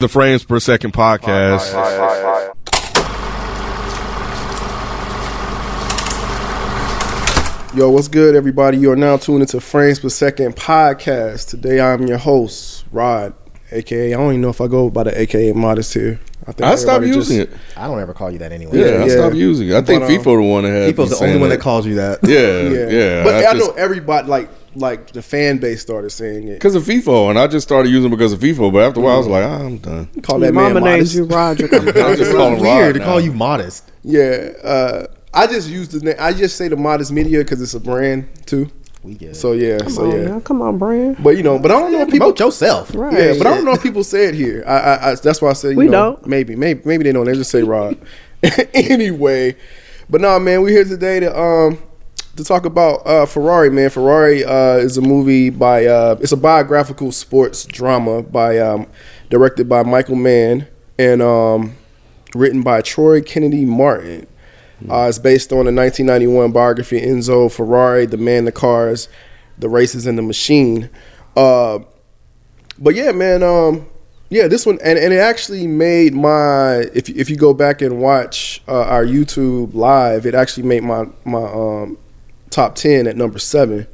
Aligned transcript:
The 0.00 0.08
Frames 0.08 0.44
Per 0.44 0.60
Second 0.60 0.92
podcast. 0.92 1.74
Yo, 7.74 7.90
what's 7.90 8.08
good, 8.08 8.34
everybody? 8.34 8.78
You 8.78 8.90
are 8.90 8.96
now 8.96 9.16
tuned 9.18 9.42
into 9.42 9.60
Frames 9.60 10.00
Per 10.00 10.08
Second 10.08 10.56
podcast. 10.56 11.48
Today, 11.48 11.80
I'm 11.80 12.06
your 12.06 12.16
host, 12.16 12.84
Rod, 12.90 13.34
aka 13.70 14.14
I 14.14 14.16
don't 14.16 14.30
even 14.30 14.40
know 14.40 14.48
if 14.48 14.60
I 14.60 14.66
go 14.66 14.88
by 14.90 15.04
the 15.04 15.20
aka 15.20 15.52
Modest 15.52 15.94
here. 15.94 16.18
I, 16.46 16.52
think 16.52 16.62
I 16.62 16.74
stopped 16.76 16.96
everybody 17.04 17.16
using 17.18 17.36
just- 17.46 17.52
it. 17.52 17.58
I 17.76 17.86
don't 17.86 18.00
ever 18.00 18.14
call 18.14 18.30
you 18.30 18.38
that 18.38 18.52
anyway. 18.52 18.78
Yeah, 18.78 19.02
I 19.02 19.06
yeah. 19.06 19.08
stopped 19.12 19.36
using 19.36 19.68
it. 19.68 19.74
I 19.74 19.82
think 19.82 20.02
But, 20.02 20.10
um, 20.10 20.18
FIFO 20.18 20.24
the 20.24 20.42
one 20.42 20.64
that 20.64 20.70
had 20.70 20.86
People's 20.86 21.10
me 21.10 21.16
the 21.16 21.22
only 21.22 21.32
saying 21.32 21.40
one 21.40 21.50
that 21.50 21.60
calls 21.60 21.86
you 21.86 21.94
that. 21.96 22.18
Yeah, 22.22 22.62
Yeah, 22.62 22.88
yeah. 22.88 23.24
But 23.24 23.34
I, 23.34 23.38
I 23.50 23.52
just, 23.54 23.66
know 23.68 23.74
everybody, 23.74 24.28
like, 24.28 24.48
like 24.74 25.12
the 25.12 25.22
fan 25.22 25.58
base 25.58 25.80
started 25.82 26.10
saying 26.10 26.48
it. 26.48 26.54
because 26.54 26.74
of 26.74 26.84
FIFO, 26.84 27.30
and 27.30 27.38
I 27.38 27.46
just 27.46 27.66
started 27.66 27.88
using 27.90 28.08
it 28.12 28.16
because 28.16 28.32
of 28.32 28.40
FIFO. 28.40 28.72
But 28.72 28.82
after 28.82 29.00
a 29.00 29.02
while, 29.02 29.14
I 29.14 29.18
was 29.18 29.26
like, 29.26 29.44
ah, 29.44 29.64
I'm 29.64 29.78
done. 29.78 30.06
Call 30.22 30.38
Your 30.38 30.48
that 30.48 30.54
man 30.54 30.74
mama 30.74 30.80
names 30.86 31.14
Modest. 31.14 31.14
you 31.16 31.24
Roger. 31.24 31.64
I 32.04 32.16
just 32.16 32.32
call 32.32 32.48
him 32.54 32.60
Weird 32.60 32.64
Rod 32.86 32.92
to 32.94 32.98
now. 33.00 33.04
call 33.04 33.20
you 33.20 33.32
modest. 33.32 33.90
Yeah, 34.02 34.52
uh, 34.62 35.06
I 35.34 35.46
just 35.46 35.68
use 35.68 35.88
the 35.88 36.00
name. 36.00 36.16
I 36.18 36.32
just 36.32 36.56
say 36.56 36.68
the 36.68 36.76
Modest 36.76 37.12
Media 37.12 37.38
because 37.38 37.60
it's 37.60 37.74
a 37.74 37.80
brand 37.80 38.28
too. 38.46 38.70
We 39.02 39.14
get 39.14 39.30
it. 39.30 39.34
So 39.36 39.52
yeah, 39.52 39.78
Come 39.78 39.90
so 39.90 40.04
on, 40.10 40.10
yeah. 40.18 40.24
now. 40.28 40.40
Come 40.40 40.60
on, 40.62 40.76
Brian. 40.78 41.16
But 41.22 41.36
you 41.36 41.42
know, 41.42 41.58
but 41.58 41.70
I 41.70 41.78
don't 41.80 41.92
know 41.92 42.00
if 42.00 42.06
people. 42.10 42.18
promote 42.32 42.40
yourself. 42.40 42.94
Right. 42.94 43.12
Yeah, 43.12 43.34
but 43.38 43.46
I 43.46 43.54
don't 43.54 43.64
know 43.64 43.72
if 43.72 43.82
people 43.82 44.02
say 44.04 44.26
it 44.26 44.34
here. 44.34 44.64
I, 44.66 44.76
I, 44.78 45.10
I 45.10 45.14
that's 45.14 45.40
why 45.40 45.50
I 45.50 45.52
say 45.52 45.70
you 45.70 45.76
We 45.76 45.86
know, 45.86 46.14
don't. 46.14 46.26
Maybe, 46.26 46.56
maybe, 46.56 46.80
maybe 46.84 47.04
they 47.04 47.12
don't. 47.12 47.24
They 47.26 47.34
just 47.34 47.50
say 47.50 47.62
Rod. 47.62 47.96
anyway, 48.74 49.56
but 50.10 50.20
no, 50.20 50.38
man, 50.38 50.62
we're 50.62 50.70
here 50.70 50.84
today 50.84 51.20
to 51.20 51.38
um 51.38 51.78
to 52.38 52.44
talk 52.44 52.64
about 52.64 53.04
uh 53.04 53.26
Ferrari. 53.26 53.68
Man, 53.68 53.90
Ferrari 53.90 54.44
uh 54.44 54.76
is 54.76 54.96
a 54.96 55.02
movie 55.02 55.50
by 55.50 55.86
uh 55.86 56.16
it's 56.20 56.32
a 56.32 56.36
biographical 56.36 57.10
sports 57.10 57.66
drama 57.66 58.22
by 58.22 58.58
um 58.58 58.86
directed 59.28 59.68
by 59.68 59.82
Michael 59.82 60.14
Mann 60.14 60.66
and 60.98 61.20
um 61.20 61.76
written 62.34 62.62
by 62.62 62.80
Troy 62.80 63.20
Kennedy 63.20 63.64
Martin. 63.64 64.26
Uh, 64.88 65.06
it's 65.08 65.18
based 65.18 65.50
on 65.50 65.66
the 65.66 65.72
1991 65.72 66.52
biography 66.52 67.00
Enzo 67.00 67.50
Ferrari, 67.50 68.06
the 68.06 68.16
man, 68.16 68.44
the 68.44 68.52
cars, 68.52 69.08
the 69.58 69.68
races, 69.68 70.06
and 70.06 70.16
the 70.16 70.22
machine. 70.22 70.88
Uh, 71.36 71.80
but 72.78 72.94
yeah, 72.94 73.10
man, 73.10 73.42
um, 73.42 73.88
yeah, 74.28 74.46
this 74.46 74.64
one 74.64 74.78
and, 74.84 74.96
and 74.96 75.12
it 75.12 75.18
actually 75.18 75.66
made 75.66 76.14
my 76.14 76.82
if 76.94 77.08
if 77.08 77.28
you 77.28 77.36
go 77.36 77.52
back 77.52 77.82
and 77.82 78.00
watch 78.00 78.62
uh, 78.68 78.84
our 78.84 79.04
YouTube 79.04 79.74
live, 79.74 80.26
it 80.26 80.36
actually 80.36 80.62
made 80.62 80.84
my 80.84 81.06
my 81.24 81.42
um, 81.42 81.98
top 82.50 82.74
ten 82.74 83.06
at 83.06 83.16
number 83.16 83.38
seven. 83.38 83.86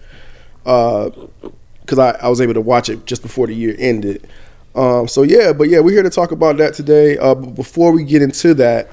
because 0.64 1.98
I, 1.98 2.10
I 2.12 2.28
was 2.28 2.40
able 2.40 2.54
to 2.54 2.60
watch 2.60 2.88
it 2.88 3.04
just 3.06 3.22
before 3.22 3.46
the 3.46 3.54
year 3.54 3.76
ended. 3.78 4.26
Um, 4.74 5.06
so 5.06 5.22
yeah, 5.22 5.52
but 5.52 5.68
yeah, 5.68 5.80
we're 5.80 5.92
here 5.92 6.02
to 6.02 6.10
talk 6.10 6.32
about 6.32 6.56
that 6.56 6.74
today. 6.74 7.16
Uh, 7.18 7.34
but 7.34 7.54
before 7.54 7.92
we 7.92 8.04
get 8.04 8.22
into 8.22 8.54
that, 8.54 8.90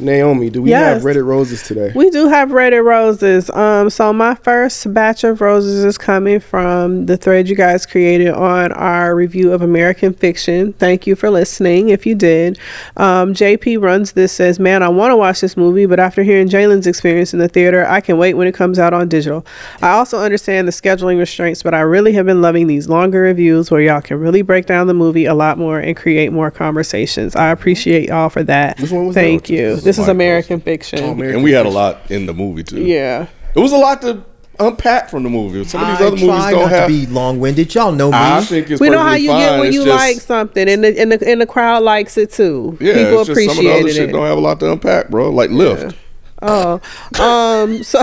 Naomi, 0.00 0.50
do 0.50 0.62
we 0.62 0.70
have 0.70 1.02
Yes. 1.02 1.04
Reddit 1.04 1.24
roses 1.24 1.62
today? 1.62 1.92
We 1.94 2.10
do 2.10 2.28
have 2.28 2.50
Reddit 2.50 2.84
roses. 2.84 3.50
Um, 3.50 3.90
so 3.90 4.12
my 4.12 4.34
first 4.36 4.92
batch 4.92 5.24
of 5.24 5.40
roses 5.40 5.84
is 5.84 5.98
coming 5.98 6.40
from 6.40 7.06
the 7.06 7.16
thread 7.16 7.48
you 7.48 7.56
guys 7.56 7.86
created 7.86 8.28
on 8.30 8.72
our 8.72 9.14
review 9.14 9.52
of 9.52 9.62
American 9.62 10.12
fiction. 10.12 10.72
Thank 10.74 11.06
you 11.06 11.14
for 11.16 11.30
listening. 11.30 11.88
If 11.90 12.06
you 12.06 12.14
did, 12.14 12.58
um, 12.96 13.34
JP 13.34 13.76
runs 13.82 14.12
this 14.12 14.32
says, 14.32 14.58
"Man, 14.58 14.82
I 14.82 14.88
want 14.88 15.10
to 15.12 15.16
watch 15.16 15.40
this 15.40 15.56
movie, 15.56 15.86
but 15.86 16.00
after 16.00 16.22
hearing 16.22 16.48
Jalen's 16.48 16.86
experience 16.86 17.32
in 17.32 17.38
the 17.38 17.48
theater, 17.48 17.86
I 17.88 18.00
can 18.00 18.18
wait 18.18 18.34
when 18.34 18.46
it 18.46 18.54
comes 18.54 18.78
out 18.78 18.92
on 18.92 19.08
digital. 19.08 19.44
I 19.82 19.90
also 19.90 20.18
understand 20.18 20.66
the 20.66 20.72
scheduling 20.72 21.18
restraints, 21.18 21.62
but 21.62 21.74
I 21.74 21.80
really 21.80 22.12
have 22.12 22.26
been 22.26 22.42
loving 22.42 22.66
these 22.66 22.88
longer 22.88 23.20
reviews 23.20 23.70
where 23.70 23.80
y'all 23.80 24.00
can 24.00 24.18
really 24.18 24.42
break 24.42 24.66
down 24.66 24.86
the 24.86 24.94
movie 24.94 25.24
a 25.26 25.34
lot 25.34 25.58
more 25.58 25.78
and 25.78 25.96
create 25.96 26.32
more 26.32 26.50
conversations. 26.50 27.36
I 27.36 27.50
appreciate 27.50 28.08
y'all 28.08 28.28
for 28.28 28.42
that. 28.44 28.80
Which 28.80 28.90
one 28.90 29.06
was 29.06 29.14
that? 29.14 29.20
Thank 29.22 29.50
you. 29.50 29.76
This 29.90 29.98
is 29.98 30.06
Mike 30.06 30.14
American 30.14 30.60
fiction. 30.60 31.00
Oh, 31.00 31.14
man. 31.14 31.34
And 31.34 31.42
we 31.44 31.52
had 31.52 31.66
a 31.66 31.70
lot 31.70 32.10
in 32.10 32.26
the 32.26 32.34
movie 32.34 32.62
too. 32.64 32.82
Yeah. 32.84 33.26
it 33.54 33.58
was 33.60 33.72
a 33.72 33.76
lot 33.76 34.00
to 34.02 34.22
unpack 34.58 35.08
from 35.10 35.22
the 35.22 35.30
movie. 35.30 35.64
Some 35.64 35.80
of 35.82 35.88
these 35.88 36.00
I 36.00 36.06
other 36.06 36.16
movies 36.16 36.50
don't 36.50 36.68
have. 36.68 36.88
to 36.88 37.06
be 37.06 37.06
long-winded. 37.06 37.74
Y'all 37.74 37.92
know 37.92 38.10
me. 38.10 38.16
I 38.18 38.40
think 38.42 38.70
it's 38.70 38.80
We 38.80 38.90
know 38.90 38.98
how 38.98 39.04
perfectly 39.16 39.24
you 39.26 39.30
get 39.32 39.58
when 39.58 39.66
It's 39.68 39.74
you 39.76 39.84
just- 39.84 39.96
like 39.96 40.16
something, 40.20 40.68
and 40.68 40.84
the 40.84 41.00
and 41.00 41.10
the 41.12 41.28
and 41.28 41.40
the 41.40 41.46
crowd 41.46 41.82
likes 41.82 42.16
it 42.18 42.30
too. 42.32 42.76
Yeah, 42.80 42.92
People 42.94 43.20
it's 43.20 43.28
just 43.28 43.40
some 43.40 43.50
of 43.50 43.56
the 43.64 43.70
other 43.70 43.80
appreciated 43.80 44.06
shit 44.08 44.12
don't 44.12 44.26
have 44.26 44.36
a 44.38 44.40
lot 44.40 44.60
to 44.60 44.70
unpack, 44.72 45.08
bro. 45.08 45.30
Like 45.30 45.50
Lift. 45.50 45.96
Oh, 46.42 46.80
um, 47.20 47.82
so 47.82 47.98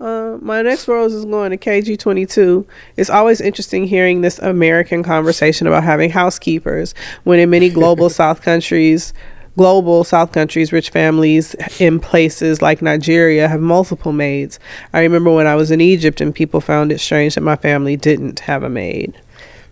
uh, 0.00 0.38
my 0.42 0.60
next 0.60 0.86
rose 0.88 1.14
is 1.14 1.24
going 1.24 1.50
to 1.50 1.56
KG 1.56 1.98
twenty 1.98 2.26
two. 2.26 2.66
It's 2.96 3.08
always 3.10 3.40
interesting 3.40 3.84
hearing 3.86 4.20
this 4.20 4.38
American 4.40 5.02
conversation 5.02 5.66
about 5.66 5.82
having 5.82 6.10
housekeepers 6.10 6.94
when 7.24 7.38
in 7.38 7.48
many 7.50 7.70
global 7.70 8.10
South 8.20 8.42
countries. 8.42 9.12
Global 9.56 10.04
South 10.04 10.32
countries, 10.32 10.72
rich 10.72 10.90
families 10.90 11.54
in 11.78 12.00
places 12.00 12.62
like 12.62 12.82
Nigeria 12.82 13.48
have 13.48 13.60
multiple 13.60 14.12
maids. 14.12 14.58
I 14.92 15.00
remember 15.00 15.32
when 15.32 15.46
I 15.46 15.54
was 15.54 15.70
in 15.70 15.80
Egypt 15.80 16.20
and 16.20 16.34
people 16.34 16.60
found 16.60 16.92
it 16.92 17.00
strange 17.00 17.34
that 17.34 17.42
my 17.42 17.56
family 17.56 17.96
didn't 17.96 18.40
have 18.40 18.62
a 18.62 18.68
maid. 18.70 19.20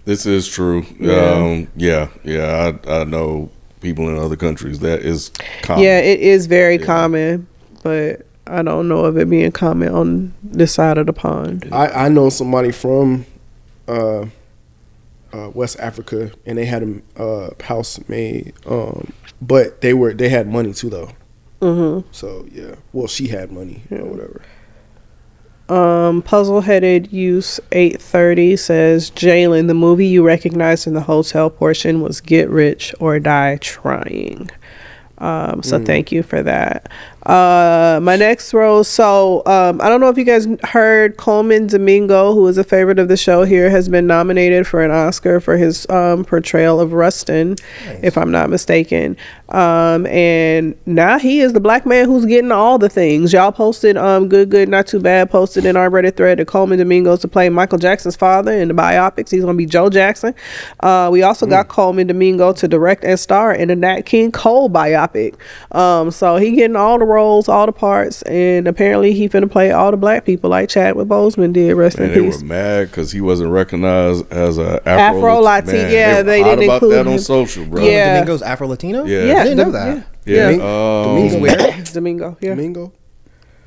This 0.04 0.26
is 0.26 0.48
true. 0.48 0.84
Yeah. 0.98 1.12
Um, 1.12 1.68
yeah, 1.76 2.08
yeah. 2.24 2.72
I, 2.86 3.00
I 3.00 3.04
know 3.04 3.50
people 3.80 4.08
in 4.08 4.16
other 4.18 4.36
countries 4.36 4.80
that 4.80 5.00
is 5.00 5.30
common. 5.62 5.84
Yeah, 5.84 5.98
it 5.98 6.20
is 6.20 6.46
very 6.46 6.78
common, 6.78 7.46
but 7.82 8.26
I 8.46 8.62
don't 8.62 8.88
know 8.88 9.04
of 9.04 9.16
it 9.18 9.28
being 9.28 9.52
common 9.52 9.94
on 9.94 10.34
this 10.42 10.72
side 10.72 10.98
of 10.98 11.06
the 11.06 11.12
pond. 11.12 11.68
I, 11.70 12.06
I 12.06 12.08
know 12.08 12.30
somebody 12.30 12.72
from 12.72 13.26
uh, 13.86 14.26
uh, 15.32 15.50
West 15.50 15.78
Africa, 15.78 16.32
and 16.46 16.58
they 16.58 16.64
had 16.64 16.82
a 16.82 17.22
uh, 17.22 17.50
housemaid, 17.62 18.54
um, 18.66 19.12
but 19.40 19.80
they 19.80 19.94
were 19.94 20.12
they 20.14 20.28
had 20.28 20.48
money 20.48 20.72
too 20.72 20.90
though. 20.90 21.10
Mm-hmm. 21.60 22.08
So 22.12 22.46
yeah, 22.50 22.76
well 22.92 23.06
she 23.06 23.28
had 23.28 23.50
money 23.52 23.82
or 23.90 24.04
whatever. 24.04 24.42
Um, 25.68 26.22
puzzle 26.22 26.62
headed 26.62 27.12
use 27.12 27.60
830 27.72 28.56
says 28.56 29.10
Jalen, 29.10 29.66
the 29.66 29.74
movie 29.74 30.06
you 30.06 30.24
recognized 30.24 30.86
in 30.86 30.94
the 30.94 31.02
hotel 31.02 31.50
portion 31.50 32.00
was 32.00 32.22
Get 32.22 32.48
Rich 32.48 32.94
or 33.00 33.18
Die 33.18 33.56
Trying. 33.60 34.50
Um, 35.18 35.62
so 35.62 35.84
thank 35.84 36.12
you 36.12 36.22
for 36.22 36.42
that. 36.42 36.90
Uh, 37.26 37.98
my 38.02 38.16
next 38.16 38.54
role. 38.54 38.84
So 38.84 39.42
um, 39.44 39.80
I 39.80 39.88
don't 39.88 40.00
know 40.00 40.08
if 40.08 40.16
you 40.16 40.24
guys 40.24 40.46
heard 40.64 41.16
Colman 41.16 41.66
Domingo, 41.66 42.32
who 42.32 42.46
is 42.46 42.56
a 42.56 42.64
favorite 42.64 42.98
of 42.98 43.08
the 43.08 43.16
show 43.16 43.44
here, 43.44 43.68
has 43.68 43.88
been 43.88 44.06
nominated 44.06 44.66
for 44.66 44.82
an 44.82 44.90
Oscar 44.90 45.40
for 45.40 45.56
his 45.56 45.88
um, 45.90 46.24
portrayal 46.24 46.80
of 46.80 46.92
Rustin, 46.92 47.56
if 48.02 48.16
I'm 48.16 48.30
not 48.30 48.48
mistaken. 48.48 49.16
Um, 49.48 50.06
and 50.06 50.76
now 50.86 51.18
he 51.18 51.40
is 51.40 51.52
the 51.52 51.60
black 51.60 51.84
man 51.84 52.06
who's 52.06 52.24
getting 52.24 52.52
all 52.52 52.78
the 52.78 52.88
things. 52.88 53.32
Y'all 53.32 53.50
posted 53.50 53.96
um, 53.96 54.28
good, 54.28 54.50
good, 54.50 54.68
not 54.68 54.86
too 54.86 55.00
bad. 55.00 55.30
Posted 55.30 55.64
in 55.64 55.76
our 55.76 55.90
Reddit 55.90 56.16
thread 56.16 56.38
that 56.38 56.46
Colman 56.46 56.78
Domingo's 56.78 57.20
to 57.20 57.28
play 57.28 57.48
Michael 57.48 57.78
Jackson's 57.78 58.16
father 58.16 58.52
in 58.52 58.68
the 58.68 58.74
biopics. 58.74 59.30
He's 59.30 59.40
gonna 59.40 59.56
be 59.56 59.66
Joe 59.66 59.90
Jackson. 59.90 60.34
Uh, 60.80 61.08
we 61.10 61.22
also 61.22 61.46
got 61.46 61.68
Colman 61.68 62.06
Domingo 62.06 62.52
to 62.52 62.68
direct 62.68 63.04
and 63.04 63.18
star 63.18 63.52
in 63.52 63.70
a 63.70 63.76
Nat 63.76 64.02
King 64.02 64.30
Cole 64.30 64.70
biopic. 64.70 65.07
Um, 65.72 66.10
so 66.10 66.36
he 66.36 66.52
getting 66.52 66.76
all 66.76 66.98
the 66.98 67.04
roles, 67.04 67.48
all 67.48 67.66
the 67.66 67.72
parts, 67.72 68.22
and 68.22 68.66
apparently 68.66 69.12
he 69.12 69.28
finna 69.28 69.50
play 69.50 69.70
all 69.72 69.90
the 69.90 69.96
black 69.96 70.24
people 70.24 70.50
like 70.50 70.68
Chadwick 70.68 71.08
Boseman 71.08 71.52
did. 71.52 71.74
Rest 71.74 71.98
And 71.98 72.12
in 72.12 72.14
they 72.14 72.28
were 72.28 72.44
mad 72.44 72.88
because 72.88 73.12
he 73.12 73.20
wasn't 73.20 73.50
recognized 73.50 74.30
as 74.32 74.58
a 74.58 74.80
Afro, 74.88 75.18
Afro 75.18 75.42
Lati- 75.42 75.90
yeah, 75.92 76.16
were 76.18 76.22
they 76.24 76.42
didn't 76.42 76.64
about 76.64 76.74
include 76.74 76.92
that 76.92 77.06
on 77.06 77.18
social, 77.18 77.64
bro. 77.64 77.82
Yeah. 77.82 78.14
Domingo's 78.14 78.42
Afro 78.42 78.68
Latino. 78.68 79.04
Yeah. 79.04 79.40
I 79.40 79.44
didn't 79.44 79.58
know 79.58 79.70
that. 79.72 80.06
yeah. 80.24 80.50
Yeah. 80.50 81.04
Um, 81.10 81.16
He's 81.18 81.36
where? 81.36 81.82
Domingo, 81.92 82.36
yeah. 82.40 82.50
Domingo. 82.50 82.92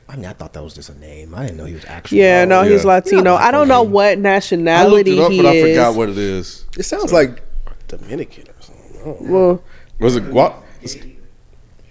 I 0.07 0.17
mean, 0.17 0.25
I 0.25 0.33
thought 0.33 0.51
that 0.53 0.63
was 0.63 0.73
just 0.73 0.89
a 0.89 0.99
name. 0.99 1.33
I 1.33 1.43
didn't 1.45 1.57
know 1.57 1.63
he 1.65 1.73
was 1.73 1.85
actually. 1.85 2.19
Yeah, 2.19 2.43
no, 2.43 2.63
he's 2.63 2.83
yeah. 2.83 2.89
Latino. 2.89 3.35
I 3.35 3.49
don't 3.49 3.69
know 3.69 3.81
what 3.83 4.09
I 4.09 4.15
nationality 4.15 5.17
it 5.17 5.19
up, 5.23 5.31
he 5.31 5.37
but 5.41 5.45
I 5.45 5.61
forgot 5.61 5.95
what 5.95 6.09
it 6.09 6.17
is. 6.17 6.65
It 6.77 6.83
sounds 6.83 7.13
like 7.13 7.41
Dominican 7.87 8.43
or 8.49 8.61
something. 8.61 8.99
I 8.99 9.03
don't 9.05 9.21
know. 9.21 9.31
well, 9.31 9.63
Was 9.99 10.17
it 10.17 10.29
Gua? 10.29 10.61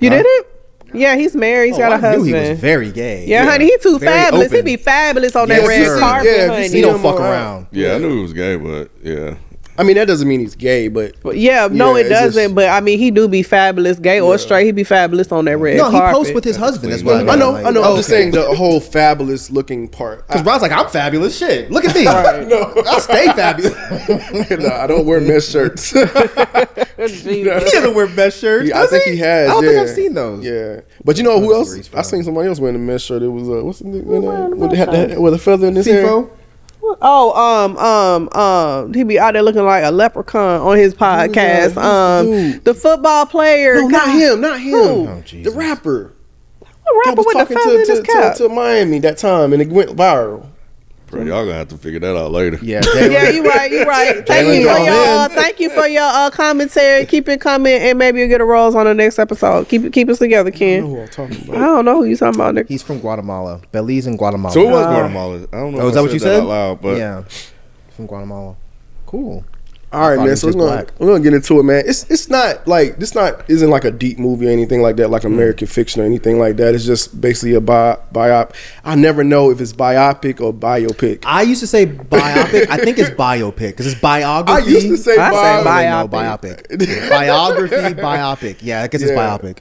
You 0.01 0.11
did 0.11 0.27
it? 0.27 0.47
Yeah, 0.93 1.15
he's 1.15 1.37
married. 1.37 1.69
He's 1.69 1.77
Oh, 1.77 1.79
got 1.79 1.93
a 1.93 1.95
I 1.95 1.99
knew 2.17 2.19
husband. 2.25 2.45
he 2.45 2.51
was 2.51 2.59
very 2.61 2.91
gay. 2.91 3.25
yeah, 3.27 3.45
honey, 3.45 3.67
he 3.67 3.79
too 3.79 3.99
Very 4.01 4.11
fabulous. 4.13 4.51
He 4.51 4.57
open. 4.59 4.65
be 4.65 4.77
fabulous 4.77 5.37
on 5.37 5.47
Yes, 5.49 5.61
that 5.61 5.69
red 5.69 5.87
sir. 5.87 5.99
carpet, 6.01 6.27
Yeah, 6.37 6.47
honey. 6.49 6.69
he 6.69 6.81
don't 6.81 7.01
fuck 7.01 7.21
around. 7.21 7.31
around. 7.31 7.67
Yeah, 7.71 7.95
I 7.95 7.99
knew 7.99 8.17
he 8.17 8.23
was 8.23 8.33
gay, 8.33 8.57
but 8.57 8.91
yeah. 9.03 9.35
I 9.81 9.83
mean, 9.83 9.97
that 9.97 10.07
doesn't 10.07 10.29
mean 10.29 10.41
he's 10.41 10.55
gay, 10.55 10.89
but 10.89 11.15
But 11.23 11.39
yeah, 11.39 11.67
no, 11.73 11.97
Yeah, 11.97 12.05
it 12.05 12.09
doesn't. 12.11 12.55
but 12.55 12.69
I 12.69 12.83
mean, 12.83 12.99
he 12.99 13.11
do 13.11 13.27
be 13.27 13.43
fabulous, 13.43 13.99
gay 13.99 14.21
or 14.21 14.37
straight. 14.37 14.67
He 14.67 14.73
be 14.73 14.85
fabulous 14.85 15.33
on 15.33 15.47
that 15.47 15.57
red 15.57 15.79
No, 15.79 15.91
he 15.91 15.99
posts 15.99 16.35
with 16.35 16.45
his 16.45 16.57
husband. 16.57 16.93
That's 16.93 17.03
what 17.03 17.27
I, 17.27 17.33
I 17.33 17.37
know, 17.37 17.57
I 17.57 17.71
know. 17.71 17.83
I'm 17.83 17.97
just 17.97 18.11
saying 18.11 18.33
the 18.33 18.55
whole 18.55 18.79
fabulous 18.79 19.51
looking 19.51 19.89
part. 19.89 20.27
Because 20.27 20.43
Rod's 20.43 20.61
like, 20.61 20.71
I'm 20.71 20.91
fabulous. 20.91 21.39
Shit, 21.39 21.71
look 21.71 21.87
at 21.87 21.95
me. 21.95 22.05
no, 22.05 22.75
I 22.87 22.99
stay 22.99 23.25
fabulous. 23.29 23.73
no, 24.51 24.69
I 24.69 24.87
don't 24.87 25.07
wear 25.07 25.19
mesh 25.19 25.47
shirts. 25.47 25.91
he 25.93 27.45
doesn't 27.45 27.95
wear 27.95 28.07
best 28.07 28.39
shirts. 28.39 28.69
Yeah, 28.69 28.83
I 28.83 28.87
think 28.87 29.05
he 29.05 29.17
has. 29.17 29.49
I 29.49 29.55
don't 29.55 29.65
yeah. 29.65 29.71
think 29.71 29.81
I've 29.89 29.95
seen 29.95 30.13
those. 30.13 30.45
Yeah, 30.45 30.81
but 31.03 31.17
you 31.17 31.25
know 31.25 31.41
who 31.41 31.55
else? 31.55 31.91
I 31.95 32.03
seen 32.03 32.23
somebody 32.23 32.49
else 32.49 32.61
wearing 32.61 32.77
a 32.77 32.79
mesh 32.79 33.05
shirt. 33.05 33.23
It 33.23 33.29
was 33.29 33.49
uh, 33.49 33.65
what's 33.65 33.79
the 33.79 33.87
name? 33.87 34.05
With, 34.05 34.71
the, 34.73 35.17
with 35.19 35.33
a 35.33 35.39
feather 35.39 35.69
in 35.69 35.77
his 35.77 35.87
hair. 35.87 36.27
Sifo? 36.83 36.99
Oh, 37.03 37.33
um, 37.65 37.77
um, 37.79 38.29
um, 38.43 38.95
he 38.95 39.03
be 39.05 39.19
out 39.19 39.33
there 39.35 39.43
looking 39.43 39.65
like 39.65 39.85
a 39.85 39.91
leprechaun 39.91 40.61
on 40.63 40.77
his 40.77 40.95
podcast. 40.95 41.65
who's 41.65 41.75
the 41.75 41.85
Um, 41.85 42.27
dude? 42.27 42.65
the 42.65 42.75
football 42.75 43.27
player. 43.27 43.75
No, 43.77 43.89
not 43.89 44.09
him. 44.11 44.41
Not 44.41 44.61
him. 44.61 44.71
Who? 44.71 45.09
Oh, 45.09 45.23
the 45.43 45.51
rapper. 45.51 46.13
The 46.61 46.67
I 46.67 47.03
rapper 47.11 47.17
was 47.19 47.27
with 47.27 47.37
talking 47.37 47.57
feather 47.57 47.85
to, 47.85 47.95
to, 47.97 48.03
to, 48.03 48.35
to 48.39 48.49
Miami 48.49 48.99
that 49.01 49.19
time, 49.19 49.53
and 49.53 49.63
it 49.63 49.69
went 49.69 49.91
viral. 49.91 50.47
Bro, 51.11 51.23
y'all 51.25 51.45
gonna 51.45 51.55
have 51.55 51.69
to 51.69 51.77
figure 51.77 51.99
that 52.01 52.17
out 52.17 52.31
later. 52.31 52.59
Yeah, 52.63 52.81
yeah, 52.95 53.31
you 53.31 53.43
right, 53.45 53.71
you 53.71 53.83
right. 53.85 54.25
Thank 54.27 54.47
Jalen 54.49 54.55
you 54.61 54.69
for 54.69 54.75
Jones. 54.77 54.87
your 54.87 54.95
uh, 54.95 55.29
thank 55.31 55.61
you 55.61 55.71
for 55.71 55.87
your 55.89 56.03
uh, 56.05 56.31
commentary. 56.31 57.05
Keep 57.07 57.29
it 57.29 57.41
coming, 57.41 57.75
and 57.81 57.99
maybe 57.99 58.21
you'll 58.21 58.29
get 58.29 58.41
a 58.41 58.45
rose 58.45 58.75
on 58.77 58.87
the 58.87 58.95
next 58.95 59.19
episode. 59.19 59.69
Keep 59.69 59.85
it, 59.87 59.93
keep 59.93 60.09
us 60.09 60.19
together, 60.21 60.51
I 60.51 60.53
know 60.53 60.59
Ken. 60.59 60.83
who 60.85 61.01
I'm 61.01 61.09
talking 61.09 61.51
I 61.55 61.59
don't 61.59 61.85
know 61.85 61.97
who 61.97 62.05
you 62.05 62.17
talking 62.17 62.41
about. 62.41 62.55
Nick. 62.55 62.69
He's 62.69 62.83
from 62.83 63.01
Guatemala. 63.01 63.61
Belize 63.73 64.07
and 64.07 64.17
Guatemala. 64.17 64.55
So 64.55 64.61
it 64.61 64.71
was 64.71 64.87
Uh, 64.87 64.91
Guatemala. 64.91 65.35
I 65.53 65.57
don't 65.57 65.73
know. 65.75 65.81
Oh, 65.81 65.89
if 65.89 65.89
is 65.89 65.95
that 65.95 65.99
I 65.99 66.03
what 66.03 66.13
you 66.13 66.19
said? 66.21 66.41
out 66.43 66.47
loud, 66.49 66.81
but 66.81 66.97
yeah, 66.97 67.25
from 67.97 68.07
Guatemala. 68.07 68.55
Cool. 69.07 69.45
All 69.93 70.09
right, 70.09 70.25
man. 70.25 70.37
So 70.37 70.47
we're 70.47 70.53
gonna, 70.53 70.87
we're 71.01 71.09
gonna 71.09 71.21
get 71.23 71.35
into 71.35 71.59
it, 71.59 71.65
man. 71.65 71.83
It's 71.85 72.09
it's 72.09 72.29
not 72.29 72.69
like 72.69 72.99
this 72.99 73.13
not 73.15 73.49
isn't 73.51 73.71
like 73.71 73.85
a 73.85 73.91
deep 73.91 74.21
movie 74.21 74.47
or 74.47 74.51
anything 74.51 74.83
like 74.83 74.95
that, 74.97 75.09
like 75.11 75.23
mm. 75.23 75.27
American 75.35 75.67
fiction 75.67 76.01
or 76.01 76.05
anything 76.05 76.39
like 76.39 76.57
that. 76.59 76.77
It's 76.77 76.85
just 76.87 77.21
basically 77.21 77.55
a 77.55 77.61
bi- 77.61 77.99
biop. 78.15 78.55
I 78.85 78.95
never 78.95 79.25
know 79.25 79.51
if 79.51 79.61
it's 79.61 79.73
biopic 79.73 80.41
or 80.41 80.53
biopic. 80.55 81.25
I 81.27 81.43
used 81.43 81.61
to 81.61 81.67
say 81.67 81.87
biopic. 81.87 82.69
I 82.71 82.77
think 82.77 82.99
it's 83.01 83.11
biopic 83.11 83.57
because 83.71 83.89
it's 83.89 84.01
biography. 84.01 84.63
I 84.63 84.65
used 84.69 84.87
to 84.87 84.97
say 84.97 85.17
I 85.17 85.31
say 85.31 85.65
bio- 85.65 85.65
bio- 85.65 86.03
No, 86.03 86.09
biopic. 86.09 87.11
Biography, 87.11 87.75
biopic. 88.01 88.57
Yeah, 88.63 88.83
I 88.83 88.87
guess 88.89 89.03
it's 89.03 89.11
biopic. 89.11 89.59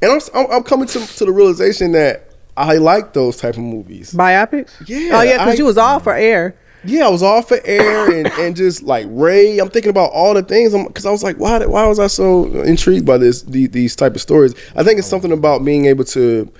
and 0.00 0.12
I'm, 0.12 0.20
I'm 0.34 0.50
I'm 0.52 0.62
coming 0.62 0.86
to 0.88 1.04
to 1.04 1.24
the 1.24 1.32
realization 1.32 1.90
that 1.92 2.28
I 2.56 2.76
like 2.76 3.14
those 3.14 3.36
type 3.36 3.54
of 3.54 3.62
movies. 3.64 4.12
Biopics. 4.12 4.70
Yeah, 4.86 5.18
Oh 5.18 5.22
yeah, 5.22 5.38
because 5.38 5.54
I- 5.54 5.58
you 5.58 5.64
was 5.64 5.76
all 5.78 5.98
for 5.98 6.14
air. 6.14 6.56
Yeah, 6.84 7.06
I 7.06 7.10
was 7.10 7.22
off 7.22 7.48
for 7.48 7.60
air 7.64 8.10
and, 8.10 8.26
and 8.38 8.56
just 8.56 8.82
like 8.82 9.06
Ray. 9.10 9.58
I'm 9.58 9.70
thinking 9.70 9.90
about 9.90 10.10
all 10.12 10.34
the 10.34 10.42
things 10.42 10.72
because 10.86 11.06
I 11.06 11.10
was 11.10 11.22
like, 11.22 11.36
why? 11.36 11.64
Why 11.66 11.86
was 11.86 11.98
I 11.98 12.06
so 12.06 12.46
intrigued 12.62 13.06
by 13.06 13.18
this? 13.18 13.42
These, 13.42 13.70
these 13.70 13.96
type 13.96 14.14
of 14.14 14.20
stories. 14.20 14.54
I 14.74 14.82
think 14.82 14.98
it's 14.98 15.08
something 15.08 15.32
about 15.32 15.64
being 15.64 15.86
able 15.86 16.04
to 16.06 16.50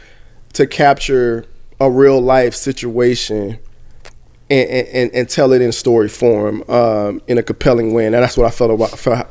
to 0.54 0.66
capture 0.66 1.46
a 1.80 1.90
real 1.90 2.20
life 2.20 2.54
situation 2.54 3.58
and, 4.50 4.88
and, 4.88 5.10
and 5.14 5.28
tell 5.28 5.52
it 5.52 5.62
in 5.62 5.72
story 5.72 6.08
form 6.08 6.62
um, 6.68 7.22
in 7.26 7.38
a 7.38 7.42
compelling 7.42 7.94
way. 7.94 8.06
And 8.06 8.14
that's 8.14 8.36
what 8.36 8.46
I 8.46 8.50
felt 8.50 8.70
about. 8.70 9.28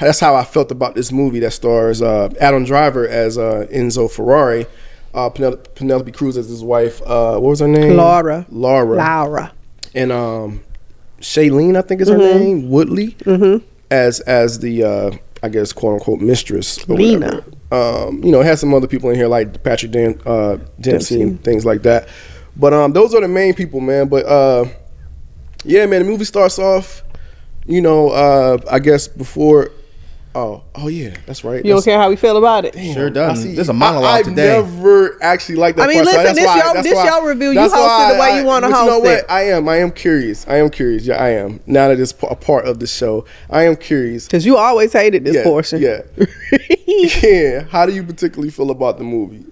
That's 0.00 0.20
how 0.20 0.36
I 0.36 0.44
felt 0.44 0.70
about 0.70 0.94
this 0.94 1.10
movie 1.10 1.40
that 1.40 1.50
stars 1.50 2.00
uh, 2.02 2.32
Adam 2.40 2.64
Driver 2.64 3.08
as 3.08 3.36
uh, 3.36 3.66
Enzo 3.72 4.08
Ferrari, 4.08 4.64
uh, 5.12 5.28
Penel- 5.30 5.74
Penelope 5.74 6.12
Cruz 6.12 6.36
as 6.36 6.48
his 6.48 6.62
wife. 6.62 7.02
Uh, 7.02 7.32
what 7.40 7.50
was 7.50 7.58
her 7.60 7.66
name? 7.66 7.96
Laura. 7.96 8.46
Laura 8.48 8.96
Laura. 8.96 9.52
And 9.94 10.12
um 10.12 10.60
Shailene, 11.20 11.76
I 11.76 11.82
think 11.82 12.00
is 12.00 12.08
her 12.08 12.16
Mm-hmm. 12.16 12.38
name, 12.38 12.70
Woodley, 12.70 13.16
as 13.90 14.20
as 14.20 14.58
the 14.60 14.84
uh 14.84 15.10
I 15.42 15.48
guess 15.48 15.72
quote 15.72 15.94
unquote 15.94 16.20
mistress. 16.20 16.78
Or 16.88 16.96
Lena. 16.96 17.26
whatever. 17.26 17.44
Um, 17.70 18.24
you 18.24 18.32
know, 18.32 18.40
it 18.40 18.46
has 18.46 18.60
some 18.60 18.72
other 18.72 18.86
people 18.86 19.10
in 19.10 19.16
here 19.16 19.28
like 19.28 19.62
Patrick 19.62 19.92
Dan- 19.92 20.20
uh, 20.24 20.56
Dempsey, 20.56 20.82
Dempsey. 20.82 21.22
and 21.22 21.44
things 21.44 21.64
like 21.66 21.82
that. 21.82 22.08
But 22.56 22.72
um, 22.72 22.92
those 22.92 23.14
are 23.14 23.20
the 23.20 23.28
main 23.28 23.52
people, 23.54 23.80
man. 23.80 24.08
But 24.08 24.24
uh, 24.26 24.64
yeah, 25.64 25.84
man, 25.86 26.02
the 26.02 26.08
movie 26.10 26.24
starts 26.24 26.58
off. 26.58 27.02
You 27.66 27.82
know, 27.82 28.08
uh, 28.10 28.58
I 28.70 28.78
guess 28.78 29.06
before. 29.08 29.70
Oh, 30.34 30.62
oh 30.74 30.88
yeah, 30.88 31.16
that's 31.26 31.42
right. 31.42 31.64
You 31.64 31.72
don't 31.72 31.84
care 31.84 31.98
how 31.98 32.08
we 32.10 32.14
feel 32.16 32.36
about 32.36 32.64
it. 32.64 32.74
Damn, 32.74 32.94
Sure 32.94 33.10
doesn't. 33.10 33.44
I 33.44 33.48
see- 33.50 33.54
There's 33.56 33.70
a 33.70 33.72
monologue 33.72 34.04
I, 34.04 34.18
I've 34.18 34.24
today. 34.26 34.60
never 34.60 35.20
actually 35.22 35.56
liked 35.56 35.78
that. 35.78 35.84
I 35.84 35.86
mean, 35.88 35.96
part, 35.96 36.06
listen, 36.06 36.22
that's 36.24 36.38
this 36.38 36.46
why- 36.46 36.56
your- 36.56 36.74
that's 36.74 36.86
this 36.88 36.94
why- 36.94 37.04
your 37.06 37.28
review. 37.28 37.48
You 37.48 37.54
that's 37.54 37.72
host 37.72 38.10
it 38.10 38.14
the 38.14 38.20
way 38.20 38.38
you 38.38 38.44
wanna 38.44 38.66
host 38.68 38.76
it. 38.76 38.80
You 38.82 38.86
know 38.86 38.92
host 38.92 39.04
what? 39.04 39.18
it. 39.18 39.24
I 39.28 39.42
am. 39.50 39.68
I 39.68 39.76
am 39.78 39.90
curious. 39.90 40.46
I 40.46 40.56
am 40.56 40.70
curious. 40.70 41.06
Yeah, 41.06 41.16
I 41.16 41.30
am. 41.30 41.60
Now 41.66 41.88
that 41.88 41.98
it's 41.98 42.12
a 42.22 42.36
part 42.36 42.66
of 42.66 42.78
the 42.78 42.86
show, 42.86 43.24
I 43.50 43.62
am 43.64 43.74
curious. 43.76 44.26
Because 44.26 44.44
you 44.46 44.56
always 44.58 44.92
hated 44.92 45.24
this 45.24 45.34
yeah, 45.36 45.42
portion. 45.44 45.80
Yeah. 45.80 46.02
yeah. 47.22 47.62
How 47.70 47.86
do 47.86 47.92
you 47.92 48.04
particularly 48.04 48.50
feel 48.50 48.70
about 48.70 48.98
the 48.98 49.04
movie? 49.04 49.44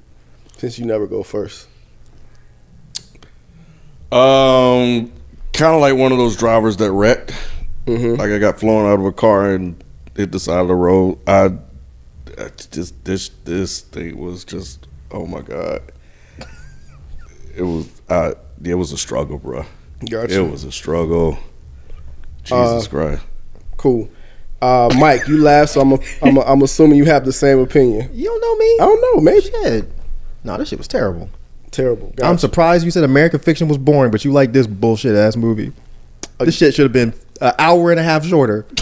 Since 0.58 0.78
you 0.78 0.84
never 0.84 1.06
go 1.06 1.22
first. 1.22 1.66
Um, 4.12 5.10
kind 5.52 5.74
of 5.74 5.80
like 5.80 5.96
one 5.96 6.12
of 6.12 6.18
those 6.18 6.36
drivers 6.36 6.76
that 6.76 6.92
wrecked. 6.92 7.32
Mm-hmm. 7.86 8.20
Like 8.20 8.30
I 8.30 8.38
got 8.38 8.60
flown 8.60 8.86
out 8.90 9.00
of 9.00 9.04
a 9.06 9.12
car 9.12 9.52
and 9.54 9.82
hit 10.16 10.32
the 10.32 10.40
side 10.40 10.60
of 10.60 10.68
the 10.68 10.74
road. 10.74 11.18
I, 11.26 11.52
I 12.38 12.48
just 12.70 13.04
this 13.04 13.28
this 13.44 13.80
thing 13.80 14.18
was 14.18 14.44
just 14.44 14.86
oh 15.10 15.26
my 15.26 15.40
god. 15.42 15.82
It 17.54 17.62
was 17.62 17.88
I. 18.08 18.34
It 18.62 18.74
was 18.74 18.92
a 18.92 18.98
struggle, 18.98 19.38
bro. 19.38 19.64
Gotcha. 20.10 20.34
It 20.42 20.50
was 20.50 20.64
a 20.64 20.72
struggle. 20.72 21.38
Jesus 22.42 22.86
Uh, 22.86 22.90
Christ. 22.90 23.22
Cool. 23.76 24.08
Uh, 24.60 24.90
Mike, 24.98 25.26
you 25.28 25.38
laugh, 25.42 25.68
so 25.68 25.80
I'm 25.82 25.92
a, 25.92 25.98
I'm 26.22 26.36
a, 26.38 26.40
I'm 26.40 26.62
assuming 26.62 26.96
you 26.98 27.04
have 27.04 27.24
the 27.24 27.32
same 27.32 27.58
opinion. 27.58 28.10
You 28.14 28.24
don't 28.24 28.40
know 28.40 28.56
me? 28.56 28.76
I 28.80 28.84
don't 28.86 29.00
know. 29.16 29.20
Maybe 29.22 29.40
Shit. 29.42 29.90
No, 30.44 30.56
this 30.56 30.68
shit 30.68 30.78
was 30.78 30.88
terrible. 30.88 31.28
terrible. 31.70 32.14
I'm 32.22 32.38
surprised 32.38 32.84
you 32.84 32.90
said 32.90 33.04
American 33.04 33.40
Fiction 33.40 33.68
was 33.68 33.76
boring, 33.78 34.10
but 34.10 34.24
you 34.24 34.32
like 34.32 34.52
this 34.52 34.66
bullshit 34.66 35.14
ass 35.14 35.36
movie. 35.36 35.72
This 36.38 36.56
shit 36.56 36.74
should 36.74 36.84
have 36.84 36.92
been 36.92 37.12
an 37.40 37.52
hour 37.58 37.90
and 37.90 37.98
a 38.00 38.02
half 38.02 38.24
shorter. 38.24 38.66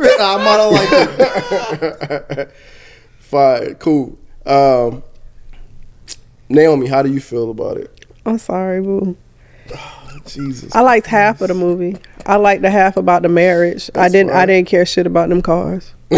I 0.00 0.36
might 0.36 0.58
have 0.60 0.72
liked 2.30 2.38
it. 2.38 2.50
Fine. 3.18 3.74
Cool. 3.76 4.18
Um, 4.46 5.02
Naomi, 6.48 6.86
how 6.86 7.02
do 7.02 7.10
you 7.12 7.20
feel 7.20 7.50
about 7.50 7.76
it? 7.78 8.06
I'm 8.26 8.38
sorry, 8.38 8.80
boo. 8.80 9.16
Jesus. 10.26 10.74
I 10.74 10.80
liked 10.80 11.06
half 11.06 11.40
of 11.40 11.48
the 11.48 11.54
movie. 11.54 11.96
I 12.26 12.36
liked 12.36 12.62
the 12.62 12.70
half 12.70 12.96
about 12.96 13.22
the 13.22 13.28
marriage. 13.28 13.90
I 13.94 14.08
didn't. 14.08 14.30
I 14.30 14.46
didn't 14.46 14.68
care 14.68 14.86
shit 14.86 15.06
about 15.06 15.28
them 15.28 15.42
cars. 15.42 15.92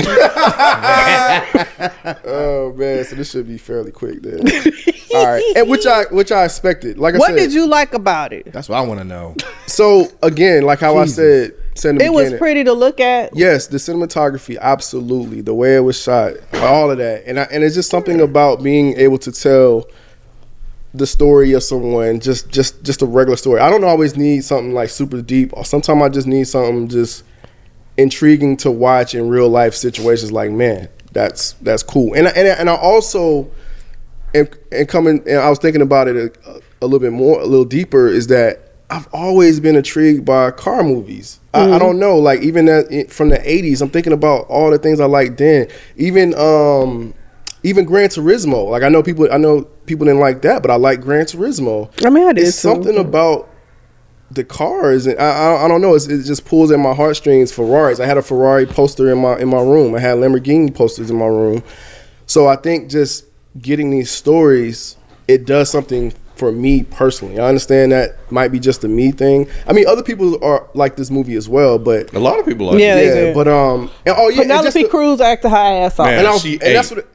Oh 2.28 2.72
man, 2.76 3.04
so 3.04 3.16
this 3.16 3.30
should 3.30 3.46
be 3.46 3.58
fairly 3.58 3.90
quick 3.90 4.22
then. 4.22 4.40
All 5.14 5.24
right, 5.26 5.42
and 5.56 5.68
which 5.68 5.86
I 5.86 6.04
which 6.10 6.30
I 6.32 6.44
expected. 6.44 6.98
Like 6.98 7.14
I 7.14 7.18
What 7.18 7.28
said, 7.28 7.36
did 7.36 7.52
you 7.52 7.66
like 7.66 7.94
about 7.94 8.32
it? 8.32 8.52
That's 8.52 8.68
what 8.68 8.76
I 8.76 8.80
want 8.82 9.00
to 9.00 9.04
know. 9.04 9.34
So 9.66 10.08
again, 10.22 10.62
like 10.64 10.80
how 10.80 10.94
Jesus. 11.02 11.18
I 11.18 11.22
said, 11.22 11.54
It 11.84 12.12
was 12.12 12.32
pretty 12.38 12.64
to 12.64 12.72
look 12.72 13.00
at. 13.00 13.36
Yes, 13.36 13.66
the 13.66 13.76
cinematography, 13.78 14.58
absolutely. 14.60 15.40
The 15.40 15.54
way 15.54 15.76
it 15.76 15.80
was 15.80 16.00
shot, 16.00 16.34
all 16.54 16.90
of 16.90 16.98
that, 16.98 17.24
and 17.26 17.38
I, 17.40 17.44
and 17.52 17.62
it's 17.64 17.74
just 17.74 17.90
something 17.90 18.20
about 18.20 18.62
being 18.62 18.96
able 18.96 19.18
to 19.18 19.32
tell 19.32 19.86
the 20.94 21.06
story 21.06 21.52
of 21.52 21.62
someone, 21.62 22.20
just 22.20 22.48
just 22.50 22.82
just 22.82 23.02
a 23.02 23.06
regular 23.06 23.36
story. 23.36 23.60
I 23.60 23.68
don't 23.70 23.84
always 23.84 24.16
need 24.16 24.44
something 24.44 24.72
like 24.72 24.88
super 24.88 25.20
deep, 25.20 25.50
or 25.54 25.64
sometimes 25.64 26.02
I 26.02 26.08
just 26.08 26.26
need 26.26 26.48
something 26.48 26.88
just 26.88 27.22
intriguing 27.98 28.56
to 28.58 28.70
watch 28.70 29.14
in 29.14 29.28
real 29.28 29.48
life 29.48 29.74
situations. 29.74 30.32
Like, 30.32 30.50
man, 30.50 30.88
that's 31.12 31.52
that's 31.62 31.82
cool. 31.82 32.14
And 32.14 32.28
I- 32.28 32.30
and 32.32 32.48
I- 32.48 32.52
and 32.52 32.70
I 32.70 32.74
also 32.76 33.50
and 34.34 34.48
and 34.72 34.88
coming 34.88 35.22
and 35.26 35.38
I 35.38 35.48
was 35.50 35.58
thinking 35.58 35.82
about 35.82 36.08
it 36.08 36.16
a, 36.46 36.60
a 36.82 36.86
little 36.86 36.98
bit 36.98 37.12
more, 37.12 37.40
a 37.40 37.46
little 37.46 37.64
deeper. 37.64 38.08
Is 38.08 38.26
that 38.28 38.65
I've 38.88 39.08
always 39.12 39.58
been 39.58 39.74
intrigued 39.76 40.24
by 40.24 40.50
car 40.52 40.82
movies. 40.84 41.40
I, 41.52 41.72
I 41.72 41.78
don't 41.78 41.98
know, 41.98 42.16
like 42.18 42.40
even 42.42 42.66
that 42.66 43.06
from 43.10 43.30
the 43.30 43.38
'80s. 43.38 43.80
I'm 43.82 43.88
thinking 43.90 44.12
about 44.12 44.46
all 44.48 44.70
the 44.70 44.78
things 44.78 45.00
I 45.00 45.06
liked 45.06 45.38
then. 45.38 45.68
Even 45.96 46.34
um, 46.38 47.14
even 47.62 47.84
Gran 47.84 48.08
Turismo. 48.10 48.70
Like 48.70 48.82
I 48.82 48.88
know 48.88 49.02
people, 49.02 49.32
I 49.32 49.38
know 49.38 49.62
people 49.86 50.06
didn't 50.06 50.20
like 50.20 50.42
that, 50.42 50.62
but 50.62 50.70
I 50.70 50.76
like 50.76 51.00
Gran 51.00 51.24
Turismo. 51.24 51.90
I 52.06 52.10
mean, 52.10 52.28
I 52.28 52.32
did 52.32 52.46
It's 52.46 52.56
too. 52.62 52.68
something 52.68 52.96
about 52.98 53.48
the 54.30 54.44
cars, 54.44 55.06
and 55.06 55.18
I, 55.18 55.24
I, 55.24 55.64
I 55.64 55.68
don't 55.68 55.80
know. 55.80 55.94
It's, 55.94 56.06
it 56.06 56.22
just 56.24 56.44
pulls 56.44 56.70
at 56.70 56.78
my 56.78 56.94
heartstrings. 56.94 57.50
Ferraris. 57.52 57.98
I 57.98 58.06
had 58.06 58.18
a 58.18 58.22
Ferrari 58.22 58.66
poster 58.66 59.10
in 59.10 59.18
my 59.18 59.36
in 59.38 59.48
my 59.48 59.60
room. 59.60 59.94
I 59.96 60.00
had 60.00 60.18
Lamborghini 60.18 60.72
posters 60.74 61.10
in 61.10 61.16
my 61.16 61.26
room. 61.26 61.62
So 62.26 62.46
I 62.46 62.56
think 62.56 62.90
just 62.90 63.24
getting 63.58 63.90
these 63.90 64.10
stories, 64.10 64.96
it 65.26 65.44
does 65.46 65.70
something 65.70 66.12
for 66.36 66.52
me 66.52 66.82
personally. 66.84 67.38
I 67.38 67.46
understand 67.48 67.92
that 67.92 68.16
might 68.30 68.48
be 68.48 68.60
just 68.60 68.84
a 68.84 68.88
me 68.88 69.10
thing. 69.10 69.48
I 69.66 69.72
mean, 69.72 69.86
other 69.88 70.02
people 70.02 70.42
are 70.44 70.68
like 70.74 70.96
this 70.96 71.10
movie 71.10 71.34
as 71.34 71.48
well, 71.48 71.78
but 71.78 72.12
A 72.14 72.18
lot 72.18 72.38
of 72.38 72.44
people 72.46 72.66
like 72.66 72.78
Yeah, 72.78 72.94
it. 72.94 72.96
they 72.96 73.06
yeah, 73.06 73.14
did. 73.26 73.34
but 73.34 73.48
um, 73.48 73.90
and, 74.04 74.14
oh 74.18 74.28
yeah, 74.28 74.42
and 74.42 74.50
just 74.50 74.62
Penelope 74.76 74.82
the- 74.82 74.88
Cruz 74.88 75.20
acted 75.20 75.48
her 75.50 75.56
ass 75.56 75.98
off. 75.98 76.06
Man. 76.06 76.18
and, 76.18 76.26
I 76.26 76.32
was, 76.32 76.42
she 76.42 76.52
and 76.54 76.74
that's 76.74 76.90
what, 76.90 77.08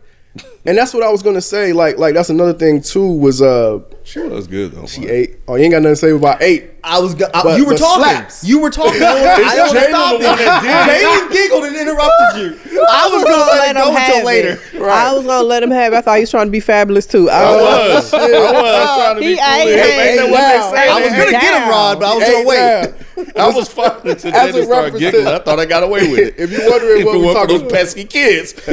and 0.65 0.77
that's 0.77 0.93
what 0.93 1.03
I 1.03 1.09
was 1.11 1.21
gonna 1.23 1.41
say. 1.41 1.73
Like, 1.73 1.97
like 1.97 2.13
that's 2.13 2.29
another 2.29 2.53
thing 2.53 2.81
too. 2.81 3.05
Was 3.17 3.41
uh, 3.41 3.79
She 4.03 4.19
was 4.19 4.47
good 4.47 4.71
though. 4.71 4.87
she 4.87 5.07
ate. 5.07 5.37
Oh, 5.47 5.55
you 5.55 5.63
ain't 5.65 5.71
got 5.73 5.81
nothing 5.83 5.93
to 5.93 5.95
say 5.95 6.11
about 6.11 6.41
eight. 6.41 6.71
I 6.83 6.97
was. 6.99 7.13
Go- 7.13 7.29
I, 7.33 7.43
But- 7.43 7.57
you 7.59 7.65
were 7.65 7.73
but 7.73 7.79
talking. 7.79 8.03
slaps. 8.03 8.43
You 8.43 8.59
were 8.59 8.71
talking. 8.71 9.01
I 9.03 9.13
don't, 9.13 9.45
I 9.47 9.55
don't 9.55 9.75
Jalen 9.75 9.89
stop 9.89 10.19
the 10.19 10.27
one 10.27 10.39
it. 10.39 10.47
Jalen 10.47 11.31
giggled 11.31 11.63
and 11.65 11.75
interrupted 11.75 12.41
you. 12.41 12.85
I 12.89 13.09
was 13.13 13.23
gonna 13.23 13.37
let 13.45 13.69
it 13.69 13.79
go 13.79 13.95
until 13.95 14.25
later. 14.25 14.59
I 14.91 15.13
was 15.13 15.25
gonna 15.25 15.43
let 15.47 15.61
him 15.61 15.69
have. 15.71 15.93
it. 15.93 15.97
I 15.97 16.01
thought 16.01 16.15
he 16.15 16.21
was 16.21 16.31
trying 16.31 16.47
to 16.47 16.51
be 16.51 16.59
fabulous 16.59 17.05
too. 17.05 17.29
I 17.29 17.43
I 17.43 17.51
was. 17.51 18.11
was. 18.11 18.13
I 18.13 18.17
was 18.19 18.97
trying 18.97 19.15
to 19.17 19.21
He 19.21 19.27
be 19.35 19.35
cool. 19.39 19.45
ain't- 19.45 19.69
Hey, 19.69 20.11
ain't 20.13 20.21
ain't 20.21 20.31
down. 20.33 20.73
I 20.75 21.01
was 21.01 21.09
gonna 21.11 21.31
get 21.31 21.61
him, 21.63 21.69
Rod, 21.69 21.99
but 21.99 22.05
I 22.09 22.15
was 22.15 22.23
gonna 22.29 22.47
wait. 22.47 22.93
I 23.37 23.47
was 23.53 23.67
fine 23.69 23.91
until 24.09 24.33
As 24.33 24.49
a 24.49 24.51
they 24.53 24.63
started 24.65 24.97
giggling. 24.97 25.27
I 25.27 25.37
thought 25.37 25.59
I 25.59 25.65
got 25.67 25.83
away 25.83 26.09
with 26.09 26.19
it. 26.19 26.33
If 26.39 26.49
you're 26.51 26.67
wondering 26.67 27.01
if 27.01 27.05
what 27.05 27.15
it 27.15 27.19
we're 27.21 27.33
talking 27.35 27.59
those 27.59 27.71
pesky 27.71 28.03
kids. 28.05 28.53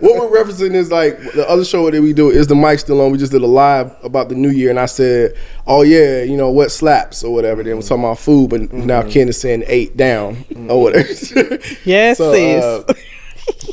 what 0.00 0.16
we're 0.30 0.42
referencing 0.44 0.74
is 0.74 0.90
like 0.90 1.18
the 1.32 1.46
other 1.48 1.64
show 1.64 1.88
that 1.90 2.02
we 2.02 2.12
do 2.12 2.30
is 2.30 2.48
the 2.48 2.56
mic 2.56 2.80
still 2.80 3.00
on. 3.00 3.12
We 3.20 3.24
just 3.24 3.32
did 3.32 3.42
a 3.42 3.46
live 3.46 3.94
about 4.02 4.30
the 4.30 4.34
new 4.34 4.48
year, 4.48 4.70
and 4.70 4.80
I 4.80 4.86
said, 4.86 5.34
"Oh 5.66 5.82
yeah, 5.82 6.22
you 6.22 6.38
know 6.38 6.50
what 6.50 6.70
slaps 6.70 7.22
or 7.22 7.34
whatever." 7.34 7.62
Then 7.62 7.76
we're 7.76 7.82
talking 7.82 8.02
about 8.02 8.18
food, 8.18 8.48
but 8.48 8.72
now 8.72 9.02
Ken 9.02 9.28
is 9.28 9.38
saying 9.38 9.64
eight 9.66 9.94
down 9.94 10.42
or 10.70 10.80
whatever. 10.80 11.58
Yes, 11.84 12.16
So, 12.16 12.32
sis. 12.32 12.64
uh, 12.64 12.94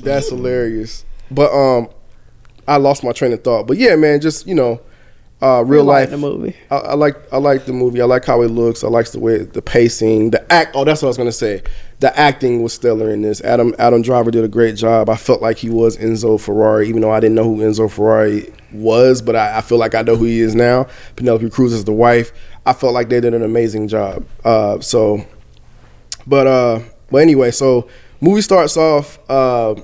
that's 0.03 0.27
hilarious. 0.27 1.05
But 1.31 1.53
um, 1.53 1.87
I 2.67 2.75
lost 2.75 3.05
my 3.05 3.13
train 3.13 3.31
of 3.31 3.41
thought. 3.41 3.67
But 3.67 3.77
yeah, 3.77 3.95
man, 3.95 4.19
just 4.19 4.45
you 4.47 4.53
know, 4.55 4.81
uh, 5.41 5.63
real 5.65 5.83
You 5.83 5.87
life 5.87 6.09
the 6.09 6.17
movie. 6.17 6.53
I, 6.69 6.75
I 6.75 6.93
like 6.95 7.15
I 7.31 7.37
like 7.37 7.65
the 7.65 7.71
movie. 7.73 8.01
I 8.01 8.05
like 8.05 8.25
how 8.25 8.41
it 8.41 8.49
looks. 8.49 8.83
I 8.83 8.89
like 8.89 9.09
the 9.11 9.19
way 9.21 9.37
the 9.37 9.61
pacing, 9.61 10.31
the 10.31 10.51
act. 10.51 10.71
Oh, 10.75 10.83
that's 10.83 11.01
what 11.01 11.07
I 11.07 11.11
was 11.11 11.17
gonna 11.17 11.31
say. 11.31 11.63
The 11.99 12.17
acting 12.17 12.61
was 12.61 12.73
stellar 12.73 13.09
in 13.09 13.23
this. 13.23 13.41
Adam 13.41 13.73
Adam 13.79 14.03
Driver 14.03 14.29
did 14.29 14.43
a 14.43 14.47
great 14.47 14.75
job. 14.75 15.09
I 15.09 15.15
felt 15.15 15.41
like 15.41 15.57
he 15.57 15.69
was 15.69 15.97
Enzo 15.97 16.39
Ferrari, 16.39 16.87
even 16.89 17.01
though 17.01 17.11
I 17.11 17.19
didn't 17.19 17.35
know 17.35 17.43
who 17.43 17.57
Enzo 17.57 17.89
Ferrari 17.89 18.53
was, 18.71 19.21
but 19.21 19.35
I, 19.35 19.57
I 19.57 19.61
feel 19.61 19.79
like 19.79 19.95
I 19.95 20.03
know 20.03 20.15
who 20.15 20.25
he 20.25 20.41
is 20.41 20.53
now. 20.53 20.85
Penelope 21.15 21.49
Cruz 21.49 21.73
is 21.73 21.85
the 21.85 21.93
wife. 21.93 22.31
I 22.67 22.73
felt 22.73 22.93
like 22.93 23.09
they 23.09 23.19
did 23.19 23.33
an 23.33 23.41
amazing 23.41 23.87
job. 23.87 24.25
Uh, 24.43 24.79
so, 24.79 25.25
but 26.27 26.45
uh, 26.45 26.81
but 27.09 27.17
anyway, 27.17 27.49
so 27.49 27.89
movie 28.21 28.41
starts 28.41 28.77
off. 28.77 29.17
Uh, 29.29 29.75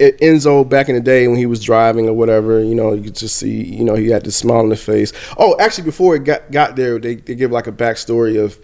Enzo 0.00 0.66
back 0.66 0.88
in 0.88 0.94
the 0.94 1.00
day 1.00 1.28
when 1.28 1.36
he 1.36 1.44
was 1.44 1.62
driving 1.62 2.08
or 2.08 2.14
whatever, 2.14 2.64
you 2.64 2.74
know, 2.74 2.94
you 2.94 3.02
could 3.04 3.14
just 3.14 3.36
see, 3.36 3.62
you 3.62 3.84
know, 3.84 3.94
he 3.94 4.08
had 4.08 4.24
this 4.24 4.34
smile 4.36 4.60
on 4.60 4.70
the 4.70 4.76
face. 4.76 5.12
Oh, 5.36 5.54
actually, 5.60 5.84
before 5.84 6.16
it 6.16 6.24
got 6.24 6.50
got 6.50 6.74
there, 6.74 6.98
they, 6.98 7.16
they 7.16 7.34
give 7.34 7.50
like 7.50 7.66
a 7.66 7.72
backstory 7.72 8.42
of 8.42 8.58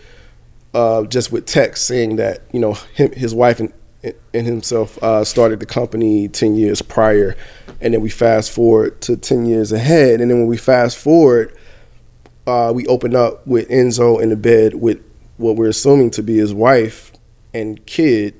uh, 0.76 1.04
just 1.06 1.32
with 1.32 1.46
text 1.46 1.86
saying 1.86 2.16
that 2.16 2.42
you 2.52 2.60
know 2.60 2.74
him, 2.94 3.10
his 3.12 3.34
wife 3.34 3.60
and 3.60 3.72
and 4.34 4.46
himself 4.46 5.02
uh, 5.02 5.24
started 5.24 5.58
the 5.58 5.66
company 5.66 6.28
ten 6.28 6.54
years 6.54 6.82
prior, 6.82 7.34
and 7.80 7.94
then 7.94 8.02
we 8.02 8.10
fast 8.10 8.52
forward 8.52 9.00
to 9.00 9.16
ten 9.16 9.46
years 9.46 9.72
ahead, 9.72 10.20
and 10.20 10.30
then 10.30 10.38
when 10.38 10.46
we 10.46 10.58
fast 10.58 10.98
forward, 10.98 11.56
uh, 12.46 12.72
we 12.74 12.86
open 12.88 13.16
up 13.16 13.44
with 13.46 13.66
Enzo 13.70 14.20
in 14.20 14.28
the 14.28 14.36
bed 14.36 14.74
with 14.74 15.02
what 15.38 15.56
we're 15.56 15.70
assuming 15.70 16.10
to 16.10 16.22
be 16.22 16.36
his 16.36 16.52
wife 16.52 17.10
and 17.54 17.84
kid. 17.86 18.34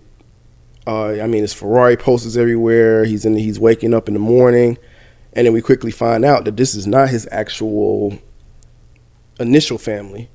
Uh, 0.86 1.12
I 1.20 1.26
mean, 1.26 1.40
his 1.40 1.54
Ferrari 1.54 1.96
posters 1.96 2.36
everywhere. 2.36 3.06
He's 3.06 3.24
in. 3.24 3.34
He's 3.34 3.58
waking 3.58 3.94
up 3.94 4.08
in 4.08 4.14
the 4.14 4.20
morning, 4.20 4.76
and 5.32 5.46
then 5.46 5.54
we 5.54 5.62
quickly 5.62 5.90
find 5.90 6.22
out 6.22 6.44
that 6.44 6.58
this 6.58 6.74
is 6.74 6.86
not 6.86 7.08
his 7.08 7.26
actual 7.32 8.18
initial 9.40 9.78
family. 9.78 10.28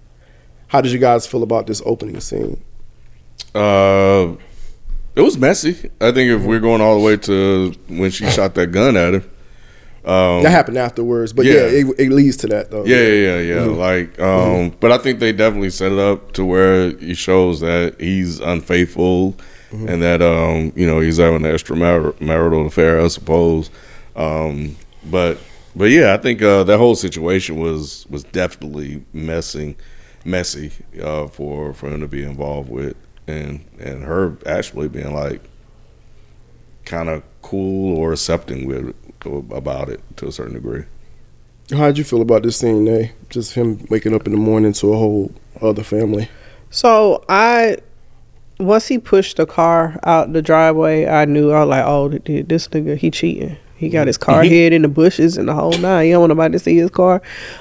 How 0.72 0.80
did 0.80 0.94
you 0.94 1.00
guys 1.00 1.28
feel 1.28 1.44
about 1.44 1.68
this 1.68 1.82
opening 1.86 2.18
scene? 2.22 2.64
Uh, 3.54 4.36
it 5.18 5.22
was 5.22 5.38
messy. 5.38 5.92
I 6.00 6.14
think 6.14 6.32
if 6.32 6.42
we're 6.44 6.62
going 6.62 6.80
all 6.80 6.98
the 6.98 7.04
way 7.06 7.18
to 7.18 7.74
when 7.90 8.10
she 8.10 8.30
shot 8.30 8.56
that 8.56 8.68
gun 8.68 8.96
at 8.96 9.16
him. 9.16 9.30
Um, 10.06 10.44
that 10.44 10.52
happened 10.52 10.78
afterwards, 10.78 11.34
but 11.34 11.46
yeah, 11.46 11.54
yeah. 11.68 11.84
it, 11.90 12.00
it 12.00 12.10
leads 12.12 12.38
to 12.38 12.48
that 12.48 12.72
though. 12.72 12.86
Yeah, 12.86 13.02
yeah, 13.02 13.14
yeah, 13.14 13.40
yeah. 13.40 13.66
Mhm. 13.68 13.78
Like, 13.78 14.20
um, 14.22 14.74
but 14.80 14.94
I 14.94 14.98
think 14.98 15.20
they 15.20 15.34
definitely 15.34 15.72
set 15.72 15.92
it 15.92 16.00
up 16.00 16.32
to 16.34 16.46
where 16.46 16.92
he 16.98 17.16
shows 17.16 17.60
that 17.60 18.00
he's 18.00 18.40
unfaithful, 18.40 19.36
and 19.72 20.02
that 20.02 20.22
um, 20.22 20.72
you 20.78 20.88
know, 20.88 21.02
he's 21.02 21.18
having 21.18 21.46
an 21.46 21.52
extramarital 21.52 22.66
affair, 22.66 23.02
I 23.02 23.10
suppose. 23.10 23.70
Um, 24.16 24.78
but, 25.10 25.38
but 25.76 25.90
yeah, 25.92 26.14
I 26.14 26.18
think 26.18 26.42
uh, 26.42 26.64
that 26.64 26.78
whole 26.78 26.96
situation 26.96 27.58
was 27.60 28.06
was 28.10 28.24
definitely 28.24 29.04
messing, 29.14 29.76
messy 30.26 30.72
uh, 31.02 31.28
for 31.28 31.74
for 31.74 31.90
him 31.90 32.02
to 32.02 32.08
be 32.08 32.24
involved 32.24 32.70
with, 32.70 32.96
and 33.28 33.66
and 33.80 34.04
her 34.04 34.38
actually 34.46 34.88
being 34.88 35.14
like 35.14 35.42
kind 36.86 37.10
of 37.10 37.24
cool 37.42 37.98
or 37.98 38.14
accepting 38.14 38.66
with 38.68 38.96
about 39.52 39.90
it 39.90 40.02
to 40.18 40.28
a 40.28 40.32
certain 40.32 40.54
degree. 40.54 40.84
How 41.72 41.88
did 41.88 41.98
you 41.98 42.04
feel 42.04 42.22
about 42.22 42.44
this 42.44 42.58
scene, 42.58 42.84
Nay? 42.84 43.14
Just 43.30 43.54
him 43.54 43.86
waking 43.90 44.14
up 44.14 44.26
in 44.26 44.34
the 44.34 44.38
morning 44.38 44.74
to 44.74 44.94
a 44.94 44.98
whole 44.98 45.32
other 45.62 45.84
family. 45.84 46.28
So 46.70 47.24
I, 47.30 47.78
once 48.60 48.88
he 48.88 48.98
pushed 48.98 49.38
the 49.38 49.46
car 49.46 50.00
out 50.04 50.34
the 50.34 50.42
driveway, 50.42 51.06
I 51.08 51.26
knew 51.26 51.52
I 51.52 51.62
was 51.62 51.70
like, 51.70 51.86
oh, 51.86 52.10
th- 52.10 52.24
th- 52.26 52.48
this 52.48 52.68
nigga, 52.70 52.98
he 52.98 53.10
cheating. 53.12 53.58
He 53.82 53.90
got 53.90 54.06
his 54.06 54.18
car 54.20 54.44
hid 54.44 54.74
in 54.74 54.84
the 54.84 54.88
bushes 54.88 55.38
and 55.38 55.50
the 55.50 55.56
whole 55.56 55.76
nine. 55.80 56.06
You 56.06 56.14
don't 56.14 56.22
want 56.22 56.30
nobody 56.30 56.52
to 56.52 56.60
see 56.60 56.78
his 56.78 56.92
car. 56.92 57.20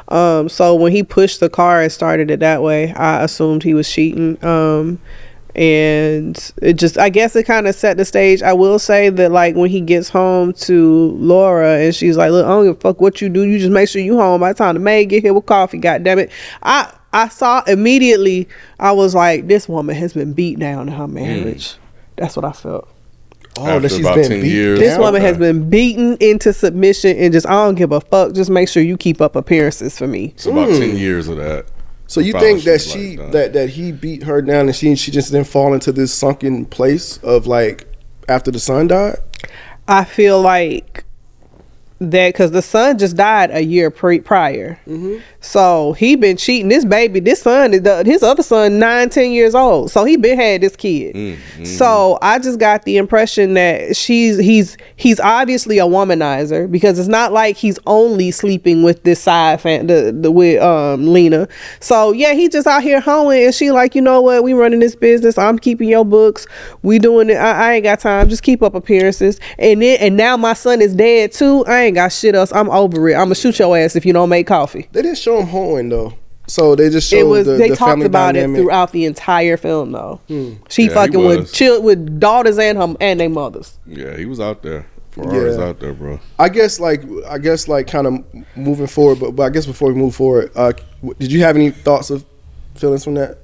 Um, 0.09 0.51
so 0.51 0.75
when 0.75 0.93
he 0.93 1.03
pushed 1.03 1.41
the 1.41 1.49
car 1.49 1.81
and 1.81 1.91
started 1.91 2.31
it 2.31 2.41
that 2.41 2.63
way, 2.63 2.93
I 2.93 3.23
assumed 3.23 3.63
he 3.63 3.73
was 3.73 3.91
cheating. 3.91 4.37
Um, 4.45 5.01
and 5.55 6.53
it 6.61 6.75
just, 6.75 6.99
I 6.99 7.09
guess 7.09 7.35
it 7.37 7.47
kind 7.47 7.67
of 7.67 7.75
set 7.75 7.97
the 7.97 8.05
stage. 8.05 8.43
I 8.43 8.53
will 8.53 8.79
say 8.79 9.09
that 9.09 9.33
like 9.33 9.57
when 9.57 9.71
he 9.71 9.81
gets 9.81 10.11
home 10.11 10.53
to 10.53 11.13
Laura 11.13 11.79
and 11.79 11.95
she's 11.95 12.19
like, 12.19 12.33
look, 12.33 12.45
I 12.45 12.51
don't 12.51 12.67
give 12.67 12.77
a 12.77 12.81
fuck 12.81 13.01
what 13.01 13.23
you 13.23 13.31
do. 13.31 13.45
You 13.45 13.59
just 13.59 13.73
make 13.73 13.89
sure 13.89 14.03
you 14.03 14.19
home 14.19 14.43
by 14.43 14.53
the 14.53 14.59
time 14.59 14.75
the 14.75 14.81
maid 14.81 15.07
get 15.07 15.23
here 15.23 15.33
with 15.33 15.47
coffee. 15.47 15.79
God 15.79 16.05
damn 16.05 16.19
it. 16.19 16.31
I, 16.63 16.95
I 17.15 17.29
saw 17.29 17.63
immediately, 17.67 18.47
I 18.79 18.93
was 18.93 19.15
like, 19.15 19.47
this 19.47 19.71
woman 19.71 19.97
has 19.97 20.13
been 20.13 20.35
beat 20.35 20.59
down 20.59 20.89
in 20.89 20.95
her 20.95 21.09
marriage. 21.09 21.77
That's 22.17 22.37
what 22.37 22.45
I 22.45 22.53
felt. 22.53 22.89
Oh, 23.61 23.67
After 23.67 23.81
that 23.81 23.89
she's 23.91 24.01
about 24.01 24.15
been 24.17 24.29
10 24.29 24.41
beat 24.41 24.53
years. 24.53 24.79
This 24.79 24.93
down? 24.93 25.01
woman 25.01 25.21
has 25.21 25.37
been 25.37 25.69
beaten 25.69 26.17
into 26.19 26.53
submission 26.53 27.17
and 27.19 27.33
just, 27.33 27.47
I 27.47 27.53
don't 27.53 27.75
give 27.75 27.93
a 27.93 28.01
fuck. 28.01 28.33
Just 28.33 28.49
make 28.49 28.69
sure 28.69 28.83
you 28.83 28.97
keep 28.97 29.21
up 29.21 29.37
appearances 29.37 29.99
for 29.99 30.07
me. 30.07 30.27
It's 30.35 30.47
about 30.47 30.69
ten 30.69 30.91
hmm. 30.91 30.97
years 30.97 31.29
of 31.29 31.37
that. 31.37 31.67
So 32.07 32.21
you 32.21 32.33
think 32.33 32.65
that 32.65 32.81
she 32.81 33.19
like 33.19 33.33
that 33.33 33.53
that 33.53 33.69
he 33.71 33.93
beat 33.93 34.25
her 34.25 34.43
down 34.43 34.67
and 34.67 34.75
she 34.75 34.97
she 34.97 35.13
just 35.13 35.31
didn't 35.31 35.47
fall 35.47 35.75
into 35.75 35.93
this 35.93 36.13
sunken 36.13 36.65
place 36.65 37.19
of 37.19 37.47
like 37.47 37.87
after 38.29 38.51
the 38.51 38.59
son 38.59 38.89
died? 38.89 39.19
I 39.87 40.05
feel 40.05 40.41
like 40.41 41.00
that 42.01 42.33
because 42.33 42.51
the 42.53 42.63
son 42.63 42.97
just 42.99 43.15
died 43.17 43.51
a 43.53 43.63
year 43.63 43.91
pre- 43.91 44.21
prior, 44.21 44.79
so 45.41 45.93
he 45.93 46.17
been 46.17 46.37
cheating. 46.37 46.69
This 46.69 46.85
baby, 46.85 47.21
this 47.21 47.43
son, 47.43 47.75
is 47.75 48.07
his 48.07 48.23
other 48.23 48.43
son, 48.43 48.79
nine, 48.79 49.11
ten 49.11 49.33
years 49.33 49.55
old. 49.55 49.91
So 49.91 50.05
he 50.05 50.17
been 50.17 50.39
had 50.39 50.63
this 50.63 50.77
kid. 50.77 51.15
So 51.67 52.19
I 52.23 52.39
just 52.39 52.59
got 52.59 52.85
the 52.85 52.97
impression 52.97 53.55
that 53.55 53.97
she's 53.97 54.39
he's 54.39 54.77
he's 54.97 55.21
obviously 55.21 55.79
a 55.79 55.85
womanizer 55.85 56.71
because 56.71 56.99
it's 56.99 57.09
not 57.09 57.33
like 57.33 57.57
he's 57.57 57.79
only 57.87 58.31
sleeping 58.31 58.83
with 58.83 59.03
this 59.03 59.21
side 59.21 59.61
fan 59.61 59.87
the, 59.87 60.11
the 60.19 60.31
with 60.31 60.61
um 60.63 61.07
Lena. 61.13 61.49
So 61.81 62.13
yeah, 62.13 62.33
he 62.33 62.49
just 62.49 62.67
out 62.67 62.83
here 62.83 63.01
hoeing 63.01 63.45
and 63.45 63.55
she 63.55 63.71
like 63.71 63.95
you 63.95 64.01
know 64.01 64.21
what 64.23 64.43
we 64.43 64.53
running 64.55 64.81
this 64.81 64.97
business. 64.97 65.37
I'm 65.37 65.59
keeping 65.59 65.89
your 65.89 66.05
books. 66.05 66.47
We 66.83 66.99
doing 66.99 67.29
it. 67.31 67.35
I, 67.37 67.69
I 67.69 67.73
ain't 67.75 67.85
got 67.85 68.01
time. 68.01 68.29
Just 68.29 68.43
keep 68.43 68.63
up 68.63 68.75
appearances. 68.75 69.39
And 69.59 69.83
then 69.83 69.99
and 70.01 70.17
now 70.17 70.37
my 70.37 70.55
son 70.55 70.81
is 70.81 70.95
dead 70.95 71.33
too. 71.33 71.65
I 71.67 71.83
ain't 71.83 71.90
got 71.95 72.13
shit 72.13 72.35
else. 72.35 72.53
I'm 72.53 72.71
over 72.71 73.09
it. 73.09 73.15
I'm 73.15 73.25
gonna 73.25 73.35
shoot 73.35 73.59
your 73.59 73.77
ass 73.77 73.97
if 73.97 74.05
you 74.07 74.13
don't 74.13 74.29
make 74.29 74.47
coffee. 74.47 74.89
They 74.93 75.03
didn't 75.03 75.19
show 75.19 75.41
him 75.41 75.47
hoeing 75.49 75.89
though. 75.89 76.15
So 76.47 76.75
they 76.75 76.91
just 76.91 77.09
showed 77.09 77.19
It 77.19 77.23
was 77.27 77.47
the, 77.47 77.53
they 77.53 77.69
the 77.71 77.77
talked 77.77 77.91
family 77.93 78.07
about 78.07 78.35
dynamic. 78.35 78.59
it 78.59 78.63
throughout 78.63 78.91
the 78.93 79.05
entire 79.05 79.57
film 79.57 79.93
though. 79.93 80.21
She 80.27 80.35
Yeah, 80.35 80.59
he 80.69 80.89
fucking 80.89 81.25
with 81.25 81.39
was. 81.41 81.53
chill 81.53 81.81
with 81.83 82.19
daughters 82.19 82.59
and 82.59 82.77
her 82.77 82.95
and 83.01 83.21
their 83.21 83.29
mothers. 83.29 83.79
Yeah, 83.87 84.17
he 84.17 84.25
was 84.27 84.41
out 84.41 84.63
there. 84.63 84.87
Ferrari's 85.11 85.57
Yeah. 85.57 85.65
out 85.65 85.81
there, 85.81 85.93
bro. 85.93 86.19
I 86.39 86.49
guess 86.49 86.81
like 86.81 87.03
I 87.29 87.39
guess 87.39 87.69
like 87.69 87.87
kind 87.87 88.07
of 88.07 88.25
moving 88.57 88.87
forward, 88.89 89.21
but, 89.21 89.33
but 89.37 89.43
I 89.45 89.51
guess 89.51 89.67
before 89.67 89.89
we 89.93 89.95
move 89.95 90.15
forward, 90.17 90.51
uh, 90.57 90.73
did 91.19 91.31
you 91.31 91.41
have 91.43 91.55
any 91.57 91.71
thoughts 91.71 92.11
of 92.11 92.25
feelings 92.75 93.05
from 93.05 93.15
that 93.15 93.39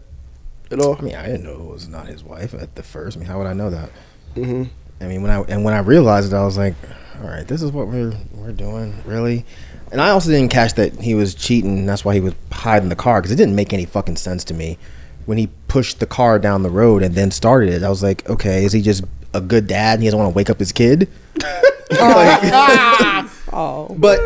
at 0.73 0.81
all? 0.81 0.97
I 0.99 1.03
mean, 1.03 1.15
I 1.15 1.27
didn't 1.27 1.45
know 1.45 1.53
it 1.61 1.65
was 1.73 1.87
not 1.89 2.07
his 2.09 2.25
wife 2.25 2.55
at 2.55 2.75
the 2.75 2.83
first. 2.83 3.17
I 3.17 3.21
mean, 3.21 3.29
how 3.29 3.39
would 3.39 3.47
I 3.47 3.53
know 3.53 3.71
that? 3.71 3.91
hmm 4.35 4.65
I 5.01 5.07
mean, 5.07 5.23
when 5.23 5.31
I 5.31 5.41
and 5.43 5.65
when 5.65 5.75
I 5.75 5.79
realized 5.81 6.33
it, 6.33 6.37
I 6.37 6.45
was 6.45 6.57
like, 6.57 6.75
"All 7.23 7.29
right, 7.29 7.47
this 7.47 7.63
is 7.63 7.71
what 7.73 7.89
we're 7.89 8.15
we're 8.33 8.53
doing, 8.53 8.95
really." 9.05 9.45
And 9.93 10.01
I 10.01 10.11
also 10.11 10.31
didn't 10.31 10.51
catch 10.51 10.75
that 10.75 11.01
he 11.01 11.15
was 11.15 11.35
cheating. 11.35 11.87
That's 11.87 12.05
why 12.05 12.15
he 12.15 12.21
was 12.21 12.35
hiding 12.51 12.89
the 12.89 12.97
car 12.97 13.21
because 13.21 13.31
it 13.31 13.37
didn't 13.37 13.55
make 13.55 13.73
any 13.73 13.85
fucking 13.85 14.17
sense 14.17 14.43
to 14.45 14.55
me. 14.55 14.79
When 15.27 15.39
he 15.39 15.49
pushed 15.69 16.01
the 16.01 16.07
car 16.07 16.39
down 16.39 16.63
the 16.63 16.71
road 16.71 17.03
and 17.03 17.15
then 17.15 17.31
started 17.31 17.73
it, 17.73 17.83
I 17.83 17.89
was 17.89 18.03
like, 18.03 18.29
"Okay, 18.29 18.65
is 18.65 18.73
he 18.73 18.83
just 18.83 19.05
a 19.35 19.41
good 19.41 19.67
dad 19.67 19.95
and 19.95 20.03
he 20.03 20.07
doesn't 20.09 20.19
want 20.19 20.33
to 20.33 20.37
wake 20.37 20.51
up 20.51 20.59
his 20.59 20.73
kid?" 20.73 21.09
Oh, 21.93 23.29
oh. 23.53 23.95
But 23.97 24.21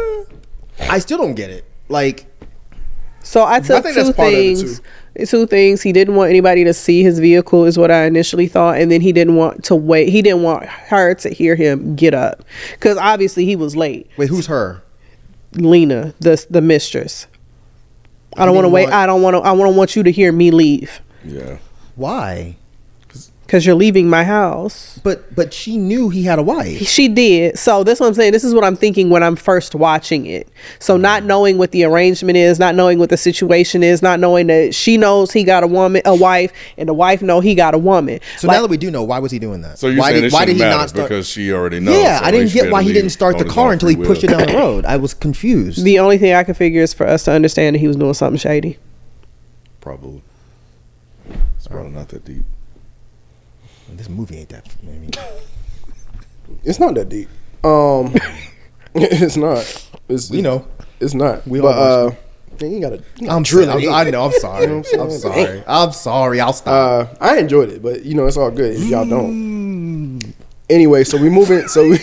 I 0.80 0.98
still 0.98 1.18
don't 1.18 1.34
get 1.34 1.50
it. 1.50 1.64
Like, 1.88 2.26
So 3.22 3.44
I 3.44 3.60
took 3.60 3.82
think 3.82 3.94
two 3.96 4.04
that's 4.04 4.16
part 4.16 4.32
of 4.32 4.38
it, 4.38 4.56
things. 4.56 4.80
Two 5.26 5.46
things. 5.46 5.82
He 5.82 5.92
didn't 5.92 6.14
want 6.14 6.30
anybody 6.30 6.64
to 6.64 6.72
see 6.72 7.02
his 7.02 7.18
vehicle, 7.18 7.64
is 7.64 7.76
what 7.76 7.90
I 7.90 8.04
initially 8.04 8.46
thought, 8.46 8.78
and 8.78 8.90
then 8.90 9.00
he 9.00 9.12
didn't 9.12 9.36
want 9.36 9.64
to 9.64 9.74
wait. 9.74 10.08
He 10.08 10.22
didn't 10.22 10.42
want 10.42 10.64
her 10.64 11.14
to 11.14 11.30
hear 11.30 11.56
him 11.56 11.96
get 11.96 12.14
up, 12.14 12.44
because 12.72 12.96
obviously 12.96 13.44
he 13.44 13.56
was 13.56 13.76
late. 13.76 14.10
wait, 14.16 14.28
who's 14.28 14.46
her? 14.46 14.82
Lena, 15.54 16.14
the 16.20 16.44
the 16.48 16.60
mistress. 16.60 17.26
I 18.36 18.46
don't 18.46 18.54
want 18.54 18.64
to 18.66 18.70
wait. 18.70 18.88
I 18.88 19.06
don't 19.06 19.22
want 19.22 19.34
to. 19.34 19.40
I 19.40 19.52
want 19.52 19.74
want 19.74 19.96
you 19.96 20.02
to 20.04 20.12
hear 20.12 20.30
me 20.32 20.50
leave 20.50 21.00
Yeah. 21.24 21.58
Why? 21.96 22.56
Because 23.50 23.66
you're 23.66 23.74
leaving 23.74 24.08
my 24.08 24.22
house. 24.22 25.00
But 25.02 25.34
but 25.34 25.52
she 25.52 25.76
knew 25.76 26.08
he 26.08 26.22
had 26.22 26.38
a 26.38 26.42
wife. 26.42 26.86
She 26.86 27.08
did. 27.08 27.58
So 27.58 27.82
this 27.82 27.94
is 27.96 28.00
what 28.00 28.06
I'm 28.06 28.14
saying. 28.14 28.30
This 28.30 28.44
is 28.44 28.54
what 28.54 28.62
I'm 28.62 28.76
thinking 28.76 29.10
when 29.10 29.24
I'm 29.24 29.34
first 29.34 29.74
watching 29.74 30.24
it. 30.26 30.48
So 30.78 30.94
Mm-hmm. 30.94 31.02
not 31.02 31.24
knowing 31.24 31.58
what 31.58 31.72
the 31.72 31.82
arrangement 31.82 32.36
is, 32.36 32.60
not 32.60 32.76
knowing 32.76 33.00
what 33.00 33.10
the 33.10 33.16
situation 33.16 33.82
is, 33.82 34.02
not 34.02 34.20
knowing 34.20 34.46
that 34.46 34.72
she 34.72 34.96
knows 34.96 35.32
he 35.32 35.42
got 35.42 35.64
a 35.64 35.66
woman, 35.66 36.00
a 36.04 36.14
wife, 36.14 36.52
and 36.78 36.88
the 36.88 36.94
wife 36.94 37.22
know 37.22 37.40
he 37.40 37.56
got 37.56 37.74
a 37.74 37.78
woman. 37.78 38.20
So 38.38 38.46
Like, 38.46 38.56
now 38.58 38.62
that 38.62 38.70
we 38.70 38.76
do 38.76 38.88
know, 38.88 39.02
why 39.02 39.18
was 39.18 39.32
he 39.32 39.40
doing 39.40 39.62
that? 39.62 39.80
So 39.80 39.88
you're 39.88 39.98
why 39.98 40.10
saying 40.10 40.22
did, 40.22 40.26
it 40.28 40.32
why 40.32 40.44
did 40.44 40.52
shouldn't 40.52 40.56
he 40.58 40.64
matter 40.64 40.76
not 40.76 40.88
start? 40.90 41.08
because 41.08 41.28
she 41.28 41.52
already 41.52 41.80
knows. 41.80 42.00
yeah, 42.00 42.20
so 42.20 42.24
I 42.26 42.30
didn't 42.30 42.52
get 42.52 42.70
why 42.70 42.84
he 42.84 42.92
didn't 42.92 43.10
start 43.10 43.36
the 43.38 43.44
car 43.46 43.72
until 43.72 43.88
he 43.88 43.96
free 43.96 44.06
pushed 44.06 44.22
it 44.22 44.28
down 44.28 44.46
the 44.46 44.54
road. 44.54 44.84
I 44.84 44.96
was 44.96 45.12
confused. 45.12 45.82
the 45.84 45.98
only 45.98 46.18
thing 46.18 46.34
I 46.34 46.44
can 46.44 46.54
figure 46.54 46.82
is 46.82 46.94
for 46.94 47.04
us 47.06 47.24
to 47.24 47.32
understand 47.32 47.74
that 47.74 47.80
he 47.80 47.88
was 47.88 47.96
doing 47.96 48.14
something 48.14 48.38
shady. 48.38 48.78
Probably. 49.80 50.22
It's 51.56 51.66
probably 51.66 51.90
not 51.90 52.08
that 52.10 52.24
deep. 52.24 52.44
This 53.96 54.08
movie 54.08 54.38
ain't 54.38 54.48
that. 54.50 54.66
I 54.82 54.86
mean, 54.86 55.10
It's 56.64 56.80
not 56.80 56.94
that 56.94 57.08
deep. 57.08 57.28
Um, 57.62 58.12
it's 58.94 59.36
not. 59.36 59.88
It's, 60.08 60.30
We 60.30 60.42
know. 60.42 60.66
It's 60.98 61.14
not. 61.14 61.46
We 61.46 61.60
but, 61.60 61.78
all 61.78 62.08
uh, 62.08 62.14
man, 62.60 62.72
you 62.72 62.80
gotta. 62.80 62.96
You 63.16 63.26
gotta 63.26 63.32
I'm 63.36 63.42
drill 63.44 63.66
sorry. 63.68 63.82
it 63.84 63.86
in. 63.86 63.92
I'm, 63.94 64.06
I 64.06 64.10
know. 64.10 64.24
I'm 64.24 64.32
sorry. 64.32 64.66
know 64.68 64.72
I'm 64.72 64.78
I'm 64.78 65.10
sorry. 65.10 65.62
I'm 65.66 65.92
sorry. 65.92 66.40
I'll 66.40 66.52
stop. 66.52 67.10
Uh, 67.10 67.14
I 67.24 67.38
enjoyed 67.38 67.68
it, 67.70 67.82
but 67.82 68.04
you 68.04 68.14
know 68.14 68.26
it's 68.26 68.36
all 68.36 68.50
good 68.50 68.74
if 68.76 68.84
y'all 68.88 69.04
Mm. 69.04 70.20
don't. 70.20 70.34
Anyway, 70.68 71.02
so 71.02 71.18
we 71.18 71.28
move 71.28 71.50
it. 71.50 71.68
So 71.68 71.88
we, 71.88 71.98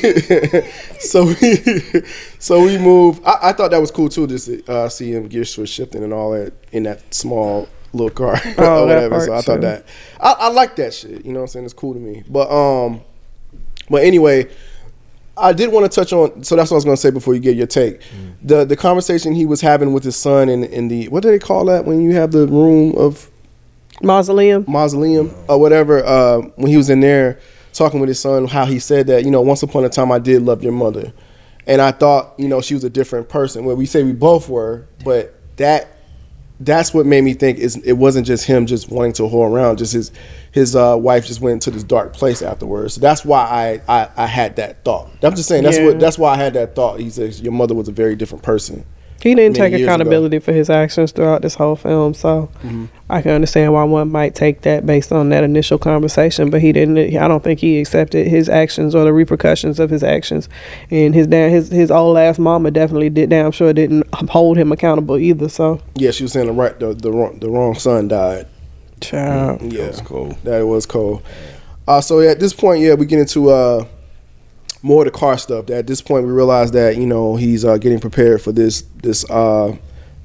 so 1.00 1.26
we, 1.26 2.04
so 2.40 2.62
we 2.66 2.78
move. 2.78 3.22
I, 3.26 3.38
I 3.50 3.54
thought 3.54 3.72
that 3.72 3.80
was 3.80 3.92
cool 3.92 4.10
too, 4.10 4.28
just 4.28 4.48
to 4.48 4.64
uh, 4.72 4.90
see 4.90 5.12
him 5.14 5.28
gear 5.28 5.46
switch 5.46 5.70
shifting 5.70 6.04
and 6.04 6.12
all 6.14 6.32
that 6.32 6.54
in 6.74 6.84
that 6.84 7.14
small 7.14 7.70
little 7.94 8.10
car 8.10 8.40
Oh, 8.58 8.84
or 8.84 8.88
whatever. 8.88 9.20
So 9.22 9.34
I 9.34 9.42
thought 9.42 9.56
too. 9.56 9.62
that 9.62 9.86
I, 10.20 10.32
I 10.40 10.48
like 10.50 10.76
that 10.78 10.94
shit. 10.94 11.26
You 11.26 11.32
know 11.34 11.40
what 11.40 11.44
I'm 11.44 11.48
saying? 11.48 11.66
It's 11.66 11.74
cool 11.74 11.94
to 11.94 12.00
me. 12.00 12.24
But 12.30 12.50
um, 12.52 13.02
but 13.90 14.04
anyway, 14.04 14.50
I 15.38 15.54
did 15.54 15.72
want 15.72 15.90
to 15.92 15.96
touch 15.96 16.12
on. 16.14 16.44
So 16.44 16.56
that's 16.56 16.70
what 16.72 16.76
I 16.76 16.78
was 16.78 16.86
going 16.86 16.96
to 16.98 17.02
say 17.02 17.12
before 17.12 17.34
you 17.34 17.40
get 17.40 17.56
your 17.56 17.68
take. 17.68 18.02
The 18.44 18.66
the 18.66 18.76
conversation 18.76 19.34
he 19.34 19.46
was 19.46 19.62
having 19.62 19.94
with 19.94 20.04
his 20.04 20.16
son 20.16 20.50
in 20.50 20.64
in 20.66 20.88
the 20.88 21.08
what 21.10 21.24
do 21.24 21.30
they 21.30 21.40
call 21.40 21.66
that 21.66 21.86
when 21.86 22.02
you 22.02 22.14
have 22.16 22.32
the 22.32 22.48
room 22.48 22.96
of 22.98 23.30
Mausoleum. 24.02 24.64
mausoleum 24.68 25.34
or 25.50 25.60
whatever 25.60 26.06
uh, 26.06 26.42
when 26.56 26.68
he 26.68 26.78
was 26.78 26.90
in 26.90 27.00
there 27.00 27.40
talking 27.74 28.00
with 28.00 28.10
his 28.10 28.20
son 28.20 28.46
how 28.48 28.64
he 28.66 28.78
said 28.78 29.08
that 29.08 29.26
you 29.26 29.32
know 29.32 29.42
once 29.42 29.64
upon 29.64 29.84
a 29.86 29.90
time 29.90 30.12
i 30.12 30.20
did 30.20 30.44
love 30.44 30.62
your 30.64 30.72
mother 30.72 31.12
and 31.66 31.82
i 31.82 31.92
thought 31.92 32.34
you 32.38 32.48
know 32.48 32.62
she 32.62 32.76
was 32.76 32.84
a 32.84 32.90
different 32.92 33.28
person 33.28 33.66
well 33.66 33.76
we 33.76 33.88
say 33.88 34.04
we 34.04 34.12
both 34.14 34.50
were 34.50 34.86
but 35.04 35.34
that 35.58 35.97
that's 36.60 36.94
what 36.94 37.06
made 37.06 37.24
me 37.24 37.34
think 37.34 37.60
is 37.60 37.76
it 37.78 37.94
wasn't 37.94 38.26
just 38.26 38.46
him 38.46 38.66
just 38.66 38.90
wanting 38.90 39.14
to 39.14 39.24
whore 39.24 39.50
around 39.50 39.78
just 39.78 39.94
his 39.94 40.12
his 40.52 40.76
uh, 40.76 40.96
wife 41.00 41.26
just 41.28 41.40
went 41.40 41.54
into 41.54 41.72
this 41.72 41.84
dark 41.84 42.14
place 42.14 42.42
afterwards. 42.42 42.96
So 42.96 43.02
that's 43.02 43.24
why 43.24 43.82
I, 43.88 44.02
I 44.02 44.10
i 44.18 44.26
had 44.26 44.56
that 44.56 44.84
thought. 44.84 45.10
I'm 45.22 45.36
just 45.36 45.48
saying 45.48 45.64
that's 45.64 45.78
Yeah. 45.78 45.86
what 45.86 46.00
that's 46.00 46.18
why 46.18 46.34
i 46.34 46.38
had 46.38 46.54
that 46.56 46.76
thought. 46.76 47.00
He 47.00 47.10
says 47.10 47.42
your 47.42 47.54
mother 47.54 47.76
was 47.76 47.88
a 47.88 47.92
very 47.92 48.16
different 48.16 48.44
person 48.44 48.86
He 49.22 49.36
didn't 49.36 49.56
take 49.56 49.72
years 49.72 49.82
ago. 49.82 49.92
accountability 49.92 50.40
for 50.40 50.54
his 50.54 50.70
actions 50.70 51.12
throughout 51.12 51.42
this 51.42 51.56
whole 51.56 51.76
film, 51.76 52.14
so 52.14 52.50
Mm-hmm. 52.64 52.86
I 53.10 53.22
can 53.22 53.32
understand 53.32 53.72
why 53.72 53.84
one 53.86 54.12
might 54.12 54.36
take 54.36 54.62
that 54.62 54.86
based 54.86 55.14
on 55.14 55.30
that 55.30 55.44
initial 55.44 55.78
conversation. 55.78 56.50
But 56.50 56.62
he 56.62 56.72
didn't. 56.74 56.98
I 57.16 57.28
don't 57.28 57.44
think 57.44 57.60
he 57.60 57.80
accepted 57.80 58.28
his 58.28 58.50
actions 58.50 58.94
or 58.94 59.06
the 59.06 59.14
repercussions 59.14 59.80
of 59.80 59.90
his 59.90 60.04
actions. 60.04 60.50
And 60.92 61.16
his 61.16 61.28
dad, 61.28 61.50
his 61.52 61.70
his 61.70 61.90
old 61.90 62.18
ass 62.18 62.38
mama, 62.38 62.70
definitely 62.72 63.10
did. 63.10 63.30
Damn 63.30 63.52
sure 63.52 63.72
didn't 63.72 64.06
hold 64.30 64.58
him 64.58 64.72
accountable 64.72 65.18
either. 65.18 65.48
So, 65.48 65.82
yeah 65.96 66.12
she 66.12 66.24
was 66.24 66.34
saying 66.34 66.48
the 66.48 66.54
right 66.54 66.78
the, 66.80 66.94
the 66.94 67.12
wrong 67.12 67.40
the 67.40 67.50
wrong 67.50 67.76
son 67.76 68.10
died 68.10 68.48
child. 69.00 69.62
yeah 69.62 69.86
That 69.86 69.88
was 69.92 70.02
cool. 70.02 70.38
That 70.44 70.62
was 70.68 70.86
cold. 70.86 71.24
Uh, 71.88 72.02
so 72.02 72.20
at 72.20 72.40
this 72.40 72.54
point, 72.54 72.82
yeah, 72.82 72.96
we 72.96 73.06
get 73.06 73.20
into 73.20 73.50
uh, 73.50 73.86
more 74.82 75.04
the 75.04 75.12
car 75.12 75.38
stuff. 75.38 75.66
That 75.68 75.78
at 75.80 75.88
this 75.88 76.02
point, 76.02 76.26
we 76.26 76.32
realize 76.32 76.72
that 76.72 76.98
you 76.98 77.06
know 77.06 77.36
he's 77.36 77.66
uh, 77.66 77.78
getting 77.78 78.00
prepared 78.00 78.42
for 78.42 78.52
this 78.52 78.82
this 79.02 79.30
uh, 79.30 79.76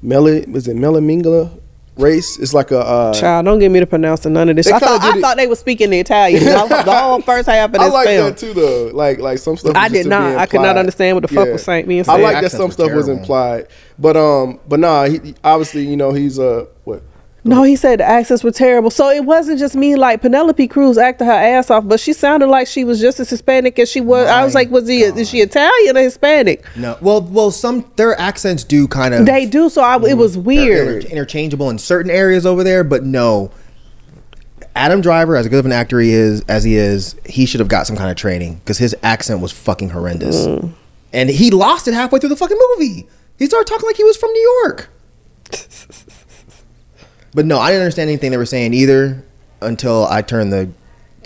Meli 0.01 0.45
was 0.47 0.67
it 0.67 0.75
Melamingala 0.77 1.59
race? 1.97 2.39
It's 2.39 2.53
like 2.53 2.71
a 2.71 2.79
uh, 2.79 3.13
Child, 3.13 3.45
don't 3.45 3.59
get 3.59 3.69
me 3.69 3.79
to 3.79 3.85
pronounce 3.85 4.25
none 4.25 4.49
of 4.49 4.55
this. 4.55 4.71
I 4.71 4.79
thought 4.79 5.01
I 5.01 5.17
it- 5.17 5.21
thought 5.21 5.37
they 5.37 5.47
were 5.47 5.55
speaking 5.55 5.89
the 5.91 5.99
Italian. 5.99 6.43
the 6.43 6.83
whole 6.87 7.21
first 7.21 7.47
half 7.47 7.67
of 7.69 7.73
this 7.73 7.81
film. 7.81 7.91
I 7.91 7.95
like 7.95 8.07
film. 8.07 8.25
that 8.29 8.37
too, 8.37 8.53
though. 8.53 8.91
Like 8.93 9.19
like 9.19 9.37
some 9.37 9.57
stuff. 9.57 9.75
I 9.75 9.83
was 9.83 9.91
just 9.93 10.03
did 10.03 10.09
not. 10.09 10.37
I 10.37 10.45
could 10.45 10.61
not 10.61 10.77
understand 10.77 11.15
what 11.15 11.21
the 11.21 11.33
fuck 11.33 11.49
was 11.49 11.63
saying- 11.63 11.87
being 11.87 12.03
I 12.09 12.17
like 12.17 12.41
that 12.41 12.51
some 12.51 12.65
were 12.67 12.71
stuff 12.71 12.91
was 12.93 13.07
implied, 13.07 13.67
but 13.99 14.17
um, 14.17 14.59
but 14.67 14.79
nah, 14.79 15.05
he, 15.05 15.19
he- 15.19 15.35
obviously 15.43 15.85
you 15.87 15.97
know 15.97 16.13
he's 16.13 16.39
uh 16.39 16.65
what 16.83 17.01
No, 17.45 17.63
he 17.63 17.75
said 17.75 17.99
the 17.99 18.05
accents 18.05 18.43
were 18.43 18.51
terrible. 18.51 18.89
So 18.89 19.09
it 19.09 19.25
wasn't 19.25 19.59
just 19.59 19.75
me. 19.75 19.95
Like 19.95 20.21
Penelope 20.21 20.65
Cruz 20.69 20.97
acted 20.97 21.25
her 21.25 21.31
ass 21.31 21.69
off, 21.69 21.85
but 21.85 21.99
she 21.99 22.13
sounded 22.13 22.47
like 22.47 22.67
she 22.67 22.85
was 22.85 23.01
just 23.01 23.19
as 23.19 23.29
Hispanic 23.29 23.77
as 23.79 23.89
she 23.89 23.99
was. 23.99 24.29
I 24.29 24.45
was 24.45 24.55
like, 24.55 24.69
was 24.71 24.87
he? 24.87 25.01
Is 25.01 25.29
she 25.29 25.41
Italian 25.41 25.97
or 25.97 26.01
Hispanic? 26.01 26.63
no. 26.77 26.97
Well, 27.01 27.21
well, 27.21 27.51
some 27.51 27.91
their 27.97 28.19
accents 28.19 28.63
do 28.63 28.87
kind 28.87 29.13
of. 29.13 29.25
They 29.25 29.45
do. 29.45 29.69
So 29.69 29.81
I, 29.81 29.97
it 29.97 29.99
mm. 29.99 30.17
was 30.17 30.35
they're 30.35 30.43
weird. 30.43 31.03
inter- 31.03 31.09
interchangeable 31.09 31.69
in 31.69 31.77
certain 31.77 32.11
areas 32.11 32.45
over 32.45 32.63
there, 32.63 32.83
but 32.83 33.03
no. 33.03 33.51
Adam 34.75 35.01
Driver, 35.01 35.35
as 35.35 35.47
good 35.47 35.59
of 35.59 35.65
an 35.65 35.71
actor 35.71 35.99
he 35.99 36.11
is, 36.11 36.41
as 36.47 36.63
he 36.63 36.75
is, 36.75 37.15
he 37.27 37.45
should 37.45 37.59
have 37.59 37.69
got 37.69 37.85
some 37.85 37.95
kind 37.95 38.09
of 38.09 38.17
training 38.17 38.55
because 38.55 38.79
his 38.79 38.95
accent 39.03 39.39
was 39.39 39.51
fucking 39.51 39.89
horrendous, 39.89 40.47
mm. 40.47 40.71
and 41.11 41.29
he 41.29 41.51
lost 41.51 41.87
it 41.87 41.93
halfway 41.93 42.19
through 42.19 42.29
the 42.29 42.35
fucking 42.35 42.57
movie. 42.77 43.07
He 43.37 43.45
started 43.45 43.67
talking 43.67 43.85
like 43.85 43.97
he 43.97 44.03
was 44.03 44.17
from 44.17 44.31
New 44.31 44.61
York. 44.63 44.89
but 47.33 47.45
no, 47.45 47.59
I 47.59 47.69
didn't 47.69 47.83
understand 47.83 48.09
anything 48.09 48.31
they 48.31 48.37
were 48.37 48.45
saying 48.45 48.73
either 48.73 49.23
until 49.61 50.05
I 50.07 50.21
turned 50.21 50.51
the. 50.53 50.69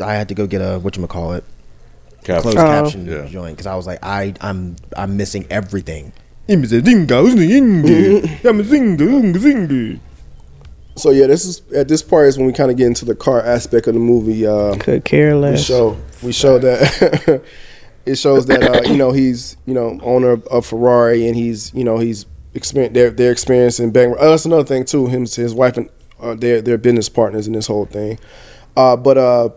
I 0.04 0.13
had 0.13 0.28
to 0.30 0.36
go 0.36 0.46
get 0.48 0.60
a 0.62 0.78
what 0.80 0.96
you 0.98 1.06
call 1.08 1.34
it 1.34 1.43
Captain. 2.24 2.41
closed 2.52 2.58
Oh. 2.58 2.62
caption 2.62 3.06
Yeah. 3.08 3.26
joint 3.26 3.56
because 3.58 3.65
I 3.67 3.76
was 3.76 3.88
like, 3.88 4.00
I 4.04 4.34
I'm 4.41 4.76
I'm 4.96 5.17
missing 5.17 5.46
everything. 5.50 6.13
So 10.96 11.12
yeah, 11.12 11.28
this 11.28 11.46
is 11.46 11.62
at 11.76 11.88
this 11.88 12.02
part 12.02 12.28
is 12.28 12.38
when 12.38 12.48
we 12.48 12.54
kind 12.54 12.72
of 12.72 12.78
get 12.78 12.88
into 12.88 13.06
the 13.06 13.15
car 13.15 13.39
aspect 13.41 13.88
of 13.88 13.93
the 13.93 14.00
movie. 14.00 14.48
Uh, 14.48 14.76
Could 14.80 15.04
care 15.06 15.36
we 15.36 15.41
less. 15.41 15.63
show 15.63 15.96
we 16.24 16.32
show 16.32 16.58
that 16.58 17.41
it 18.06 18.15
shows 18.15 18.46
that 18.48 18.63
uh, 18.63 18.89
you 18.89 18.98
know 18.98 19.12
he's 19.12 19.58
you 19.67 19.74
know 19.76 20.00
owner 20.02 20.30
of, 20.32 20.46
of 20.48 20.65
Ferrari 20.65 21.28
and 21.28 21.36
he's 21.36 21.72
you 21.74 21.84
know 21.84 21.98
he's 22.00 22.26
experience 22.56 22.93
they're 22.96 23.12
they're 23.12 23.32
experiencing 23.32 23.91
bang. 23.91 24.15
Oh, 24.17 24.32
that's 24.32 24.46
another 24.46 24.63
thing 24.63 24.86
too. 24.86 25.06
Him 25.08 25.26
his 25.28 25.54
wife 25.54 25.78
and 25.78 25.88
uh, 26.19 26.36
they're 26.36 26.77
business 26.77 27.10
partners 27.10 27.47
in 27.47 27.53
this 27.53 27.67
whole 27.67 27.86
thing. 27.86 28.19
Uh, 28.75 28.95
but 28.95 29.17
uh, 29.17 29.49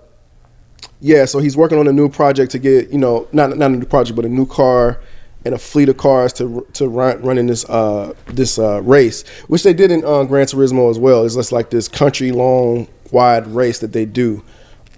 yeah, 1.01 1.25
so 1.25 1.39
he's 1.39 1.57
working 1.57 1.79
on 1.79 1.89
a 1.89 1.93
new 1.93 2.09
project 2.09 2.53
to 2.53 2.59
get 2.59 2.91
you 2.91 2.99
know 2.99 3.29
not 3.33 3.57
not 3.57 3.71
a 3.71 3.75
new 3.75 3.87
project 3.87 4.17
but 4.17 4.25
a 4.25 4.29
new 4.29 4.47
car 4.47 5.01
and 5.45 5.55
a 5.55 5.59
fleet 5.59 5.89
of 5.89 5.97
cars 5.97 6.33
to 6.35 6.67
to 6.75 6.89
run 6.89 7.21
running 7.23 7.47
this 7.47 7.65
uh 7.69 8.13
this 8.27 8.59
uh 8.59 8.83
race, 8.83 9.27
which 9.49 9.63
they 9.63 9.73
did 9.73 9.91
in 9.91 10.05
uh, 10.05 10.25
Gran 10.25 10.47
Turismo 10.47 10.91
as 10.91 10.99
well. 10.99 11.25
It's 11.25 11.35
just 11.35 11.53
like 11.53 11.71
this 11.71 11.89
country 11.89 12.33
long 12.33 12.89
wide 13.11 13.47
race 13.47 13.79
that 13.81 13.93
they 13.93 14.05
do, 14.05 14.43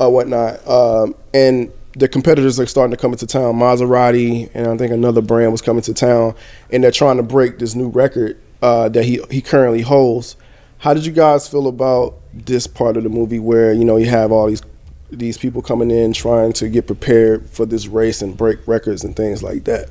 uh, 0.01 0.11
whatnot. 0.11 0.67
Um, 0.67 1.15
and 1.33 1.73
the 1.97 2.09
competitors 2.09 2.59
are 2.59 2.67
starting 2.67 2.91
to 2.91 2.97
come 2.97 3.13
into 3.13 3.27
town. 3.27 3.55
Maserati 3.55 4.51
and 4.55 4.67
I 4.67 4.77
think 4.77 4.93
another 4.93 5.21
brand 5.21 5.53
was 5.53 5.63
coming 5.63 5.83
to 5.83 5.95
town, 5.95 6.35
and 6.71 6.83
they're 6.83 6.91
trying 6.91 7.19
to 7.19 7.23
break 7.23 7.59
this 7.59 7.75
new 7.75 7.89
record 7.89 8.41
uh, 8.63 8.89
that 8.91 9.05
he 9.05 9.21
he 9.31 9.41
currently 9.41 9.83
holds. 9.83 10.37
How 10.83 10.93
did 10.95 11.07
you 11.07 11.13
guys 11.13 11.47
feel 11.47 11.69
about 11.69 12.15
this 12.35 12.67
part 12.67 12.97
of 12.97 13.05
the 13.05 13.09
movie 13.09 13.39
where 13.39 13.73
you 13.73 13.85
know 13.85 13.97
you 13.97 14.07
have 14.07 14.33
all 14.33 14.49
these 14.49 14.63
these 15.11 15.39
people 15.39 15.63
coming 15.63 15.91
in 15.91 16.13
trying 16.13 16.53
to 16.55 16.69
get 16.69 16.87
prepared 16.87 17.49
for 17.49 17.65
this 17.67 17.87
race 17.87 18.21
and 18.21 18.37
break 18.37 18.67
records 18.67 19.05
and 19.05 19.15
things 19.15 19.43
like 19.45 19.63
that? 19.65 19.91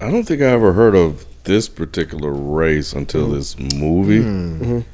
I 0.00 0.10
don't 0.10 0.24
think 0.24 0.42
I 0.42 0.46
ever 0.46 0.72
heard 0.72 0.96
of 0.96 1.24
this 1.44 1.68
particular 1.68 2.32
race 2.32 2.92
until 2.92 3.28
Mm-hmm. 3.28 3.34
this 3.34 3.74
movie. 3.74 4.84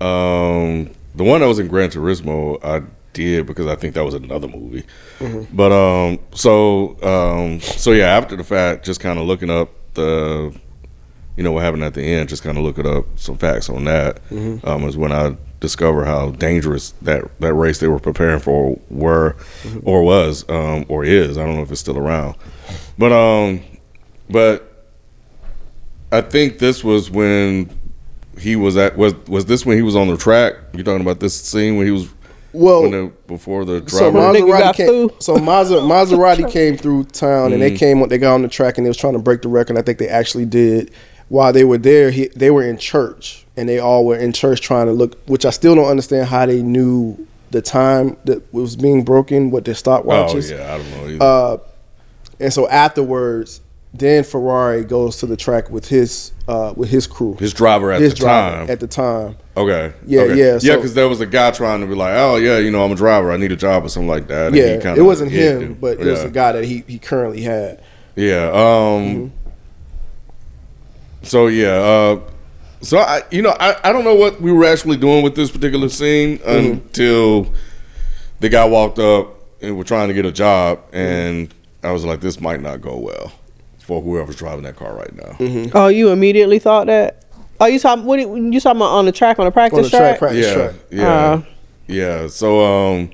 Um, 0.00 0.90
the 1.14 1.24
one 1.24 1.40
that 1.40 1.46
was 1.46 1.58
in 1.58 1.68
Gran 1.68 1.90
Turismo, 1.90 2.58
I 2.64 2.82
did 3.12 3.46
because 3.46 3.66
I 3.66 3.76
think 3.76 3.94
that 3.94 4.04
was 4.04 4.14
another 4.14 4.48
movie. 4.48 4.84
Mm-hmm. 5.18 5.54
But 5.56 5.72
um, 5.72 6.18
so 6.32 6.96
um, 7.02 7.60
so 7.60 7.92
yeah, 7.92 8.06
after 8.16 8.34
the 8.36 8.44
fact, 8.44 8.84
just 8.86 9.00
kind 9.00 9.18
of 9.18 9.26
looking 9.26 9.50
up 9.50 9.70
the, 9.94 10.54
you 11.36 11.42
know, 11.42 11.52
what 11.52 11.62
happened 11.64 11.82
at 11.84 11.94
the 11.94 12.02
end, 12.02 12.28
just 12.28 12.42
kind 12.42 12.56
of 12.56 12.64
looking 12.64 12.86
up 12.86 13.06
some 13.16 13.36
facts 13.36 13.68
on 13.68 13.84
that. 13.84 14.24
Mm-hmm. 14.30 14.66
Um, 14.66 14.84
is 14.84 14.96
when 14.96 15.12
I 15.12 15.36
discovered 15.60 16.04
how 16.04 16.30
dangerous 16.30 16.90
that 17.02 17.24
that 17.40 17.54
race 17.54 17.78
they 17.78 17.88
were 17.88 17.98
preparing 17.98 18.40
for 18.40 18.78
were, 18.90 19.36
Mm-hmm. 19.62 19.80
or 19.88 20.02
was, 20.02 20.44
um, 20.48 20.84
or 20.88 21.04
is. 21.04 21.38
I 21.38 21.44
don't 21.44 21.56
know 21.56 21.62
if 21.62 21.70
it's 21.72 21.80
still 21.80 21.98
around, 21.98 22.36
but 22.98 23.12
um, 23.12 23.62
but 24.30 24.70
I 26.12 26.20
think 26.20 26.58
this 26.58 26.84
was 26.84 27.10
when 27.10 27.70
he 28.38 28.56
was 28.56 28.76
at 28.76 28.96
was 28.96 29.14
was 29.26 29.46
this 29.46 29.64
when 29.66 29.76
he 29.76 29.82
was 29.82 29.96
on 29.96 30.08
the 30.08 30.16
track? 30.16 30.54
You're 30.72 30.84
talking 30.84 31.00
about 31.00 31.20
this 31.20 31.40
scene 31.40 31.76
when 31.76 31.86
he 31.86 31.92
was 31.92 32.08
Well, 32.52 32.90
the, 32.90 33.12
before 33.26 33.64
the 33.64 33.82
so 33.88 34.10
driver? 34.12 34.38
Nigga 34.38 34.72
Maserati 34.72 34.74
came. 34.74 35.10
So 35.20 35.36
Maser, 35.36 35.80
Maserati 35.82 36.50
came 36.52 36.76
through 36.76 37.04
town 37.04 37.52
and 37.52 37.60
they 37.62 37.76
came. 37.76 38.06
They 38.08 38.18
got 38.18 38.34
on 38.34 38.42
the 38.42 38.48
track 38.48 38.76
and 38.76 38.84
they 38.86 38.90
was 38.90 38.96
trying 38.96 39.14
to 39.14 39.18
break 39.18 39.42
the 39.42 39.48
record. 39.48 39.76
I 39.76 39.82
think 39.82 39.98
they 39.98 40.08
actually 40.08 40.44
did. 40.46 40.92
While 41.34 41.52
they 41.52 41.64
were 41.64 41.78
there, 41.78 42.12
he, 42.12 42.28
they 42.28 42.52
were 42.52 42.62
in 42.62 42.78
church, 42.78 43.44
and 43.56 43.68
they 43.68 43.80
all 43.80 44.04
were 44.06 44.16
in 44.16 44.32
church 44.32 44.60
trying 44.60 44.86
to 44.86 44.92
look. 44.92 45.18
Which 45.26 45.44
I 45.44 45.50
still 45.50 45.74
don't 45.74 45.88
understand 45.88 46.28
how 46.28 46.46
they 46.46 46.62
knew 46.62 47.26
the 47.50 47.60
time 47.60 48.16
that 48.26 48.54
was 48.54 48.76
being 48.76 49.02
broken, 49.02 49.50
what 49.50 49.64
their 49.64 49.74
stopwatches. 49.74 50.52
Oh 50.52 50.56
yeah, 50.56 50.74
I 50.74 50.78
don't 50.78 50.90
know. 50.92 51.08
Either. 51.08 51.24
Uh, 51.24 51.56
and 52.38 52.52
so 52.52 52.68
afterwards, 52.68 53.60
then 53.92 54.22
Ferrari 54.22 54.84
goes 54.84 55.16
to 55.16 55.26
the 55.26 55.36
track 55.36 55.70
with 55.70 55.88
his 55.88 56.30
uh, 56.46 56.72
with 56.76 56.88
his 56.90 57.08
crew, 57.08 57.34
his 57.40 57.52
driver 57.52 57.90
at 57.90 58.00
his 58.00 58.14
the 58.14 58.20
driver 58.20 58.56
time. 58.58 58.70
at 58.70 58.78
the 58.78 58.86
time. 58.86 59.36
okay. 59.56 59.92
Yeah, 60.06 60.20
okay. 60.20 60.38
yeah, 60.38 60.58
yeah. 60.62 60.76
Because 60.76 60.94
there 60.94 61.08
was 61.08 61.20
a 61.20 61.26
guy 61.26 61.50
trying 61.50 61.80
to 61.80 61.88
be 61.88 61.96
like, 61.96 62.14
oh 62.16 62.36
yeah, 62.36 62.58
you 62.58 62.70
know, 62.70 62.84
I'm 62.84 62.92
a 62.92 62.94
driver. 62.94 63.32
I 63.32 63.38
need 63.38 63.50
a 63.50 63.56
job 63.56 63.84
or 63.84 63.88
something 63.88 64.06
like 64.08 64.28
that. 64.28 64.46
and 64.52 64.56
Yeah, 64.56 64.76
kinda 64.80 65.00
it 65.00 65.02
wasn't 65.02 65.32
him, 65.32 65.78
but 65.80 65.98
it 65.98 66.06
was 66.06 66.20
Yeah. 66.20 66.26
the 66.26 66.30
guy 66.30 66.52
that 66.52 66.64
he 66.64 66.84
he 66.86 67.00
currently 67.00 67.42
had. 67.42 67.82
Yeah. 68.14 68.52
Um. 68.54 69.32
So 71.24 71.46
yeah. 71.48 71.68
Uh. 71.74 72.20
So 72.80 72.98
I, 72.98 73.22
you 73.30 73.40
know, 73.40 73.56
I, 73.58 73.76
I 73.82 73.92
don't 73.92 74.04
know 74.04 74.14
what 74.14 74.42
we 74.42 74.52
were 74.52 74.66
actually 74.66 74.98
doing 74.98 75.24
with 75.24 75.34
this 75.34 75.50
particular 75.50 75.88
scene 75.88 76.38
until 76.44 77.50
the 78.40 78.50
guy 78.50 78.66
walked 78.66 78.98
up 78.98 79.36
and 79.62 79.78
were 79.78 79.84
trying 79.84 80.08
to 80.08 80.14
get 80.14 80.26
a 80.26 80.32
job, 80.32 80.80
and 80.92 81.52
I 81.82 81.92
was 81.92 82.04
like, 82.04 82.20
this 82.20 82.42
might 82.42 82.60
not 82.60 82.82
go 82.82 82.98
well 82.98 83.32
for 83.78 84.02
whoever's 84.02 84.36
driving 84.36 84.64
that 84.64 84.76
car 84.76 84.94
right 84.94 85.14
now. 85.14 85.70
Oh, 85.74 85.88
you 85.88 86.10
immediately 86.10 86.58
thought 86.58 86.88
that? 86.88 87.24
Oh, 87.58 87.64
you 87.66 87.78
talking? 87.78 88.04
What 88.04 88.18
you 88.20 88.34
you 88.52 88.60
talking 88.60 88.78
about 88.82 88.90
on 88.92 89.06
the 89.06 89.12
track 89.12 89.38
on 89.38 89.46
the 89.46 89.50
practice 89.50 89.78
On 89.78 89.82
the 89.84 89.88
track? 89.90 90.18
track, 90.18 90.18
practice 90.18 90.46
Yeah. 90.46 90.54
track. 90.54 90.74
Yeah. 90.90 91.08
Uh. 91.08 91.42
yeah. 91.86 92.26
So 92.26 92.60
um, 92.64 93.10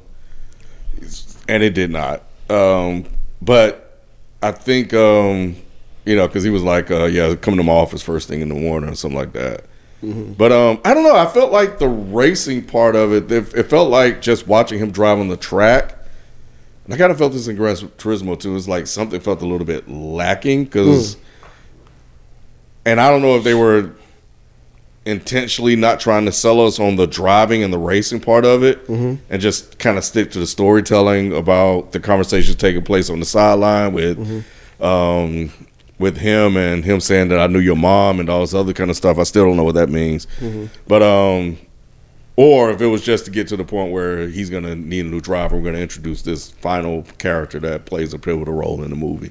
and 1.49 1.62
it 1.62 1.75
did 1.75 1.90
not. 1.90 2.23
Um, 2.49 3.05
but 3.40 4.01
I 4.42 4.51
think 4.53 4.92
um, 4.94 5.55
you 6.04 6.16
know, 6.16 6.26
because 6.26 6.42
he 6.44 6.50
was 6.50 6.62
like, 6.62 6.90
uh, 6.90 7.04
yeah, 7.04 7.34
come 7.34 7.56
to 7.56 7.62
my 7.62 7.72
office 7.72 8.02
first 8.02 8.28
thing 8.28 8.40
in 8.40 8.48
the 8.48 8.54
morning 8.54 8.90
or 8.90 8.94
something 8.94 9.18
like 9.18 9.32
that. 9.32 9.64
But 10.02 10.50
um, 10.50 10.80
I 10.84 10.94
don't 10.94 11.02
know. 11.02 11.14
I 11.14 11.26
felt 11.26 11.52
like 11.52 11.78
the 11.78 11.88
racing 11.88 12.64
part 12.64 12.96
of 12.96 13.12
it. 13.12 13.30
It, 13.30 13.52
it 13.54 13.62
felt 13.64 13.90
like 13.90 14.22
just 14.22 14.46
watching 14.46 14.78
him 14.78 14.90
drive 14.90 15.18
on 15.18 15.28
the 15.28 15.36
track. 15.36 15.94
And 16.86 16.94
I 16.94 16.96
kind 16.96 17.12
of 17.12 17.18
felt 17.18 17.32
this 17.34 17.48
in 17.48 17.56
Gran 17.56 17.76
Turismo 17.76 18.40
too. 18.40 18.56
It's 18.56 18.66
like 18.66 18.86
something 18.86 19.20
felt 19.20 19.42
a 19.42 19.46
little 19.46 19.66
bit 19.66 19.88
lacking 19.90 20.64
because, 20.64 21.18
and 22.86 22.98
I 22.98 23.10
don't 23.10 23.20
know 23.20 23.36
if 23.36 23.44
they 23.44 23.52
were 23.54 23.90
intentionally 25.04 25.76
not 25.76 25.98
trying 26.00 26.24
to 26.26 26.32
sell 26.32 26.60
us 26.66 26.78
on 26.80 26.96
the 26.96 27.06
driving 27.06 27.62
and 27.62 27.72
the 27.72 27.78
racing 27.78 28.20
part 28.20 28.44
of 28.44 28.62
it, 28.62 28.86
and 29.30 29.40
just 29.40 29.78
kind 29.78 29.98
of 29.98 30.04
stick 30.04 30.30
to 30.32 30.38
the 30.38 30.46
storytelling 30.46 31.34
about 31.36 31.92
the 31.92 32.00
conversations 32.00 32.56
taking 32.56 32.82
place 32.82 33.08
on 33.10 33.18
the 33.20 33.26
sideline 33.26 33.92
with, 33.92 34.18
um, 34.80 35.50
with 36.00 36.16
him 36.16 36.56
and 36.56 36.84
him 36.84 36.98
saying 36.98 37.28
that 37.28 37.38
I 37.38 37.46
knew 37.46 37.58
your 37.60 37.76
mom 37.76 38.18
and 38.18 38.28
all 38.28 38.40
this 38.40 38.54
other 38.54 38.72
kind 38.72 38.90
of 38.90 38.96
stuff. 38.96 39.18
I 39.18 39.22
still 39.22 39.44
don't 39.44 39.56
know 39.56 39.64
what 39.64 39.74
that 39.76 39.90
means, 39.90 40.26
but 40.88 41.02
um, 41.02 41.58
or 42.36 42.70
if 42.70 42.80
it 42.80 42.86
was 42.86 43.02
just 43.04 43.26
to 43.26 43.30
get 43.30 43.46
to 43.48 43.56
the 43.56 43.64
point 43.64 43.92
where 43.92 44.26
he's 44.26 44.48
gonna 44.50 44.74
need 44.74 45.04
a 45.06 45.08
new 45.08 45.20
driver, 45.20 45.56
we're 45.56 45.64
gonna 45.64 45.78
introduce 45.78 46.22
this 46.22 46.50
final 46.50 47.02
character 47.18 47.60
that 47.60 47.84
plays 47.84 48.14
a 48.14 48.18
pivotal 48.18 48.54
role 48.54 48.82
in 48.82 48.90
the 48.90 48.96
movie. 48.96 49.30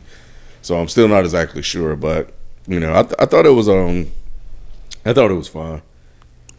So 0.62 0.78
I'm 0.80 0.88
still 0.88 1.08
not 1.08 1.24
exactly 1.26 1.62
sure, 1.64 1.96
but 1.96 2.32
you 2.68 2.80
know, 2.80 2.94
I, 2.94 3.02
th- 3.04 3.16
I 3.18 3.26
thought 3.26 3.46
it 3.48 3.54
was 3.54 3.68
um, 3.68 4.12
I 5.06 5.14
thought 5.14 5.32
it 5.32 5.36
was 5.36 5.48
fine. 5.48 5.82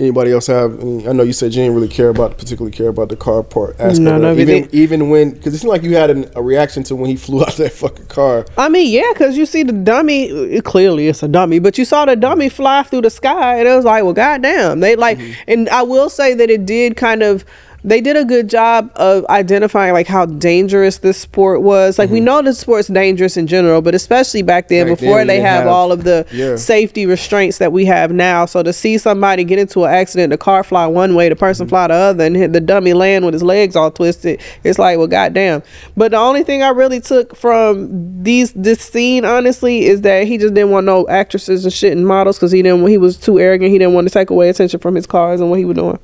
Anybody 0.00 0.32
else 0.32 0.46
have? 0.46 0.80
Any, 0.80 1.06
I 1.06 1.12
know 1.12 1.22
you 1.22 1.34
said 1.34 1.54
you 1.54 1.62
didn't 1.62 1.74
really 1.74 1.88
care 1.88 2.08
about, 2.08 2.38
particularly 2.38 2.74
care 2.74 2.88
about 2.88 3.10
the 3.10 3.16
car 3.16 3.42
part 3.42 3.78
aspect. 3.78 4.00
No, 4.00 4.16
no, 4.16 4.34
even 4.34 4.68
even 4.72 5.10
when 5.10 5.32
because 5.32 5.54
it 5.54 5.58
seemed 5.58 5.70
like 5.70 5.82
you 5.82 5.94
had 5.94 6.08
an, 6.08 6.30
a 6.34 6.42
reaction 6.42 6.82
to 6.84 6.96
when 6.96 7.10
he 7.10 7.16
flew 7.24 7.42
out 7.42 7.50
of 7.50 7.56
that 7.58 7.72
fucking 7.72 8.06
car. 8.06 8.46
I 8.56 8.70
mean, 8.70 8.90
yeah, 8.90 9.12
because 9.12 9.36
you 9.36 9.44
see 9.44 9.62
the 9.62 9.72
dummy. 9.72 10.24
It, 10.24 10.64
clearly, 10.64 11.08
it's 11.08 11.22
a 11.22 11.28
dummy, 11.28 11.58
but 11.58 11.76
you 11.76 11.84
saw 11.84 12.06
the 12.06 12.16
dummy 12.16 12.48
fly 12.48 12.82
through 12.82 13.02
the 13.02 13.10
sky, 13.10 13.58
and 13.58 13.68
it 13.68 13.74
was 13.74 13.84
like, 13.84 14.02
well, 14.02 14.14
goddamn. 14.14 14.80
They 14.80 14.96
like, 14.96 15.18
mm-hmm. 15.18 15.32
and 15.46 15.68
I 15.68 15.82
will 15.82 16.08
say 16.08 16.34
that 16.34 16.50
it 16.50 16.64
did 16.64 16.96
kind 16.96 17.22
of. 17.22 17.44
They 17.82 18.00
did 18.02 18.16
a 18.16 18.24
good 18.26 18.48
job 18.50 18.90
of 18.96 19.24
identifying 19.30 19.94
like 19.94 20.06
how 20.06 20.26
dangerous 20.26 20.98
this 20.98 21.16
sport 21.18 21.62
was. 21.62 21.98
Like 21.98 22.10
we 22.10 22.20
know 22.20 22.42
the 22.42 22.52
sport's 22.52 22.88
dangerous 22.88 23.36
in 23.38 23.46
general, 23.46 23.80
but 23.80 23.94
especially 23.94 24.42
back 24.42 24.68
then, 24.68 24.86
Back 24.88 24.98
before 24.98 25.18
we 25.20 25.24
they 25.24 25.40
have, 25.40 25.60
have- 25.64 25.68
all 25.72 25.90
of 25.90 26.04
the 26.04 26.26
Yeah. 26.32 26.56
safety 26.56 27.06
restraints 27.06 27.56
that 27.58 27.72
we 27.72 27.86
have 27.86 28.12
now. 28.12 28.44
So 28.44 28.62
to 28.62 28.72
see 28.72 28.98
somebody 28.98 29.44
get 29.44 29.58
into 29.58 29.84
an 29.84 29.90
accident, 29.94 30.30
the 30.30 30.36
car 30.38 30.62
fly 30.62 30.86
one 30.86 31.14
way, 31.14 31.28
the 31.30 31.36
person 31.36 31.64
Mm-hmm. 31.66 31.70
fly 31.70 31.86
the 31.88 31.94
other, 31.94 32.24
and 32.24 32.36
hit 32.36 32.52
the 32.52 32.60
dummy 32.60 32.92
land 32.92 33.24
with 33.24 33.32
his 33.34 33.42
legs 33.42 33.76
all 33.76 33.90
twisted, 33.90 34.40
it's 34.62 34.78
like, 34.78 34.98
well, 34.98 35.06
goddamn. 35.06 35.62
But 35.96 36.10
the 36.10 36.18
only 36.18 36.44
thing 36.44 36.62
I 36.62 36.68
really 36.70 37.00
took 37.00 37.34
from 37.34 38.22
these 38.22 38.52
this 38.52 38.80
scene, 38.80 39.24
honestly, 39.24 39.86
is 39.86 40.02
that 40.02 40.26
he 40.26 40.36
just 40.36 40.52
didn't 40.54 40.70
want 40.70 40.84
no 40.84 41.08
actresses 41.08 41.64
and 41.64 41.72
shit 41.72 41.92
and 41.96 42.06
models 42.06 42.36
because 42.38 42.52
he 42.52 42.60
didn't. 42.62 42.86
He 42.88 42.98
was 42.98 43.16
too 43.16 43.38
arrogant. 43.40 43.70
He 43.72 43.78
didn't 43.78 43.94
want 43.94 44.06
to 44.06 44.12
take 44.12 44.28
away 44.30 44.48
attention 44.50 44.80
from 44.80 44.94
his 44.94 45.06
cars 45.06 45.40
and 45.40 45.48
what 45.48 45.58
he 45.58 45.64
was 45.64 45.76
doing. 45.76 45.98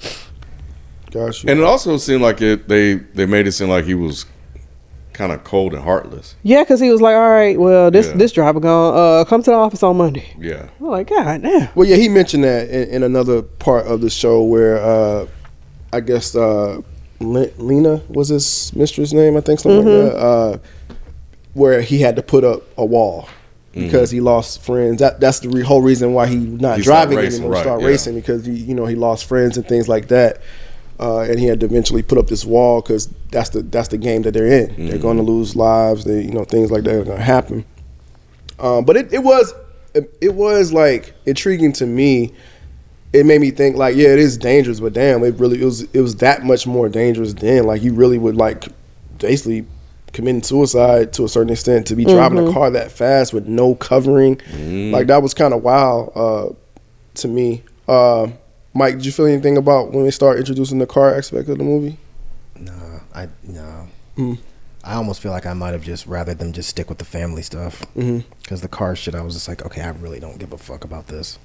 Gosh. 1.17 1.43
And 1.45 1.59
it 1.59 1.63
also 1.65 1.97
seemed 1.97 2.23
like 2.23 2.41
it 2.43 2.69
they 2.69 2.95
they 2.95 3.27
made 3.27 3.47
it 3.47 3.53
seem 3.53 3.69
like 3.69 3.85
he 3.85 3.95
was 3.95 4.27
kind 5.13 5.33
of 5.33 5.43
cold 5.45 5.73
and 5.73 5.83
heartless. 5.83 6.35
Yeah, 6.43 6.63
because 6.63 6.79
he 6.79 6.91
was 6.91 7.01
like, 7.01 7.15
all 7.15 7.31
right, 7.31 7.59
well, 7.59 7.91
this 7.91 8.07
Yeah. 8.09 8.17
this 8.17 8.33
driver 8.33 8.61
gone. 8.61 8.95
Uh, 8.97 9.25
come 9.25 9.43
to 9.43 9.51
the 9.51 9.57
office 9.57 9.83
on 9.83 9.97
Monday. 9.97 10.27
Yeah. 10.39 10.69
I'm 10.81 10.87
like, 10.89 11.09
god 11.09 11.43
damn. 11.43 11.69
Well, 11.75 11.89
yeah, 11.89 11.97
he 11.97 12.09
mentioned 12.09 12.45
that 12.45 12.69
in, 12.69 12.89
in 12.97 13.03
another 13.03 13.41
part 13.43 13.87
of 13.87 14.01
the 14.03 14.11
show 14.11 14.43
where 14.43 14.79
uh, 14.79 15.27
I 15.93 16.01
guess 16.01 16.37
uh, 16.37 16.83
Le- 17.21 17.49
Lena 17.57 18.03
was 18.11 18.29
his 18.29 18.75
mistress 18.77 19.13
name, 19.15 19.37
I 19.39 19.41
think 19.41 19.61
something 19.61 19.87
like 19.87 20.13
that. 20.13 20.17
Uh, 20.19 20.59
where 21.55 21.81
he 21.81 21.99
had 21.99 22.17
to 22.17 22.23
put 22.23 22.45
up 22.45 22.63
a 22.77 22.85
wall 22.85 23.27
because 23.73 24.11
he 24.11 24.21
lost 24.21 24.63
friends. 24.63 24.99
That 25.01 25.21
that's 25.21 25.41
the 25.41 25.49
re- 25.49 25.63
whole 25.63 25.81
reason 25.81 26.13
why 26.13 26.27
he 26.27 26.37
not 26.37 26.77
He 26.77 26.83
stopped 26.83 27.09
driving 27.11 27.17
racing, 27.25 27.41
anymore. 27.41 27.53
right, 27.55 27.63
start 27.63 27.81
yeah. 27.81 27.87
racing 27.87 28.15
because 28.17 28.45
he 28.45 28.53
you 28.53 28.75
know 28.75 28.85
he 28.85 28.95
lost 28.95 29.25
friends 29.25 29.57
and 29.57 29.67
things 29.67 29.89
like 29.89 30.09
that. 30.09 30.43
Uh, 30.99 31.21
and 31.21 31.39
he 31.39 31.47
had 31.47 31.61
to 31.61 31.67
eventually 31.67 32.03
put 32.03 32.17
up 32.17 32.27
this 32.27 32.45
wall 32.45 32.81
because 32.81 33.09
that's 33.31 33.51
the 33.51 33.63
that's 33.63 33.89
the 33.89 33.99
game 33.99 34.23
that 34.23 34.33
they're 34.33 34.47
in. 34.47 34.75
They're 34.89 34.99
going 34.99 35.19
to 35.19 35.23
lose 35.23 35.55
lives. 35.55 36.05
They 36.05 36.23
you 36.23 36.33
know 36.33 36.45
things 36.45 36.71
like 36.71 36.85
that 36.85 36.95
are 36.95 37.05
going 37.05 37.19
to 37.19 37.23
happen. 37.23 37.65
Um, 38.59 38.85
but 38.85 38.97
it, 38.97 39.13
it 39.13 39.23
was 39.23 39.53
it 39.95 40.35
was 40.35 40.73
like 40.73 41.15
intriguing 41.27 41.73
to 41.75 41.87
me. 41.87 42.33
It 43.13 43.25
made 43.25 43.41
me 43.41 43.51
think 43.51 43.77
like, 43.77 43.97
yeah, 43.97 44.09
it 44.09 44.19
is 44.19 44.37
dangerous, 44.37 44.81
but 44.81 44.93
damn, 44.93 45.23
it 45.25 45.35
really 45.37 45.61
it 45.61 45.65
was 45.65 45.83
it 45.83 46.01
was 46.01 46.17
that 46.17 46.45
much 46.45 46.67
more 46.67 46.89
dangerous 46.89 47.35
then. 47.35 47.65
Like 47.65 47.83
you 47.83 47.93
really 47.95 48.19
would 48.19 48.37
like 48.37 48.65
basically 49.19 49.67
committing 50.13 50.43
suicide 50.43 51.13
to 51.15 51.25
a 51.25 51.29
certain 51.29 51.53
extent 51.53 51.87
to 51.89 51.97
be 51.97 52.05
driving 52.15 52.39
a 52.39 52.53
car 52.53 52.71
that 52.71 52.91
fast 52.91 53.35
with 53.35 53.47
no 53.47 53.75
covering. 53.75 54.41
Like 54.93 55.09
that 55.09 55.23
was 55.23 55.35
kind 55.35 55.53
of 55.53 55.63
wild 55.63 56.13
uh, 56.15 56.49
to 57.17 57.29
me. 57.29 57.63
Uh, 57.87 58.29
Mike, 58.77 58.97
did 58.97 59.07
you 59.07 59.13
feel 59.13 59.27
anything 59.27 59.57
about 59.57 59.93
when 59.93 60.05
they 60.05 60.11
start 60.11 60.39
introducing 60.39 60.79
the 60.79 60.87
car 60.87 61.15
aspect 61.15 61.49
of 61.49 61.59
the 61.59 61.65
movie? 61.65 61.99
No, 62.59 63.01
I 63.15 63.29
no. 63.43 63.89
Hmm. 64.17 64.35
I 64.85 64.95
almost 64.95 65.21
feel 65.21 65.33
like 65.33 65.47
I 65.47 65.53
might 65.53 65.71
have 65.73 65.83
just 65.83 66.07
rather 66.07 66.33
them 66.33 66.53
just 66.53 66.69
stick 66.69 66.89
with 66.89 66.99
the 66.99 67.05
family 67.05 67.43
stuff. 67.43 67.83
Because 67.95 68.61
the 68.61 68.69
car 68.69 68.95
shit, 68.95 69.17
I 69.17 69.21
was 69.23 69.35
just 69.35 69.49
like, 69.49 69.65
okay, 69.67 69.81
I 69.83 69.89
really 69.91 70.21
don't 70.21 70.39
give 70.39 70.53
a 70.53 70.59
fuck 70.59 70.85
about 70.85 71.09
this. 71.09 71.39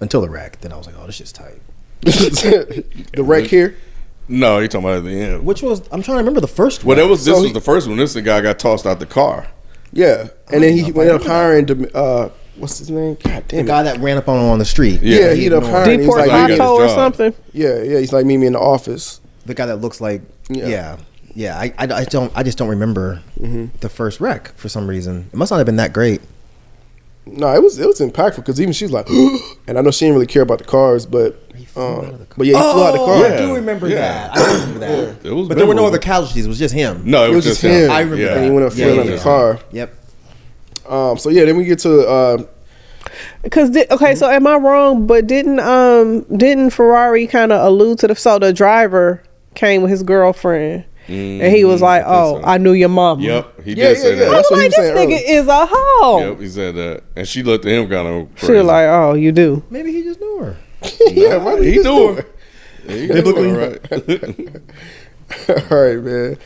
Until 0.00 0.20
the 0.20 0.28
wreck, 0.28 0.60
then 0.62 0.72
I 0.72 0.76
was 0.76 0.86
like, 0.86 0.96
oh, 0.98 1.06
this 1.06 1.14
shit's 1.14 1.30
tight. 1.30 1.60
the 2.00 3.22
wreck 3.22 3.44
here. 3.44 3.76
No, 4.28 4.58
you're 4.58 4.68
talking 4.68 4.84
about 4.86 4.98
at 4.98 5.04
the 5.04 5.10
end. 5.20 5.44
Which 5.46 5.62
was 5.62 5.80
I'm 5.92 6.02
trying 6.02 6.16
to 6.16 6.20
remember 6.22 6.40
the 6.40 6.48
first 6.48 6.82
one. 6.84 6.96
Well, 6.96 6.96
one. 6.96 7.06
that 7.06 7.10
was 7.10 7.24
this 7.24 7.34
So 7.34 7.40
was 7.42 7.48
he- 7.50 7.54
the 7.54 7.60
first 7.60 7.86
one. 7.88 7.96
This 7.98 8.14
the 8.14 8.22
guy 8.22 8.40
got 8.40 8.58
tossed 8.58 8.86
out 8.86 8.98
the 8.98 9.06
car. 9.06 9.46
Yeah, 9.92 10.28
and 10.50 10.62
then 10.64 10.72
he 10.74 10.82
know 10.82 10.88
if 10.90 10.96
I 10.96 11.00
ended 11.02 11.14
up 11.20 11.22
hiring. 11.26 11.64
Dem- 11.66 11.90
Uh, 11.94 12.28
what's 12.56 12.78
his 12.78 12.90
name? 12.90 13.16
God 13.22 13.42
the 13.48 13.56
damn 13.56 13.60
it. 13.64 13.66
guy 13.66 13.82
that 13.84 13.98
ran 14.00 14.16
up 14.18 14.28
on 14.28 14.38
him 14.38 14.44
on 14.50 14.58
the 14.58 14.64
street. 14.64 15.00
Yeah, 15.02 15.18
Yeah, 15.18 15.34
he 15.34 15.46
ended 15.46 15.52
up 15.54 15.64
ignored- 15.64 15.84
hiring. 15.84 15.98
He's 16.00 16.06
Deport 16.08 16.18
like, 16.20 16.26
he 16.26 16.30
got 16.30 16.50
his 16.50 16.58
Pato 16.58 16.70
or 16.74 16.88
something. 16.88 17.34
Yeah, 17.52 17.82
yeah. 17.82 17.98
He's 17.98 18.12
like, 18.12 18.26
meet 18.26 18.36
me 18.38 18.46
in 18.46 18.52
the 18.54 18.60
office. 18.60 19.20
The 19.46 19.54
guy 19.54 19.66
that 19.66 19.76
looks 19.76 20.00
like 20.00 20.22
Yeah. 20.48 20.66
yeah, 20.68 20.96
yeah. 21.34 21.58
I, 21.58 21.72
I, 21.78 21.84
I 22.00 22.04
don't 22.04 22.32
I 22.36 22.42
just 22.42 22.58
don't 22.58 22.68
remember 22.68 23.22
Mm-hmm. 23.40 23.76
the 23.80 23.88
first 23.88 24.20
wreck 24.20 24.52
for 24.56 24.68
some 24.68 24.86
reason. 24.86 25.28
It 25.32 25.36
must 25.36 25.50
not 25.50 25.56
have 25.58 25.66
been 25.66 25.76
that 25.76 25.92
great. 25.92 26.20
No, 27.24 27.52
it 27.54 27.62
was 27.62 27.78
it 27.78 27.86
was 27.86 28.00
impactful 28.00 28.36
because 28.36 28.60
even 28.60 28.72
she's 28.72 28.90
like, 28.90 29.08
and 29.68 29.78
I 29.78 29.80
know 29.80 29.90
she 29.92 30.04
didn't 30.04 30.14
really 30.14 30.26
care 30.26 30.42
about 30.42 30.58
the 30.58 30.64
cars, 30.64 31.06
but 31.06 31.40
um, 31.76 32.26
but 32.36 32.46
yeah, 32.48 32.56
he 32.58 32.72
flew 32.72 32.82
out 32.84 32.92
the 32.92 32.98
car. 32.98 33.14
I 33.14 33.28
Yeah. 33.28 33.36
do 33.46 33.54
remember 33.54 33.88
Yeah. 33.88 33.94
that. 34.28 34.36
I 34.36 34.52
remember 34.54 34.78
that. 34.80 35.26
It 35.26 35.32
was 35.32 35.46
but 35.48 35.56
there 35.56 35.66
were 35.66 35.74
no 35.74 35.86
other 35.86 35.98
casualties. 35.98 36.46
It 36.46 36.48
was 36.48 36.58
just 36.58 36.74
him. 36.74 37.02
No, 37.04 37.24
it, 37.24 37.26
It 37.26 37.28
was, 37.28 37.36
was 37.36 37.44
just 37.44 37.60
just 37.62 37.72
him. 37.74 37.84
him. 37.84 37.90
I 37.92 38.00
remember 38.00 38.22
yeah. 38.22 38.28
that. 38.28 38.36
And 38.38 38.44
he 38.46 38.50
went 38.50 38.66
up 38.66 38.72
Yeah, 38.76 38.84
flew 38.86 38.94
yeah, 38.94 39.00
out 39.00 39.06
the 39.06 39.12
yeah. 39.12 39.22
car. 39.22 39.58
Yep. 39.70 39.94
Um, 40.88 41.18
so 41.18 41.28
yeah, 41.30 41.44
then 41.44 41.56
we 41.56 41.64
get 41.64 41.78
to 41.80 42.06
uh, 42.08 42.38
Cause 43.50 43.70
di- 43.70 43.86
okay, 43.90 44.14
so 44.14 44.28
am 44.30 44.46
I 44.46 44.56
wrong? 44.56 45.06
But 45.06 45.26
didn't 45.26 45.60
um 45.60 46.22
didn't 46.36 46.70
Ferrari 46.70 47.26
kind 47.26 47.52
of 47.52 47.60
allude 47.66 47.98
to 48.00 48.06
the 48.08 48.14
so 48.14 48.38
the 48.38 48.52
driver 48.52 49.22
came 49.54 49.82
with 49.82 49.90
his 49.90 50.02
girlfriend 50.02 50.84
and 51.08 51.42
he 51.54 51.64
was 51.64 51.82
like, 51.82 52.04
Mm, 52.04 52.06
I 52.06 52.14
"Oh, 52.22 52.40
so. 52.40 52.44
I 52.46 52.58
knew 52.58 52.72
your 52.72 52.88
mom." 52.88 53.20
Yep, 53.20 53.62
he 53.64 53.70
Yeah, 53.72 53.74
did 53.74 53.96
yeah, 53.96 54.02
say 54.02 54.10
yeah. 54.10 54.14
that. 54.20 54.26
I'm 54.28 54.32
That's 54.34 54.50
like, 54.52 54.60
this 54.70 54.76
saying 54.76 54.96
nigga 54.96 55.14
earlier. 55.14 55.40
is 55.40 55.46
a 55.48 55.66
hoe. 55.68 56.18
Yep, 56.30 56.40
he 56.40 56.48
said 56.48 56.74
that, 56.76 57.02
and 57.16 57.28
she 57.28 57.42
looked 57.42 57.66
at 57.66 57.72
him 57.72 57.88
kind 57.90 58.06
of. 58.08 58.28
She 58.38 58.52
was 58.52 58.64
like, 58.64 58.86
"Oh, 58.86 59.14
you 59.14 59.32
do." 59.32 59.62
Maybe 59.68 59.92
he 59.92 60.04
just 60.04 60.20
knew 60.20 60.38
her. 60.38 60.56
yeah, 61.10 61.36
why 61.38 61.56
did 61.56 61.64
he 61.64 61.74
just 61.74 61.84
knew 61.86 62.14
do 62.14 62.14
her. 62.14 62.26
He 62.88 63.06
knew 63.08 63.34
her, 63.34 63.68
right? 63.68 64.62
All 65.72 65.78
right, 65.78 65.98
man. 66.02 66.38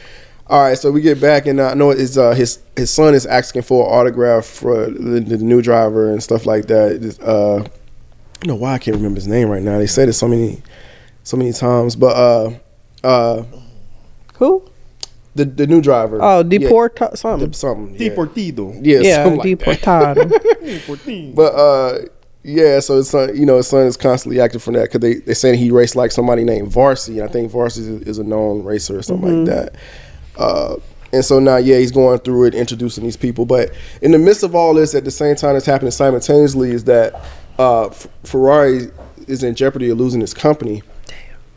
All 0.48 0.62
right, 0.62 0.78
so 0.78 0.92
we 0.92 1.00
get 1.00 1.20
back, 1.20 1.46
and 1.46 1.58
uh, 1.58 1.70
I 1.70 1.74
know 1.74 1.90
it's 1.90 2.16
uh, 2.16 2.30
his 2.32 2.60
his 2.76 2.88
son 2.90 3.14
is 3.14 3.26
asking 3.26 3.62
for 3.62 3.84
an 3.86 3.92
autograph 3.92 4.44
for 4.44 4.86
the, 4.86 5.20
the 5.20 5.38
new 5.38 5.60
driver 5.60 6.12
and 6.12 6.22
stuff 6.22 6.46
like 6.46 6.66
that. 6.66 7.18
Uh, 7.20 7.64
I 7.64 8.46
don't 8.46 8.48
know 8.48 8.54
why 8.54 8.74
I 8.74 8.78
can't 8.78 8.96
remember 8.96 9.16
his 9.16 9.26
name 9.26 9.48
right 9.48 9.62
now. 9.62 9.78
They 9.78 9.88
said 9.88 10.08
it 10.08 10.12
so 10.12 10.28
many, 10.28 10.62
so 11.24 11.36
many 11.36 11.52
times. 11.52 11.96
But 11.96 12.16
uh, 12.16 12.50
uh, 13.02 13.44
Who? 14.38 14.62
the 15.34 15.44
the 15.44 15.66
new 15.66 15.80
driver. 15.80 16.18
Oh, 16.22 16.38
Yeah, 16.38 16.58
deport 16.58 16.98
something. 17.18 17.52
something. 17.52 17.94
Yeah, 18.00 18.10
Deportido. 18.10 18.78
yeah, 18.82 19.00
Yeah, 19.00 19.24
something 19.24 19.38
like 19.38 19.80
deportado. 19.80 21.34
But 21.34 21.54
uh, 21.54 21.98
yeah, 22.44 22.78
so 22.78 22.96
his 22.98 23.10
son, 23.10 23.36
you 23.36 23.44
know, 23.44 23.56
his 23.56 23.66
son 23.66 23.86
is 23.86 23.96
constantly 23.96 24.40
acting 24.40 24.60
from 24.60 24.74
that 24.74 24.92
because 24.92 25.00
they 25.00 25.14
they 25.14 25.34
saying 25.34 25.58
he 25.58 25.72
raced 25.72 25.96
like 25.96 26.12
somebody 26.12 26.44
named 26.44 26.68
Varsity. 26.70 27.18
And 27.18 27.28
I 27.28 27.32
think 27.32 27.50
Varsity 27.50 27.88
is, 27.96 28.02
is 28.02 28.18
a 28.18 28.24
known 28.24 28.62
racer 28.62 28.96
or 28.96 29.02
something 29.02 29.44
like 29.44 29.54
that. 29.54 29.74
Uh, 30.36 30.76
and 31.12 31.24
so 31.24 31.38
now, 31.38 31.56
yeah, 31.56 31.78
he's 31.78 31.92
going 31.92 32.18
through 32.18 32.44
it, 32.44 32.54
introducing 32.54 33.04
these 33.04 33.16
people. 33.16 33.46
But 33.46 33.72
in 34.02 34.10
the 34.10 34.18
midst 34.18 34.42
of 34.42 34.54
all 34.54 34.74
this, 34.74 34.94
at 34.94 35.04
the 35.04 35.10
same 35.10 35.36
time 35.36 35.54
that's 35.54 35.66
happening 35.66 35.92
simultaneously, 35.92 36.70
is 36.70 36.84
that 36.84 37.14
uh, 37.58 37.86
F- 37.86 38.08
Ferrari 38.24 38.88
is 39.26 39.42
in 39.42 39.54
jeopardy 39.54 39.88
of 39.90 39.98
losing 39.98 40.20
his 40.20 40.34
company. 40.34 40.82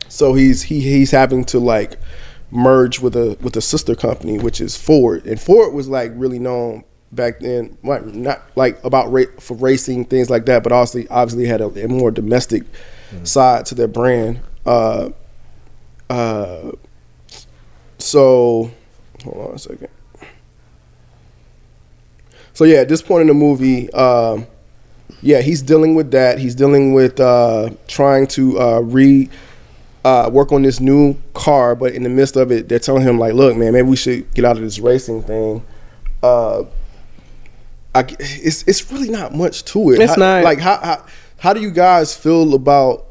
So 0.08 0.34
he's 0.34 0.64
he 0.64 0.82
he's 0.82 1.12
having 1.12 1.46
to 1.46 1.60
like 1.60 1.98
merge 2.52 3.00
with 3.00 3.16
a 3.16 3.38
with 3.42 3.56
a 3.56 3.62
sister 3.62 3.96
company, 3.96 4.40
which 4.40 4.60
is 4.60 4.76
Ford, 4.76 5.26
and 5.26 5.40
Ford 5.40 5.74
was 5.74 5.88
like 5.88 6.12
really 6.16 6.40
known 6.40 6.84
back 7.12 7.40
then, 7.40 7.78
like 7.84 8.06
not 8.06 8.42
like 8.56 8.84
about 8.84 9.12
ra- 9.12 9.24
for 9.40 9.56
racing 9.56 10.06
things 10.06 10.30
like 10.30 10.46
that, 10.46 10.64
but 10.64 10.72
also 10.72 11.04
obviously 11.10 11.46
had 11.46 11.62
a, 11.62 11.86
a 11.86 11.88
more 11.88 12.12
domestic 12.12 12.64
side 13.24 13.66
to 13.68 13.76
their 13.76 13.88
brand. 13.88 14.40
Uh, 14.66 15.10
uh, 16.10 16.72
so 18.00 18.72
hold 19.24 19.50
on 19.50 19.56
a 19.56 19.60
second. 19.60 19.88
So 22.54 22.66
yeah, 22.66 22.78
at 22.80 22.90
this 22.90 23.02
point 23.02 23.22
in 23.22 23.28
the 23.28 23.34
movie, 23.34 23.92
um, 23.94 24.46
yeah, 25.22 25.42
he's 25.42 25.62
dealing 25.62 25.96
with 25.96 26.12
that. 26.12 26.40
He's 26.40 26.56
dealing 26.56 26.94
with 26.94 27.20
uh, 27.20 27.70
trying 27.88 28.28
to 28.28 28.60
uh, 28.60 28.80
re 28.80 29.30
uh, 30.04 30.30
work 30.32 30.52
on 30.52 30.62
this 30.64 30.80
new 30.80 31.16
car, 31.34 31.76
but 31.76 31.94
in 31.94 32.04
the 32.04 32.10
midst 32.10 32.36
of 32.36 32.52
it, 32.52 32.68
they're 32.70 32.80
telling 32.80 33.04
him 33.04 33.18
like, 33.20 33.34
"Look, 33.34 33.56
man, 33.56 33.74
maybe 33.74 33.88
we 33.88 33.96
should 33.96 34.34
get 34.34 34.46
out 34.46 34.58
of 34.58 34.64
this 34.64 34.80
racing 34.80 35.24
thing." 35.24 35.64
Uh, 36.24 36.64
I, 37.96 38.06
it's 38.20 38.64
it's 38.64 38.92
really 38.92 39.10
not 39.10 39.34
much 39.34 39.64
to 39.66 39.92
it. 39.92 40.00
It's 40.02 40.14
How- 40.16 40.20
not. 40.20 40.44
like 40.44 40.60
how, 40.60 40.78
how 40.78 41.06
how 41.38 41.54
do 41.54 41.62
you 41.62 41.72
guys 41.72 42.16
feel 42.16 42.54
about? 42.54 43.06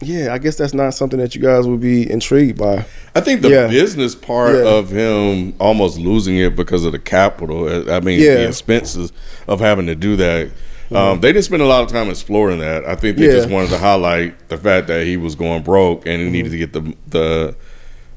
Yeah, 0.00 0.32
I 0.32 0.38
guess 0.38 0.56
that's 0.56 0.74
not 0.74 0.94
something 0.94 1.18
that 1.18 1.34
you 1.34 1.40
guys 1.42 1.66
would 1.66 1.80
be 1.80 2.08
intrigued 2.10 2.56
by. 2.58 2.84
I 3.14 3.20
think 3.20 3.42
the 3.42 3.50
Yeah. 3.50 3.66
business 3.66 4.14
part 4.14 4.54
Yeah. 4.54 4.62
of 4.70 4.90
him 4.90 5.54
almost 5.58 5.98
losing 5.98 6.36
it 6.36 6.54
because 6.54 6.84
of 6.84 6.92
the 6.92 6.98
capital, 7.00 7.68
uh, 7.68 7.92
I 7.96 8.00
mean, 8.00 8.20
Yeah. 8.20 8.34
the 8.34 8.48
expenses 8.48 9.12
of 9.48 9.58
having 9.60 9.86
to 9.86 9.94
do 9.96 10.14
that. 10.16 10.50
Um, 10.90 11.20
they 11.20 11.32
didn't 11.32 11.44
spend 11.44 11.60
a 11.62 11.66
lot 11.66 11.82
of 11.82 11.88
time 11.88 12.08
exploring 12.08 12.60
that. 12.60 12.86
I 12.86 12.94
think 12.94 13.18
they 13.18 13.26
just 13.26 13.50
wanted 13.50 13.68
to 13.70 13.78
highlight 13.78 14.48
the 14.48 14.56
fact 14.56 14.86
that 14.86 15.04
he 15.04 15.16
was 15.18 15.34
going 15.34 15.62
broke 15.62 16.06
and 16.06 16.22
he 16.22 16.30
needed 16.30 16.52
to 16.52 16.58
get 16.58 16.72
the 16.72 16.82
the 17.10 17.54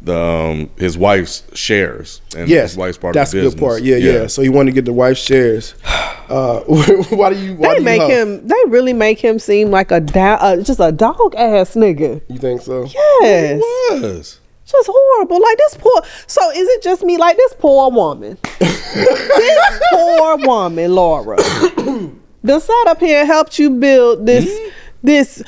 the 0.02 0.18
um, 0.18 0.70
his 0.78 0.98
wife's 0.98 1.44
shares. 1.54 2.22
And 2.36 2.50
Yes, 2.50 2.72
his 2.72 2.78
wife's 2.78 2.98
part 2.98 3.14
that's 3.14 3.34
of 3.34 3.40
a 3.40 3.44
the 3.44 3.50
good 3.52 3.60
part. 3.60 3.84
Yeah, 3.84 3.98
yeah, 3.98 4.28
So 4.28 4.42
he 4.42 4.50
wanted 4.50 4.72
to 4.72 4.76
get 4.76 4.86
the 4.86 4.94
wife's 4.94 5.22
shares. 5.22 5.76
Uh, 6.32 6.62
why 7.10 7.30
do 7.34 7.38
you? 7.38 7.56
Why 7.56 7.70
They 7.70 7.74
do 7.76 7.80
you 7.82 7.86
make 7.86 8.02
huff? 8.02 8.10
him. 8.10 8.48
They 8.48 8.56
really 8.68 8.94
make 8.94 9.20
him 9.20 9.38
seem 9.38 9.70
like 9.70 9.92
a 9.92 10.00
down, 10.00 10.38
uh, 10.40 10.62
just 10.64 10.80
a 10.80 10.90
dog 10.90 11.36
ass 11.36 11.76
nigga. 11.76 12.22
You 12.30 12.38
think 12.38 12.62
so? 12.62 12.86
Yes, 12.86 13.60
Was. 13.92 14.40
just 14.66 14.90
horrible. 14.90 15.42
Like 15.42 15.58
this 15.58 15.76
poor. 15.78 16.02
So 16.28 16.50
is 16.52 16.70
it 16.70 16.82
just 16.84 17.04
me? 17.04 17.18
Like 17.18 17.36
this 17.36 17.54
poor 17.60 17.92
woman. 17.92 18.38
this 18.60 19.80
poor 19.92 20.38
woman, 20.38 20.96
Laura. 20.96 21.36
the 22.44 22.60
sat 22.62 22.88
up 22.88 23.02
here 23.02 23.20
and 23.20 23.28
helped 23.28 23.60
you 23.60 23.70
build 23.72 24.26
this 24.26 24.72
this 25.04 25.44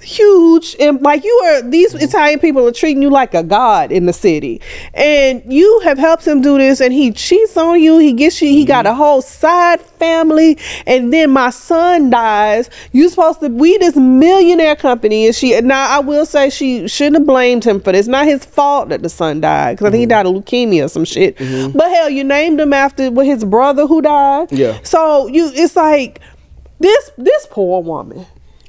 huge 0.00 0.76
and 0.78 1.02
like 1.02 1.24
you 1.24 1.32
are 1.44 1.62
these 1.62 1.92
mm-hmm. 1.92 2.04
Italian 2.04 2.38
people 2.38 2.66
are 2.66 2.72
treating 2.72 3.02
you 3.02 3.10
like 3.10 3.34
a 3.34 3.42
god 3.42 3.90
in 3.90 4.06
the 4.06 4.12
city. 4.12 4.60
And 4.94 5.42
you 5.52 5.80
have 5.80 5.98
helped 5.98 6.26
him 6.26 6.40
do 6.40 6.56
this 6.56 6.80
and 6.80 6.92
he 6.92 7.10
cheats 7.10 7.56
on 7.56 7.80
you 7.80 7.98
he 7.98 8.12
gets 8.12 8.40
you 8.40 8.48
he 8.48 8.64
got 8.64 8.84
mm-hmm. 8.84 8.92
a 8.92 8.96
whole 8.96 9.22
side 9.22 9.80
family 9.80 10.56
and 10.86 11.12
then 11.12 11.30
my 11.30 11.50
son 11.50 12.10
dies. 12.10 12.70
You 12.92 13.08
supposed 13.08 13.40
to 13.40 13.48
we 13.48 13.76
this 13.78 13.96
millionaire 13.96 14.76
company 14.76 15.26
and 15.26 15.34
she 15.34 15.60
now 15.60 15.96
I 15.96 15.98
will 16.00 16.26
say 16.26 16.50
she 16.50 16.86
shouldn't 16.86 17.16
have 17.16 17.26
blamed 17.26 17.64
him 17.64 17.80
for 17.80 17.92
this. 17.92 18.06
Not 18.06 18.26
his 18.26 18.44
fault 18.44 18.90
that 18.90 19.02
the 19.02 19.08
son 19.08 19.40
died 19.40 19.74
because 19.76 19.88
I 19.88 19.90
think 19.90 20.00
he 20.00 20.06
mm-hmm. 20.06 20.10
died 20.10 20.26
of 20.26 20.34
leukemia 20.34 20.84
or 20.84 20.88
some 20.88 21.04
shit. 21.04 21.36
But 21.38 21.90
hell 21.90 22.08
you 22.08 22.22
named 22.24 22.60
him 22.60 22.72
after 22.72 23.10
with 23.10 23.26
his 23.26 23.44
brother 23.44 23.86
who 23.86 24.00
died. 24.00 24.52
Yeah. 24.52 24.78
so 24.82 25.26
you 25.26 25.50
it's 25.54 25.74
like 25.76 26.20
this 26.78 27.10
this 27.18 27.46
poor 27.50 27.82
woman 27.82 28.26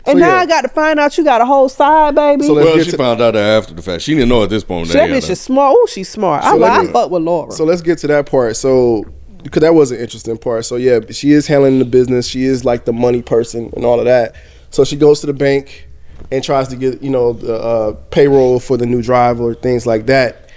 and 0.09 0.19
So, 0.19 0.25
now 0.25 0.35
yeah. 0.35 0.41
I 0.41 0.45
got 0.45 0.61
to 0.61 0.69
find 0.69 0.99
out 0.99 1.17
you 1.17 1.23
got 1.23 1.41
a 1.41 1.45
whole 1.45 1.69
side, 1.69 2.15
baby. 2.15 2.43
So 2.45 2.55
Well, 2.55 2.79
she 2.83 2.91
to- 2.91 2.97
found 2.97 3.21
out 3.21 3.35
after 3.35 3.73
the 3.73 3.81
fact. 3.81 4.01
She 4.03 4.13
didn't 4.13 4.29
know 4.29 4.43
at 4.43 4.49
this 4.49 4.63
point. 4.63 4.87
That 4.87 4.93
they 4.93 4.99
had 5.13 5.23
bitch 5.23 5.29
is 5.29 5.39
smart. 5.41 5.75
Oh, 5.77 5.85
she's 5.87 6.09
smart. 6.09 6.43
I, 6.43 6.51
So 6.51 6.57
let 6.57 6.71
I 6.71 6.81
me- 6.83 6.91
fuck 6.91 7.11
with 7.11 7.23
Laura. 7.23 7.51
So 7.51 7.63
let's 7.63 7.81
get 7.81 7.97
to 7.99 8.07
that 8.07 8.25
part. 8.25 8.55
So 8.55 9.05
because 9.43 9.61
that 9.61 9.73
was 9.73 9.91
an 9.91 9.99
interesting 9.99 10.37
part. 10.37 10.65
So 10.65 10.75
yeah, 10.75 10.99
she 11.11 11.31
is 11.31 11.47
handling 11.47 11.79
the 11.79 11.85
business. 11.85 12.27
She 12.27 12.43
is 12.43 12.65
like 12.65 12.85
the 12.85 12.93
money 12.93 13.21
person 13.21 13.71
and 13.75 13.85
all 13.85 13.99
of 13.99 14.05
that. 14.05 14.35
So 14.69 14.83
she 14.83 14.95
goes 14.97 15.21
to 15.21 15.27
the 15.27 15.33
bank 15.33 15.87
and 16.31 16.43
tries 16.43 16.67
to 16.67 16.75
get 16.75 17.01
you 17.01 17.09
know 17.09 17.33
the 17.33 17.55
uh, 17.55 17.91
payroll 18.11 18.59
for 18.59 18.75
the 18.77 18.85
new 18.85 19.01
driver, 19.01 19.53
things 19.55 19.87
like 19.87 20.05
that. 20.07 20.49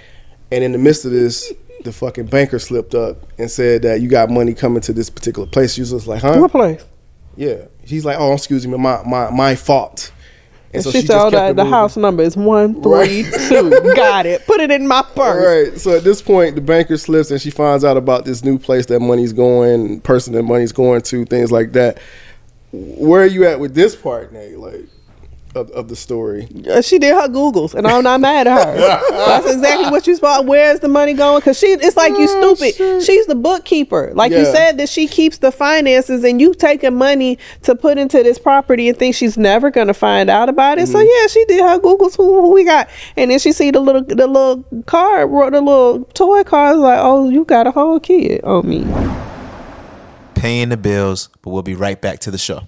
And 0.51 0.63
in 0.63 0.71
the 0.71 0.77
midst 0.77 1.05
of 1.05 1.11
this, 1.11 1.51
the 1.83 1.91
fucking 1.91 2.25
banker 2.27 2.59
slipped 2.59 2.93
up 2.93 3.17
and 3.39 3.49
said 3.49 3.81
that 3.83 4.01
you 4.01 4.07
got 4.09 4.29
money 4.29 4.53
coming 4.53 4.81
to 4.81 4.93
this 4.93 5.09
particular 5.09 5.47
place. 5.47 5.73
She 5.73 5.81
was 5.81 5.91
just 5.91 6.05
like, 6.07 6.21
huh? 6.21 6.37
what 6.39 6.51
place? 6.51 6.83
Yeah. 7.35 7.65
He's 7.85 8.05
like, 8.05 8.17
oh, 8.19 8.33
excuse 8.33 8.65
me, 8.67 8.77
my 8.77 9.01
my 9.03 9.29
my 9.31 9.55
fault. 9.55 10.11
And 10.73 10.83
so 10.83 10.89
she, 10.89 11.01
said, 11.03 11.19
oh, 11.21 11.29
the, 11.29 11.53
the 11.53 11.65
house 11.65 11.95
number 11.95 12.23
is 12.23 12.35
one 12.35 12.81
Right. 12.81 13.23
two. 13.47 13.69
got 13.95 14.25
it. 14.25 14.43
Put 14.47 14.59
it 14.59 14.71
in 14.71 14.87
my 14.87 15.03
purse. 15.03 15.69
right. 15.71 15.79
So 15.79 15.97
at 15.97 16.03
this 16.03 16.19
point, 16.19 16.55
the 16.55 16.61
banker 16.61 16.97
slips 16.97 17.29
and 17.29 17.39
she 17.39 17.51
finds 17.51 17.85
out 17.85 17.95
about 17.95 18.25
this 18.25 18.43
new 18.43 18.57
place 18.57 18.87
that 18.87 18.99
money's 18.99 19.33
going, 19.33 20.01
person 20.01 20.33
that 20.33 20.41
money's 20.41 20.71
going 20.71 21.01
to, 21.03 21.25
things 21.25 21.51
like 21.51 21.73
that. 21.73 21.99
Where 22.71 23.21
are 23.21 23.27
you 23.27 23.45
at 23.45 23.59
with 23.59 23.75
this 23.75 23.95
part, 23.95 24.33
Nate? 24.33 24.57
Like 24.57 24.87
of, 25.55 25.69
of 25.71 25.87
the 25.87 25.95
story? 25.95 26.47
Uh, 26.69 26.81
She 26.81 26.99
did 26.99 27.13
her 27.13 27.27
Googles, 27.27 27.73
and 27.73 27.85
I'm 27.87 28.03
not 28.03 28.19
mad 28.21 28.47
at 28.47 28.65
her. 28.65 28.75
That's 29.11 29.51
exactly 29.53 29.89
what 29.91 30.07
you 30.07 30.15
spot. 30.15 30.45
Where's 30.45 30.79
the 30.79 30.87
money 30.87 31.13
going? 31.13 31.39
Because 31.39 31.57
she, 31.59 31.67
it's 31.67 31.95
like 31.97 32.11
you 32.13 32.27
Oh, 32.29 32.55
stupid. 32.55 32.75
shit. 32.75 33.03
She's 33.03 33.25
the 33.27 33.35
bookkeeper. 33.35 34.11
Like 34.15 34.31
you 34.31 34.45
said 34.45 34.77
that 34.77 34.89
she 34.89 35.07
keeps 35.07 35.37
the 35.37 35.51
finances, 35.51 36.23
and 36.23 36.39
you 36.41 36.53
taking 36.53 36.95
money 36.95 37.37
to 37.63 37.75
put 37.75 37.97
into 37.97 38.23
this 38.23 38.37
property 38.39 38.89
and 38.89 38.97
think 38.97 39.15
she's 39.15 39.37
never 39.37 39.69
gonna 39.71 39.93
find 39.93 40.29
out 40.29 40.49
about 40.49 40.77
it. 40.79 40.87
So 40.87 40.97
Mm-hmm. 40.99 41.07
yeah, 41.21 41.27
she 41.27 41.45
did 41.45 41.61
her 41.61 41.79
Googles. 41.79 42.15
Who, 42.17 42.41
who 42.41 42.51
we 42.53 42.63
got? 42.63 42.89
And 43.17 43.29
then 43.31 43.39
she 43.39 43.51
see 43.51 43.71
the 43.71 43.79
little 43.79 44.03
the 44.03 44.27
little 44.27 44.63
card, 44.85 45.29
the 45.29 45.61
little 45.61 46.05
toy 46.13 46.43
card. 46.43 46.77
Like, 46.77 46.99
oh, 47.01 47.29
you 47.29 47.45
got 47.45 47.67
a 47.67 47.71
whole 47.71 47.99
kid 47.99 48.43
on 48.43 48.67
me. 48.67 48.85
paying 50.35 50.69
the 50.69 50.77
bills, 50.77 51.29
but 51.41 51.51
we'll 51.51 51.63
be 51.63 51.75
right 51.75 52.01
back 52.01 52.19
to 52.19 52.31
the 52.31 52.37
show. 52.37 52.67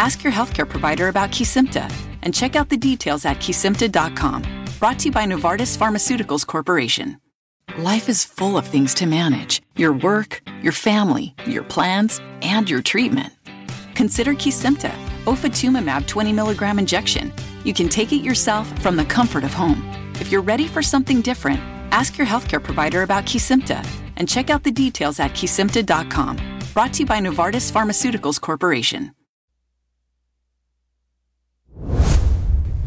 ask 0.00 0.24
your 0.24 0.32
healthcare 0.32 0.68
provider 0.68 1.08
about 1.08 1.30
Kesimpta 1.30 1.92
and 2.22 2.34
check 2.34 2.56
out 2.56 2.70
the 2.70 2.76
details 2.76 3.24
at 3.26 3.36
kesimpta.com. 3.38 4.42
Brought 4.78 4.98
to 5.00 5.04
you 5.06 5.12
by 5.12 5.26
Novartis 5.26 5.76
Pharmaceuticals 5.76 6.46
Corporation. 6.46 7.20
Life 7.78 8.08
is 8.08 8.24
full 8.24 8.56
of 8.56 8.66
things 8.66 8.94
to 8.94 9.06
manage 9.06 9.62
your 9.76 9.92
work, 9.92 10.42
your 10.62 10.72
family, 10.72 11.34
your 11.46 11.62
plans, 11.62 12.20
and 12.42 12.68
your 12.68 12.82
treatment. 12.82 13.32
consider 13.94 14.32
Kesimpta, 14.32 14.90
ofatumumab 15.26 16.06
20 16.06 16.32
milligram 16.32 16.78
injection. 16.78 17.30
You 17.64 17.74
can 17.74 17.90
take 17.90 18.12
it 18.12 18.22
yourself 18.22 18.66
from 18.80 18.96
the 18.96 19.04
comfort 19.04 19.44
of 19.44 19.52
home. 19.52 19.84
If 20.14 20.32
you're 20.32 20.40
ready 20.40 20.66
for 20.66 20.82
something 20.82 21.20
different, 21.20 21.60
ask 21.92 22.16
your 22.16 22.26
healthcare 22.26 22.62
provider 22.62 23.02
about 23.02 23.26
Kesimpta 23.26 23.86
and 24.16 24.26
check 24.26 24.48
out 24.48 24.62
the 24.62 24.72
details 24.72 25.20
at 25.20 25.32
kesimpta.com. 25.32 26.38
Brought 26.72 26.94
to 26.94 27.00
you 27.00 27.06
by 27.06 27.20
Novartis 27.20 27.70
Pharmaceuticals 27.70 28.40
Corporation. 28.40 29.12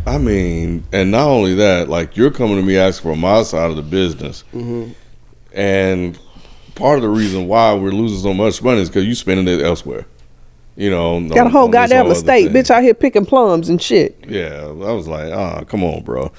I 0.06 0.18
mean, 0.18 0.84
and 0.92 1.12
not 1.12 1.28
only 1.28 1.56
that, 1.56 1.88
like 1.90 2.18
you're 2.18 2.32
coming 2.32 2.58
to 2.58 2.62
me 2.62 2.78
asking 2.78 3.12
for 3.12 3.18
my 3.18 3.44
side 3.44 3.70
of 3.70 3.76
the 3.78 3.82
business, 3.82 4.44
and 5.54 6.20
part 6.76 6.98
of 6.98 7.04
the 7.04 7.10
reason 7.10 7.48
why 7.48 7.74
we're 7.74 7.92
losing 7.92 8.20
so 8.20 8.34
much 8.34 8.62
money 8.62 8.82
is 8.82 8.90
because 8.90 9.06
you're 9.06 9.16
spending 9.16 9.48
it 9.48 9.62
elsewhere. 9.64 10.06
You 10.76 10.90
know, 10.90 11.30
Got 11.30 11.48
a 11.48 11.50
whole 11.52 11.68
goddamn 11.68 12.08
estate, 12.12 12.52
bitch, 12.52 12.72
out 12.72 12.82
here 12.82 12.96
picking 12.96 13.26
plums 13.28 13.70
and 13.70 13.82
shit. 13.82 14.18
Yeah, 14.28 14.64
I 14.66 14.92
was 14.92 15.08
like, 15.08 15.32
ah, 15.32 15.64
come 15.66 15.84
on, 15.84 16.04
bro. 16.04 16.32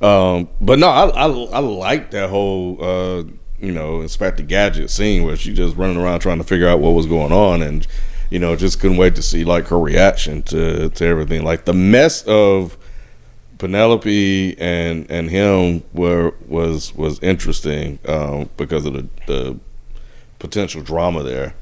Um, 0.00 0.48
but 0.60 0.78
no, 0.78 0.88
I, 0.88 1.08
I 1.10 1.26
I 1.28 1.58
like 1.60 2.10
that 2.12 2.30
whole 2.30 2.82
uh, 2.82 3.22
you 3.60 3.70
know 3.70 4.00
Inspector 4.00 4.42
Gadget 4.44 4.90
scene 4.90 5.24
where 5.24 5.36
she 5.36 5.52
just 5.52 5.76
running 5.76 5.98
around 5.98 6.20
trying 6.20 6.38
to 6.38 6.44
figure 6.44 6.66
out 6.66 6.80
what 6.80 6.90
was 6.90 7.06
going 7.06 7.32
on, 7.32 7.62
and 7.62 7.86
you 8.30 8.38
know 8.38 8.56
just 8.56 8.80
couldn't 8.80 8.96
wait 8.96 9.14
to 9.14 9.22
see 9.22 9.44
like 9.44 9.68
her 9.68 9.78
reaction 9.78 10.42
to 10.44 10.88
to 10.88 11.04
everything. 11.06 11.44
Like 11.44 11.66
the 11.66 11.74
mess 11.74 12.22
of 12.22 12.76
Penelope 13.62 14.56
and 14.58 15.08
and 15.08 15.30
him 15.30 15.84
were 15.92 16.34
was 16.48 16.92
was 16.96 17.20
interesting 17.22 18.00
um, 18.08 18.50
because 18.56 18.84
of 18.84 18.92
the 18.94 19.06
the 19.28 19.56
potential 20.40 20.82
drama 20.82 21.22
there. 21.22 21.54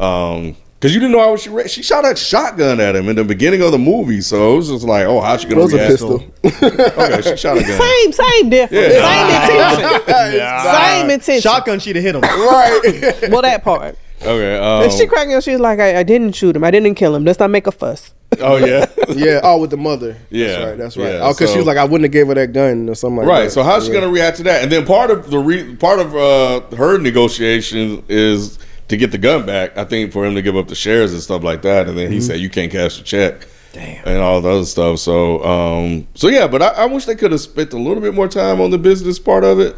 Um, 0.00 0.56
Cause 0.80 0.92
you 0.94 0.98
didn't 0.98 1.12
know 1.12 1.20
how 1.20 1.36
she 1.36 1.48
re- 1.50 1.68
she 1.68 1.82
shot 1.82 2.04
a 2.10 2.16
shotgun 2.16 2.80
at 2.80 2.96
him 2.96 3.08
in 3.10 3.14
the 3.16 3.22
beginning 3.22 3.62
of 3.62 3.70
the 3.70 3.78
movie, 3.78 4.20
so 4.22 4.54
it 4.54 4.56
was 4.56 4.68
just 4.70 4.84
like, 4.84 5.04
oh, 5.06 5.20
how's 5.20 5.42
she 5.42 5.46
It 5.46 5.50
gonna 5.50 5.62
was 5.62 5.74
a 5.74 5.76
pistol. 5.76 6.24
okay, 6.44 7.20
she 7.22 7.36
shot 7.36 7.56
a 7.58 7.60
gun. 7.68 7.80
Same, 7.80 8.12
same 8.12 8.48
difference. 8.50 8.94
Yeah. 8.94 9.46
Same 9.52 9.60
intention. 9.60 10.72
Same 10.74 11.10
intention. 11.10 11.40
Shotgun, 11.42 11.78
she'd 11.80 11.94
have 11.96 12.04
hit 12.04 12.14
him. 12.16 12.22
right. 12.22 13.28
Well, 13.30 13.42
that 13.42 13.62
part. 13.62 13.96
Okay. 14.24 14.84
And 14.84 14.92
she 14.92 15.02
Um, 15.04 15.08
cracking 15.08 15.34
up. 15.34 15.42
She 15.42 15.52
was 15.52 15.60
like, 15.60 15.78
I, 15.80 16.00
I 16.00 16.02
didn't 16.02 16.32
shoot 16.32 16.54
him. 16.56 16.64
I 16.64 16.70
didn't 16.70 16.94
kill 16.94 17.14
him. 17.14 17.24
Let's 17.24 17.38
not 17.38 17.50
make 17.50 17.66
a 17.66 17.72
fuss. 17.72 18.14
oh 18.40 18.56
yeah. 18.56 18.86
yeah. 19.10 19.40
Oh, 19.42 19.58
with 19.58 19.70
the 19.70 19.76
mother. 19.76 20.16
Yeah, 20.30 20.46
That's 20.46 20.64
right. 20.64 20.78
That's 20.78 20.96
right. 20.96 21.12
yeah, 21.14 21.18
oh, 21.22 21.32
because 21.34 21.50
she 21.52 21.58
was 21.58 21.66
like, 21.66 21.76
I 21.76 21.84
wouldn't 21.84 22.04
have 22.04 22.12
gave 22.12 22.28
her 22.28 22.34
that 22.34 22.52
gun 22.52 22.88
or 22.88 22.94
something 22.94 23.18
like 23.18 23.26
that. 23.26 23.32
right. 23.32 23.50
So 23.52 23.62
how's 23.62 23.84
she 23.86 23.92
Yeah. 23.92 24.00
gonna 24.00 24.12
react 24.12 24.38
to 24.38 24.42
that? 24.44 24.62
And 24.62 24.72
then 24.72 24.86
part 24.86 25.10
of 25.10 25.30
the 25.30 25.38
re- 25.38 25.74
part 25.76 25.98
of 26.00 26.14
uh, 26.16 26.60
her 26.76 26.98
negotiation 26.98 28.02
is 28.08 28.58
to 28.88 28.96
get 28.96 29.10
the 29.10 29.18
gun 29.18 29.44
back. 29.44 29.76
I 29.76 29.84
think 29.84 30.12
for 30.12 30.24
him 30.24 30.34
to 30.34 30.42
give 30.42 30.56
up 30.56 30.68
the 30.68 30.74
shares 30.74 31.12
and 31.12 31.20
stuff 31.20 31.42
like 31.42 31.62
that. 31.62 31.88
And 31.88 31.98
then 31.98 32.10
he 32.10 32.18
Mm-hmm. 32.18 32.26
said 32.26 32.40
you 32.40 32.48
can't 32.50 32.70
cash 32.72 32.96
the 32.98 33.04
check. 33.04 33.46
Damn. 33.74 34.06
And 34.06 34.18
all 34.18 34.40
the 34.40 34.48
other 34.50 34.64
stuff. 34.64 34.98
So 34.98 35.42
um, 35.44 36.06
so 36.14 36.28
yeah, 36.28 36.46
but 36.46 36.62
I, 36.62 36.68
I 36.68 36.84
wish 36.86 37.04
they 37.06 37.14
could 37.14 37.32
have 37.32 37.40
spent 37.40 37.72
a 37.74 37.78
little 37.78 38.02
bit 38.02 38.14
more 38.14 38.28
time 38.28 38.60
on 38.60 38.70
the 38.70 38.78
business 38.78 39.18
part 39.18 39.44
of 39.44 39.60
it. 39.60 39.76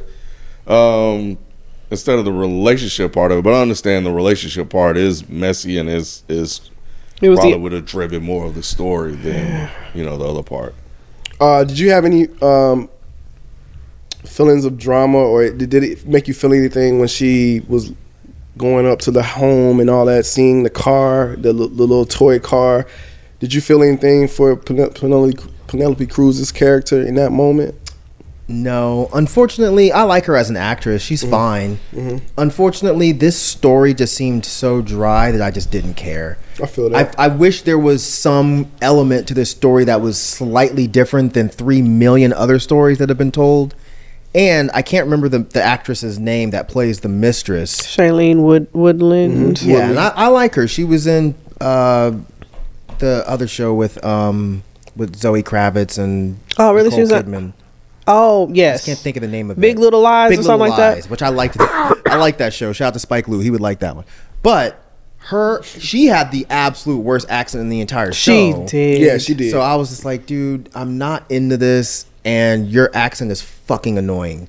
Um, 0.66 1.38
instead 1.94 2.18
of 2.18 2.24
the 2.24 2.32
relationship 2.32 3.12
part 3.12 3.32
of 3.32 3.38
it. 3.38 3.42
But 3.42 3.54
I 3.54 3.62
understand 3.62 4.04
the 4.04 4.12
relationship 4.12 4.68
part 4.68 4.96
is 4.96 5.28
messy 5.28 5.78
and 5.78 5.88
is 5.88 6.24
is 6.28 6.70
It 7.22 7.32
probably 7.32 7.52
the, 7.52 7.58
would 7.58 7.72
have 7.72 7.86
driven 7.86 8.22
more 8.22 8.44
of 8.44 8.54
the 8.54 8.62
story 8.62 9.14
than 9.14 9.70
you 9.94 10.04
know 10.04 10.16
the 10.16 10.24
other 10.24 10.42
part. 10.42 10.74
Uh, 11.40 11.64
did 11.64 11.78
you 11.78 11.90
have 11.90 12.04
any 12.04 12.28
um, 12.42 12.88
feelings 14.24 14.64
of 14.64 14.78
drama, 14.78 15.18
or 15.18 15.50
did, 15.50 15.70
did 15.70 15.82
it 15.82 16.06
make 16.06 16.28
you 16.28 16.34
feel 16.34 16.52
anything 16.52 16.98
when 16.98 17.08
she 17.08 17.60
was 17.68 17.92
going 18.56 18.86
up 18.86 19.00
to 19.00 19.10
the 19.10 19.22
home 19.22 19.80
and 19.80 19.90
all 19.90 20.06
that, 20.06 20.24
seeing 20.24 20.62
the 20.62 20.70
car, 20.70 21.36
the, 21.36 21.52
the 21.52 21.66
little 21.66 22.06
toy 22.06 22.38
car? 22.38 22.86
Did 23.40 23.52
you 23.52 23.60
feel 23.60 23.82
anything 23.82 24.28
for 24.28 24.56
Penelope, 24.56 25.38
Penelope 25.66 26.06
Cruz's 26.06 26.52
character 26.52 27.04
in 27.04 27.16
that 27.16 27.30
moment? 27.30 27.74
No, 28.46 29.08
unfortunately, 29.14 29.90
I 29.90 30.02
like 30.02 30.26
her 30.26 30.36
as 30.36 30.50
an 30.50 30.56
actress. 30.56 31.00
She's 31.02 31.22
Mm-hmm. 31.22 31.30
fine. 31.30 32.20
Unfortunately, 32.36 33.12
this 33.12 33.40
story 33.40 33.94
just 33.94 34.14
seemed 34.14 34.44
so 34.44 34.82
dry 34.82 35.30
that 35.30 35.40
I 35.40 35.50
just 35.50 35.70
didn't 35.70 35.94
care. 35.94 36.36
I 36.62 36.66
feel 36.66 36.90
that. 36.90 37.18
I 37.18 37.28
wish 37.28 37.62
there 37.62 37.78
was 37.78 38.04
some 38.04 38.70
element 38.82 39.26
to 39.28 39.34
this 39.34 39.50
story 39.50 39.84
that 39.84 40.00
was 40.02 40.20
slightly 40.20 40.86
different 40.86 41.32
than 41.32 41.48
three 41.48 41.80
million 41.82 42.32
other 42.34 42.58
stories 42.58 42.98
that 42.98 43.08
have 43.08 43.16
been 43.18 43.32
told. 43.32 43.74
And 44.34 44.70
I 44.74 44.82
can't 44.82 45.04
remember 45.06 45.28
the, 45.28 45.38
the 45.38 45.62
actress's 45.62 46.18
name 46.18 46.50
that 46.50 46.68
plays 46.68 47.00
the 47.00 47.08
mistress. 47.08 47.80
Shailene 47.80 48.42
Wood, 48.42 48.66
Woodland. 48.72 49.62
Yeah, 49.62 49.88
and 49.90 49.98
I, 49.98 50.08
I 50.08 50.26
like 50.26 50.54
her. 50.56 50.66
She 50.68 50.82
was 50.84 51.06
in 51.06 51.34
uh, 51.60 52.12
the 52.98 53.22
other 53.26 53.46
show 53.46 53.72
with 53.74 54.04
um, 54.04 54.64
with 54.96 55.16
Zoe 55.16 55.42
Kravitz 55.42 55.98
and 56.02 56.38
Oh, 56.58 56.72
really? 56.74 56.90
Nicole 56.90 56.96
She 56.98 57.00
was 57.02 57.12
on- 57.12 57.22
Kidman. 57.24 57.52
Oh, 58.06 58.48
I 58.48 58.52
yes. 58.52 58.76
just 58.78 58.86
can't 58.86 58.98
think 58.98 59.16
of 59.16 59.22
the 59.22 59.28
name 59.28 59.50
of 59.50 59.58
it. 59.58 59.60
Big 59.60 59.76
it. 59.76 59.80
Little 59.80 60.00
Lies 60.00 60.30
Big 60.30 60.38
or 60.40 60.42
something 60.42 60.68
Little 60.70 60.76
like 60.86 61.02
that? 61.02 61.10
Which 61.10 61.22
I 61.22 61.28
liked. 61.28 61.56
I 61.60 62.16
like 62.16 62.38
that 62.38 62.52
show. 62.52 62.72
Shout 62.72 62.88
out 62.88 62.92
to 62.94 63.00
Spike 63.00 63.28
Lee. 63.28 63.42
He 63.42 63.50
would 63.50 63.60
like 63.60 63.78
that 63.80 63.96
one. 63.96 64.04
But 64.42 64.80
her, 65.18 65.62
she 65.62 66.06
had 66.06 66.30
the 66.30 66.46
absolute 66.50 66.98
worst 66.98 67.28
accent 67.30 67.62
in 67.62 67.68
the 67.70 67.80
entire 67.80 68.12
show. 68.12 68.32
She 68.32 68.52
show. 68.52 68.66
did. 68.66 69.00
yeah, 69.00 69.18
she 69.18 69.34
did. 69.34 69.50
So 69.50 69.60
I 69.60 69.74
was 69.76 69.88
just 69.88 70.04
like, 70.04 70.26
dude, 70.26 70.68
I'm 70.74 70.98
not 70.98 71.24
into 71.30 71.56
this, 71.56 72.04
and 72.24 72.68
your 72.68 72.90
accent 72.94 73.30
is 73.30 73.40
fucking 73.40 73.96
annoying. 73.96 74.48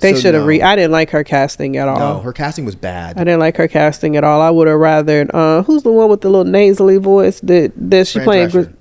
They 0.00 0.14
So 0.14 0.20
should 0.20 0.34
have 0.34 0.42
no. 0.44 0.48
re. 0.48 0.62
I 0.62 0.76
didn't 0.76 0.92
like 0.92 1.10
her 1.10 1.24
casting 1.24 1.76
at 1.76 1.88
all. 1.88 1.98
No, 1.98 2.20
her 2.20 2.32
casting 2.32 2.64
was 2.64 2.74
bad. 2.76 3.16
I 3.18 3.24
didn't 3.24 3.40
like 3.40 3.56
her 3.56 3.66
casting 3.68 4.16
at 4.16 4.22
all. 4.24 4.40
I 4.40 4.50
would 4.50 4.66
have 4.68 4.78
rather. 4.78 5.28
Uh, 5.32 5.62
who's 5.62 5.82
the 5.82 5.90
one 5.92 6.08
with 6.08 6.20
the 6.20 6.28
little 6.30 6.44
nasally 6.44 6.98
voice 6.98 7.40
that 7.40 7.72
that 7.76 8.06
she 8.06 8.18
Fran 8.18 8.24
playing? 8.24 8.48
Drescher. 8.48 8.64
Gri- 8.66 8.74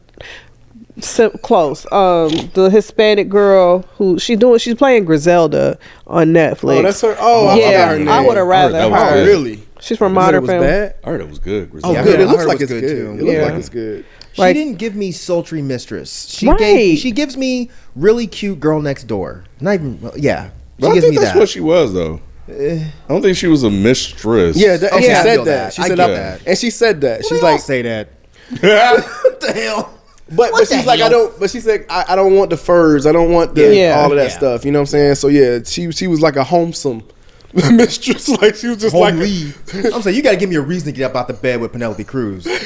sim- 1.00 1.32
close. 1.42 1.86
Um, 1.92 2.30
the 2.54 2.70
Hispanic 2.72 3.30
girl 3.30 3.84
who 3.98 4.20
she's 4.20 4.38
doing. 4.38 4.60
She's 4.60 4.76
playing 4.76 5.06
Griselda 5.06 5.78
on 6.06 6.28
Netflix. 6.34 6.80
oh, 6.80 6.82
that's 6.84 7.02
her. 7.02 7.16
Oh, 7.20 7.48
I 7.48 7.56
yeah, 7.58 7.66
forgot 7.72 7.90
her 7.92 7.98
name. 8.00 8.10
I 8.10 8.22
would 8.26 8.38
have 8.38 8.48
rather 8.48 8.74
that 8.74 8.92
Oh, 8.92 8.94
her. 8.94 9.26
really? 9.26 9.64
She's 9.80 9.98
from 9.98 10.14
Modern 10.14 10.46
Family. 10.46 10.66
bad? 10.68 10.96
I 11.04 11.10
heard 11.12 11.22
it 11.22 11.30
was 11.30 11.38
good. 11.40 11.70
Oh, 11.84 11.94
good. 12.04 12.20
I 12.20 12.24
It 12.24 12.26
looks 12.28 12.40
heard 12.40 12.48
like 12.48 12.62
it 12.62 12.64
was 12.64 12.72
it's 12.72 12.72
good, 12.72 12.82
good. 12.82 12.90
too. 12.90 13.12
It 13.12 13.24
looks 13.24 13.34
Yeah. 13.38 13.46
like 13.46 13.54
it's 13.54 13.70
good. 13.70 14.06
She 14.34 14.42
Like- 14.42 14.56
didn't 14.56 14.76
give 14.80 14.96
me 14.96 15.12
sultry 15.12 15.62
mistress. 15.62 16.28
She 16.30 16.48
Right. 16.48 16.58
gave 16.60 16.98
she 17.00 17.12
gives 17.12 17.38
me 17.38 17.70
really 17.96 18.26
cute 18.28 18.60
girl 18.60 18.82
next 18.82 19.04
door. 19.06 19.44
Not 19.62 19.76
even 19.76 20.00
well, 20.02 20.14
yeah. 20.16 20.46
She 20.46 20.50
But 20.80 20.88
I 20.90 20.94
gives 20.94 21.06
think 21.06 21.16
me 21.16 21.20
that's 21.22 21.34
that. 21.34 21.40
what 21.40 21.50
she 21.50 21.60
was 21.60 21.94
though. 21.94 22.22
I 22.50 22.92
don't 23.10 23.22
think 23.22 23.36
she 23.38 23.48
was 23.48 23.64
a 23.64 23.70
mistress. 23.70 24.56
Yeah, 24.58 24.78
that, 24.78 24.94
and 24.94 25.04
Okay, 25.04 25.06
she 25.08 25.12
I 25.12 25.24
said 25.24 25.40
that. 25.40 25.46
that. 25.46 25.74
She 25.74 25.82
I 25.82 25.88
said 25.90 25.98
that. 25.98 26.08
that. 26.08 26.42
And 26.48 26.58
she 26.58 26.70
said 26.70 27.02
that. 27.02 27.18
She's 27.20 27.28
She's 27.30 27.42
like, 27.44 27.52
like 27.54 27.62
say 27.62 27.82
that. 27.84 28.08
what 28.62 29.40
the 29.42 29.52
hell? 29.54 29.94
But 30.30 30.52
What 30.52 30.68
but 30.68 30.68
she's 30.76 30.86
like 30.86 31.00
I 31.02 31.10
don't. 31.10 31.40
But 31.40 31.50
she's 31.50 31.66
like 31.66 31.86
I, 31.90 32.06
I 32.10 32.16
don't 32.16 32.36
want 32.36 32.50
the 32.50 32.58
furs. 32.58 33.06
I 33.06 33.12
don't 33.12 33.32
want 33.32 33.56
the 33.56 33.76
Yeah. 33.76 34.00
all 34.00 34.12
of 34.12 34.18
that 34.18 34.30
Yeah. 34.32 34.38
stuff. 34.38 34.66
You 34.66 34.72
know 34.72 34.80
what 34.80 34.84
I'm 34.84 34.88
saying? 34.88 35.16
So 35.16 35.28
yeah, 35.30 35.60
she 35.64 35.92
she 35.92 36.08
was 36.08 36.22
like 36.22 36.36
a 36.36 36.44
homesome 36.44 37.04
mistress. 37.54 38.28
Like 38.42 38.56
she 38.56 38.68
was 38.68 38.78
just 38.78 38.94
like 38.94 39.14
Homely. 39.14 39.54
I'm 39.94 40.02
saying 40.02 40.16
you 40.18 40.22
got 40.22 40.32
to 40.32 40.38
give 40.38 40.50
me 40.50 40.58
a 40.58 40.62
reason 40.62 40.88
to 40.88 40.92
get 40.92 41.10
up 41.12 41.16
out 41.16 41.28
the 41.28 41.34
bed 41.34 41.62
with 41.62 41.72
Penelope 41.72 42.04
Cruz. 42.04 42.46
and 42.48 42.58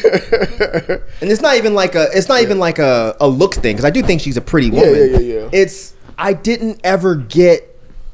it's 1.21 1.41
not 1.41 1.55
even 1.57 1.73
like 1.73 1.95
a 1.95 2.07
it's 2.13 2.27
not 2.29 2.41
even 2.41 2.59
like 2.59 2.79
a, 2.79 3.15
a 3.19 3.27
looks 3.27 3.57
thing 3.57 3.75
because 3.75 3.85
I 3.85 3.89
do 3.91 4.01
think 4.01 4.21
she's 4.21 4.37
a 4.37 4.41
pretty 4.41 4.69
woman. 4.71 4.95
yeah, 4.95 5.03
yeah, 5.05 5.19
yeah. 5.19 5.49
It's 5.51 5.93
I 6.17 6.33
didn't 6.33 6.79
ever 6.83 7.15
get 7.15 7.67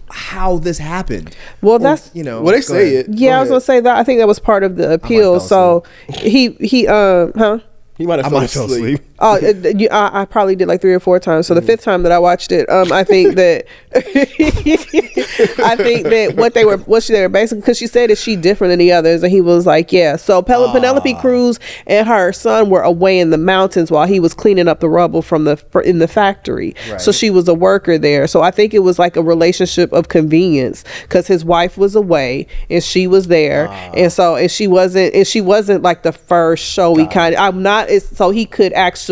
how 0.09 0.57
this 0.57 0.77
happened. 0.77 1.35
Well, 1.61 1.75
Or, 1.75 1.79
that's- 1.79 2.11
you 2.13 2.23
know. 2.23 2.41
well 2.41 2.53
they 2.53 2.61
say 2.61 2.95
ahead. 2.95 3.09
it. 3.09 3.17
Yeah, 3.17 3.31
Go 3.31 3.37
I 3.37 3.39
was 3.41 3.49
gonna 3.49 3.61
say 3.61 3.79
that. 3.79 3.97
I 3.97 4.03
think 4.03 4.19
that 4.19 4.27
was 4.27 4.39
part 4.39 4.63
of 4.63 4.75
the 4.75 4.93
appeal. 4.93 5.39
So 5.39 5.83
he 6.09 6.49
he 6.59 6.87
um 6.87 7.31
huh. 7.35 7.59
He 7.97 8.05
might 8.05 8.19
have 8.19 8.27
I 8.27 8.29
fell 8.29 8.39
might 8.41 8.49
fell 8.49 8.65
asleep. 8.65 9.01
Oh, 9.19 9.37
you, 9.37 9.89
I, 9.89 10.21
I 10.21 10.25
probably 10.25 10.55
did 10.55 10.67
like 10.67 10.81
three 10.81 10.93
or 10.93 10.99
four 10.99 11.19
times. 11.19 11.47
So 11.47 11.53
the 11.53 11.61
fifth 11.61 11.81
time 11.81 12.03
that 12.03 12.11
I 12.11 12.19
watched 12.19 12.51
it, 12.51 12.69
um, 12.69 12.91
I 12.91 13.03
think 13.03 13.35
that 13.35 13.65
I 13.95 15.75
think 15.75 16.07
that 16.07 16.35
what 16.35 16.53
they 16.53 16.65
were, 16.65 16.77
what 16.77 17.03
she 17.03 17.13
they 17.13 17.21
were 17.21 17.29
basically, 17.29 17.61
because 17.61 17.77
she 17.77 17.87
said, 17.87 18.11
"Is 18.11 18.21
she 18.21 18.35
different 18.35 18.71
than 18.71 18.79
the 18.79 18.91
others?" 18.91 19.23
And 19.23 19.31
he 19.31 19.41
was 19.41 19.65
like, 19.65 19.91
"Yeah." 19.91 20.17
So 20.17 20.41
Pel- 20.41 20.71
Penelope 20.71 21.13
Cruz 21.15 21.59
and 21.87 22.07
her 22.07 22.31
son 22.31 22.69
were 22.69 22.83
away 22.83 23.19
in 23.19 23.31
the 23.31 23.37
mountains 23.37 23.89
while 23.89 24.05
he 24.05 24.19
was 24.19 24.33
cleaning 24.33 24.67
up 24.67 24.79
the 24.81 24.89
rubble 24.89 25.21
from 25.21 25.45
the 25.45 25.57
fr- 25.57 25.81
in 25.81 25.99
the 25.99 26.07
factory. 26.07 26.75
So 26.99 27.11
she 27.11 27.29
was 27.29 27.47
a 27.47 27.53
worker 27.55 27.97
there. 27.97 28.27
So 28.27 28.41
I 28.41 28.51
think 28.51 28.73
it 28.73 28.79
was 28.79 28.99
like 28.99 29.15
a 29.15 29.23
relationship 29.23 29.91
of 29.93 30.09
convenience 30.09 30.83
because 31.03 31.25
his 31.27 31.43
wife 31.43 31.77
was 31.77 31.95
away 31.95 32.47
and 32.69 32.83
she 32.83 33.07
was 33.07 33.27
there, 33.27 33.67
and 33.95 34.11
so 34.11 34.35
and 34.35 34.51
she 34.51 34.67
wasn't, 34.67 35.15
and 35.15 35.25
she 35.25 35.41
wasn't 35.41 35.81
like 35.81 36.03
the 36.03 36.11
first 36.11 36.63
showy 36.63 37.07
kind. 37.07 37.33
Of, 37.33 37.41
I'm 37.41 37.63
not. 37.63 37.89
So 37.89 38.29
he 38.29 38.45
could 38.45 38.73
actually 38.73 39.06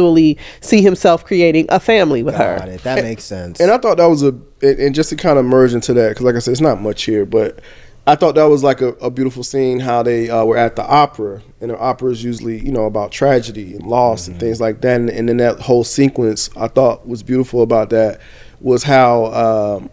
see 0.61 0.81
himself 0.81 1.25
creating 1.25 1.65
a 1.69 1.79
family 1.79 2.23
with 2.23 2.37
Got 2.37 2.61
her. 2.61 2.69
it. 2.71 2.83
That 2.83 3.03
makes 3.03 3.23
sense. 3.23 3.59
And 3.59 3.71
I 3.71 3.77
thought 3.77 3.97
that 3.97 4.07
was 4.07 4.23
a 4.23 4.29
and, 4.61 4.79
and 4.79 4.95
just 4.95 5.09
to 5.09 5.15
kind 5.15 5.37
of 5.39 5.45
merge 5.45 5.73
into 5.73 5.93
that 5.93 6.09
because 6.09 6.23
like 6.23 6.35
I 6.35 6.39
said, 6.39 6.51
it's 6.51 6.61
not 6.61 6.81
much 6.81 7.03
here, 7.03 7.25
but 7.25 7.59
I 8.07 8.15
thought 8.15 8.35
that 8.35 8.45
was 8.45 8.63
like 8.63 8.81
a, 8.81 8.89
a 8.95 9.09
beautiful 9.09 9.43
scene 9.43 9.79
how 9.79 10.03
they 10.03 10.29
uh, 10.29 10.45
were 10.45 10.57
at 10.57 10.75
the 10.75 10.85
opera, 10.85 11.41
and 11.59 11.71
the 11.71 11.77
opera 11.77 12.11
is 12.11 12.23
usually 12.23 12.63
you 12.63 12.71
know 12.71 12.85
about 12.85 13.11
tragedy 13.11 13.75
and 13.75 13.85
loss 13.87 14.27
and 14.27 14.39
things 14.39 14.61
like 14.61 14.81
that, 14.81 14.99
and, 14.99 15.09
and 15.09 15.27
then 15.27 15.37
that 15.37 15.59
whole 15.59 15.83
sequence 15.83 16.49
I 16.55 16.67
thought 16.67 17.07
was 17.07 17.23
beautiful 17.23 17.63
about 17.63 17.89
that 17.89 18.21
was 18.61 18.83
how 18.83 19.25
um, 19.33 19.89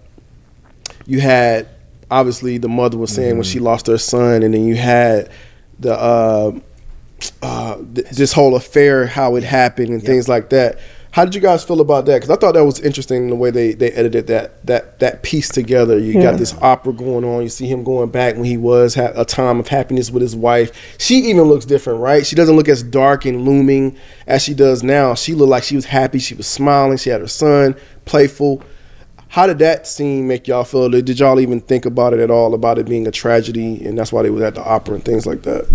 you 1.06 1.20
had 1.20 1.68
obviously 2.10 2.58
the 2.58 2.68
mother 2.68 2.98
was 2.98 3.12
saying 3.14 3.36
when 3.36 3.44
she 3.44 3.58
lost 3.58 3.86
her 3.86 3.98
son, 3.98 4.42
and 4.42 4.52
then 4.52 4.66
you 4.66 4.76
had 4.76 5.30
the 5.78 5.98
uh, 5.98 6.52
uh, 7.42 7.76
th- 7.94 8.08
this 8.10 8.32
whole 8.32 8.56
affair, 8.56 9.06
how 9.06 9.36
it 9.36 9.44
happened, 9.44 9.88
and 9.90 10.02
things 10.02 10.28
like 10.28 10.50
that. 10.50 10.78
How 11.12 11.26
did 11.26 11.34
you 11.34 11.42
guys 11.42 11.62
feel 11.62 11.82
about 11.82 12.06
that? 12.06 12.14
Because 12.22 12.30
I 12.30 12.36
thought 12.36 12.52
that 12.54 12.64
was 12.64 12.80
interesting 12.80 13.28
the 13.28 13.34
way 13.36 13.50
they, 13.50 13.74
they 13.74 13.90
edited 13.90 14.28
that 14.28 14.64
that 14.66 14.98
that 15.00 15.22
piece 15.22 15.50
together. 15.50 15.98
You 15.98 16.14
Yeah. 16.14 16.22
got 16.30 16.38
this 16.38 16.54
opera 16.62 16.94
going 16.94 17.22
on. 17.22 17.42
You 17.42 17.50
see 17.50 17.66
him 17.66 17.84
going 17.84 18.08
back 18.08 18.36
when 18.36 18.44
he 18.44 18.56
was 18.56 18.94
ha- 18.94 19.12
a 19.14 19.26
time 19.26 19.60
of 19.60 19.68
happiness 19.68 20.10
with 20.10 20.22
his 20.22 20.34
wife. 20.34 20.72
She 20.98 21.16
even 21.28 21.42
looks 21.44 21.66
different, 21.66 22.00
right? 22.00 22.26
She 22.26 22.34
doesn't 22.34 22.56
look 22.56 22.66
as 22.68 22.82
dark 22.82 23.26
and 23.26 23.44
looming 23.44 23.94
as 24.26 24.42
she 24.42 24.54
does 24.54 24.82
now. 24.82 25.14
She 25.14 25.34
looked 25.34 25.50
like 25.50 25.64
she 25.64 25.76
was 25.76 25.84
happy. 25.84 26.18
She 26.18 26.34
was 26.34 26.46
smiling. 26.46 26.96
She 26.96 27.10
had 27.10 27.20
her 27.20 27.28
son, 27.28 27.76
playful. 28.06 28.62
How 29.28 29.46
did 29.46 29.58
that 29.60 29.86
scene 29.86 30.26
make 30.26 30.48
y'all 30.48 30.64
feel? 30.64 30.88
Did 30.88 31.18
y'all 31.18 31.40
even 31.40 31.60
think 31.60 31.84
about 31.84 32.14
it 32.14 32.20
at 32.20 32.30
all 32.30 32.54
about 32.54 32.78
it 32.78 32.86
being 32.86 33.06
a 33.06 33.10
tragedy, 33.10 33.84
and 33.84 33.98
that's 33.98 34.12
why 34.12 34.22
they 34.22 34.30
was 34.30 34.42
at 34.42 34.54
the 34.54 34.62
opera 34.64 34.94
and 34.94 35.04
things 35.04 35.26
like 35.26 35.42
that? 35.42 35.66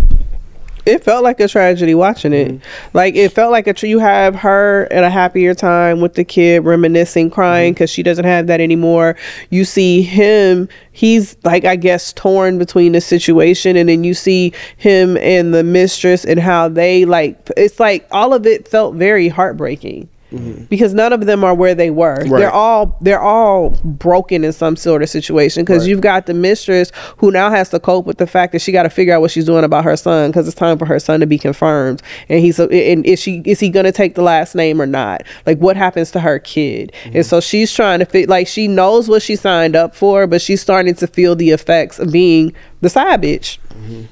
It 0.87 1.03
felt 1.03 1.23
like 1.23 1.39
a 1.39 1.47
tragedy 1.47 1.93
watching 1.93 2.33
it. 2.33 2.51
Mm-hmm. 2.51 2.97
Like 2.97 3.15
it 3.15 3.29
felt 3.33 3.51
like 3.51 3.67
a 3.67 3.73
tr- 3.73 3.87
you 3.87 3.99
have 3.99 4.35
her 4.35 4.87
at 4.91 5.03
a 5.03 5.09
happier 5.09 5.53
time 5.53 5.99
with 5.99 6.13
the 6.13 6.23
kid 6.23 6.63
reminiscing, 6.63 7.29
crying 7.29 7.69
mm-hmm. 7.69 7.75
because 7.75 7.89
she 7.89 8.03
doesn't 8.03 8.25
have 8.25 8.47
that 8.47 8.61
anymore. 8.61 9.15
You 9.49 9.65
see 9.65 10.01
him; 10.01 10.69
he's 10.91 11.37
like 11.43 11.65
I 11.65 11.75
guess 11.75 12.13
torn 12.13 12.57
between 12.57 12.93
the 12.93 13.01
situation, 13.01 13.75
and 13.75 13.89
then 13.89 14.03
you 14.03 14.13
see 14.13 14.53
him 14.77 15.17
and 15.17 15.53
the 15.53 15.63
mistress 15.63 16.25
and 16.25 16.39
how 16.39 16.69
they 16.69 17.05
like. 17.05 17.49
It's 17.57 17.79
like 17.79 18.07
all 18.11 18.33
of 18.33 18.45
it 18.45 18.67
felt 18.67 18.95
very 18.95 19.27
heartbreaking. 19.27 20.09
Mm-hmm. 20.31 20.65
Because 20.65 20.93
none 20.93 21.13
of 21.13 21.25
them 21.25 21.43
are 21.43 21.53
where 21.53 21.73
they 21.73 21.89
were. 21.89 22.15
Right. 22.15 22.39
They're 22.39 22.51
all 22.51 22.97
they're 23.01 23.21
all 23.21 23.69
broken 23.83 24.43
in 24.43 24.51
some 24.51 24.75
sort 24.75 25.01
of 25.01 25.09
situation. 25.09 25.63
Because 25.63 25.83
Right. 25.83 25.89
you've 25.89 26.01
got 26.01 26.25
the 26.25 26.33
mistress 26.33 26.91
who 27.17 27.31
now 27.31 27.49
has 27.49 27.69
to 27.69 27.79
cope 27.79 28.05
with 28.05 28.17
the 28.17 28.27
fact 28.27 28.51
that 28.53 28.59
she 28.59 28.71
got 28.71 28.83
to 28.83 28.89
figure 28.89 29.13
out 29.13 29.21
what 29.21 29.31
she's 29.31 29.45
doing 29.45 29.63
about 29.63 29.83
her 29.83 29.95
son 29.95 30.29
because 30.29 30.47
it's 30.47 30.55
time 30.55 30.77
for 30.77 30.85
her 30.85 30.99
son 30.99 31.19
to 31.19 31.25
be 31.25 31.37
confirmed 31.37 32.01
and 32.29 32.41
he's 32.41 32.59
and 32.59 33.05
is 33.05 33.19
she 33.19 33.41
is 33.45 33.59
he 33.59 33.69
gonna 33.69 33.91
take 33.91 34.15
the 34.15 34.21
last 34.21 34.55
name 34.55 34.81
or 34.81 34.85
not 34.85 35.23
like 35.45 35.57
what 35.59 35.77
happens 35.77 36.11
to 36.11 36.19
her 36.19 36.39
kid 36.39 36.91
and 37.05 37.13
mm-hmm. 37.13 37.21
so 37.21 37.39
she's 37.39 37.71
trying 37.71 37.99
to 37.99 38.05
fit 38.05 38.27
like 38.27 38.47
she 38.47 38.67
knows 38.67 39.07
what 39.07 39.21
she 39.21 39.35
signed 39.35 39.75
up 39.75 39.95
for 39.95 40.27
but 40.27 40.41
she's 40.41 40.61
starting 40.61 40.93
to 40.93 41.07
feel 41.07 41.35
the 41.35 41.51
effects 41.51 41.99
of 41.99 42.11
being 42.11 42.53
the 42.81 42.89
side 42.89 43.21
bitch 43.21 43.59
mm-hmm. 43.69 44.03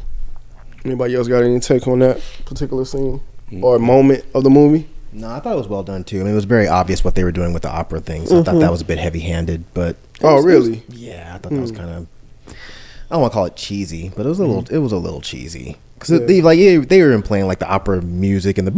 Anybody 0.85 1.15
else 1.15 1.27
got 1.27 1.43
any 1.43 1.59
take 1.59 1.87
on 1.87 1.97
that 1.99 2.21
particular 2.45 2.85
scene 2.85 3.19
or 3.63 3.79
moment 3.79 4.23
of 4.35 4.43
the 4.43 4.51
movie? 4.51 4.87
No, 5.15 5.31
I 5.31 5.39
thought 5.39 5.53
it 5.53 5.57
was 5.57 5.69
well 5.69 5.83
done 5.83 6.03
too. 6.03 6.19
I 6.19 6.23
mean, 6.23 6.33
it 6.33 6.35
was 6.35 6.43
very 6.43 6.67
obvious 6.67 7.03
what 7.03 7.15
they 7.15 7.23
were 7.23 7.31
doing 7.31 7.53
with 7.53 7.63
the 7.63 7.69
opera 7.69 8.01
thing. 8.01 8.25
So 8.25 8.41
I 8.41 8.43
thought 8.43 8.53
that 8.55 8.61
mm-hmm. 8.61 8.71
was 8.71 8.81
a 8.81 8.85
bit 8.85 8.97
heavy-handed, 8.97 9.73
but 9.73 9.95
Oh, 10.21 10.41
really? 10.43 10.83
yeah, 10.89 11.31
I 11.33 11.37
thought 11.37 11.53
that 11.53 11.61
was 11.61 11.71
hmm. 11.71 11.77
kind 11.77 11.89
of. 11.89 12.07
I 12.47 13.15
don't 13.15 13.21
want 13.21 13.31
to 13.31 13.35
call 13.35 13.45
it 13.45 13.55
cheesy, 13.55 14.09
but 14.09 14.25
it 14.25 14.29
was 14.29 14.41
a 14.41 14.43
hmm. 14.43 14.51
little. 14.51 14.75
It 14.75 14.79
was 14.79 14.91
a 14.91 14.97
little 14.97 15.21
cheesy 15.21 15.77
because 15.93 16.19
they 16.27 16.41
like 16.41 16.59
yeah, 16.59 16.79
they 16.79 17.01
were 17.01 17.21
playing 17.21 17.47
like 17.47 17.59
the 17.59 17.67
opera 17.67 18.01
music 18.01 18.57
and 18.57 18.67
the. 18.67 18.73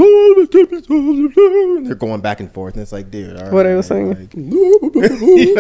and 1.80 1.88
They're 1.88 1.96
going 1.96 2.22
back 2.22 2.40
and 2.40 2.52
forth, 2.52 2.76
and 2.76 2.84
it's 2.84 2.92
like, 2.92 3.10
dude, 3.10 3.36
all 3.36 3.50
What 3.50 3.66
right, 3.66 3.74
were 3.74 3.82
singing? 3.82 4.10
like- 4.10 4.34
you 4.36 5.56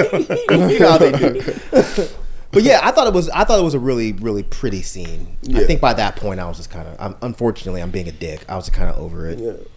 know 0.79 0.89
how 0.89 0.97
they 0.99 1.11
do. 1.11 1.41
But 2.49 2.63
yeah, 2.63 2.79
I 2.81 2.91
thought 2.91 3.07
it 3.07 3.13
was. 3.13 3.29
I 3.29 3.43
thought 3.43 3.59
it 3.59 3.63
was 3.63 3.73
a 3.73 3.79
really, 3.79 4.13
really 4.13 4.41
pretty 4.41 4.81
scene. 4.81 5.35
I 5.53 5.65
think 5.65 5.81
by 5.81 5.93
that 5.93 6.15
point, 6.15 6.39
I 6.39 6.47
was 6.47 6.55
just 6.55 6.69
kind 6.69 6.87
of. 6.87 7.17
Unfortunately, 7.21 7.81
I'm 7.81 7.91
being 7.91 8.07
a 8.07 8.11
dick. 8.11 8.45
I 8.47 8.55
was 8.55 8.69
kind 8.69 8.89
of 8.89 8.97
over 8.97 9.27
it. 9.27 9.69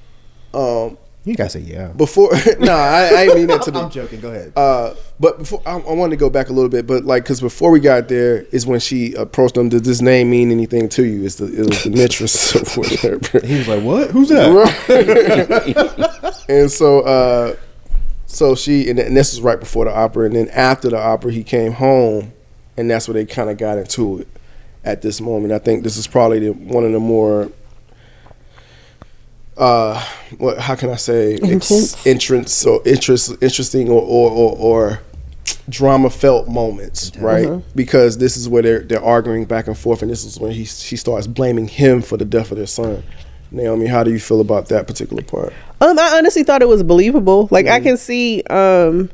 Um, 0.55 0.97
You 1.25 1.35
guys 1.37 1.53
say 1.53 1.61
yeah. 1.61 1.89
before, 1.89 2.31
no, 2.61 2.73
I, 2.73 3.29
I 3.31 3.35
mean 3.35 3.47
that 3.49 3.63
to 3.63 3.71
the. 3.71 3.81
I'm 3.81 3.91
joking. 3.91 4.21
Go 4.21 4.31
ahead. 4.31 4.53
Uh, 4.57 4.95
but 5.21 5.39
before 5.39 5.63
I, 5.67 5.73
I 5.75 5.93
wanted 5.93 6.11
to 6.11 6.17
go 6.17 6.31
back 6.31 6.49
a 6.49 6.53
little 6.53 6.71
bit, 6.71 6.87
but 6.87 7.05
like, 7.05 7.25
cause 7.27 7.41
before 7.41 7.71
we 7.71 7.81
got 7.81 8.09
there 8.09 8.43
is 8.53 8.67
when 8.67 8.81
she 8.81 9.15
approached 9.15 9.57
him. 9.57 9.69
Does 9.69 9.83
this 9.83 10.01
name 10.01 10.31
mean 10.31 10.51
anything 10.51 10.89
to 10.91 11.05
you? 11.05 11.25
It's 11.25 11.37
the 11.37 11.47
it 11.47 11.67
was 11.69 11.85
the 11.85 11.91
mistress 12.03 12.57
or 12.57 12.81
whatever. 12.81 13.47
he 13.47 13.59
was 13.59 13.69
like, 13.69 13.83
"What? 13.83 14.11
Who's 14.11 14.29
that?" 14.31 16.45
and 16.49 16.71
so, 16.71 17.01
uh, 17.01 17.57
so 18.27 18.55
she 18.55 18.89
and, 18.91 18.99
and 18.99 19.17
this 19.17 19.33
was 19.33 19.41
right 19.43 19.61
before 19.61 19.85
the 19.85 19.95
opera, 19.95 20.27
and 20.27 20.37
then 20.37 20.49
after 20.49 20.89
the 20.89 20.99
opera, 20.99 21.33
he 21.33 21.45
came 21.45 21.73
home, 21.73 22.33
and 22.77 22.91
that's 22.91 23.07
where 23.09 23.15
they 23.15 23.27
kind 23.27 23.51
of 23.51 23.59
got 23.59 23.79
into 23.79 24.21
it. 24.21 24.29
At 24.83 25.03
this 25.03 25.21
moment, 25.21 25.53
I 25.53 25.59
think 25.59 25.85
this 25.85 25.99
is 25.99 26.07
probably 26.07 26.39
the, 26.39 26.51
one 26.53 26.85
of 26.85 26.93
the 26.93 27.01
more. 27.01 27.51
Uh, 29.61 30.03
what? 30.39 30.59
How 30.59 30.75
can 30.75 30.89
I 30.89 30.97
say? 30.97 31.35
Ex- 31.43 32.07
entrance 32.07 32.65
or 32.65 32.81
interest, 32.87 33.31
interesting 33.43 33.91
or 33.91 34.01
or, 34.01 34.31
or, 34.31 34.57
or 34.57 35.01
drama 35.69 36.09
felt 36.09 36.49
moments, 36.49 37.13
right? 37.19 37.63
Because 37.77 38.19
this 38.19 38.37
is 38.37 38.49
where 38.49 38.63
they're 38.63 38.81
they're 38.81 39.05
arguing 39.05 39.45
back 39.45 39.67
and 39.67 39.77
forth, 39.77 40.01
and 40.03 40.11
this 40.11 40.25
is 40.25 40.41
when 40.41 40.53
he 40.53 40.65
she 40.65 40.97
starts 40.97 41.27
blaming 41.27 41.69
him 41.69 42.01
for 42.01 42.17
the 42.17 42.25
death 42.25 42.51
of 42.51 42.57
their 42.57 42.67
son. 42.67 43.03
Naomi, 43.53 43.87
how 43.87 44.03
do 44.05 44.13
you 44.13 44.21
feel 44.21 44.41
about 44.41 44.69
that 44.69 44.87
particular 44.87 45.23
part? 45.23 45.53
Um, 45.81 45.99
I 45.99 46.17
honestly 46.17 46.45
thought 46.45 46.63
it 46.63 46.69
was 46.69 46.83
believable. 46.83 47.49
Like 47.51 47.67
I 47.67 47.81
can 47.81 47.97
see 47.97 48.43
um 48.45 49.11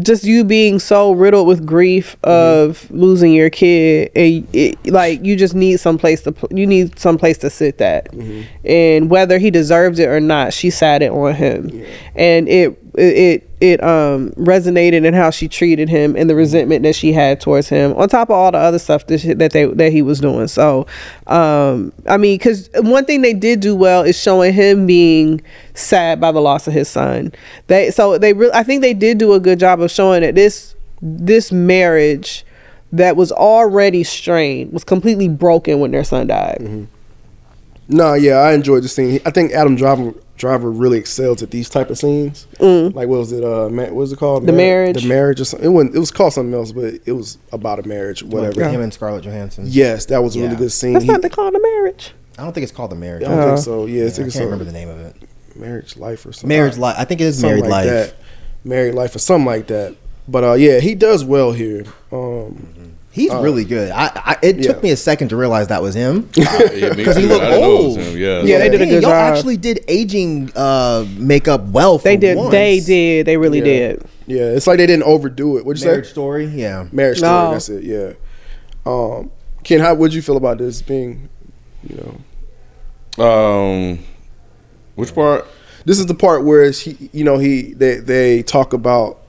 just 0.00 0.24
you 0.24 0.44
being 0.44 0.78
so 0.78 1.12
riddled 1.12 1.46
with 1.46 1.64
grief 1.64 2.16
mm-hmm. 2.22 2.70
of 2.70 2.90
losing 2.90 3.32
your 3.32 3.50
kid 3.50 4.10
and 4.14 4.46
it, 4.52 4.86
like 4.86 5.24
you 5.24 5.36
just 5.36 5.54
need 5.54 5.78
some 5.80 5.98
place 5.98 6.22
to 6.22 6.34
you 6.50 6.66
need 6.66 6.98
some 6.98 7.18
place 7.18 7.38
to 7.38 7.50
sit 7.50 7.78
that. 7.78 8.10
Mm-hmm. 8.12 8.66
And 8.66 9.10
whether 9.10 9.38
he 9.38 9.50
deserved 9.50 9.98
it 9.98 10.08
or 10.08 10.20
not 10.20 10.52
she 10.52 10.70
sat 10.70 11.02
it 11.02 11.10
on 11.10 11.34
him. 11.34 11.84
And 12.14 12.48
it 12.48 12.85
it 12.96 13.48
it 13.60 13.82
um 13.82 14.30
resonated 14.32 15.04
in 15.04 15.14
how 15.14 15.30
she 15.30 15.48
treated 15.48 15.88
him 15.88 16.16
and 16.16 16.28
the 16.28 16.34
resentment 16.34 16.82
that 16.82 16.94
she 16.94 17.12
had 17.12 17.40
towards 17.40 17.68
him 17.68 17.92
on 17.94 18.08
top 18.08 18.28
of 18.28 18.36
all 18.36 18.50
the 18.52 18.58
other 18.58 18.78
stuff 18.78 19.06
that, 19.06 19.18
she, 19.18 19.32
that 19.34 19.52
they 19.52 19.66
that 19.66 19.92
he 19.92 20.02
was 20.02 20.20
doing. 20.20 20.48
So 20.48 20.86
um 21.26 21.92
i 22.08 22.16
mean 22.16 22.38
because 22.38 22.70
one 22.76 23.04
thing 23.04 23.22
they 23.22 23.34
did 23.34 23.60
do 23.60 23.74
well 23.74 24.02
is 24.02 24.20
showing 24.20 24.52
him 24.52 24.86
being 24.86 25.40
sad 25.74 26.20
by 26.20 26.32
the 26.32 26.40
loss 26.40 26.66
of 26.66 26.72
his 26.72 26.88
son. 26.88 27.32
They 27.66 27.90
so 27.90 28.18
they 28.18 28.32
really 28.32 28.52
i 28.54 28.62
think 28.62 28.82
they 28.82 28.94
did 28.94 29.18
do 29.18 29.32
a 29.32 29.40
good 29.40 29.58
job 29.58 29.80
of 29.80 29.90
showing 29.90 30.22
that 30.22 30.34
this 30.34 30.74
this 31.02 31.52
marriage 31.52 32.44
that 32.92 33.16
was 33.16 33.32
already 33.32 34.04
strained 34.04 34.72
was 34.72 34.84
completely 34.84 35.28
broken 35.28 35.80
when 35.80 35.90
their 35.90 36.04
son 36.04 36.28
died 36.28 36.88
No, 37.88 38.14
yeah, 38.14 38.36
I 38.38 38.52
enjoyed 38.52 38.82
the 38.82 38.88
scene. 38.88 39.20
I 39.24 39.30
think 39.30 39.52
Adam 39.52 39.76
Driver 39.76 40.12
Driver 40.36 40.70
really 40.70 40.98
excels 40.98 41.42
at 41.42 41.50
these 41.50 41.68
type 41.70 41.88
of 41.88 41.96
scenes. 41.96 42.46
Like 42.60 43.08
what 43.08 43.18
was 43.20 43.32
it? 43.32 43.42
Uh, 43.44 43.68
ma- 43.70 43.84
what 43.84 43.94
was 43.94 44.12
it 44.12 44.18
called? 44.18 44.42
Mm. 44.42 44.46
The 44.46 44.52
Mar- 44.52 44.58
Marriage. 44.58 45.02
The 45.02 45.08
marriage. 45.08 45.40
Or 45.40 45.44
something. 45.44 45.66
It 45.66 45.72
wasn't. 45.72 45.94
It 45.96 45.98
was 45.98 46.10
called 46.10 46.32
something 46.32 46.52
else, 46.52 46.72
but 46.72 46.94
it 47.06 47.12
was 47.12 47.38
about 47.52 47.78
a 47.78 47.88
marriage, 47.88 48.22
whatever. 48.22 48.60
With 48.60 48.70
him 48.72 48.80
and 48.82 48.92
Scarlett 48.92 49.24
Johansson. 49.24 49.64
Yes, 49.68 50.06
that 50.06 50.22
was 50.22 50.36
a 50.36 50.40
really 50.40 50.56
good 50.56 50.72
scene. 50.72 50.94
that's 50.94 51.04
He- 51.04 51.10
not 51.10 51.22
the 51.22 51.30
call 51.30 51.50
to 51.52 51.58
marriage 51.60 52.12
I 52.38 52.42
don't 52.42 52.52
think 52.52 52.64
it's 52.64 52.72
called 52.72 52.90
the 52.90 52.96
marriage. 52.96 53.22
I 53.24 53.28
don't 53.28 53.38
Uh, 53.38 53.46
think 53.54 53.64
so. 53.64 53.86
Yeah, 53.86 53.94
I 53.94 53.96
Yeah, 53.98 54.04
I 54.04 54.10
think 54.10 54.16
can't 54.16 54.26
it's 54.26 54.36
remember 54.36 54.62
a 54.64 54.66
the 54.66 54.72
name 54.72 54.88
of 54.90 55.00
it. 55.00 55.16
marriage 55.54 55.96
life 55.96 56.26
or 56.26 56.32
something. 56.32 56.48
Marriage 56.48 56.76
life. 56.76 56.96
I 56.98 57.04
think 57.06 57.22
it 57.22 57.24
is 57.24 57.38
Something 57.38 57.60
married 57.60 57.70
like 57.70 57.86
life. 57.86 58.08
that. 58.10 58.14
Married 58.62 58.94
life 58.94 59.14
or 59.16 59.20
something 59.20 59.46
like 59.46 59.68
that. 59.68 59.94
But 60.28 60.44
uh, 60.44 60.52
yeah, 60.52 60.80
he 60.80 60.94
does 60.94 61.24
well 61.24 61.52
here. 61.52 61.84
Um, 62.12 62.66
He's 63.16 63.32
really 63.34 63.64
good. 63.64 63.90
I, 63.90 64.12
I 64.14 64.36
it 64.42 64.56
yeah. 64.56 64.62
took 64.72 64.82
me 64.82 64.90
a 64.90 64.96
second 64.96 65.28
to 65.30 65.36
realize 65.36 65.68
that 65.68 65.80
was 65.80 65.94
him 65.94 66.20
Because 66.34 66.96
because 66.96 67.16
he 67.16 67.24
looked 67.24 67.44
old. 67.46 67.96
Yeah, 67.98 68.42
Yeah, 68.42 68.58
they 68.58 68.68
did 68.68 68.74
a 68.74 68.78
Dang, 68.84 68.88
good 68.90 69.02
y'all 69.02 69.10
job. 69.12 69.34
actually 69.34 69.56
did 69.56 69.82
aging 69.88 70.52
uh, 70.54 71.06
makeup 71.16 71.62
well. 71.68 71.96
For 71.98 72.04
they 72.04 72.18
did 72.18 72.36
once. 72.36 72.50
they 72.50 72.80
did 72.80 73.26
they 73.26 73.38
really 73.38 73.58
Yeah. 73.60 73.64
did 73.64 74.04
yeah, 74.26 74.42
it's 74.42 74.66
like 74.66 74.76
they 74.78 74.86
didn't 74.86 75.04
overdo 75.04 75.56
it. 75.56 75.64
What'd 75.64 75.80
you 75.82 75.88
Marriage 75.88 76.06
say? 76.06 76.10
story. 76.12 76.46
Yeah. 76.46 76.88
Marriage 76.92 77.18
story. 77.18 77.32
No. 77.32 77.50
That's 77.52 77.68
it. 77.70 77.84
Yeah. 77.84 78.12
Um, 78.84 79.30
Ken, 79.64 79.80
how 79.80 79.94
would 79.94 80.12
you 80.12 80.20
feel 80.20 80.36
about 80.36 80.58
this 80.58 80.82
being, 80.82 81.28
you 81.88 81.96
know, 83.16 83.24
Um, 83.24 83.98
which 84.94 85.14
part? 85.14 85.46
this 85.84 85.98
is 85.98 86.06
the 86.06 86.14
part 86.14 86.44
where 86.44 86.72
she, 86.72 87.08
you 87.12 87.24
know, 87.24 87.38
he 87.38 87.72
they 87.74 87.96
they 87.96 88.42
talk 88.42 88.72
about, 88.72 89.22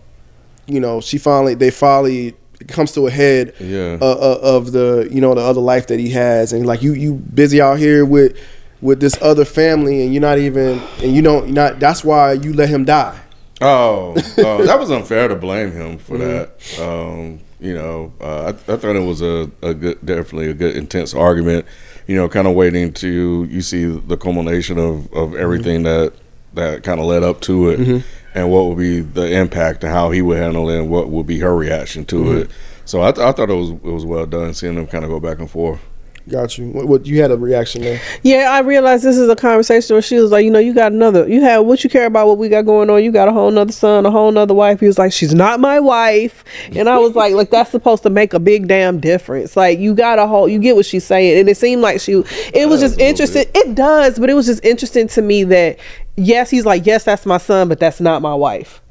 you 0.65 0.79
know, 0.79 0.99
she 0.99 1.17
finally 1.17 1.53
they 1.53 1.69
finally 1.71 2.27
it 2.29 2.35
comes 2.68 2.91
to 2.93 3.08
a 3.08 3.12
head, 3.12 3.53
Yeah. 3.60 3.97
uh, 4.01 4.05
uh, 4.05 4.39
of 4.41 4.72
the 4.72 5.08
you 5.12 5.22
know 5.22 5.34
the 5.36 5.41
other 5.41 5.62
life 5.62 5.88
that 5.88 5.99
he 5.99 6.10
has, 6.12 6.53
and 6.53 6.66
like 6.66 6.82
you 6.82 6.93
you 6.93 7.16
busy 7.16 7.62
out 7.62 7.78
here 7.80 8.03
with 8.05 8.38
with 8.82 8.99
this 8.99 9.18
other 9.22 9.45
family, 9.45 10.03
and 10.03 10.14
you're 10.14 10.22
not 10.22 10.38
even 10.39 10.80
and 11.03 11.16
you 11.16 11.22
don't 11.22 11.49
not 11.51 11.80
that's 11.80 12.03
why 12.03 12.34
you 12.34 12.53
let 12.53 12.70
him 12.70 12.86
die. 12.86 13.20
Oh, 13.60 14.14
uh, 14.38 14.64
that 14.66 14.80
was 14.80 14.91
unfair 14.91 15.28
to 15.28 15.36
blame 15.36 15.72
him 15.72 15.97
for 15.97 16.18
that. 16.20 16.51
Um, 16.80 17.39
you 17.60 17.74
know, 17.74 18.14
uh, 18.22 18.45
I, 18.45 18.49
I 18.49 18.78
thought 18.78 18.95
it 18.95 18.99
was 19.03 19.22
a, 19.24 19.49
a 19.64 19.74
good, 19.74 19.97
definitely 20.05 20.49
a 20.51 20.53
good, 20.53 20.76
intense 20.76 21.16
argument. 21.16 21.66
You 22.05 22.16
know, 22.16 22.30
kind 22.30 22.47
of 22.47 22.53
waiting 22.53 22.93
to 22.93 23.47
you 23.49 23.62
see 23.62 23.86
the 23.86 24.16
culmination 24.16 24.78
of, 24.78 25.12
of 25.12 25.36
everything 25.36 25.84
that 25.84 26.14
that 26.53 26.84
kind 26.84 26.99
of 26.99 27.08
led 27.08 27.24
up 27.24 27.41
to 27.41 27.70
it, 27.70 28.03
and 28.38 28.51
what 28.51 28.65
would 28.67 28.77
be 28.77 28.99
the 28.99 29.31
impact 29.31 29.83
and 29.83 29.91
how 29.91 30.11
he 30.11 30.21
would 30.21 30.38
handle 30.38 30.69
it, 30.69 30.77
and 30.77 30.89
what 30.91 31.09
would 31.09 31.25
be 31.25 31.39
her 31.39 31.55
reaction 31.55 32.05
to 32.05 32.38
it. 32.38 32.47
Mm-hmm. 32.47 32.57
So 32.85 33.01
I, 33.01 33.11
th- 33.11 33.25
I 33.25 33.31
thought 33.31 33.49
it 33.49 33.55
was 33.55 33.71
it 33.71 33.83
was 33.83 34.05
well 34.05 34.27
done 34.27 34.53
seeing 34.53 34.75
them 34.75 34.85
kind 34.85 35.03
of 35.03 35.09
go 35.09 35.19
back 35.19 35.39
and 35.39 35.49
forth. 35.49 35.79
Got 36.28 36.57
you. 36.57 36.67
What, 36.71 36.88
what 36.88 37.05
you 37.05 37.21
had 37.21 37.32
a 37.32 37.38
reaction 37.38 37.82
there? 37.82 38.01
Yeah, 38.21 38.51
I 38.51 38.59
realized 38.59 39.03
this 39.03 39.17
is 39.17 39.30
a 39.30 39.36
conversation 39.36 39.93
where 39.93 40.01
she 40.01 40.17
was 40.17 40.30
like, 40.30 40.43
you 40.43 40.51
know, 40.51 40.59
you 40.59 40.73
got 40.73 40.91
another, 40.91 41.28
you 41.28 41.41
have 41.41 41.65
what 41.65 41.84
you 41.84 41.89
care 41.89 42.05
about, 42.05 42.28
what 42.28 42.38
we 42.38 42.49
got 42.49 42.65
going 42.65 42.89
on. 42.89 43.01
You 43.01 43.11
got 43.11 43.30
a 43.30 43.32
whole 43.32 43.49
nother 43.49 43.71
son, 43.71 44.05
a 44.05 44.11
whole 44.11 44.32
nother 44.32 44.53
wife. 44.53 44.82
He 44.82 44.88
was 44.88 44.97
like, 44.97 45.13
she's 45.13 45.34
not 45.34 45.61
my 45.61 45.80
wife, 45.80 46.43
and 46.75 46.89
I 46.89 46.97
was 46.97 47.15
like, 47.15 47.34
like 47.34 47.49
that's 47.49 47.71
supposed 47.71 48.03
to 48.03 48.09
make 48.09 48.34
a 48.34 48.39
big 48.39 48.67
damn 48.67 48.99
difference. 48.99 49.55
Like 49.55 49.80
you 49.80 49.95
got 49.95 50.19
a 50.19 50.28
whole, 50.28 50.49
you 50.49 50.59
get 50.59 50.75
what 50.75 50.86
she's 50.86 51.05
saying, 51.05 51.39
and 51.39 51.47
it 51.47 51.55
seemed 51.55 51.82
like 51.82 52.01
she, 52.01 52.23
it 52.53 52.67
was 52.67 52.82
just 52.82 52.99
interesting. 52.99 53.45
It 53.55 53.75
does, 53.75 54.19
but 54.19 54.30
it 54.30 54.34
was 54.34 54.47
just 54.47 54.63
interesting 54.65 55.07
to 55.09 55.21
me 55.21 55.45
that 55.45 55.80
yes, 56.17 56.49
he's 56.49 56.65
like, 56.65 56.86
yes, 56.86 57.05
that's 57.05 57.25
my 57.25 57.38
son, 57.38 57.69
but 57.69 57.80
that's 57.80 58.01
not 58.01 58.21
my 58.21 58.36
wife. 58.36 58.82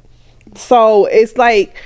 So 0.54 1.04
it's 1.06 1.36
like 1.36 1.76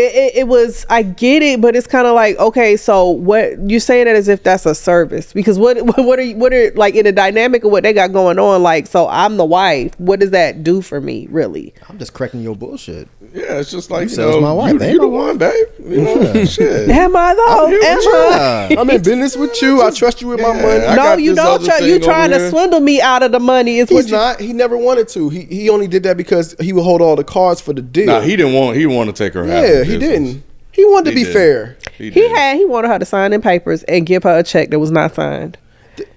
it, 0.00 0.14
it, 0.14 0.36
it 0.38 0.48
was 0.48 0.86
I 0.88 1.02
get 1.02 1.42
it, 1.42 1.60
but 1.60 1.76
it's 1.76 1.86
kind 1.86 2.06
of 2.06 2.14
like 2.14 2.38
okay, 2.38 2.76
so 2.76 3.10
what 3.10 3.58
you 3.68 3.80
saying 3.80 4.06
that 4.06 4.16
as 4.16 4.28
if 4.28 4.42
that's 4.42 4.66
a 4.66 4.74
service 4.74 5.32
because 5.32 5.58
what 5.58 5.78
what 5.98 6.18
are 6.18 6.22
you, 6.22 6.36
what 6.36 6.52
are 6.52 6.72
like 6.72 6.94
in 6.94 7.04
the 7.04 7.12
dynamic 7.12 7.64
of 7.64 7.70
what 7.70 7.82
they 7.82 7.92
got 7.92 8.12
going 8.12 8.38
on? 8.38 8.62
Like, 8.62 8.86
so 8.86 9.08
I'm 9.08 9.36
the 9.36 9.44
wife. 9.44 9.98
What 9.98 10.20
does 10.20 10.30
that 10.30 10.62
do 10.64 10.80
for 10.82 11.00
me, 11.00 11.26
really? 11.30 11.74
I'm 11.88 11.98
just 11.98 12.14
correcting 12.14 12.42
your 12.42 12.56
bullshit. 12.56 13.08
Yeah, 13.32 13.58
it's 13.58 13.70
just 13.70 13.90
like 13.90 14.04
you, 14.04 14.08
said 14.08 14.28
know, 14.28 14.40
my 14.40 14.52
wife. 14.52 14.72
you, 14.72 14.80
you 14.80 14.84
ain't 14.86 15.00
the 15.00 15.08
one, 15.08 15.38
babe. 15.38 15.66
You 15.78 16.02
know, 16.02 16.44
shit. 16.44 16.88
Am 16.88 17.14
I 17.14 17.34
though? 17.34 17.66
I'm 17.66 17.72
Am 17.72 17.96
with. 17.96 18.06
I? 18.06 18.76
I'm 18.78 18.90
in 18.90 19.02
business 19.02 19.36
with 19.36 19.60
you. 19.62 19.82
I 19.82 19.90
trust 19.90 20.20
you 20.20 20.28
with 20.28 20.40
my 20.40 20.52
money. 20.52 20.96
No, 20.96 21.16
you 21.16 21.34
don't. 21.34 21.46
other 21.46 21.66
Try, 21.66 21.78
you 21.78 22.00
trying 22.00 22.30
to 22.30 22.38
here. 22.38 22.50
swindle 22.50 22.80
me 22.80 23.00
out 23.00 23.22
of 23.22 23.32
the 23.32 23.40
money? 23.40 23.78
Is 23.78 23.90
what 23.90 24.02
He's 24.02 24.10
you 24.10 24.16
not. 24.16 24.40
He 24.40 24.52
never 24.52 24.76
wanted 24.76 25.08
to. 25.08 25.28
He 25.28 25.44
he 25.44 25.68
only 25.68 25.86
did 25.86 26.02
that 26.04 26.16
because 26.16 26.54
he 26.60 26.72
would 26.72 26.82
hold 26.82 27.00
all 27.00 27.16
the 27.16 27.24
cards 27.24 27.60
for 27.60 27.72
the 27.72 27.82
deal. 27.82 28.06
Nah, 28.06 28.20
he 28.20 28.36
didn't 28.36 28.54
want. 28.54 28.76
He 28.76 28.82
didn't 28.82 28.96
want 28.96 29.14
to 29.14 29.24
take 29.24 29.34
her. 29.34 29.44
half 29.44 29.64
yeah, 29.64 29.78
the 29.78 29.84
he 29.92 29.98
didn't. 29.98 30.42
He 30.72 30.84
wanted 30.84 31.10
to 31.10 31.16
be 31.16 31.24
did. 31.24 31.32
fair. 31.32 31.76
He, 31.96 32.10
He 32.10 32.28
had 32.28 32.56
he 32.56 32.64
wanted 32.64 32.88
her 32.88 32.98
to 32.98 33.04
sign 33.04 33.32
in 33.32 33.42
papers 33.42 33.82
and 33.84 34.06
give 34.06 34.22
her 34.22 34.38
a 34.38 34.42
check 34.42 34.70
that 34.70 34.78
was 34.78 34.90
not 34.90 35.14
signed. 35.14 35.58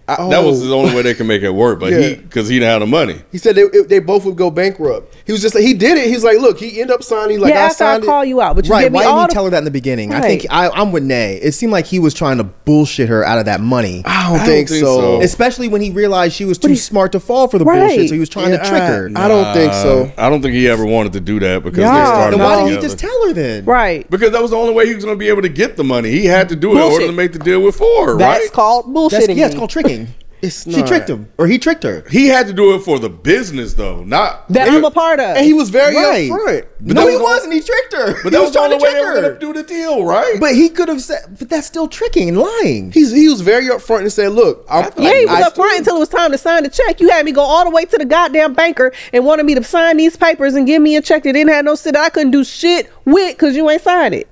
I- 0.08 0.30
That 0.30 0.44
was 0.44 0.62
oh. 0.64 0.68
the 0.68 0.76
only 0.76 0.94
way 0.96 1.02
they 1.02 1.14
could 1.14 1.28
make 1.28 1.44
it 1.44 1.50
work. 1.50 1.80
But 1.80 1.94
he, 1.94 2.16
because 2.24 2.48
he 2.50 2.60
didn't 2.60 2.70
have 2.72 2.80
the 2.82 2.88
money. 2.88 3.22
He 3.32 3.38
said 3.38 3.56
they, 3.56 3.64
they 3.88 4.00
both 4.00 4.26
would 4.26 4.36
go 4.36 4.52
bankrupt. 4.52 5.16
He 5.26 5.32
was 5.32 5.42
just 5.42 5.56
like 5.56 5.64
he 5.64 5.74
did 5.74 5.98
it. 5.98 6.08
He's 6.10 6.24
like, 6.24 6.40
look, 6.40 6.60
he 6.60 6.82
ended 6.82 6.94
up 6.96 7.04
signing. 7.04 7.40
Like 7.40 7.54
yeah, 7.54 7.62
I 7.62 7.64
after 7.68 7.84
I 7.86 7.94
signed 7.94 8.04
call 8.04 8.22
it. 8.24 8.28
you 8.28 8.42
out, 8.42 8.56
but 8.56 8.66
you 8.66 8.72
Right? 8.72 8.92
me 8.92 8.96
Why 8.96 9.04
didn't 9.04 9.14
all 9.16 9.22
he 9.22 9.28
the 9.28 9.34
tell 9.34 9.44
her 9.46 9.50
that 9.52 9.60
in 9.60 9.64
the 9.64 9.72
beginning? 9.72 10.14
I 10.14 10.22
think 10.22 10.46
I, 10.50 10.70
I'm 10.70 10.92
with 10.92 11.04
Nay. 11.04 11.36
It 11.42 11.54
seemed 11.54 11.72
like 11.72 11.86
he 11.86 12.00
was 12.00 12.14
trying 12.14 12.38
to 12.38 12.44
bullshit 12.44 13.08
her 13.10 13.24
out 13.24 13.40
of 13.40 13.46
that 13.46 13.62
money, 13.62 14.02
I 14.06 14.30
don't, 14.30 14.40
I 14.42 14.46
think, 14.46 14.68
don't 14.70 14.78
think 14.78 14.86
so. 14.86 15.20
so. 15.20 15.22
especially 15.22 15.68
when 15.70 15.82
he 15.82 15.92
realized 15.92 16.34
she 16.36 16.46
was 16.46 16.58
too 16.58 16.70
he- 16.70 16.76
smart 16.76 17.12
to 17.14 17.20
fall 17.20 17.48
for 17.48 17.58
the 17.58 17.66
Right. 17.66 17.80
bullshit. 17.88 18.10
So 18.10 18.14
he 18.16 18.20
was 18.20 18.30
trying 18.30 18.52
to 18.52 18.58
trick 18.58 18.72
I- 18.82 18.88
her. 18.88 19.10
I 19.16 19.28
don't 19.30 19.54
think 19.54 19.74
so. 19.74 20.12
I 20.18 20.30
don't 20.30 20.42
think 20.42 20.54
he 20.54 20.68
ever 20.68 20.86
wanted 20.86 21.14
to 21.14 21.20
do 21.22 21.40
that 21.40 21.64
because 21.64 21.80
Yeah. 21.80 21.98
they 22.00 22.06
started 22.06 22.40
then 22.40 22.46
why 22.46 22.56
didn't 22.66 22.82
he 22.82 22.82
just 22.82 23.00
tell 23.00 23.28
her 23.28 23.34
then? 23.34 23.64
right. 23.66 24.10
Because 24.10 24.32
that 24.32 24.42
was 24.42 24.52
the 24.52 24.58
only 24.58 24.74
way 24.74 24.88
he 24.88 24.96
was 24.96 25.06
going 25.06 25.16
to 25.16 25.20
be 25.20 25.30
able 25.30 25.42
to 25.44 25.50
get 25.50 25.78
the 25.78 25.84
money. 25.84 26.12
He 26.12 26.26
had 26.26 26.50
to 26.50 26.56
do 26.56 26.70
it 26.70 26.72
in 26.74 26.78
order 26.80 26.90
Bullshit. 26.90 27.08
to 27.08 27.14
make 27.14 27.32
the 27.34 27.40
deal 27.40 27.62
with 27.62 27.76
Ford, 27.76 28.20
That's 28.20 28.42
right? 28.44 28.52
called 28.52 28.86
bullshitting. 28.94 29.36
Yeah, 29.36 29.46
it's 29.46 29.56
me. 29.56 29.60
called 29.60 29.70
tricking. 29.70 29.93
It's 30.42 30.66
she 30.66 30.72
not. 30.82 30.88
tricked 30.90 31.10
him, 31.10 31.30
or 31.38 31.48
he 31.48 31.58
tricked 31.58 31.84
her. 31.84 32.04
he 32.12 32.28
had 32.28 32.48
to 32.48 32.54
do 32.54 32.76
it 32.76 32.80
for 32.80 33.00
the 33.00 33.08
business, 33.08 33.76
though, 33.76 34.04
not 34.04 34.46
that 34.50 34.68
I'm 34.68 34.84
a 34.84 34.92
part 34.92 35.22
of. 35.22 35.38
And 35.38 35.46
he 35.46 35.54
was 35.54 35.70
very 35.70 35.96
Right. 35.96 36.30
upfront. 36.30 36.66
But 36.82 36.96
no, 36.98 37.02
that 37.06 37.10
he 37.12 37.16
was 37.16 37.22
all- 37.22 37.28
wasn't. 37.30 37.54
He 37.54 37.62
tricked 37.62 37.94
her. 37.94 38.08
But 38.16 38.24
he 38.24 38.30
that 38.32 38.42
was 38.42 38.52
the 38.52 38.60
trying 38.60 38.74
only 38.74 38.80
to 38.80 38.84
way 38.84 38.92
trick 38.92 39.02
they 39.04 39.08
were 39.08 39.14
going 39.14 39.24
her. 39.24 39.34
to 39.36 39.40
do 39.40 39.54
the 39.54 39.64
deal, 39.64 40.04
right? 40.04 40.36
But 40.42 40.56
he 40.56 40.68
could 40.68 40.90
have 40.90 41.02
said, 41.02 41.38
but 41.40 41.48
that's 41.50 41.66
still 41.66 41.88
tricking 41.88 42.28
and 42.28 42.38
lying. 42.38 42.92
He's 42.92 43.14
he 43.14 43.30
was 43.30 43.40
very 43.40 43.68
upfront 43.70 44.00
and 44.02 44.12
said, 44.12 44.34
look, 44.34 44.66
I'm, 44.70 44.92
Yeah, 44.98 45.14
he 45.18 45.26
was 45.26 45.34
I- 45.36 45.42
up 45.44 45.56
front 45.56 45.78
until 45.78 45.96
it 45.96 46.00
was 46.00 46.10
time 46.10 46.34
to 46.34 46.38
sign 46.38 46.64
the 46.64 46.70
check. 46.70 47.00
You 47.00 47.08
had 47.10 47.24
me 47.24 47.32
go 47.32 47.40
all 47.42 47.64
the 47.64 47.70
way 47.70 47.86
to 47.86 47.98
the 47.98 48.04
goddamn 48.04 48.54
banker 48.54 48.92
and 49.14 49.24
wanted 49.26 49.46
me 49.46 49.56
to 49.56 49.64
sign 49.64 49.96
these 49.96 50.18
papers 50.18 50.56
and 50.56 50.68
give 50.68 50.82
me 50.82 50.98
a 50.98 51.02
check 51.02 51.24
that 51.24 51.32
didn't 51.32 51.54
have 51.54 51.64
no 51.64 51.78
shit 51.78 51.96
I 51.96 52.10
couldn't 52.10 52.32
do 52.32 52.44
shit 52.44 52.90
with 53.06 53.38
because 53.38 53.56
you 53.56 53.70
ain't 53.70 53.82
signed 53.82 54.14
it. 54.14 54.28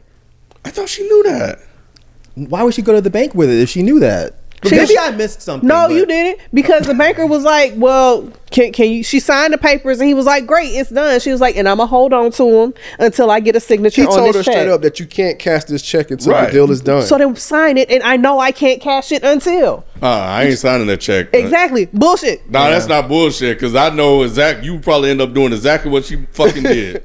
I 0.65 0.71
thought 0.71 0.89
she 0.89 1.03
knew 1.03 1.23
that. 1.23 1.59
Why 2.35 2.63
would 2.63 2.73
she 2.73 2.81
go 2.81 2.91
to 2.93 2.99
the 3.01 3.09
bank 3.09 3.33
with 3.33 3.49
it 3.49 3.61
if 3.61 3.69
she 3.69 3.81
knew 3.81 4.01
that? 4.01 4.35
She- 4.65 4.75
Maybe 4.75 4.95
I 4.97 5.09
missed 5.11 5.41
something. 5.41 5.67
No, 5.67 5.87
but- 5.87 5.95
you 5.95 6.05
didn't 6.05 6.39
because 6.53 6.85
the 6.85 6.93
banker 6.93 7.25
was 7.25 7.43
like, 7.43 7.73
"Well, 7.77 8.29
can 8.51 8.71
can 8.71 8.91
you?" 8.91 9.03
She 9.03 9.19
signed 9.19 9.53
the 9.53 9.57
papers 9.57 9.99
and 9.99 10.07
he 10.07 10.13
was 10.13 10.27
like, 10.27 10.45
"Great, 10.45 10.67
it's 10.67 10.91
done." 10.91 11.19
She 11.19 11.31
was 11.31 11.41
like, 11.41 11.55
"And 11.57 11.67
I'm 11.67 11.77
gonna 11.77 11.87
hold 11.87 12.13
on 12.13 12.29
to 12.33 12.43
them 12.51 12.73
until 12.99 13.31
I 13.31 13.39
get 13.39 13.55
a 13.55 13.59
signature 13.59 14.01
he 14.03 14.07
on 14.07 14.13
told 14.13 14.29
this 14.29 14.35
her 14.35 14.43
check." 14.43 14.53
straight 14.53 14.67
up 14.71 14.81
that 14.83 14.99
you 14.99 15.07
can't 15.07 15.39
cash 15.39 15.63
this 15.63 15.81
check 15.81 16.11
until 16.11 16.33
Right. 16.33 16.45
the 16.47 16.51
deal 16.53 16.69
is 16.69 16.81
done. 16.81 17.01
So 17.01 17.17
then 17.17 17.35
sign 17.37 17.77
it, 17.77 17.89
and 17.89 18.03
I 18.03 18.17
know 18.17 18.39
I 18.39 18.51
can't 18.51 18.79
cash 18.79 19.11
it 19.11 19.23
until 19.23 19.83
Uh, 19.99 20.05
I 20.05 20.43
ain't 20.43 20.59
signing 20.59 20.85
that 20.87 20.99
check. 20.99 21.27
exactly 21.33 21.87
bullshit. 21.91 22.41
Nah, 22.51 22.69
that's 22.69 22.87
not 22.87 23.07
bullshit. 23.07 23.57
Because 23.57 23.73
I 23.75 23.89
know 23.89 24.21
exact. 24.21 24.63
You 24.63 24.77
probably 24.79 25.09
end 25.09 25.21
up 25.21 25.33
doing 25.33 25.53
exactly 25.53 25.89
what 25.89 26.05
she 26.05 26.17
fucking 26.33 26.63
did. 26.63 27.01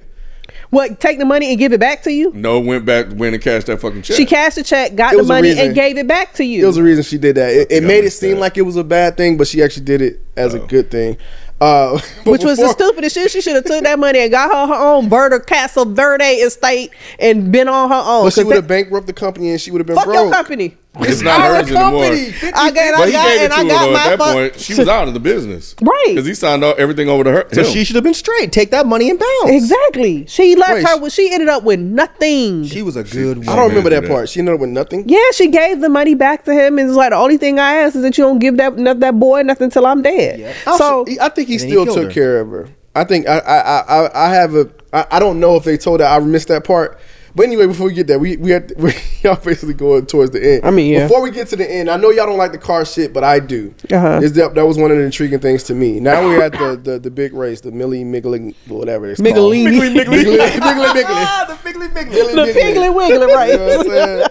What? 0.70 1.00
Take 1.00 1.18
the 1.18 1.24
money 1.24 1.50
and 1.50 1.58
give 1.58 1.72
it 1.72 1.80
back 1.80 2.02
to 2.02 2.12
you? 2.12 2.32
no, 2.34 2.58
went 2.60 2.84
back, 2.84 3.06
went 3.14 3.34
and 3.34 3.42
cashed 3.42 3.66
that 3.68 3.80
fucking 3.80 4.02
check. 4.02 4.16
She 4.16 4.26
cashed 4.26 4.56
the 4.56 4.62
check, 4.64 4.94
got 4.94 5.16
the 5.16 5.22
money, 5.22 5.48
reason. 5.50 5.66
and 5.66 5.74
gave 5.74 5.96
it 5.96 6.06
back 6.08 6.34
to 6.34 6.44
you. 6.44 6.64
It 6.64 6.66
was 6.66 6.76
the 6.76 6.82
reason 6.82 7.04
she 7.04 7.18
did 7.18 7.36
that. 7.36 7.52
It, 7.54 7.70
it 7.70 7.82
made 7.82 8.04
it 8.04 8.10
seem 8.10 8.34
that. 8.34 8.40
like 8.40 8.58
it 8.58 8.62
was 8.62 8.76
a 8.76 8.84
bad 8.84 9.16
thing, 9.16 9.36
but 9.36 9.46
she 9.46 9.62
actually 9.62 9.84
did 9.84 10.02
it 10.02 10.20
as 10.36 10.54
a 10.54 10.58
good 10.58 10.90
thing. 10.90 11.16
Uh, 11.58 11.98
but 12.24 12.32
Which 12.32 12.44
was 12.44 12.58
the 12.58 12.68
stupidest 12.68 13.14
shit. 13.14 13.30
She 13.30 13.40
should 13.40 13.54
have 13.54 13.64
took 13.64 13.82
that 13.82 13.98
money 13.98 14.18
and 14.18 14.30
got 14.30 14.50
her 14.52 14.74
her 14.74 14.78
own 14.94 15.08
Verda 15.08 15.40
Castle 15.40 15.86
Verde 15.86 16.24
estate 16.24 16.90
and 17.18 17.50
been 17.50 17.66
on 17.68 17.88
her 17.88 17.94
own. 18.04 18.24
But 18.26 18.34
she 18.34 18.40
'Cause 18.40 18.46
would 18.46 18.56
have 18.56 18.68
bankrupted 18.68 19.08
the 19.08 19.18
company 19.18 19.50
and 19.50 19.60
she 19.60 19.70
would 19.70 19.78
have 19.80 19.86
been 19.86 19.96
fuck 19.96 20.04
broke. 20.04 20.16
your 20.16 20.32
company. 20.32 20.76
It's 21.00 21.20
not 21.22 21.40
Our 21.40 21.56
hers 21.56 21.70
anymore. 21.70 22.02
company, 22.04 22.30
50 22.32 22.46
I 22.46 22.70
got, 22.70 22.74
But 22.74 23.02
I 23.02 23.06
he 23.06 23.12
got, 23.12 23.26
gave 23.28 23.40
it 23.42 23.48
to 23.48 23.54
I 23.54 23.58
her 23.58 23.64
though. 23.68 23.74
At 23.96 24.08
that 24.08 24.18
fuck- 24.18 24.32
point, 24.34 24.60
she 24.60 24.74
was 24.74 24.88
out 24.88 25.08
of 25.08 25.14
the 25.14 25.20
business, 25.20 25.74
Right. 25.82 26.04
Because 26.08 26.26
he 26.26 26.34
signed 26.34 26.64
all, 26.64 26.74
everything 26.78 27.08
over 27.08 27.24
to 27.24 27.30
her. 27.32 27.46
So 27.52 27.62
him. 27.62 27.70
she 27.72 27.84
should 27.84 27.96
have 27.96 28.04
been 28.04 28.14
straight. 28.14 28.52
Take 28.52 28.70
that 28.70 28.86
money 28.86 29.10
and 29.10 29.18
bounce. 29.18 29.50
Exactly. 29.50 30.24
She 30.26 30.54
left 30.56 30.72
Wait, 30.72 30.82
her 30.86 30.94
she- 30.94 31.00
with. 31.00 31.12
She 31.12 31.32
ended 31.32 31.48
up 31.48 31.62
with 31.64 31.80
nothing. 31.80 32.64
She 32.64 32.82
was 32.82 32.96
a 32.96 33.04
good 33.04 33.38
woman. 33.38 33.48
I 33.48 33.56
don't 33.56 33.68
remember 33.68 33.90
that 33.90 34.02
that. 34.02 34.10
part. 34.10 34.28
She 34.28 34.38
ended 34.40 34.54
up 34.54 34.60
with 34.60 34.70
nothing. 34.70 35.04
yeah, 35.08 35.18
she 35.34 35.48
gave 35.48 35.80
the 35.80 35.88
money 35.88 36.14
back 36.14 36.44
to 36.44 36.52
him, 36.54 36.78
and 36.78 36.88
it's 36.88 36.96
like 36.96 37.10
the 37.10 37.16
only 37.16 37.36
thing 37.36 37.58
I 37.58 37.74
ask 37.76 37.94
is 37.96 38.02
that 38.02 38.16
you 38.16 38.24
don't 38.24 38.38
give 38.38 38.56
that 38.56 38.76
not 38.78 39.00
that 39.00 39.18
boy 39.18 39.42
nothing 39.42 39.70
till 39.70 39.86
I'm 39.86 40.02
dead. 40.02 40.54
I 40.66 40.76
So 40.78 40.98
also- 41.00 41.04
I 41.20 41.28
think 41.28 41.48
he 41.48 41.54
And 41.54 41.60
then 41.62 41.68
he 41.68 41.74
still 41.74 41.86
took 41.86 42.04
her. 42.04 42.10
care 42.10 42.40
of 42.40 42.48
her. 42.50 42.68
I 42.94 43.04
think 43.04 43.28
I 43.28 43.38
I 43.38 43.56
I, 43.58 43.80
I- 44.06 44.26
I 44.28 44.34
have 44.34 44.54
a 44.54 44.68
I, 44.92 45.06
I 45.12 45.18
don't 45.18 45.40
know 45.40 45.56
if 45.56 45.64
they 45.64 45.76
told 45.76 46.00
her 46.00 46.06
I 46.06 46.18
missed 46.20 46.48
that 46.48 46.64
part. 46.64 46.98
But 47.36 47.42
anyway, 47.44 47.66
before 47.66 47.86
we 47.88 47.92
get 47.92 48.06
there, 48.06 48.18
we 48.18 48.38
we 48.38 48.50
had 48.50 48.72
we 48.78 48.94
y'all 49.22 49.36
basically 49.36 49.74
going 49.74 50.06
towards 50.06 50.30
the 50.30 50.54
end. 50.54 50.64
I 50.64 50.70
mean, 50.70 50.92
yeah. 50.94 51.06
Before 51.06 51.20
we 51.22 51.30
get 51.30 51.48
to 51.48 51.56
the 51.56 51.70
end, 51.70 51.90
I 51.90 51.98
know 51.98 52.08
y'all 52.08 52.24
don't 52.24 52.38
like 52.38 52.52
the 52.52 52.58
car 52.58 52.86
shit, 52.86 53.12
but 53.12 53.24
I 53.24 53.40
do. 53.40 53.74
Uh-huh. 53.92 54.20
Is 54.22 54.32
that 54.32 54.54
that 54.54 54.66
was 54.66 54.78
one 54.78 54.90
of 54.90 54.96
the 54.96 55.02
intriguing 55.04 55.38
things 55.40 55.62
to 55.64 55.74
me. 55.74 56.00
Now 56.00 56.22
we're 56.22 56.42
at 56.42 56.52
the 56.52 56.80
the, 56.82 56.98
the 56.98 57.10
big 57.10 57.34
race, 57.34 57.60
the 57.60 57.70
Millie 57.72 58.04
Miggling 58.04 58.54
whatever 58.68 59.10
it's 59.10 59.20
Migglini. 59.20 59.34
called. 59.34 59.52
Miggly 59.52 59.94
Miggly 59.94 60.24
Miggly. 60.24 60.36
the 60.36 61.58
Biggly 61.62 61.88
Biggly. 61.94 62.34
the 62.34 62.58
piggly 62.58 62.94
wiggly, 62.94 63.26
right? 63.26 63.50
You 63.56 63.56
know 63.58 63.66
what 63.66 63.80
I'm 63.80 63.86
saying? 63.86 64.28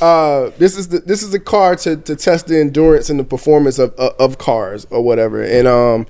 Uh, 0.00 0.50
this 0.58 0.76
is 0.76 0.88
the 0.88 1.00
this 1.00 1.22
is 1.24 1.34
a 1.34 1.40
car 1.40 1.74
to, 1.76 1.96
to 1.96 2.14
test 2.14 2.46
the 2.46 2.58
endurance 2.60 3.10
and 3.10 3.18
the 3.18 3.24
performance 3.24 3.78
of, 3.80 3.92
of 3.94 4.12
of 4.20 4.38
cars 4.38 4.86
or 4.90 5.02
whatever. 5.02 5.42
And 5.42 5.66
um 5.66 6.06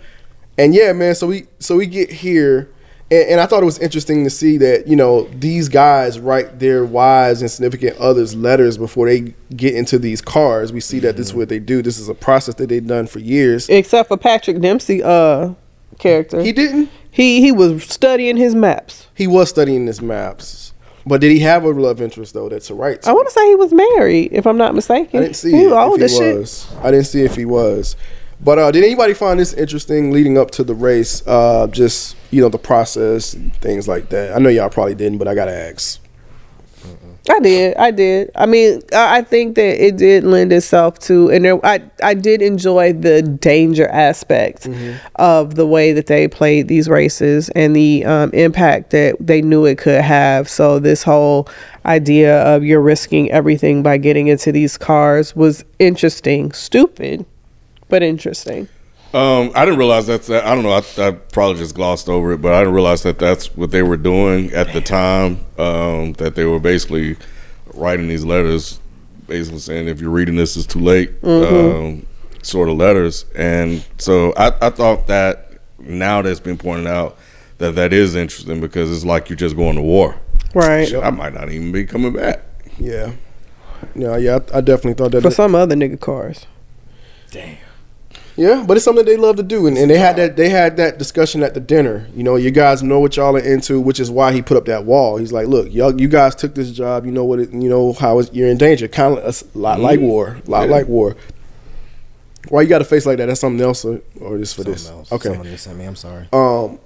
and 0.58 0.74
yeah, 0.74 0.92
man. 0.92 1.14
So 1.14 1.26
we 1.26 1.46
so 1.58 1.76
we 1.76 1.86
get 1.86 2.10
here, 2.12 2.70
and, 3.10 3.30
and 3.30 3.40
I 3.40 3.46
thought 3.46 3.62
it 3.62 3.66
was 3.66 3.78
interesting 3.78 4.24
to 4.24 4.30
see 4.30 4.56
that 4.58 4.86
you 4.86 4.96
know 4.96 5.24
these 5.34 5.68
guys 5.68 6.18
write 6.18 6.58
their 6.58 6.84
wives 6.84 7.40
and 7.40 7.50
significant 7.50 7.96
others 7.98 8.34
letters 8.34 8.78
before 8.78 9.06
they 9.08 9.34
get 9.56 9.74
into 9.74 9.98
these 9.98 10.20
cars. 10.20 10.72
We 10.72 10.80
see 10.80 10.98
that 11.00 11.16
this 11.16 11.28
is 11.28 11.34
what 11.34 11.48
they 11.48 11.58
do. 11.58 11.82
This 11.82 11.98
is 11.98 12.08
a 12.08 12.14
process 12.14 12.54
that 12.56 12.68
they've 12.68 12.86
done 12.86 13.06
for 13.06 13.18
years. 13.18 13.68
Except 13.68 14.08
for 14.08 14.16
Patrick 14.16 14.60
Dempsey, 14.60 15.02
uh, 15.02 15.54
character. 15.98 16.42
He 16.42 16.52
didn't. 16.52 16.90
He 17.10 17.40
he 17.40 17.52
was 17.52 17.84
studying 17.84 18.36
his 18.36 18.54
maps. 18.54 19.08
He 19.14 19.26
was 19.26 19.48
studying 19.48 19.86
his 19.86 20.02
maps, 20.02 20.72
but 21.06 21.20
did 21.20 21.30
he 21.30 21.40
have 21.40 21.64
a 21.64 21.70
love 21.70 22.00
interest 22.00 22.34
though? 22.34 22.48
That's 22.48 22.70
a 22.70 22.74
right. 22.74 23.06
I 23.06 23.12
want 23.12 23.28
to 23.28 23.32
say 23.32 23.46
he 23.48 23.54
was 23.54 23.72
married, 23.72 24.32
if 24.32 24.46
I'm 24.46 24.56
not 24.58 24.74
mistaken. 24.74 25.20
I 25.20 25.22
didn't 25.24 25.36
see 25.36 25.52
he 25.52 25.62
it 25.62 25.64
was 25.66 25.72
old 25.72 26.02
if 26.02 26.10
he 26.10 26.16
shit. 26.16 26.36
was. 26.38 26.74
I 26.82 26.90
didn't 26.90 27.06
see 27.06 27.22
if 27.22 27.36
he 27.36 27.44
was. 27.44 27.96
But 28.40 28.58
uh, 28.58 28.70
did 28.70 28.84
anybody 28.84 29.14
find 29.14 29.38
this 29.38 29.52
interesting 29.52 30.10
leading 30.10 30.36
up 30.36 30.50
to 30.52 30.64
the 30.64 30.74
race? 30.74 31.22
Uh, 31.26 31.66
just 31.68 32.16
you 32.30 32.42
know 32.42 32.48
the 32.48 32.58
process 32.58 33.34
and 33.34 33.54
things 33.56 33.88
like 33.88 34.10
that. 34.10 34.34
I 34.34 34.38
know 34.38 34.48
y'all 34.48 34.68
probably 34.68 34.94
didn't, 34.94 35.18
but 35.18 35.28
I 35.28 35.34
gotta 35.34 35.54
ask. 35.54 36.00
I 37.30 37.40
did. 37.40 37.74
I 37.78 37.90
did. 37.90 38.30
I 38.34 38.44
mean, 38.44 38.82
I 38.92 39.18
I 39.18 39.22
think 39.22 39.54
that 39.54 39.82
it 39.82 39.96
did 39.96 40.24
lend 40.24 40.52
itself 40.52 40.98
to, 41.00 41.30
and 41.30 41.44
there, 41.44 41.64
I 41.64 41.82
I 42.02 42.12
did 42.12 42.42
enjoy 42.42 42.92
the 42.92 43.22
danger 43.22 43.88
aspect 43.88 44.68
of 45.16 45.54
the 45.54 45.66
way 45.66 45.92
that 45.92 46.06
they 46.06 46.28
played 46.28 46.68
these 46.68 46.86
races 46.88 47.48
and 47.50 47.74
the 47.74 48.04
um, 48.04 48.30
impact 48.34 48.90
that 48.90 49.16
they 49.20 49.40
knew 49.40 49.64
it 49.64 49.78
could 49.78 50.02
have. 50.02 50.50
So 50.50 50.78
this 50.78 51.02
whole 51.02 51.48
idea 51.86 52.42
of 52.42 52.62
you're 52.62 52.82
risking 52.82 53.30
everything 53.30 53.82
by 53.82 53.96
getting 53.96 54.26
into 54.26 54.52
these 54.52 54.76
cars 54.76 55.34
was 55.34 55.64
interesting, 55.78 56.52
stupid, 56.52 57.24
but 57.94 58.02
interesting. 58.02 58.66
Um, 59.12 59.52
I 59.54 59.64
didn't 59.64 59.78
realize 59.78 60.08
that's. 60.08 60.26
That 60.26 60.44
I 60.44 60.52
don't 60.56 60.64
know. 60.64 60.72
I, 60.72 61.06
I 61.06 61.12
probably 61.12 61.58
just 61.58 61.76
glossed 61.76 62.08
over 62.08 62.32
it, 62.32 62.38
but 62.38 62.52
I 62.52 62.58
didn't 62.58 62.74
realize 62.74 63.04
that 63.04 63.20
that's 63.20 63.54
what 63.54 63.70
they 63.70 63.84
were 63.84 63.96
doing 63.96 64.52
at 64.52 64.72
the 64.72 64.80
time. 64.80 65.38
Um, 65.58 66.14
that 66.14 66.34
they 66.34 66.44
were 66.44 66.58
basically 66.58 67.16
writing 67.72 68.08
these 68.08 68.24
letters, 68.24 68.80
basically 69.28 69.60
saying, 69.60 69.86
"If 69.86 70.00
you're 70.00 70.10
reading 70.10 70.34
this, 70.34 70.56
it's 70.56 70.66
too 70.66 70.80
late." 70.80 71.12
Um, 71.22 72.04
sort 72.42 72.68
of 72.68 72.78
letters, 72.78 73.26
and 73.36 73.86
so 73.98 74.32
I, 74.36 74.48
I 74.60 74.70
thought 74.70 75.06
that 75.06 75.60
now 75.78 76.20
that's 76.20 76.40
been 76.40 76.58
pointed 76.58 76.88
out 76.88 77.16
that 77.58 77.76
that 77.76 77.92
is 77.92 78.16
interesting 78.16 78.60
because 78.60 78.90
it's 78.90 79.04
like 79.04 79.28
you're 79.28 79.36
just 79.36 79.54
going 79.54 79.76
to 79.76 79.82
war. 79.82 80.16
Right. 80.52 80.92
I 80.92 81.10
might 81.10 81.32
not 81.32 81.48
even 81.48 81.70
be 81.70 81.86
coming 81.86 82.12
back. 82.12 82.40
Yeah. 82.76 83.12
Yeah, 83.94 84.16
yeah, 84.16 84.40
I, 84.52 84.58
I 84.58 84.60
definitely 84.62 84.94
thought 84.94 85.12
that. 85.12 85.22
For 85.22 85.30
some 85.30 85.54
other 85.54 85.76
nigga 85.76 86.00
cars. 86.00 86.46
Yeah, 88.36 88.64
but 88.66 88.76
it's 88.76 88.84
something 88.84 89.04
they 89.04 89.16
love 89.16 89.36
to 89.36 89.42
do, 89.44 89.66
and, 89.68 89.78
and 89.78 89.88
they 89.88 89.98
had 89.98 90.16
that 90.16 90.36
they 90.36 90.48
had 90.48 90.76
that 90.78 90.98
discussion 90.98 91.42
at 91.44 91.54
the 91.54 91.60
dinner. 91.60 92.08
You 92.16 92.24
know, 92.24 92.34
you 92.34 92.50
guys 92.50 92.82
know 92.82 92.98
what 92.98 93.16
y'all 93.16 93.36
are 93.36 93.40
into, 93.40 93.80
which 93.80 94.00
is 94.00 94.10
why 94.10 94.32
he 94.32 94.42
put 94.42 94.56
up 94.56 94.64
that 94.64 94.84
wall. 94.84 95.18
He's 95.18 95.32
like, 95.32 95.46
look, 95.46 95.72
y'all, 95.72 95.98
you 96.00 96.08
guys 96.08 96.34
took 96.34 96.54
this 96.54 96.72
job. 96.72 97.06
You 97.06 97.12
know 97.12 97.24
what? 97.24 97.38
It, 97.38 97.52
you 97.52 97.68
know 97.68 97.92
how 97.92 98.18
it's, 98.18 98.32
you're 98.32 98.48
in 98.48 98.58
danger. 98.58 98.88
Kind 98.88 99.18
of 99.18 99.42
a 99.54 99.58
lot 99.58 99.78
like 99.78 100.00
war, 100.00 100.38
a 100.46 100.50
lot 100.50 100.68
Yeah. 100.68 100.74
like 100.74 100.88
war. 100.88 101.16
Why 102.48 102.62
you 102.62 102.68
got 102.68 102.82
a 102.82 102.84
face 102.84 103.06
like 103.06 103.18
that? 103.18 103.26
That's 103.26 103.40
something 103.40 103.64
else, 103.64 103.84
or, 103.84 104.02
or 104.20 104.36
just 104.38 104.56
for 104.56 104.64
this? 104.64 104.82
Something 104.82 104.98
else. 104.98 105.12
Okay. 105.12 105.28
Someone 105.28 105.46
just 105.46 105.64
sent 105.64 105.78
me. 105.78 105.84
I'm 105.84 105.96
sorry. 105.96 106.28
Um, 106.32 106.78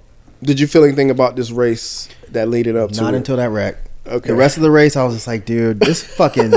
did 0.43 0.59
you 0.59 0.67
feel 0.67 0.83
anything 0.83 1.09
about 1.11 1.35
this 1.35 1.51
race 1.51 2.07
that 2.29 2.47
leaded 2.47 2.75
up 2.77 2.91
to 2.91 3.01
Not 3.01 3.13
until 3.15 3.37
that 3.37 3.49
wreck. 3.49 3.75
Okay. 4.07 4.27
The 4.29 4.35
rest 4.35 4.57
of 4.57 4.63
the 4.63 4.71
race, 4.71 4.95
I 4.95 5.03
was 5.03 5.15
just 5.15 5.27
like, 5.27 5.45
dude, 5.45 5.79
this 5.79 6.03
fucking. 6.15 6.51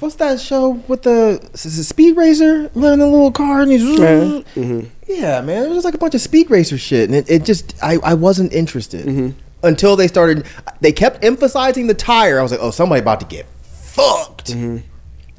What's 0.00 0.16
that 0.16 0.40
show 0.40 0.70
with 0.88 1.02
the 1.02 1.40
Speed 1.54 2.16
Racer 2.16 2.70
running 2.74 2.98
the 3.00 3.06
little 3.06 3.32
car 3.32 3.62
and 3.62 3.70
he's 3.72 3.82
Mm-hmm. 3.82 4.86
yeah, 5.08 5.40
man, 5.40 5.64
it 5.64 5.68
was 5.68 5.76
just 5.78 5.84
like 5.84 5.94
a 5.94 5.98
bunch 5.98 6.14
of 6.14 6.20
Speed 6.20 6.50
Racer 6.50 6.78
shit, 6.78 7.08
and 7.08 7.16
it, 7.16 7.28
it 7.30 7.44
just 7.44 7.74
I 7.82 7.98
I 8.04 8.14
wasn't 8.14 8.52
interested 8.52 9.06
Mm-hmm. 9.06 9.38
until 9.62 9.96
they 9.96 10.06
started. 10.08 10.46
They 10.80 10.92
kept 10.92 11.24
emphasizing 11.24 11.86
the 11.86 11.94
tire. 11.94 12.38
I 12.38 12.42
was 12.42 12.50
like, 12.52 12.60
oh, 12.62 12.70
somebody 12.70 13.00
about 13.00 13.20
to 13.20 13.26
get 13.26 13.46
fucked. 13.72 14.52
Mm-hmm. 14.52 14.78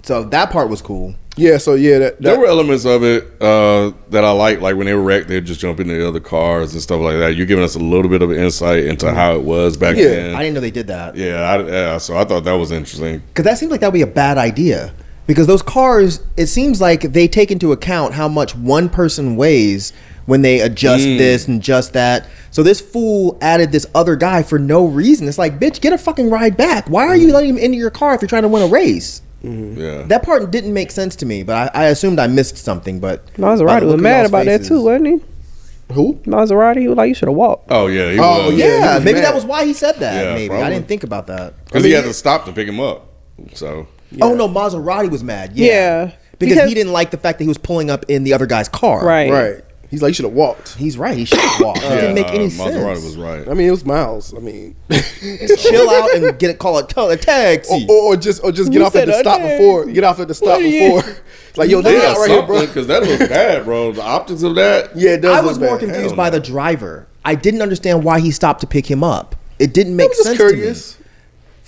So 0.04 0.24
that 0.26 0.52
part 0.52 0.70
was 0.70 0.82
cool. 0.82 1.16
Yeah. 1.38 1.58
So 1.58 1.74
yeah, 1.76 2.00
that, 2.00 2.22
There 2.22 2.40
were 2.40 2.46
elements 2.46 2.86
of 2.86 3.04
it 3.04 3.24
uh, 3.42 3.92
that 4.10 4.24
I 4.24 4.32
liked, 4.32 4.62
like 4.62 4.76
when 4.76 4.86
they 4.86 4.94
were 4.94 5.02
wrecked, 5.04 5.28
they'd 5.28 5.46
just 5.46 5.60
jump 5.60 5.80
into 5.80 5.94
the 5.94 6.08
other 6.08 6.20
cars 6.20 6.74
and 6.74 6.82
stuff 6.82 7.02
like 7.02 7.18
that. 7.18 7.36
You're 7.36 7.46
giving 7.46 7.64
us 7.64 7.76
a 7.76 7.80
little 7.80 8.10
bit 8.10 8.22
of 8.22 8.32
insight 8.32 8.86
into 8.86 9.14
how 9.14 9.36
it 9.36 9.42
was 9.42 9.78
back 9.78 9.96
Yeah. 9.98 10.08
then. 10.08 10.36
I 10.36 10.40
didn't 10.44 10.56
know 10.56 10.62
they 10.62 10.72
did 10.72 10.88
that. 10.88 11.16
yeah, 11.16 11.42
I, 11.42 11.64
yeah, 11.68 11.98
so 11.98 12.18
I 12.18 12.24
thought 12.24 12.44
that 12.46 12.54
was 12.54 12.72
interesting. 12.72 13.22
Because 13.28 13.46
that 13.46 13.58
seems 13.58 13.72
like 13.72 13.82
that 13.82 13.88
would 13.88 13.94
be 13.94 14.02
a 14.02 14.08
bad 14.08 14.38
idea. 14.38 14.94
Because 15.28 15.48
those 15.48 15.64
cars, 15.64 16.22
it 16.38 16.48
seems 16.48 16.80
like 16.80 17.02
they 17.02 17.28
take 17.28 17.50
into 17.52 17.72
account 17.72 18.14
how 18.14 18.28
much 18.28 18.56
one 18.56 18.90
person 18.90 19.36
weighs 19.36 19.92
when 20.28 20.42
they 20.44 20.60
adjust 20.60 21.04
this 21.04 21.48
and 21.48 21.60
adjust 21.60 21.94
that. 21.94 22.28
So 22.52 22.62
this 22.64 22.80
fool 22.80 23.38
added 23.42 23.72
this 23.72 23.86
other 23.96 24.16
guy 24.16 24.44
for 24.44 24.60
no 24.60 24.86
reason. 24.86 25.28
It's 25.28 25.38
like, 25.40 25.60
bitch, 25.60 25.82
get 25.82 25.94
a 25.94 25.98
fucking 25.98 26.30
ride 26.30 26.56
back. 26.58 26.88
Why 26.90 27.08
are 27.08 27.16
you 27.18 27.34
letting 27.34 27.50
him 27.52 27.58
into 27.58 27.78
your 27.78 27.90
car 27.90 28.14
if 28.14 28.22
you're 28.22 28.30
trying 28.30 28.44
to 28.44 28.48
win 28.48 28.62
a 28.62 28.68
race? 28.68 29.22
Mm-hmm. 29.44 29.80
Yeah, 29.80 30.04
That 30.04 30.24
part 30.24 30.50
didn't 30.52 30.74
make 30.74 30.90
sense 30.92 31.16
to 31.18 31.26
me, 31.26 31.44
but 31.44 31.76
I, 31.76 31.84
I 31.84 31.86
assumed 31.88 32.20
I 32.20 32.28
missed 32.28 32.58
something. 32.58 33.00
But 33.00 33.26
by 33.38 33.56
Maserati 33.56 33.84
was 33.86 34.02
mad 34.02 34.18
y'all's 34.22 34.30
about 34.30 34.46
that 34.46 34.64
too, 34.66 34.82
wasn't 34.82 35.08
he? 35.08 35.94
who? 35.94 36.16
Maserati, 36.26 36.80
he 36.80 36.88
was 36.88 36.98
like, 36.98 37.10
you 37.10 37.14
should 37.14 37.28
have 37.28 37.36
walked. 37.38 37.68
Oh 37.72 37.86
yeah, 37.88 38.12
he 38.12 38.18
Oh, 38.20 38.48
was. 38.48 38.56
yeah. 38.56 38.66
Yeah, 38.66 39.00
he 39.00 39.06
maybe 39.06 39.20
mad. 39.20 39.26
that 39.26 39.36
was 39.36 39.46
why 39.46 39.66
he 39.66 39.74
said 39.74 39.94
that. 39.98 40.26
Yeah, 40.26 40.34
maybe 40.34 40.56
I 40.56 40.70
didn't 40.72 40.88
think 40.88 41.04
about 41.04 41.28
that. 41.28 41.64
because 41.66 41.84
I 41.84 41.88
he 41.88 41.94
had 41.94 42.06
to 42.06 42.14
stop 42.14 42.46
to 42.46 42.52
pick 42.54 42.68
him 42.68 42.80
up. 42.80 43.08
So 43.54 43.88
Oh 44.22 44.34
no, 44.34 44.48
Maserati 44.48 45.12
was 45.12 45.24
mad. 45.24 45.52
Yeah, 45.54 45.66
Yeah, 45.68 46.06
because, 46.40 46.56
because- 46.56 46.70
he 46.70 46.74
didn't 46.76 46.94
like 46.94 47.12
the 47.12 47.18
fact 47.18 47.38
that 47.38 47.44
he 47.44 47.48
was 47.48 47.58
pulling 47.60 47.92
up 47.92 48.06
in 48.08 48.24
the 48.24 48.34
other 48.34 48.46
guy's 48.48 48.70
car. 48.70 49.06
Right. 49.06 49.30
Right. 49.32 49.65
He's 49.96 50.02
like, 50.02 50.10
you 50.10 50.14
should 50.16 50.26
have 50.26 50.34
walked. 50.34 50.76
He's 50.76 50.98
right. 50.98 51.18
He 51.18 51.24
should 51.24 51.40
have 51.40 51.62
walked. 51.62 51.78
it 51.84 51.90
didn't 51.90 52.16
make 52.16 52.28
uh, 52.28 52.32
any 52.34 52.48
Maserati 52.48 52.96
sense. 52.96 53.04
was 53.06 53.16
right. 53.16 53.48
I 53.48 53.54
mean, 53.54 53.70
it 53.70 53.72
was 53.72 53.86
miles. 53.86 54.34
I 54.34 54.40
mean, 54.40 54.76
Chill 54.90 55.90
out 55.90 56.14
and 56.14 56.38
get 56.38 56.50
a 56.50 56.54
call 56.54 56.78
a, 56.80 56.86
call 56.86 57.10
a 57.10 57.14
or, 57.14 57.18
taxi. 57.18 57.86
or, 57.90 57.96
or 58.14 58.18
just 58.18 58.44
or 58.44 58.52
just 58.52 58.74
get 58.74 58.80
You 58.80 58.86
off 58.86 58.94
at 58.98 59.08
said 59.08 59.08
the 59.08 59.20
stop 59.20 59.40
name. 59.40 59.58
before. 59.58 59.86
Get 59.86 60.04
off 60.04 60.20
at 60.20 60.28
the 60.28 60.34
stop 60.34 60.48
What 60.48 60.62
are 60.64 60.66
you- 60.66 60.96
before. 61.02 61.16
like 61.56 61.70
yo, 61.70 61.82
they 61.82 61.98
yeah, 61.98 62.10
out 62.10 62.18
right 62.18 62.30
here, 62.30 62.46
bro. 62.46 62.66
because 62.68 62.88
that 62.88 63.04
looks 63.04 63.30
bad, 63.30 63.64
bro. 63.64 63.94
The 63.94 64.02
optics 64.04 64.44
of 64.44 64.56
that. 64.56 64.94
Yeah, 64.98 65.12
it 65.12 65.22
does. 65.22 65.32
I 65.38 65.40
look 65.40 65.52
was 65.52 65.60
more 65.60 65.70
bad. 65.78 65.80
confused 65.80 66.08
Hell 66.08 66.16
by 66.18 66.30
no. 66.30 66.38
the 66.38 66.40
driver. 66.42 67.08
I 67.24 67.36
didn't 67.36 67.62
understand 67.62 68.04
why 68.04 68.20
he 68.20 68.32
stopped 68.32 68.60
to 68.62 68.68
pick 68.68 68.86
him 68.92 69.02
up. 69.04 69.36
It 69.60 69.74
didn't 69.74 69.94
I 69.94 69.96
make 69.96 70.10
was 70.10 70.18
just 70.18 70.28
sense 70.28 70.38
curious. 70.38 70.94
to 70.96 71.00
me. 71.02 71.05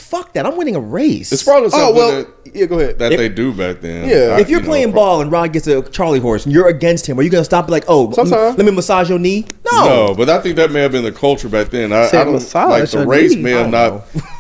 Fuck 0.10 0.34
that! 0.34 0.46
I'm 0.46 0.56
winning 0.58 0.76
a 0.76 0.80
race. 0.80 1.32
It's 1.34 1.44
probably 1.44 1.68
Oh 1.68 1.70
something 1.72 1.96
well, 1.96 2.24
that, 2.24 2.56
yeah. 2.56 2.66
Go 2.66 2.80
ahead. 2.80 2.98
that 3.00 3.10
they 3.10 3.28
do 3.30 3.54
back 3.54 3.82
then. 3.82 4.08
Yeah. 4.08 4.36
I- 4.36 4.40
if 4.40 4.50
you're 4.50 4.62
you 4.62 4.66
playing 4.66 4.92
pro- 4.94 5.02
ball 5.02 5.22
and 5.22 5.30
Rod 5.32 5.52
gets 5.52 5.68
a 5.68 5.82
Charlie 5.90 6.20
horse 6.22 6.46
and 6.46 6.54
you're 6.54 6.70
against 6.70 7.06
him, 7.08 7.20
are 7.20 7.24
you 7.24 7.30
gonna 7.30 7.44
stop 7.44 7.66
and 7.66 7.72
like, 7.72 7.84
oh, 7.90 8.12
Sometimes. 8.14 8.58
let 8.58 8.66
me 8.66 8.72
massage 8.72 9.10
your 9.10 9.20
knee? 9.20 9.46
No. 9.72 9.86
No, 10.08 10.16
but 10.16 10.30
I 10.30 10.40
think 10.40 10.56
that 10.56 10.72
may 10.72 10.80
have 10.82 10.94
been 10.94 11.04
the 11.04 11.12
culture 11.12 11.50
back 11.50 11.70
then. 11.70 11.92
I, 11.92 12.08
Said 12.08 12.22
I 12.22 12.24
don't 12.24 12.34
massage 12.36 12.70
like 12.70 12.90
the 12.90 13.06
race 13.06 13.36
knee. 13.36 13.42
may 13.42 13.52
have 13.52 13.70
don't 13.70 13.72
not. 13.72 14.24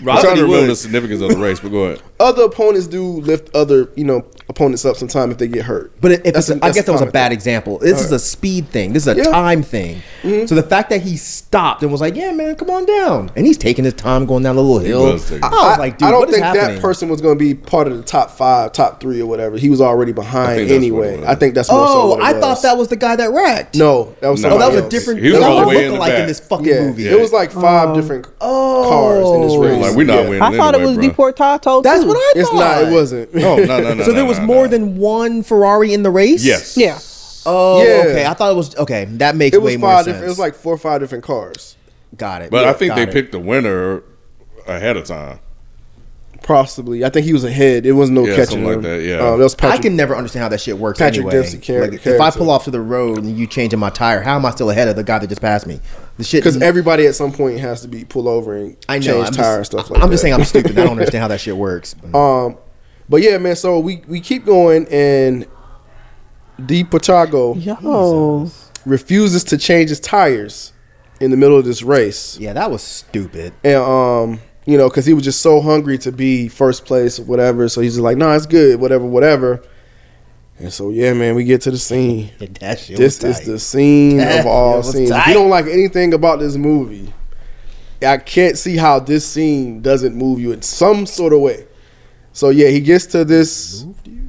I'm 0.00 0.20
trying 0.20 0.36
to 0.36 0.42
remember 0.42 0.66
the 0.68 0.76
significance 0.76 1.20
of 1.20 1.30
the 1.30 1.36
race, 1.36 1.60
but 1.60 1.70
go 1.70 1.84
ahead. 1.84 2.02
Other 2.20 2.42
opponents 2.44 2.88
do 2.88 3.04
lift 3.04 3.54
other, 3.54 3.88
you 3.94 4.02
know, 4.02 4.24
opponents 4.48 4.84
up 4.84 4.96
sometime 4.96 5.30
if 5.30 5.38
they 5.38 5.46
get 5.46 5.64
hurt. 5.64 5.92
But 6.00 6.10
if 6.10 6.22
That's 6.24 6.48
it's, 6.48 6.60
a- 6.60 6.64
I 6.64 6.72
guess 6.72 6.84
that 6.86 6.90
was 6.92 7.00
a 7.00 7.06
bad 7.06 7.28
thing. 7.28 7.32
example. 7.34 7.78
This 7.78 8.00
is 8.04 8.10
a 8.10 8.18
speed 8.18 8.66
thing. 8.70 8.92
This 8.92 9.06
is 9.06 9.14
a 9.14 9.16
Yeah. 9.16 9.22
Mm-hmm. 9.24 9.32
time 9.32 9.62
thing. 9.62 10.02
So 10.48 10.56
the 10.56 10.64
fact 10.64 10.90
that 10.90 11.00
he 11.02 11.16
stopped 11.16 11.82
and 11.84 11.92
was 11.92 12.00
like, 12.00 12.16
"Yeah, 12.16 12.32
man, 12.32 12.56
come 12.56 12.70
on 12.70 12.86
down," 12.86 13.30
and 13.36 13.46
he's 13.46 13.56
taking 13.56 13.84
his 13.84 13.94
time 13.94 14.26
going 14.26 14.42
down 14.42 14.56
the 14.56 14.62
little 14.64 14.80
hill. 14.80 15.12
was 15.12 15.28
taking 15.28 15.44
I 15.44 15.48
was 15.48 15.78
like, 15.78 15.98
"Dude, 15.98 16.08
I 16.08 16.10
don't 16.10 16.20
what 16.20 16.28
is 16.30 16.34
think 16.34 16.44
happening?" 16.44 16.74
that 16.74 16.82
person 16.82 17.08
was 17.08 17.20
going 17.20 17.38
to 17.38 17.44
be 17.44 17.54
part 17.54 17.86
of 17.86 17.96
the 17.96 18.02
top 18.02 18.32
five, 18.32 18.72
top 18.72 19.00
three, 19.00 19.20
or 19.22 19.26
whatever. 19.26 19.56
He 19.56 19.70
was 19.70 19.80
already 19.80 20.10
behind 20.12 20.58
think 20.58 20.72
anyway. 20.72 21.22
I 21.24 21.36
think 21.36 21.54
that's 21.54 21.70
more 21.70 21.86
so 21.86 21.92
Oh, 22.02 22.08
what 22.10 22.18
it 22.18 22.24
I 22.24 22.32
was. 22.32 22.40
thought 22.42 22.62
that 22.62 22.76
was 22.76 22.88
the 22.88 22.96
guy 22.96 23.14
that 23.14 23.30
wrecked. 23.32 23.76
no, 23.76 24.12
that 24.20 24.28
was 24.28 24.42
No, 24.42 24.48
Oh, 24.50 24.58
that 24.58 24.64
somebody 24.72 24.76
was 24.76 24.84
a 24.86 24.88
different. 24.88 25.20
He 25.22 25.30
was 25.30 25.38
that 25.38 25.48
all 25.50 25.60
the 25.60 25.68
way 25.68 25.84
in 25.86 25.92
the 25.92 25.98
lookalike 25.98 26.18
in 26.20 26.26
this 26.26 26.40
fucking 26.40 26.66
Yeah, 26.66 26.80
movie. 26.80 27.06
it 27.08 27.20
was 27.20 27.32
like 27.32 27.52
five 27.52 27.94
different 27.94 28.26
cars 28.40 29.28
in 29.30 29.42
this 29.42 29.52
Oh. 29.52 29.62
race. 29.62 29.87
Like 29.88 29.96
we're 29.96 30.04
not 30.04 30.22
Yeah. 30.24 30.28
winning. 30.28 30.42
I 30.42 30.56
thought 30.56 30.74
it 30.74 30.80
was 30.80 30.94
bro. 30.96 31.08
De 31.08 31.14
Portago 31.14 31.82
That's 31.82 32.02
too. 32.02 32.08
what 32.08 32.16
I 32.16 32.32
It's 32.36 32.48
thought. 32.48 32.56
not. 32.56 32.84
It 32.84 32.92
wasn't. 32.92 33.30
Oh 33.34 33.56
no 33.56 33.80
no 33.80 33.94
no. 33.94 34.04
So 34.04 34.12
there 34.12 34.24
was 34.24 34.38
no, 34.38 34.46
more 34.46 34.64
no. 34.64 34.68
than 34.68 34.96
one 34.98 35.42
Ferrari 35.42 35.92
in 35.94 36.02
the 36.02 36.10
race. 36.10 36.44
yes. 36.44 36.76
Yeah. 36.76 36.98
Oh, 37.46 37.82
Yeah. 37.82 38.02
okay. 38.10 38.26
I 38.26 38.34
thought 38.34 38.52
it 38.52 38.56
was 38.56 38.76
okay. 38.76 39.06
That 39.06 39.34
makes 39.36 39.56
It 39.56 39.62
way 39.62 39.76
was 39.76 39.80
more 39.80 39.90
five. 39.90 39.96
sense. 40.04 40.06
Different, 40.16 40.24
it 40.26 40.28
was 40.28 40.38
like 40.38 40.54
four 40.54 40.74
or 40.74 40.78
five 40.78 41.00
different 41.00 41.24
cars. 41.24 41.76
got 42.16 42.42
it. 42.42 42.50
But 42.50 42.64
Yeah, 42.64 42.70
I 42.70 42.72
think 42.74 42.94
they 42.94 43.02
it. 43.02 43.12
picked 43.12 43.32
the 43.32 43.38
winner 43.38 44.02
ahead 44.66 44.96
of 44.96 45.04
time. 45.04 45.38
Possibly, 46.48 47.04
I 47.04 47.10
think 47.10 47.26
he 47.26 47.34
was 47.34 47.44
ahead. 47.44 47.84
It 47.84 47.92
was 47.92 48.08
no 48.08 48.24
Yeah, 48.24 48.36
catching 48.36 48.46
something 48.52 48.64
like 48.66 48.76
him. 48.76 48.82
that, 48.84 49.02
yeah. 49.02 49.16
Uh, 49.16 49.36
that 49.36 49.42
was 49.44 49.54
Patrick. 49.54 49.80
I 49.80 49.82
can 49.82 49.96
never 49.96 50.16
understand 50.16 50.44
how 50.44 50.48
that 50.48 50.62
shit 50.62 50.78
works. 50.78 50.98
Patrick 50.98 51.26
anyway. 51.26 51.32
Dempsey 51.42 51.58
car- 51.58 51.82
like, 51.86 52.06
if 52.06 52.20
I 52.20 52.30
pull 52.30 52.50
off 52.50 52.64
to 52.64 52.70
the 52.70 52.80
road 52.80 53.18
and 53.18 53.36
you 53.36 53.46
changing 53.46 53.78
my 53.78 53.90
tire, 53.90 54.22
how 54.22 54.34
am 54.36 54.46
I 54.46 54.50
still 54.52 54.70
ahead 54.70 54.88
of 54.88 54.96
the 54.96 55.04
guy 55.04 55.18
that 55.18 55.26
just 55.26 55.42
passed 55.42 55.66
me? 55.66 55.78
The 56.16 56.24
shit 56.24 56.42
because 56.42 56.60
everybody 56.62 57.04
at 57.06 57.14
some 57.14 57.32
point 57.32 57.60
has 57.60 57.82
to 57.82 57.88
be 57.88 58.06
pull 58.06 58.28
over 58.28 58.56
and 58.56 58.78
I 58.88 58.98
know. 58.98 59.04
change 59.04 59.26
I'm 59.28 59.32
tire 59.34 59.56
and 59.58 59.66
stuff 59.66 59.90
like 59.90 60.00
I'm 60.02 60.08
that. 60.08 60.14
just 60.14 60.22
saying 60.22 60.32
I'm 60.32 60.44
stupid. 60.44 60.72
I 60.78 60.84
don't 60.84 60.92
understand 60.98 61.20
how 61.20 61.28
that 61.28 61.40
shit 61.40 61.54
works. 61.54 61.94
Um, 62.14 62.56
but 63.10 63.20
yeah, 63.20 63.36
man. 63.36 63.54
So 63.54 63.78
we 63.78 64.02
we 64.08 64.18
keep 64.22 64.46
going, 64.46 64.86
and 64.90 65.46
De 66.64 66.82
Portago 66.82 67.62
Yo. 67.62 68.50
refuses 68.86 69.44
to 69.44 69.58
change 69.58 69.90
his 69.90 70.00
tires 70.00 70.72
in 71.20 71.30
the 71.30 71.36
middle 71.36 71.58
of 71.58 71.64
this 71.66 71.82
race, 71.82 72.38
yeah, 72.40 72.52
that 72.54 72.70
was 72.70 72.82
stupid. 72.82 73.52
and 73.64 73.76
um, 73.76 74.40
you 74.68 74.76
know, 74.76 74.86
because 74.90 75.06
he 75.06 75.14
was 75.14 75.24
just 75.24 75.40
so 75.40 75.62
hungry 75.62 75.96
to 75.96 76.12
be 76.12 76.46
first 76.46 76.84
place 76.84 77.18
or 77.18 77.22
whatever. 77.22 77.70
So 77.70 77.80
he's 77.80 77.94
just 77.94 78.02
like, 78.02 78.18
"No, 78.18 78.28
nah, 78.28 78.34
it's 78.36 78.44
good, 78.44 78.78
whatever, 78.78 79.04
whatever." 79.06 79.62
And 80.58 80.70
so 80.70 80.90
yeah, 80.90 81.14
man, 81.14 81.34
we 81.34 81.44
get 81.44 81.62
to 81.62 81.70
the 81.70 81.78
scene. 81.78 82.30
This 82.60 82.90
is 82.90 83.18
tight. 83.18 83.44
the 83.46 83.58
scene 83.58 84.16
That 84.18 84.40
of 84.40 84.46
all 84.46 84.82
scenes. 84.82 85.10
If 85.10 85.26
you 85.26 85.32
don't 85.32 85.48
like 85.48 85.64
anything 85.66 86.12
about 86.12 86.38
this 86.38 86.56
movie, 86.56 87.14
I 88.02 88.18
can't 88.18 88.58
see 88.58 88.76
how 88.76 88.98
this 89.00 89.24
scene 89.26 89.80
doesn't 89.80 90.14
move 90.14 90.38
you 90.38 90.52
in 90.52 90.60
some 90.60 91.06
sort 91.06 91.32
of 91.32 91.40
way. 91.40 91.66
So 92.34 92.50
yeah, 92.50 92.68
he 92.68 92.80
gets 92.80 93.06
to 93.06 93.24
this. 93.24 93.86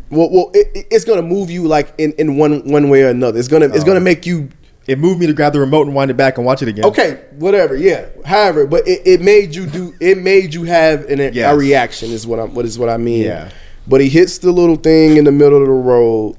Well, 0.10 0.30
well, 0.32 0.52
it, 0.54 0.68
it- 0.74 0.88
it's 0.90 1.04
gonna 1.04 1.22
move 1.22 1.52
you 1.52 1.68
like 1.68 1.94
in, 1.98 2.14
in 2.14 2.38
one 2.38 2.62
one 2.72 2.90
way 2.90 3.04
or 3.04 3.10
another. 3.10 3.38
It's 3.40 3.50
gonna 3.50 3.66
it's 3.66 3.84
Oh. 3.84 3.86
gonna 3.86 4.00
make 4.00 4.26
you 4.26 4.48
It 4.90 4.98
moved 5.00 5.20
me 5.20 5.28
to 5.28 5.34
grab 5.34 5.54
the 5.54 5.60
remote 5.60 5.86
and 5.88 5.96
wind 5.96 6.10
it 6.12 6.18
back 6.18 6.38
and 6.38 6.46
watch 6.46 6.62
it 6.62 6.68
again. 6.68 6.86
okay, 6.86 7.22
whatever. 7.38 7.76
Yeah, 7.76 8.08
however, 8.26 8.66
but 8.66 8.88
it, 8.88 9.02
it 9.06 9.22
made 9.22 9.54
you 9.56 9.66
do. 9.68 9.94
It 10.00 10.18
made 10.18 10.54
you 10.54 10.64
have 10.64 11.06
an, 11.10 11.20
Yes. 11.34 11.54
a 11.54 11.58
reaction. 11.58 12.12
Is 12.12 12.26
what 12.26 12.40
I'm. 12.40 12.54
What 12.54 12.66
is 12.66 12.80
what 12.80 12.90
I 12.90 12.98
mean. 12.98 13.24
Yeah. 13.24 13.52
But 13.88 14.02
he 14.02 14.10
hits 14.10 14.38
the 14.40 14.52
little 14.52 14.76
thing 14.76 15.18
in 15.18 15.24
the 15.26 15.32
middle 15.32 15.62
of 15.62 15.68
the 15.68 15.74
road, 15.74 16.38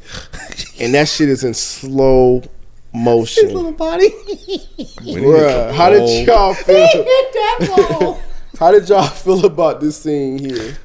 and 0.81 0.95
that 0.95 1.09
shit 1.09 1.29
is 1.29 1.43
in 1.45 1.55
slow 1.55 2.43
motion. 2.95 3.45
His 3.47 3.55
little 3.55 3.73
body. 3.73 4.09
When 5.05 5.23
Bruh, 5.25 5.73
how 5.73 5.91
did 5.91 6.27
y'all 6.27 6.55
feel? 6.55 6.77
He 6.77 6.99
hit 6.99 7.33
that 7.33 7.89
ball. 8.01 8.21
How 8.59 8.71
did 8.73 8.87
y'all 8.91 9.07
feel 9.07 9.47
about 9.47 9.81
this 9.81 9.97
scene 9.97 10.39
here? 10.39 10.77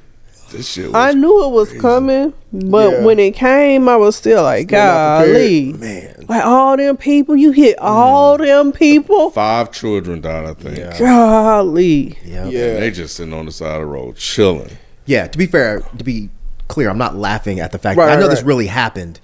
This 0.51 0.69
shit 0.71 0.85
was 0.85 0.95
I 0.95 1.11
knew 1.11 1.43
it 1.45 1.49
was 1.51 1.73
coming, 1.73 2.31
but 2.53 2.89
Yeah. 2.91 3.03
when 3.03 3.19
it 3.19 3.35
came, 3.35 3.89
I 3.89 3.97
was 3.97 4.15
still 4.15 4.43
like, 4.43 4.69
Still 4.69 4.79
not 4.85 5.25
golly. 5.25 5.73
man. 5.73 6.14
Like 6.27 6.43
all 6.45 6.77
them 6.77 6.97
people, 6.97 7.35
you 7.35 7.51
hit 7.51 7.77
all 7.79 8.37
mm. 8.37 8.45
them 8.45 8.71
people. 8.71 9.31
five 9.31 9.71
children 9.71 10.21
died. 10.21 10.45
I 10.45 10.53
think. 10.53 10.77
Yeah. 10.77 10.97
Golly. 10.99 12.17
Yeah. 12.23 12.47
Yeah. 12.47 12.65
And 12.73 12.83
they 12.83 12.91
just 12.91 13.15
sitting 13.15 13.33
on 13.33 13.45
the 13.45 13.51
side 13.51 13.75
of 13.75 13.81
the 13.81 13.85
road 13.85 14.15
chilling. 14.17 14.77
Yeah, 15.05 15.27
to 15.27 15.37
be 15.37 15.45
fair, 15.45 15.81
to 15.81 16.03
be 16.03 16.29
clear, 16.67 16.89
I'm 16.89 16.97
not 16.97 17.15
laughing 17.15 17.59
at 17.59 17.71
the 17.71 17.77
fact 17.77 17.97
Right, 17.97 18.09
I 18.11 18.15
know 18.15 18.21
right, 18.21 18.29
this 18.29 18.39
right. 18.39 18.47
really 18.47 18.67
happened. 18.67 19.19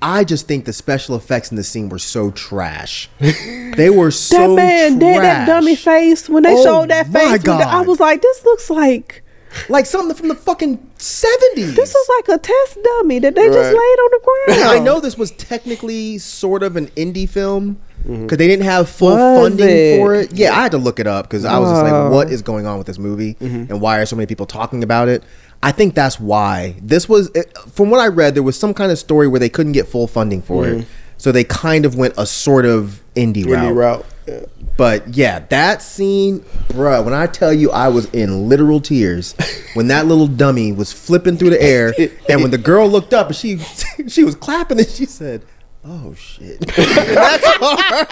I 0.00 0.22
just 0.22 0.46
think 0.46 0.64
the 0.66 0.72
special 0.72 1.16
effects 1.16 1.50
in 1.50 1.56
the 1.56 1.64
scene 1.64 1.88
were 1.88 1.98
so 1.98 2.30
trash. 2.30 3.08
they 3.18 3.90
were 3.90 4.10
so 4.10 4.36
that 4.36 4.54
man 4.54 4.98
did 4.98 5.16
that 5.16 5.46
trash. 5.46 5.46
dummy 5.48 5.74
face 5.76 6.28
when 6.28 6.42
they 6.44 6.54
Oh, 6.54 6.62
showed 6.62 6.90
that 6.90 7.08
face. 7.08 7.32
with 7.32 7.42
the- 7.44 7.52
I 7.52 7.80
was 7.80 7.98
like, 7.98 8.20
this 8.22 8.44
looks 8.44 8.68
like 8.70 9.23
like 9.68 9.86
something 9.86 10.16
from 10.16 10.28
the 10.28 10.34
fucking 10.34 10.78
70s. 10.98 11.74
this 11.74 11.94
is 11.94 12.08
like 12.18 12.36
a 12.36 12.40
test 12.40 12.78
dummy 12.82 13.18
that 13.18 13.34
they 13.34 13.46
just 13.46 13.56
laid 13.56 13.74
Right. 13.74 13.98
on 13.98 14.10
the 14.10 14.54
ground. 14.54 14.70
I 14.70 14.78
know 14.78 15.00
this 15.00 15.16
was 15.16 15.30
technically 15.32 16.18
sort 16.18 16.62
of 16.62 16.76
an 16.76 16.88
indie 16.88 17.28
film, 17.28 17.78
mm-hmm. 18.02 18.22
because 18.22 18.38
they 18.38 18.48
didn't 18.48 18.64
have 18.64 18.88
full 18.88 19.16
Was 19.16 19.42
funding 19.42 19.68
it? 19.68 19.98
for 19.98 20.14
it. 20.14 20.32
Yeah, 20.32 20.52
I 20.52 20.62
had 20.62 20.72
to 20.72 20.78
look 20.78 20.98
it 21.00 21.06
up 21.06 21.26
because 21.26 21.44
I 21.44 21.58
was 21.58 21.70
just 21.70 21.82
like, 21.82 22.12
"What 22.12 22.28
oh. 22.28 22.30
is 22.30 22.42
going 22.42 22.66
on 22.66 22.78
with 22.78 22.86
this 22.86 22.98
movie? 22.98 23.34
Mm-hmm. 23.34 23.72
And 23.72 23.80
why 23.80 23.98
are 23.98 24.06
so 24.06 24.16
many 24.16 24.26
people 24.26 24.46
talking 24.46 24.82
about 24.82 25.08
it?" 25.08 25.22
I 25.62 25.72
think 25.72 25.94
that's 25.94 26.20
why 26.20 26.76
this 26.82 27.08
was. 27.08 27.30
Eh, 27.34 27.42
from 27.72 27.90
what 27.90 28.00
I 28.00 28.08
read, 28.08 28.34
there 28.34 28.42
was 28.42 28.58
some 28.58 28.74
kind 28.74 28.92
of 28.92 28.98
story 28.98 29.28
where 29.28 29.40
they 29.40 29.48
couldn't 29.48 29.72
get 29.72 29.88
full 29.88 30.06
funding 30.06 30.42
for 30.42 30.66
it, 30.66 30.78
mm-hmm. 30.78 30.90
so 31.16 31.32
they 31.32 31.44
kind 31.44 31.86
of 31.86 31.96
went 31.96 32.14
a 32.18 32.26
sort 32.26 32.66
of 32.66 33.02
indie, 33.16 33.46
route. 33.46 33.64
Indie 33.64 33.76
route. 33.76 34.00
Yeah. 34.06 34.13
But 34.76 35.14
yeah, 35.14 35.40
that 35.50 35.82
scene, 35.82 36.40
bruh, 36.68 37.04
when 37.04 37.14
I 37.14 37.26
tell 37.26 37.52
you 37.52 37.70
I 37.70 37.88
was 37.88 38.06
in 38.06 38.48
literal 38.48 38.80
tears 38.80 39.34
when 39.74 39.88
that 39.88 40.06
little 40.06 40.26
dummy 40.26 40.72
was 40.72 40.92
flipping 40.92 41.36
through 41.36 41.50
the 41.50 41.62
air 41.62 41.94
and 42.28 42.42
when 42.42 42.50
the 42.50 42.58
girl 42.58 42.88
looked 42.88 43.14
up 43.14 43.28
and 43.28 43.36
she 43.36 43.58
she 44.08 44.24
was 44.24 44.34
clapping 44.34 44.78
and 44.78 44.88
she 44.88 45.06
said, 45.06 45.44
"Oh 45.84 46.14
shit." 46.14 46.60
That's 46.60 47.46
hard. 47.46 48.08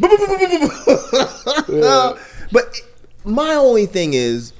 But 2.52 2.80
my 3.24 3.54
only 3.54 3.86
thing 3.86 4.14
is 4.14 4.52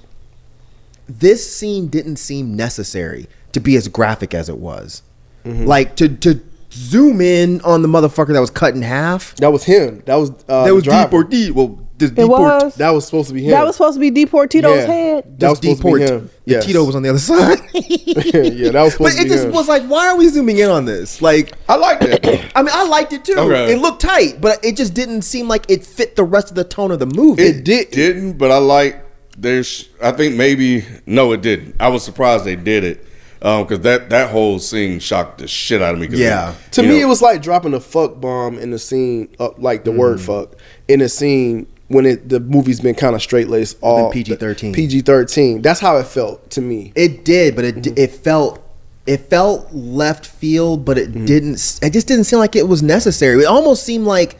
this 1.08 1.54
scene 1.54 1.88
didn't 1.88 2.16
seem 2.16 2.54
necessary 2.54 3.26
to 3.52 3.60
be 3.60 3.76
as 3.76 3.88
graphic 3.88 4.34
as 4.34 4.48
it 4.48 4.58
was. 4.58 5.02
Mm-hmm. 5.44 5.64
Like 5.64 5.96
to 5.96 6.08
to 6.08 6.40
zoom 6.72 7.20
in 7.20 7.60
on 7.62 7.82
the 7.82 7.88
motherfucker 7.88 8.32
that 8.32 8.40
was 8.40 8.50
cut 8.50 8.74
in 8.74 8.82
half. 8.82 9.34
That 9.36 9.52
was 9.52 9.64
him. 9.64 10.02
That 10.06 10.16
was 10.16 10.30
uh, 10.48 10.64
That 10.64 10.74
was 10.74 10.84
driver. 10.84 11.06
deport 11.08 11.30
D. 11.30 11.50
Well, 11.50 11.80
this 11.98 12.10
It 12.10 12.14
deport. 12.14 12.40
was. 12.40 12.74
That 12.76 12.90
was 12.90 13.04
supposed 13.04 13.28
to 13.28 13.34
be 13.34 13.42
him. 13.44 13.50
That 13.50 13.64
was 13.66 13.76
supposed 13.76 13.96
to 13.96 14.00
be 14.00 14.10
Deportito's 14.10 14.76
Yeah. 14.76 14.86
head. 14.86 15.38
That 15.38 15.50
was 15.50 15.58
Just 15.60 15.62
supposed 15.62 15.82
to 15.82 15.84
be 15.84 16.00
deport. 16.00 16.22
him. 16.22 16.30
The 16.46 16.50
Yes. 16.52 16.64
Tito 16.64 16.84
was 16.84 16.94
on 16.96 17.02
the 17.02 17.08
other 17.10 17.18
side. 17.32 17.58
yeah, 17.74 18.70
that 18.70 18.82
was 18.82 18.92
supposed 18.94 19.16
but 19.16 19.20
to 19.22 19.26
it 19.26 19.28
just 19.28 19.44
him. 19.46 19.52
was 19.52 19.68
like, 19.68 19.82
why 19.84 20.08
are 20.08 20.16
we 20.16 20.28
zooming 20.28 20.58
in 20.58 20.70
on 20.70 20.84
this? 20.86 21.20
Like, 21.20 21.52
I 21.68 21.76
liked 21.76 22.02
it. 22.04 22.24
I 22.54 22.62
mean, 22.62 22.72
I 22.72 22.86
liked 22.88 23.12
it 23.12 23.24
too. 23.24 23.34
Okay. 23.36 23.72
It 23.74 23.78
looked 23.80 24.00
tight, 24.02 24.40
but 24.40 24.64
it 24.64 24.76
just 24.76 24.94
didn't 24.94 25.22
seem 25.22 25.46
like 25.48 25.66
it 25.70 25.84
fit 25.84 26.16
the 26.16 26.24
rest 26.24 26.48
of 26.50 26.54
the 26.54 26.64
tone 26.64 26.90
of 26.90 26.98
the 27.00 27.06
movie. 27.06 27.42
It 27.42 27.64
did. 27.64 27.90
didn't, 27.90 28.38
but 28.38 28.50
I 28.50 28.58
like. 28.58 29.04
There's, 29.38 29.88
I 30.02 30.12
think 30.12 30.34
maybe 30.36 30.84
no, 31.06 31.32
it 31.32 31.40
didn't. 31.40 31.76
I 31.80 31.88
was 31.88 32.02
surprised 32.02 32.44
they 32.44 32.56
did 32.56 32.84
it 32.84 33.06
because 33.40 33.80
that 33.80 34.10
that 34.10 34.30
whole 34.30 34.58
scene 34.58 34.98
shocked 35.00 35.38
the 35.38 35.48
shit 35.48 35.80
out 35.82 35.94
of 35.94 36.00
me. 36.00 36.08
Yeah. 36.10 36.50
it- 36.52 36.72
To 36.72 36.82
me, 36.82 36.88
know, 36.88 36.94
it 36.96 37.08
was 37.08 37.22
like 37.22 37.42
dropping 37.42 37.74
a 37.74 37.80
fuck 37.80 38.20
bomb 38.20 38.58
in 38.58 38.70
the 38.70 38.78
scene, 38.78 39.28
uh, 39.38 39.48
like 39.58 39.84
the 39.84 39.90
Mm. 39.92 39.96
word 39.96 40.20
"fuck" 40.20 40.50
in 40.88 41.00
a 41.00 41.08
scene 41.08 41.66
when 41.88 42.06
it 42.06 42.28
the 42.28 42.38
movie's 42.40 42.80
been 42.80 42.94
kind 42.94 43.14
of 43.14 43.22
straight 43.22 43.48
laced, 43.48 43.76
all 43.80 44.10
PG-13. 44.12 44.72
PG 44.74 45.00
thirteen. 45.00 45.62
That's 45.62 45.80
how 45.80 45.96
it 45.96 46.06
felt 46.06 46.50
to 46.50 46.60
me. 46.60 46.92
It 46.94 47.24
did, 47.24 47.56
but 47.56 47.64
it 47.64 47.98
it 47.98 48.10
felt 48.12 48.60
it 49.06 49.28
felt 49.30 49.68
left 49.72 50.26
field, 50.26 50.84
but 50.84 50.98
it 50.98 51.24
didn't. 51.26 51.78
It 51.82 51.90
just 51.92 52.06
didn't 52.06 52.24
seem 52.24 52.38
like 52.38 52.54
it 52.54 52.68
was 52.68 52.82
necessary. 52.82 53.42
It 53.42 53.46
almost 53.46 53.84
seemed 53.84 54.06
like. 54.06 54.36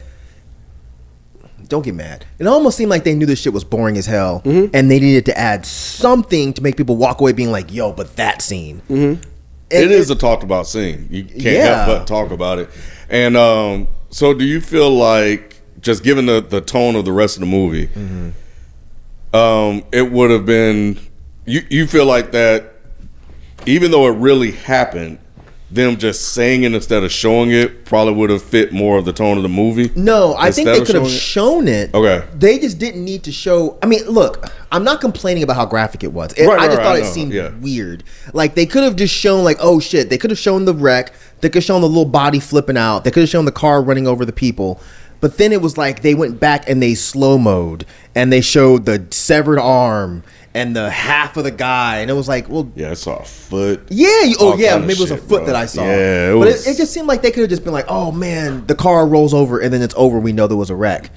Don't 1.71 1.83
get 1.85 1.95
mad. 1.95 2.25
It 2.37 2.47
almost 2.47 2.75
seemed 2.75 2.89
like 2.89 3.05
they 3.05 3.15
knew 3.15 3.25
this 3.25 3.39
shit 3.39 3.53
was 3.53 3.63
boring 3.63 3.97
as 3.97 4.05
hell, 4.05 4.41
and 4.43 4.91
they 4.91 4.99
needed 4.99 5.25
to 5.27 5.37
add 5.37 5.65
something 5.65 6.51
to 6.51 6.61
make 6.61 6.75
people 6.75 6.97
walk 6.97 7.21
away 7.21 7.31
being 7.31 7.49
like, 7.49 7.71
"Yo, 7.73 7.93
but 7.93 8.17
that 8.17 8.41
scene." 8.41 8.81
Mm-hmm. 8.89 9.21
it 9.69 9.89
is 9.89 10.09
a 10.09 10.15
talked 10.15 10.43
about 10.43 10.67
scene. 10.67 11.07
You 11.09 11.23
can't 11.23 11.43
Yeah. 11.45 11.85
help 11.85 11.99
but 11.99 12.07
talk 12.07 12.31
about 12.31 12.59
it. 12.59 12.69
And 13.09 13.37
um, 13.37 13.87
so, 14.09 14.33
do 14.33 14.43
you 14.43 14.59
feel 14.59 14.89
like 14.91 15.61
just 15.79 16.03
given 16.03 16.25
the 16.25 16.41
the 16.41 16.59
tone 16.59 16.97
of 16.97 17.05
the 17.05 17.13
rest 17.13 17.37
of 17.37 17.39
the 17.39 17.45
movie, 17.47 17.87
um, 19.33 19.83
it 19.93 20.11
would 20.11 20.29
have 20.29 20.45
been 20.45 20.99
you? 21.45 21.61
You 21.69 21.87
feel 21.87 22.05
like 22.05 22.31
that, 22.33 22.73
even 23.65 23.91
though 23.91 24.07
it 24.07 24.17
really 24.17 24.51
happened, 24.51 25.19
them 25.73 25.97
just 25.97 26.33
saying 26.33 26.63
it 26.63 26.73
instead 26.73 27.03
of 27.03 27.11
showing 27.11 27.51
it 27.51 27.85
probably 27.85 28.13
would 28.13 28.29
have 28.29 28.43
fit 28.43 28.73
more 28.73 28.97
of 28.97 29.05
the 29.05 29.13
tone 29.13 29.37
of 29.37 29.43
the 29.43 29.49
movie. 29.49 29.91
No, 29.95 30.35
I 30.37 30.51
think 30.51 30.67
they 30.67 30.83
could 30.83 30.95
have 30.95 31.09
shown 31.09 31.67
it. 31.67 31.93
Okay. 31.93 32.25
They 32.35 32.59
just 32.59 32.77
didn't 32.77 33.03
need 33.05 33.23
to 33.23 33.31
show. 33.31 33.77
I 33.81 33.85
mean, 33.85 34.05
look, 34.07 34.51
I'm 34.71 34.83
not 34.83 34.99
complaining 35.01 35.43
about 35.43 35.55
how 35.55 35.65
graphic 35.65 36.03
it 36.03 36.11
was. 36.13 36.33
It- 36.33 36.47
Right, 36.47 36.59
I 36.59 36.65
just 36.65 36.77
right, 36.77 36.83
thought 36.83 36.95
I 36.97 36.99
it 36.99 37.05
seemed 37.05 37.31
yeah. 37.33 37.51
weird. 37.61 38.03
Like 38.33 38.55
they 38.55 38.65
could 38.65 38.83
have 38.83 38.95
just 38.97 39.13
shown, 39.13 39.43
like, 39.43 39.57
oh 39.61 39.79
shit. 39.79 40.09
They 40.09 40.17
could 40.17 40.29
have 40.31 40.39
shown 40.39 40.65
the 40.65 40.73
wreck. 40.73 41.13
They 41.39 41.47
could 41.49 41.55
have 41.55 41.63
shown 41.63 41.81
the 41.81 41.87
little 41.87 42.05
body 42.05 42.39
flipping 42.39 42.77
out. 42.77 43.03
They 43.03 43.11
could 43.11 43.21
have 43.21 43.29
shown 43.29 43.45
the 43.45 43.51
car 43.51 43.81
running 43.81 44.07
over 44.07 44.25
the 44.25 44.33
people. 44.33 44.81
But 45.21 45.37
then 45.37 45.51
it 45.53 45.61
was 45.61 45.77
like 45.77 46.01
they 46.01 46.15
went 46.15 46.39
back 46.39 46.67
and 46.67 46.81
they 46.81 46.95
slow 46.95 47.37
mode 47.37 47.85
and 48.15 48.33
they 48.33 48.41
showed 48.41 48.85
the 48.85 49.05
severed 49.11 49.59
arm 49.59 50.23
and 50.53 50.75
the 50.75 50.89
half 50.89 51.37
of 51.37 51.43
the 51.45 51.51
guy, 51.51 51.99
and 51.99 52.11
it 52.11 52.13
was 52.13 52.27
like, 52.27 52.49
well, 52.49 52.69
Yeah, 52.75 52.91
I 52.91 52.93
saw 52.95 53.17
a 53.19 53.23
foot. 53.25 53.83
yeah, 53.89 54.23
you, 54.23 54.35
oh 54.39 54.57
yeah, 54.57 54.77
maybe 54.77 54.93
it 54.93 54.99
was 54.99 55.11
a 55.11 55.17
foot 55.17 55.39
bro. 55.39 55.45
that 55.47 55.55
I 55.55 55.65
saw. 55.65 55.83
Yeah, 55.83 56.31
it 56.31 56.33
but 56.33 56.39
was- 56.47 56.67
it, 56.67 56.71
it 56.71 56.77
just 56.77 56.93
seemed 56.93 57.07
like 57.07 57.21
they 57.21 57.31
could 57.31 57.41
have 57.41 57.49
just 57.49 57.63
been 57.63 57.73
like, 57.73 57.85
"Oh 57.87 58.11
man, 58.11 58.65
the 58.67 58.75
car 58.75 59.05
rolls 59.07 59.33
over 59.33 59.59
and 59.59 59.73
then 59.73 59.81
it's 59.81 59.95
over. 59.97 60.19
We 60.19 60.33
know 60.33 60.47
there 60.47 60.57
was 60.57 60.69
a 60.69 60.75
wreck." 60.75 61.09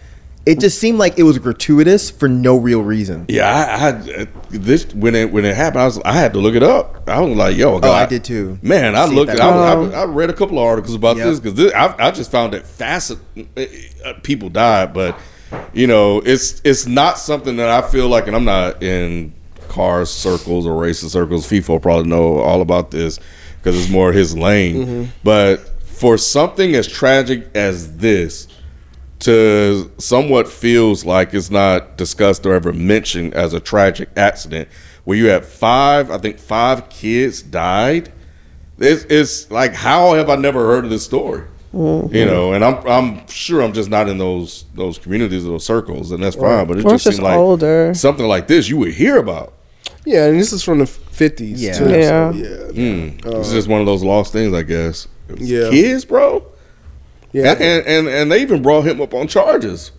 It 0.46 0.60
just 0.60 0.78
seemed 0.78 0.98
like 0.98 1.18
it 1.18 1.22
was 1.22 1.38
gratuitous 1.38 2.10
for 2.10 2.28
no 2.28 2.58
real 2.58 2.82
reason. 2.82 3.24
Yeah, 3.30 3.48
I, 3.48 3.86
I 3.86 4.22
uh, 4.22 4.26
this 4.50 4.84
when 4.94 5.14
it 5.14 5.32
when 5.32 5.46
it 5.46 5.56
happened, 5.56 5.80
I 5.80 5.84
was 5.86 5.98
I 6.04 6.12
had 6.12 6.34
to 6.34 6.38
look 6.38 6.54
it 6.54 6.62
up. 6.62 7.08
I 7.08 7.18
was 7.20 7.34
like, 7.34 7.56
yo, 7.56 7.80
God. 7.80 7.88
Oh, 7.88 7.92
I 7.92 8.04
did 8.04 8.24
too. 8.24 8.58
Man, 8.60 8.94
I 8.94 9.08
See 9.08 9.14
looked. 9.14 9.40
I, 9.40 9.48
I, 9.48 9.72
I 10.02 10.04
read 10.04 10.28
a 10.28 10.34
couple 10.34 10.58
of 10.58 10.64
articles 10.66 10.94
about 10.94 11.16
Yep. 11.16 11.26
this 11.26 11.40
because 11.40 11.72
I, 11.72 11.94
I 12.08 12.10
just 12.10 12.30
found 12.30 12.52
it 12.52 12.66
fascinating. 12.66 13.48
Uh, 14.04 14.12
people 14.22 14.50
died, 14.50 14.92
but 14.92 15.18
you 15.72 15.86
know, 15.86 16.20
it's 16.24 16.60
it's 16.64 16.86
not 16.86 17.18
something 17.18 17.56
that 17.56 17.68
I 17.68 17.86
feel 17.88 18.08
like, 18.08 18.26
and 18.26 18.36
I'm 18.36 18.44
not 18.44 18.82
in 18.82 19.32
car 19.68 20.04
circles 20.04 20.66
or 20.66 20.76
racing 20.76 21.08
circles. 21.08 21.46
FIFO 21.46 21.82
probably 21.82 22.08
know 22.08 22.38
all 22.38 22.60
about 22.62 22.90
this 22.90 23.18
because 23.58 23.76
it's 23.76 23.90
more 23.90 24.12
his 24.12 24.36
lane. 24.36 24.76
Mm-hmm. 24.76 25.04
But 25.24 25.56
for 25.84 26.18
something 26.18 26.74
as 26.74 26.86
tragic 26.86 27.48
as 27.54 27.96
this 27.96 28.48
to 29.20 29.90
somewhat 29.98 30.48
feels 30.48 31.04
like 31.04 31.32
it's 31.32 31.50
not 31.50 31.96
discussed 31.96 32.44
or 32.44 32.54
ever 32.54 32.72
mentioned 32.72 33.34
as 33.34 33.54
a 33.54 33.60
tragic 33.60 34.10
accident 34.16 34.68
where 35.04 35.16
you 35.16 35.26
had 35.26 35.44
five, 35.44 36.10
I 36.10 36.18
think 36.18 36.38
five 36.38 36.88
kids 36.88 37.42
died. 37.42 38.12
It's, 38.78 39.04
it's 39.04 39.50
like 39.50 39.72
how 39.74 40.14
have 40.14 40.28
I 40.28 40.36
never 40.36 40.66
heard 40.66 40.84
of 40.84 40.90
this 40.90 41.04
story? 41.04 41.44
Mm-hmm. 41.74 42.14
You 42.14 42.24
know, 42.24 42.52
and 42.52 42.64
I'm 42.64 42.86
I'm 42.86 43.26
sure 43.26 43.60
I'm 43.62 43.72
just 43.72 43.90
not 43.90 44.08
in 44.08 44.18
those 44.18 44.64
those 44.74 44.96
communities 44.98 45.44
or 45.44 45.50
those 45.50 45.66
circles, 45.66 46.12
and 46.12 46.22
that's 46.22 46.36
fine. 46.36 46.66
But 46.66 46.78
it 46.78 46.84
Or 46.84 46.90
just 46.90 46.94
it's 46.94 47.02
seemed 47.04 47.12
just 47.16 47.22
like 47.22 47.36
older. 47.36 47.92
something 47.94 48.26
like 48.26 48.46
this 48.46 48.68
you 48.68 48.76
would 48.78 48.92
hear 48.94 49.18
about. 49.18 49.52
Yeah, 50.06 50.26
and 50.26 50.38
this 50.38 50.52
is 50.52 50.62
from 50.62 50.78
the 50.78 50.86
fifties. 50.86 51.62
Yeah. 51.62 51.72
too, 51.78 51.88
Yeah. 51.90 52.30
So, 52.32 52.36
yeah. 52.36 52.56
Hmm. 53.18 53.28
Uh, 53.28 53.40
it's 53.40 53.50
just 53.52 53.66
one 53.68 53.80
of 53.80 53.86
those 53.86 54.04
lost 54.04 54.32
things, 54.32 54.52
I 54.54 54.62
guess. 54.62 55.08
It 55.28 55.38
was 55.38 55.50
Yeah. 55.50 55.70
kids, 55.70 56.04
bro. 56.04 56.44
Yeah. 57.32 57.52
And, 57.52 57.60
and 57.62 57.86
and 57.86 58.08
and 58.08 58.32
they 58.32 58.40
even 58.42 58.62
brought 58.62 58.82
him 58.82 59.00
up 59.00 59.12
on 59.14 59.26
charges. 59.26 59.90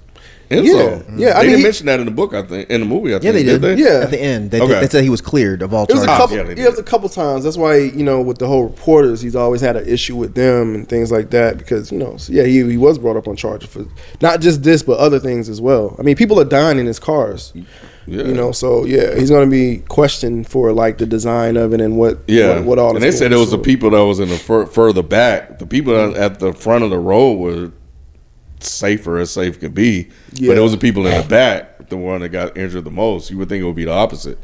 And 0.50 0.66
Yeah. 0.66 0.72
so, 0.74 0.80
Yeah, 0.80 0.90
mm-hmm. 0.90 1.12
I 1.12 1.16
they 1.16 1.24
mean, 1.24 1.34
didn't 1.46 1.58
he- 1.58 1.64
mention 1.64 1.86
that 1.88 2.00
in 2.00 2.06
the 2.06 2.12
book. 2.12 2.34
I 2.34 2.42
think 2.44 2.70
in 2.70 2.82
the 2.82 2.86
movie. 2.86 3.16
I 3.16 3.20
think 3.20 3.24
Yeah, 3.26 3.32
they 3.32 3.44
did. 3.44 3.62
they? 3.62 3.76
Yeah. 3.76 4.02
At 4.04 4.12
the 4.12 4.22
end, 4.22 4.52
they, 4.52 4.62
Okay. 4.62 4.80
they 4.82 4.88
said 4.88 5.04
he 5.04 5.10
was 5.10 5.22
cleared 5.22 5.62
of 5.62 5.74
all 5.74 5.86
It 5.86 5.94
was 5.94 6.04
a 6.04 6.06
charges. 6.06 6.22
couple. 6.22 6.38
Oh, 6.38 6.50
yeah, 6.52 6.56
Yeah, 6.58 6.68
it 6.68 6.70
was 6.72 6.80
a 6.80 6.84
couple 6.84 7.10
times. 7.10 7.44
That's 7.44 7.58
why 7.58 7.78
you 7.78 8.04
know 8.04 8.22
with 8.22 8.38
the 8.38 8.48
whole 8.48 8.64
reporters, 8.64 9.22
he's 9.22 9.36
always 9.36 9.62
had 9.62 9.76
an 9.76 9.88
issue 9.88 10.16
with 10.16 10.36
them 10.36 10.76
and 10.76 10.88
things 10.88 11.12
like 11.12 11.32
that 11.32 11.58
because 11.58 11.92
you 11.92 11.98
know, 11.98 12.18
so 12.18 12.32
yeah, 12.32 12.44
he 12.44 12.64
he 12.70 12.78
was 12.78 13.00
brought 13.00 13.18
up 13.18 13.28
on 13.28 13.36
charges 13.36 13.70
for 13.70 13.86
not 14.22 14.40
just 14.42 14.62
this 14.64 14.84
but 14.84 15.00
other 15.00 15.20
things 15.20 15.50
as 15.50 15.60
well. 15.62 15.96
I 15.98 16.04
mean, 16.04 16.16
people 16.16 16.40
are 16.40 16.46
dying 16.46 16.78
in 16.80 16.86
his 16.86 17.00
cars. 17.00 17.52
Yeah. 18.08 18.22
You 18.26 18.36
know, 18.36 18.52
so 18.52 18.86
yeah, 18.86 19.16
he's 19.16 19.32
gonna 19.32 19.48
be 19.50 19.78
questioned 19.88 20.48
for 20.48 20.72
like 20.74 21.00
the 21.00 21.08
design 21.08 21.58
of 21.58 21.74
it 21.74 21.82
and 21.82 21.98
what 21.98 22.20
Yeah, 22.28 22.58
what, 22.58 22.66
what 22.66 22.80
all. 22.80 22.94
and 22.94 23.02
they 23.04 23.10
said 23.12 23.32
it 23.34 23.38
was 23.38 23.50
the 23.50 23.58
people 23.58 23.90
that 23.90 24.06
was 24.06 24.20
in 24.20 24.30
the 24.30 24.38
fur, 24.38 24.68
further 24.68 25.02
back. 25.02 25.58
The 25.58 25.66
people 25.66 26.16
at 26.16 26.40
the 26.40 26.54
front 26.54 26.84
of 26.84 26.92
the 26.92 27.00
road 27.00 27.40
were 27.40 27.72
safer 28.66 29.18
as 29.18 29.32
safe 29.32 29.60
could 29.60 29.74
be, 29.74 30.10
Yeah. 30.34 30.50
but 30.50 30.58
it 30.58 30.62
was 30.62 30.72
the 30.72 30.78
people 30.78 31.06
in 31.08 31.22
the 31.22 31.28
back, 31.30 31.90
the 31.90 31.98
one 31.98 32.22
that 32.22 32.30
got 32.30 32.58
injured 32.58 32.84
the 32.84 32.92
most. 32.92 33.30
You 33.32 33.38
would 33.38 33.50
think 33.50 33.62
it 33.62 33.66
would 33.66 33.76
be 33.76 33.86
the 33.86 33.92
opposite, 33.94 34.40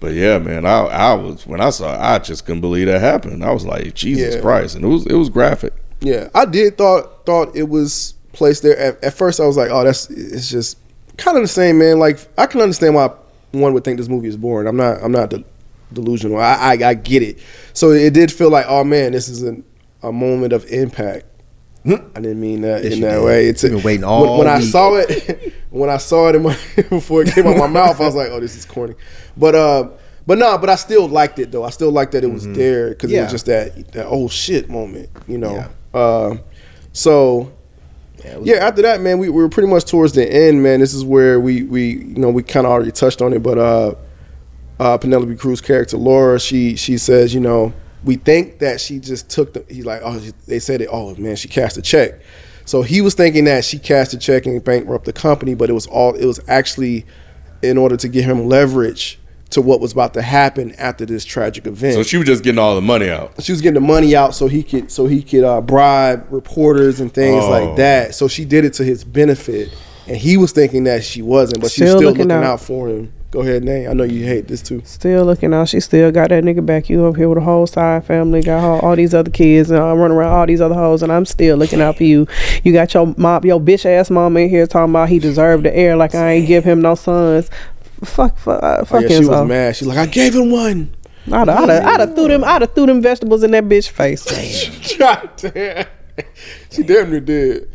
but 0.00 0.12
yeah, 0.14 0.38
man, 0.38 0.66
I 0.66 0.78
I 0.86 1.12
was 1.14 1.46
when 1.46 1.60
I 1.60 1.70
saw, 1.70 1.94
it, 1.94 1.98
I 2.00 2.18
just 2.18 2.44
couldn't 2.46 2.60
believe 2.60 2.86
that 2.86 3.00
happened. 3.00 3.44
I 3.44 3.52
was 3.52 3.64
like, 3.64 3.94
Jesus 3.94 4.34
Yeah. 4.36 4.40
Christ, 4.40 4.76
and 4.76 4.84
it 4.84 4.88
was 4.88 5.06
it 5.06 5.14
was 5.14 5.28
graphic. 5.30 5.72
Yeah, 6.00 6.28
I 6.34 6.44
did 6.46 6.78
thought 6.78 7.26
thought 7.26 7.54
it 7.54 7.68
was 7.68 8.14
placed 8.32 8.62
there. 8.62 8.76
At, 8.78 9.04
at 9.04 9.14
first, 9.14 9.38
I 9.40 9.46
was 9.46 9.56
like, 9.56 9.70
oh, 9.70 9.84
that's 9.84 10.08
it's 10.10 10.48
just 10.50 10.78
kind 11.18 11.36
of 11.36 11.42
the 11.42 11.48
same, 11.48 11.78
man. 11.78 11.98
Like 11.98 12.18
I 12.38 12.46
can 12.46 12.60
understand 12.62 12.94
why 12.94 13.10
one 13.52 13.74
would 13.74 13.84
think 13.84 13.98
this 13.98 14.08
movie 14.08 14.28
is 14.28 14.36
boring. 14.36 14.66
I'm 14.66 14.76
not 14.76 15.02
I'm 15.02 15.12
not 15.12 15.30
de- 15.30 15.44
delusional. 15.92 16.38
I, 16.38 16.54
I 16.54 16.88
I 16.90 16.94
get 16.94 17.22
it. 17.22 17.38
So 17.74 17.90
it 17.90 18.14
did 18.14 18.32
feel 18.32 18.48
like, 18.50 18.64
oh 18.68 18.82
man, 18.84 19.12
this 19.12 19.28
is 19.28 19.42
an, 19.42 19.62
a 20.02 20.10
moment 20.10 20.52
of 20.54 20.64
impact. 20.72 21.26
I 21.86 21.96
didn't 22.20 22.40
mean 22.40 22.60
that 22.62 22.84
Yes, 22.84 22.94
in 22.94 23.00
that 23.00 23.16
did. 23.16 23.24
way. 23.24 23.46
It's 23.46 23.62
You've 23.62 23.72
been 23.72 23.82
waiting 23.82 24.02
when, 24.02 24.10
all 24.10 24.38
when 24.38 24.46
I 24.48 24.58
week. 24.58 24.68
saw 24.68 24.96
it. 24.96 25.54
when 25.70 25.88
I 25.88 25.96
saw 25.96 26.28
it 26.28 26.34
in 26.36 26.42
my, 26.42 26.56
before 26.90 27.22
it 27.22 27.32
came 27.34 27.46
out 27.46 27.56
my 27.56 27.66
mouth, 27.80 28.00
I 28.00 28.04
was 28.04 28.14
like, 28.14 28.28
"Oh, 28.30 28.38
this 28.40 28.54
is 28.56 28.64
corny." 28.66 28.94
But 29.36 29.54
uh, 29.54 29.88
but 30.26 30.36
no, 30.38 30.58
but 30.58 30.68
I 30.68 30.74
still 30.76 31.08
liked 31.08 31.38
it 31.38 31.50
though. 31.52 31.64
I 31.64 31.70
still 31.70 31.90
liked 31.90 32.12
that 32.12 32.22
it 32.22 32.30
was 32.32 32.46
there 32.48 32.90
because 32.90 33.10
it 33.10 33.20
was 33.22 33.30
just 33.32 33.46
that 33.46 33.92
that 33.92 34.06
oh 34.06 34.28
shit 34.28 34.68
moment, 34.68 35.08
you 35.26 35.38
know. 35.38 35.64
Uh, 35.94 36.36
so 36.92 37.50
yeah, 38.42 38.56
after 38.56 38.82
that, 38.82 39.00
man, 39.00 39.18
we, 39.18 39.30
we 39.30 39.42
were 39.42 39.48
pretty 39.48 39.68
much 39.68 39.86
towards 39.86 40.12
the 40.12 40.30
end, 40.30 40.62
man. 40.62 40.80
This 40.80 40.92
is 40.92 41.04
where 41.04 41.40
we 41.40 41.62
we 41.62 41.92
you 41.92 42.16
know 42.18 42.28
we 42.28 42.42
kind 42.42 42.66
of 42.66 42.72
already 42.72 42.92
touched 42.92 43.22
on 43.22 43.32
it, 43.32 43.42
but 43.42 43.56
uh, 43.56 43.94
uh, 44.78 44.98
Penelope 44.98 45.36
Cruz 45.36 45.62
character 45.62 45.96
Laura, 45.96 46.38
she 46.38 46.76
she 46.76 46.98
says, 46.98 47.32
you 47.32 47.40
know, 47.40 47.72
we 48.04 48.16
think 48.16 48.58
that 48.60 48.80
she 48.80 48.98
just 48.98 49.28
took 49.28 49.52
the. 49.52 49.64
He's 49.68 49.86
like, 49.86 50.00
oh, 50.04 50.18
they 50.46 50.58
said 50.58 50.80
it. 50.80 50.88
Oh 50.90 51.14
man, 51.16 51.36
she 51.36 51.48
cashed 51.48 51.76
a 51.76 51.82
check. 51.82 52.20
So 52.64 52.82
he 52.82 53.00
was 53.00 53.14
thinking 53.14 53.44
that 53.44 53.64
she 53.64 53.78
cashed 53.78 54.12
a 54.14 54.18
check 54.18 54.46
and 54.46 54.62
bankrupt 54.62 55.04
the 55.04 55.12
company, 55.12 55.54
but 55.54 55.68
it 55.70 55.72
was 55.72 55.86
all 55.86 56.14
it 56.14 56.24
was 56.24 56.40
actually 56.48 57.04
in 57.62 57.76
order 57.76 57.96
to 57.96 58.08
get 58.08 58.24
him 58.24 58.48
leverage 58.48 59.18
to 59.50 59.60
what 59.60 59.80
was 59.80 59.92
about 59.92 60.14
to 60.14 60.22
happen 60.22 60.72
after 60.78 61.04
this 61.04 61.24
tragic 61.24 61.66
event. 61.66 61.94
So 61.94 62.04
she 62.04 62.16
was 62.16 62.26
just 62.26 62.44
getting 62.44 62.60
all 62.60 62.76
the 62.76 62.80
money 62.80 63.10
out. 63.10 63.42
she 63.42 63.50
was 63.50 63.60
getting 63.60 63.74
the 63.82 63.86
money 63.86 64.14
out 64.14 64.32
so 64.34 64.46
he 64.46 64.62
could 64.62 64.92
so 64.92 65.06
he 65.06 65.22
could 65.22 65.42
uh, 65.42 65.60
bribe 65.60 66.24
reporters 66.30 67.00
and 67.00 67.12
things 67.12 67.42
Oh. 67.44 67.50
like 67.50 67.76
that. 67.76 68.14
So 68.14 68.28
she 68.28 68.44
did 68.44 68.64
it 68.64 68.74
to 68.74 68.84
his 68.84 69.02
benefit, 69.02 69.76
and 70.06 70.16
he 70.16 70.36
was 70.36 70.52
thinking 70.52 70.84
that 70.84 71.02
she 71.02 71.20
wasn't, 71.22 71.60
but 71.60 71.72
she's 71.72 71.88
Still 71.88 71.98
still 71.98 72.10
looking 72.10 72.28
looking, 72.28 72.44
out. 72.44 72.44
out. 72.44 72.60
for 72.60 72.88
him. 72.88 73.12
Go 73.30 73.42
ahead, 73.42 73.62
Nate. 73.62 73.86
I 73.88 73.92
know 73.92 74.02
you 74.02 74.24
hate 74.24 74.48
this 74.48 74.60
too. 74.60 74.82
Still 74.84 75.24
looking 75.24 75.54
out. 75.54 75.68
She 75.68 75.78
still 75.78 76.10
got 76.10 76.30
that 76.30 76.42
nigga 76.42 76.66
back. 76.66 76.88
You 76.88 77.06
up 77.06 77.16
here 77.16 77.28
with 77.28 77.38
a 77.38 77.42
whole 77.42 77.66
side 77.66 78.04
family. 78.04 78.42
Got 78.42 78.64
all, 78.64 78.80
all 78.80 78.96
these 78.96 79.14
other 79.14 79.30
kids 79.30 79.70
and 79.70 79.80
I 79.80 79.92
run 79.92 80.10
around 80.10 80.32
all 80.32 80.46
these 80.46 80.60
other 80.60 80.74
hoes, 80.74 81.02
and 81.04 81.12
I'm 81.12 81.24
still 81.24 81.56
looking 81.56 81.80
out 81.80 81.96
for 81.96 82.04
you. 82.04 82.26
You 82.64 82.72
got 82.72 82.92
your 82.92 83.14
mom, 83.16 83.44
your 83.44 83.60
bitch 83.60 83.86
ass 83.86 84.10
mom 84.10 84.36
in 84.36 84.48
here 84.48 84.66
talking 84.66 84.90
about 84.90 85.08
he 85.08 85.20
deserved 85.20 85.64
the 85.64 85.76
air 85.76 85.96
like 85.96 86.14
I 86.14 86.32
ain't 86.32 86.48
give 86.48 86.64
him 86.64 86.80
no 86.80 86.96
sons. 86.96 87.50
Fuck, 88.02 88.36
fuck, 88.38 88.62
uh, 88.62 88.84
Oh, 88.90 88.98
yeah, 88.98 89.08
she 89.08 89.24
was 89.26 89.48
mad. 89.48 89.76
She's 89.76 89.86
like, 89.86 89.98
I 89.98 90.06
gave 90.06 90.34
him 90.34 90.50
one. 90.50 90.92
I'd 91.30 91.46
have, 91.46 91.48
I'd 91.50 91.68
have, 91.68 91.84
I'd 91.84 92.00
have 92.00 92.14
threw 92.14 92.28
them, 92.28 92.42
I'd 92.42 92.62
have 92.62 92.74
threw 92.74 92.86
them 92.86 93.00
vegetables 93.02 93.42
in 93.44 93.50
that 93.52 93.64
bitch 93.64 93.90
face. 93.90 94.96
God 94.98 95.30
damn. 95.36 95.86
she 96.70 96.82
damn 96.82 97.10
near 97.10 97.20
did. 97.20 97.70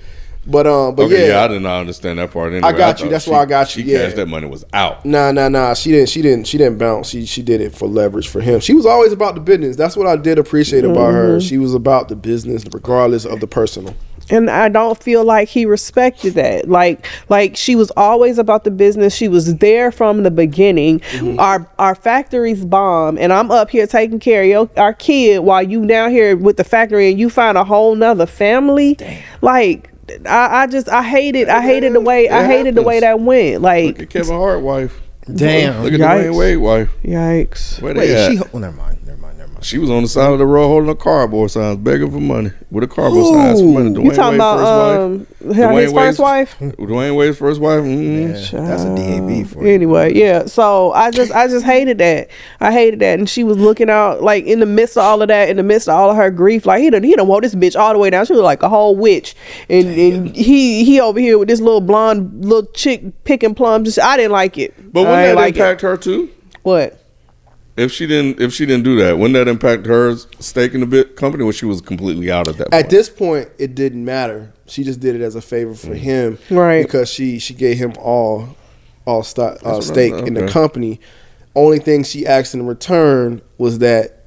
But 0.47 0.67
um, 0.67 0.93
but 0.95 1.03
Okay, 1.05 1.27
yeah. 1.27 1.33
yeah, 1.39 1.43
I 1.43 1.47
did 1.47 1.61
not 1.61 1.79
understand 1.79 2.19
that 2.19 2.31
part. 2.31 2.53
Anyway. 2.53 2.67
I 2.67 2.71
got 2.71 2.99
you. 3.01 3.09
That's 3.09 3.25
she- 3.25 3.31
why 3.31 3.39
I 3.41 3.45
got 3.45 3.75
you. 3.75 3.83
She 3.83 3.91
Yeah. 3.91 4.03
cashed 4.03 4.15
that 4.17 4.27
money 4.27 4.47
was 4.47 4.63
out. 4.73 5.03
Nah, 5.05 5.31
nah, 5.31 5.49
nah. 5.49 5.73
She 5.73 5.91
didn't. 5.91 6.09
She 6.09 6.21
didn't. 6.21 6.45
She 6.47 6.57
didn't 6.57 6.77
bounce. 6.77 7.09
She 7.09 7.25
she 7.25 7.41
did 7.41 7.61
it 7.61 7.73
for 7.75 7.87
leverage 7.87 8.27
for 8.27 8.41
him. 8.41 8.59
She 8.59 8.73
was 8.73 8.85
always 8.85 9.11
about 9.11 9.35
the 9.35 9.41
business. 9.41 9.75
That's 9.75 9.97
what 9.97 10.05
I 10.07 10.15
did 10.17 10.37
appreciate 10.37 10.83
about 10.85 11.11
her. 11.13 11.39
She 11.41 11.57
was 11.57 11.73
about 11.73 12.09
the 12.09 12.15
business, 12.15 12.63
regardless 12.71 13.25
of 13.25 13.39
the 13.39 13.47
personal. 13.47 13.95
and 14.31 14.49
I 14.49 14.69
don't 14.69 15.01
feel 15.03 15.23
like 15.23 15.49
he 15.49 15.65
respected 15.67 16.33
that. 16.33 16.67
Like 16.69 17.05
like 17.29 17.55
she 17.55 17.75
was 17.75 17.91
always 17.97 18.37
about 18.39 18.63
the 18.63 18.71
business. 18.71 19.13
She 19.15 19.27
was 19.27 19.55
there 19.57 19.91
from 19.91 20.23
the 20.23 20.31
beginning. 20.31 21.01
Our 21.39 21.67
our 21.79 21.95
factory's 21.95 22.63
bomb, 22.65 23.17
and 23.17 23.31
I'm 23.33 23.49
up 23.51 23.69
here 23.71 23.85
taking 23.87 24.19
care 24.19 24.41
of 24.43 24.47
your, 24.47 24.69
our 24.77 24.93
kid 24.93 25.39
while 25.39 25.61
you 25.63 25.85
down 25.87 26.11
here 26.11 26.35
with 26.37 26.57
the 26.57 26.63
factory, 26.63 27.09
and 27.09 27.19
you 27.19 27.29
find 27.29 27.57
a 27.57 27.63
whole 27.63 27.95
nother 27.95 28.25
family. 28.25 28.97
Like 29.41 29.91
I, 30.27 30.61
I 30.63 30.67
just 30.67 30.87
I 30.89 31.01
hated 31.03 31.49
I 31.49 31.61
hated 31.61 31.93
the 31.93 32.01
way 32.01 32.29
I 32.29 32.43
It 32.43 32.47
hated 32.47 32.75
the 32.75 32.83
way 32.83 32.99
that 32.99 33.19
went. 33.19 33.61
Like 33.61 33.85
Look 33.85 34.01
at 34.03 34.09
Kevin 34.11 34.35
Hart 34.35 34.61
wife. 34.61 35.01
Damn. 35.33 35.81
Look 35.81 35.93
at 35.93 35.99
Yikes. 35.99 36.25
Dwyane 36.29 36.37
Wade 36.37 36.57
wife. 36.59 36.89
yikes. 37.03 37.81
Where 37.81 37.95
Wait, 37.95 38.01
they 38.01 38.13
is 38.13 38.27
at? 38.27 38.31
she? 38.31 38.37
She, 38.37 38.43
oh, 38.43 38.49
Well, 38.53 38.61
never 38.61 38.75
mind. 38.77 38.99
Never 39.07 39.17
mind. 39.17 39.24
Never 39.55 39.75
mind. 39.77 39.81
was 39.81 39.89
on 39.89 40.03
the 40.03 40.09
side 40.09 40.31
of 40.33 40.39
the 40.39 40.45
road 40.45 40.67
holding 40.67 40.89
a 40.89 40.95
cardboard 40.95 41.51
signs, 41.51 41.77
begging 41.77 42.11
for 42.11 42.19
money 42.19 42.51
with 42.71 42.83
a 42.83 42.87
cardboard 42.87 43.25
signs 43.33 43.61
for 43.61 43.67
money. 43.67 43.89
Dwyane 43.91 44.03
You 44.05 44.11
talking 44.11 44.31
Wade's 44.31 44.35
about 44.35 44.57
first 44.57 44.71
um 44.71 45.19
wife. 45.19 45.55
his 45.55 45.57
Dwyane 45.57 45.83
first 45.83 45.93
Wade's- 45.95 46.19
wife? 46.19 46.59
Dwyane 46.59 47.15
Wade's 47.15 47.37
first 47.37 47.61
wife. 47.61 47.83
Mm. 47.83 48.53
Yeah, 48.53 48.59
that's 48.61 48.83
a 48.83 48.95
DAB 48.95 49.47
for 49.47 49.65
you. 49.65 49.73
Anyway, 49.73 50.13
yeah. 50.13 50.45
So 50.45 50.91
I 50.93 51.11
just 51.11 51.31
I 51.31 51.47
just 51.47 51.65
hated 51.65 51.97
that. 51.99 52.29
I 52.59 52.71
hated 52.71 52.99
that, 52.99 53.19
and 53.19 53.29
she 53.29 53.43
was 53.43 53.57
looking 53.57 53.89
out 53.89 54.21
like 54.21 54.45
in 54.45 54.59
the 54.59 54.65
midst 54.65 54.97
of 54.97 55.03
all 55.03 55.21
of 55.21 55.27
that, 55.29 55.49
in 55.49 55.57
the 55.57 55.63
midst 55.63 55.87
of 55.87 55.95
all 55.95 56.09
of 56.11 56.17
her 56.17 56.29
grief. 56.31 56.65
Like 56.65 56.81
he 56.81 56.89
done 56.89 57.03
he 57.03 57.15
done 57.15 57.27
wore 57.27 57.41
this 57.41 57.55
bitch 57.55 57.79
all 57.79 57.93
the 57.93 57.99
way 57.99 58.09
down. 58.09 58.25
She 58.25 58.33
was 58.33 58.41
like 58.41 58.63
a 58.63 58.69
whole 58.69 58.95
witch, 58.95 59.35
and 59.69 59.87
and 59.87 60.35
he 60.35 60.83
he 60.85 60.99
over 60.99 61.19
here 61.19 61.37
with 61.37 61.47
this 61.47 61.61
little 61.61 61.81
blonde 61.81 62.45
little 62.45 62.69
chick 62.73 63.23
picking 63.23 63.55
plums. 63.55 63.87
Just, 63.87 63.99
I 63.99 64.17
didn't 64.17 64.31
like 64.31 64.57
it. 64.57 64.73
But 64.93 65.01
I 65.07 65.09
wouldn't 65.09 65.25
that 65.27 65.35
like 65.35 65.55
impact 65.55 65.81
her 65.81 65.97
too? 65.97 66.29
What? 66.63 67.01
If 67.77 67.91
she 67.91 68.07
didn't, 68.07 68.39
if 68.39 68.53
she 68.53 68.65
didn't 68.65 68.85
do 68.85 68.95
that, 69.03 69.17
wouldn't 69.17 69.33
that 69.33 69.49
impact 69.49 69.85
her 69.85 70.15
stake 70.39 70.73
in 70.73 70.79
the 70.79 70.85
bit 70.85 71.17
company 71.17 71.43
when 71.43 71.51
she 71.53 71.65
was 71.65 71.81
completely 71.81 72.31
out 72.31 72.47
at 72.47 72.57
that 72.57 72.71
point? 72.71 72.85
At 72.85 72.89
this 72.89 73.09
point, 73.09 73.49
it 73.57 73.75
didn't 73.75 74.05
matter. 74.05 74.53
She 74.65 74.83
just 74.85 75.01
did 75.01 75.13
it 75.15 75.21
as 75.21 75.35
a 75.35 75.41
favor 75.41 75.73
for 75.75 75.93
him, 75.93 76.37
Right. 76.49 76.83
Because 76.83 77.11
she 77.11 77.37
she 77.39 77.53
gave 77.53 77.77
him 77.77 77.93
all 77.99 78.55
all 79.05 79.23
stock 79.23 79.59
uh, 79.63 79.81
stake 79.81 80.13
I'm- 80.13 80.27
in 80.27 80.33
the 80.35 80.47
company. 80.47 80.99
Only 81.53 81.79
thing 81.79 82.03
she 82.03 82.25
asked 82.25 82.53
in 82.53 82.65
return 82.65 83.41
was 83.57 83.79
that 83.79 84.23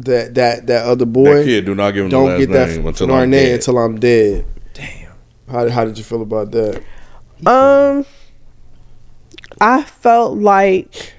that 0.00 0.34
that 0.34 0.66
that 0.66 0.84
other 0.86 1.06
boy 1.06 1.38
that 1.38 1.44
kid, 1.44 1.64
do 1.64 1.74
not 1.74 1.90
give 1.92 2.04
him 2.04 2.10
the 2.10 2.16
don't 2.16 2.26
last 2.28 2.38
get 2.38 2.50
that 2.50 2.68
name 2.68 2.76
from 2.78 2.86
until 2.88 3.12
I'm 3.12 3.30
dead. 3.30 3.54
until 3.54 3.78
I'm 3.78 4.00
dead. 4.00 4.46
Damn. 4.74 5.12
How 5.50 5.68
how 5.70 5.84
did 5.84 5.98
you 5.98 6.04
feel 6.04 6.22
about 6.22 6.50
that? 6.52 6.82
Um, 7.46 8.04
I 9.60 9.82
felt 9.82 10.38
like 10.38 11.14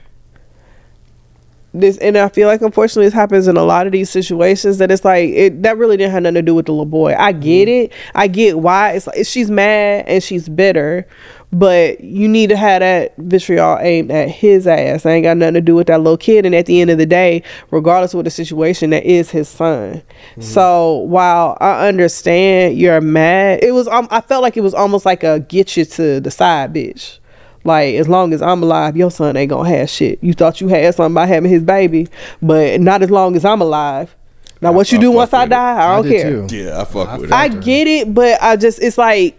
this, 1.74 1.98
and 1.98 2.18
I 2.18 2.30
feel 2.30 2.48
like 2.48 2.62
unfortunately 2.62 3.06
this 3.06 3.14
happens 3.14 3.48
in 3.48 3.58
a 3.58 3.64
lot 3.64 3.86
of 3.86 3.92
these 3.92 4.10
situations 4.10 4.78
that 4.78 4.90
it's 4.90 5.06
like 5.06 5.30
it 5.30 5.64
that 5.64 5.78
really 5.78 5.98
didn't 5.98 6.12
have 6.12 6.24
nothing 6.24 6.36
to 6.36 6.42
do 6.42 6.56
with 6.56 6.66
the 6.66 6.72
little 6.72 6.86
boy. 6.86 7.14
I 7.18 7.32
get 7.32 7.68
it, 7.68 7.94
I 8.16 8.28
get 8.28 8.60
why 8.60 8.94
it's 8.94 9.08
like 9.08 9.26
she's 9.26 9.52
mad 9.52 10.06
and 10.08 10.24
she's 10.24 10.50
bitter, 10.50 11.08
but 11.52 12.02
you 12.02 12.28
need 12.28 12.50
to 12.50 12.58
have 12.58 12.82
that 12.82 13.16
vitriol 13.18 13.78
aimed 13.80 14.12
at 14.12 14.30
his 14.30 14.68
ass. 14.68 15.06
It 15.06 15.10
ain't 15.10 15.24
got 15.24 15.38
nothing 15.38 15.56
to 15.56 15.62
do 15.62 15.76
with 15.76 15.88
that 15.88 16.00
little 16.02 16.18
kid. 16.18 16.46
And 16.46 16.54
at 16.56 16.66
the 16.66 16.82
end 16.82 16.90
of 16.90 16.98
the 16.98 17.06
day, 17.06 17.44
regardless 17.72 18.14
of 18.14 18.18
what 18.18 18.26
the 18.26 18.32
situation, 18.32 18.90
that 18.90 19.04
is 19.04 19.30
his 19.32 19.48
son. 19.48 20.04
So 20.40 20.96
while 20.98 21.58
I 21.62 21.88
understand 21.88 22.78
you're 22.78 23.02
mad, 23.02 23.64
it 23.64 23.72
was 23.72 23.88
um, 23.88 24.08
I 24.12 24.22
felt 24.22 24.42
like 24.42 24.58
it 24.58 24.62
was 24.62 24.74
almost 24.74 25.06
like 25.06 25.24
a 25.24 25.40
get 25.40 25.78
you 25.78 25.86
to 25.86 26.20
the 26.20 26.32
side, 26.32 26.74
bitch. 26.74 27.20
Like 27.68 27.96
as 27.96 28.08
long 28.08 28.34
as 28.34 28.42
I'm 28.42 28.64
alive, 28.64 28.96
your 28.96 29.12
son 29.12 29.36
ain't 29.36 29.50
gonna 29.50 29.68
have 29.70 29.90
shit. 29.90 30.20
You 30.24 30.34
thought 30.34 30.62
you 30.62 30.70
had 30.70 30.96
something 30.96 31.14
by 31.14 31.26
having 31.26 31.52
his 31.52 31.62
baby, 31.64 32.08
but 32.42 32.80
not 32.80 33.04
as 33.04 33.12
long 33.12 33.36
as 33.36 33.44
I'm 33.44 33.60
alive. 33.62 34.16
Now 34.62 34.72
what 34.72 34.90
you 34.92 34.98
I 34.98 35.02
do 35.02 35.12
once 35.12 35.34
I 35.34 35.42
with 35.44 35.48
it. 35.48 35.50
die, 35.50 35.76
I 35.76 35.92
I 35.92 35.96
don't 35.98 36.10
did 36.10 36.22
care. 36.22 36.48
too. 36.48 36.56
Yeah, 36.56 36.82
I 36.82 36.86
fuck 36.86 37.20
with 37.20 37.30
it. 37.30 37.34
I 37.34 37.48
get 37.50 37.86
it, 37.88 38.14
but 38.14 38.42
I 38.42 38.56
just 38.56 38.82
it's 38.82 38.98
like 38.98 39.38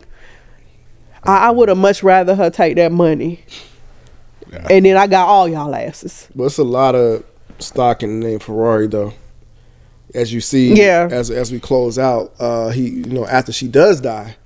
I, 1.24 1.48
I 1.48 1.50
would 1.50 1.70
have 1.70 1.78
much 1.78 2.02
rather 2.02 2.34
her 2.34 2.50
take 2.50 2.76
that 2.76 2.92
money, 2.92 3.42
and 4.70 4.84
then 4.84 4.96
I 4.98 5.06
got 5.06 5.26
all 5.26 5.48
y'all 5.48 5.74
asses. 5.74 6.28
But 6.36 6.44
it's 6.44 6.58
a 6.58 6.64
lot 6.64 6.94
of 6.94 7.24
stock 7.58 8.02
in 8.02 8.20
the 8.20 8.26
name 8.26 8.38
Ferrari 8.40 8.86
though. 8.88 9.14
As 10.14 10.32
you 10.32 10.40
see, 10.40 10.74
Yeah. 10.74 11.08
As 11.10 11.30
as 11.30 11.50
we 11.50 11.60
close 11.60 11.98
out, 11.98 12.34
uh, 12.38 12.68
he 12.70 12.88
you 12.90 13.06
know 13.06 13.26
after 13.26 13.52
she 13.52 13.68
does 13.68 14.00
die, 14.00 14.36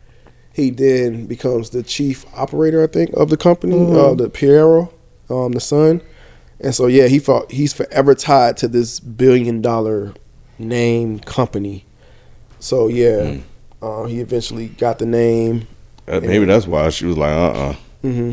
he 0.52 0.70
then 0.70 1.26
becomes 1.26 1.70
the 1.70 1.82
chief 1.82 2.26
operator, 2.36 2.82
I 2.82 2.86
think, 2.86 3.12
of 3.14 3.30
the 3.30 3.36
company, 3.36 3.90
uh, 3.90 4.14
the 4.14 4.28
Piero, 4.28 4.92
um, 5.30 5.52
the 5.52 5.60
son. 5.60 6.02
And 6.60 6.74
so 6.74 6.86
yeah, 6.86 7.08
he 7.08 7.18
fought. 7.18 7.50
He's 7.50 7.72
forever 7.72 8.14
tied 8.14 8.56
to 8.58 8.68
this 8.68 9.00
billion 9.00 9.62
dollar 9.62 10.14
name 10.58 11.18
company. 11.20 11.84
So 12.60 12.86
yeah, 12.86 13.38
uh, 13.80 14.04
he 14.04 14.20
eventually 14.20 14.68
got 14.68 14.98
the 14.98 15.06
name. 15.06 15.66
Uh, 16.06 16.20
Maybe 16.20 16.44
that's 16.44 16.66
why 16.66 16.88
she 16.90 17.06
was 17.06 17.16
like, 17.16 17.32
uh, 17.32 17.52
uh 17.52 17.72
hmm 18.02 18.32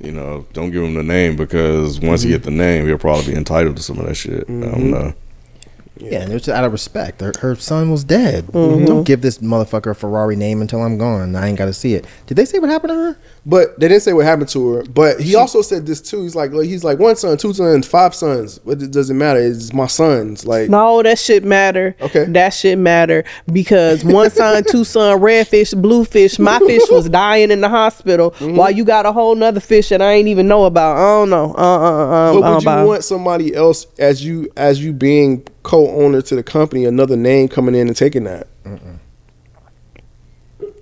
You 0.00 0.12
know, 0.12 0.46
don't 0.52 0.70
give 0.70 0.82
him 0.82 0.94
the 0.94 1.02
name 1.02 1.36
because 1.36 1.98
once 2.00 2.22
he 2.22 2.28
get 2.28 2.42
the 2.42 2.50
name, 2.50 2.86
he'll 2.86 2.98
probably 2.98 3.32
be 3.32 3.38
entitled 3.38 3.76
to 3.76 3.82
some 3.82 3.98
of 3.98 4.06
that 4.06 4.14
shit. 4.14 4.44
I 4.48 4.52
don't 4.52 4.90
know. 4.90 5.14
Yeah, 5.96 6.22
and 6.22 6.30
it 6.30 6.34
was 6.34 6.42
just 6.42 6.56
out 6.56 6.64
of 6.64 6.72
respect. 6.72 7.20
Her, 7.20 7.32
her 7.40 7.54
son 7.54 7.90
was 7.90 8.02
dead. 8.02 8.46
Mm-hmm. 8.46 8.84
Don't 8.84 9.04
give 9.04 9.20
this 9.20 9.38
motherfucker 9.38 9.92
a 9.92 9.94
Ferrari 9.94 10.34
name 10.34 10.60
until 10.60 10.82
I'm 10.82 10.98
gone. 10.98 11.36
I 11.36 11.48
ain't 11.48 11.58
got 11.58 11.66
to 11.66 11.72
see 11.72 11.94
it. 11.94 12.04
Did 12.26 12.36
they 12.36 12.44
say 12.44 12.58
what 12.58 12.68
happened 12.68 12.90
to 12.90 12.94
her? 12.94 13.18
But 13.46 13.78
they 13.78 13.88
didn't 13.88 14.02
say 14.02 14.12
what 14.14 14.24
happened 14.24 14.48
to 14.50 14.68
her. 14.72 14.82
But 14.84 15.20
he 15.20 15.34
also 15.34 15.60
said 15.60 15.84
this 15.86 16.00
too. 16.00 16.22
He's 16.22 16.34
like, 16.34 16.52
like, 16.52 16.66
he's 16.66 16.82
like 16.82 16.98
one 16.98 17.14
son, 17.16 17.36
two 17.36 17.52
sons, 17.52 17.86
five 17.86 18.14
sons. 18.14 18.58
But 18.58 18.80
it 18.80 18.90
doesn't 18.90 19.18
matter. 19.18 19.38
It's 19.40 19.72
my 19.72 19.86
sons. 19.86 20.46
Like, 20.46 20.70
No, 20.70 21.02
that 21.02 21.18
shit 21.18 21.44
matter. 21.44 21.94
Okay. 22.00 22.24
that 22.24 22.50
shit 22.50 22.78
matter 22.78 23.24
because 23.52 24.02
one 24.04 24.30
son, 24.30 24.64
two 24.70 24.84
son, 24.84 25.20
red 25.20 25.46
fish, 25.46 25.72
blue 25.74 26.04
fish. 26.06 26.38
My 26.38 26.58
fish 26.60 26.82
was 26.90 27.08
dying 27.10 27.50
in 27.50 27.60
the 27.60 27.68
hospital 27.68 28.30
Mm-hmm. 28.34 28.56
while 28.56 28.70
you 28.70 28.84
got 28.84 29.06
a 29.06 29.12
whole 29.12 29.34
nother 29.34 29.60
fish 29.60 29.90
that 29.90 30.00
I 30.00 30.12
ain't 30.12 30.28
even 30.28 30.48
know 30.48 30.64
about. 30.64 30.96
I 30.96 31.00
don't 31.20 31.30
know. 31.30 31.54
Uh 31.56 31.60
uh 31.60 32.06
uh. 32.06 32.32
but 32.40 32.42
uh, 32.46 32.54
would 32.54 32.62
you 32.64 32.68
uh, 32.70 32.84
want 32.86 33.04
somebody 33.04 33.54
else 33.54 33.86
as 33.98 34.24
you 34.24 34.48
as 34.56 34.82
you 34.82 34.92
being 34.92 35.46
co-owner 35.62 36.22
to 36.22 36.34
the 36.34 36.42
company, 36.42 36.84
another 36.84 37.16
name 37.16 37.48
coming 37.48 37.74
in 37.74 37.88
and 37.88 37.96
taking 37.96 38.24
that? 38.24 38.46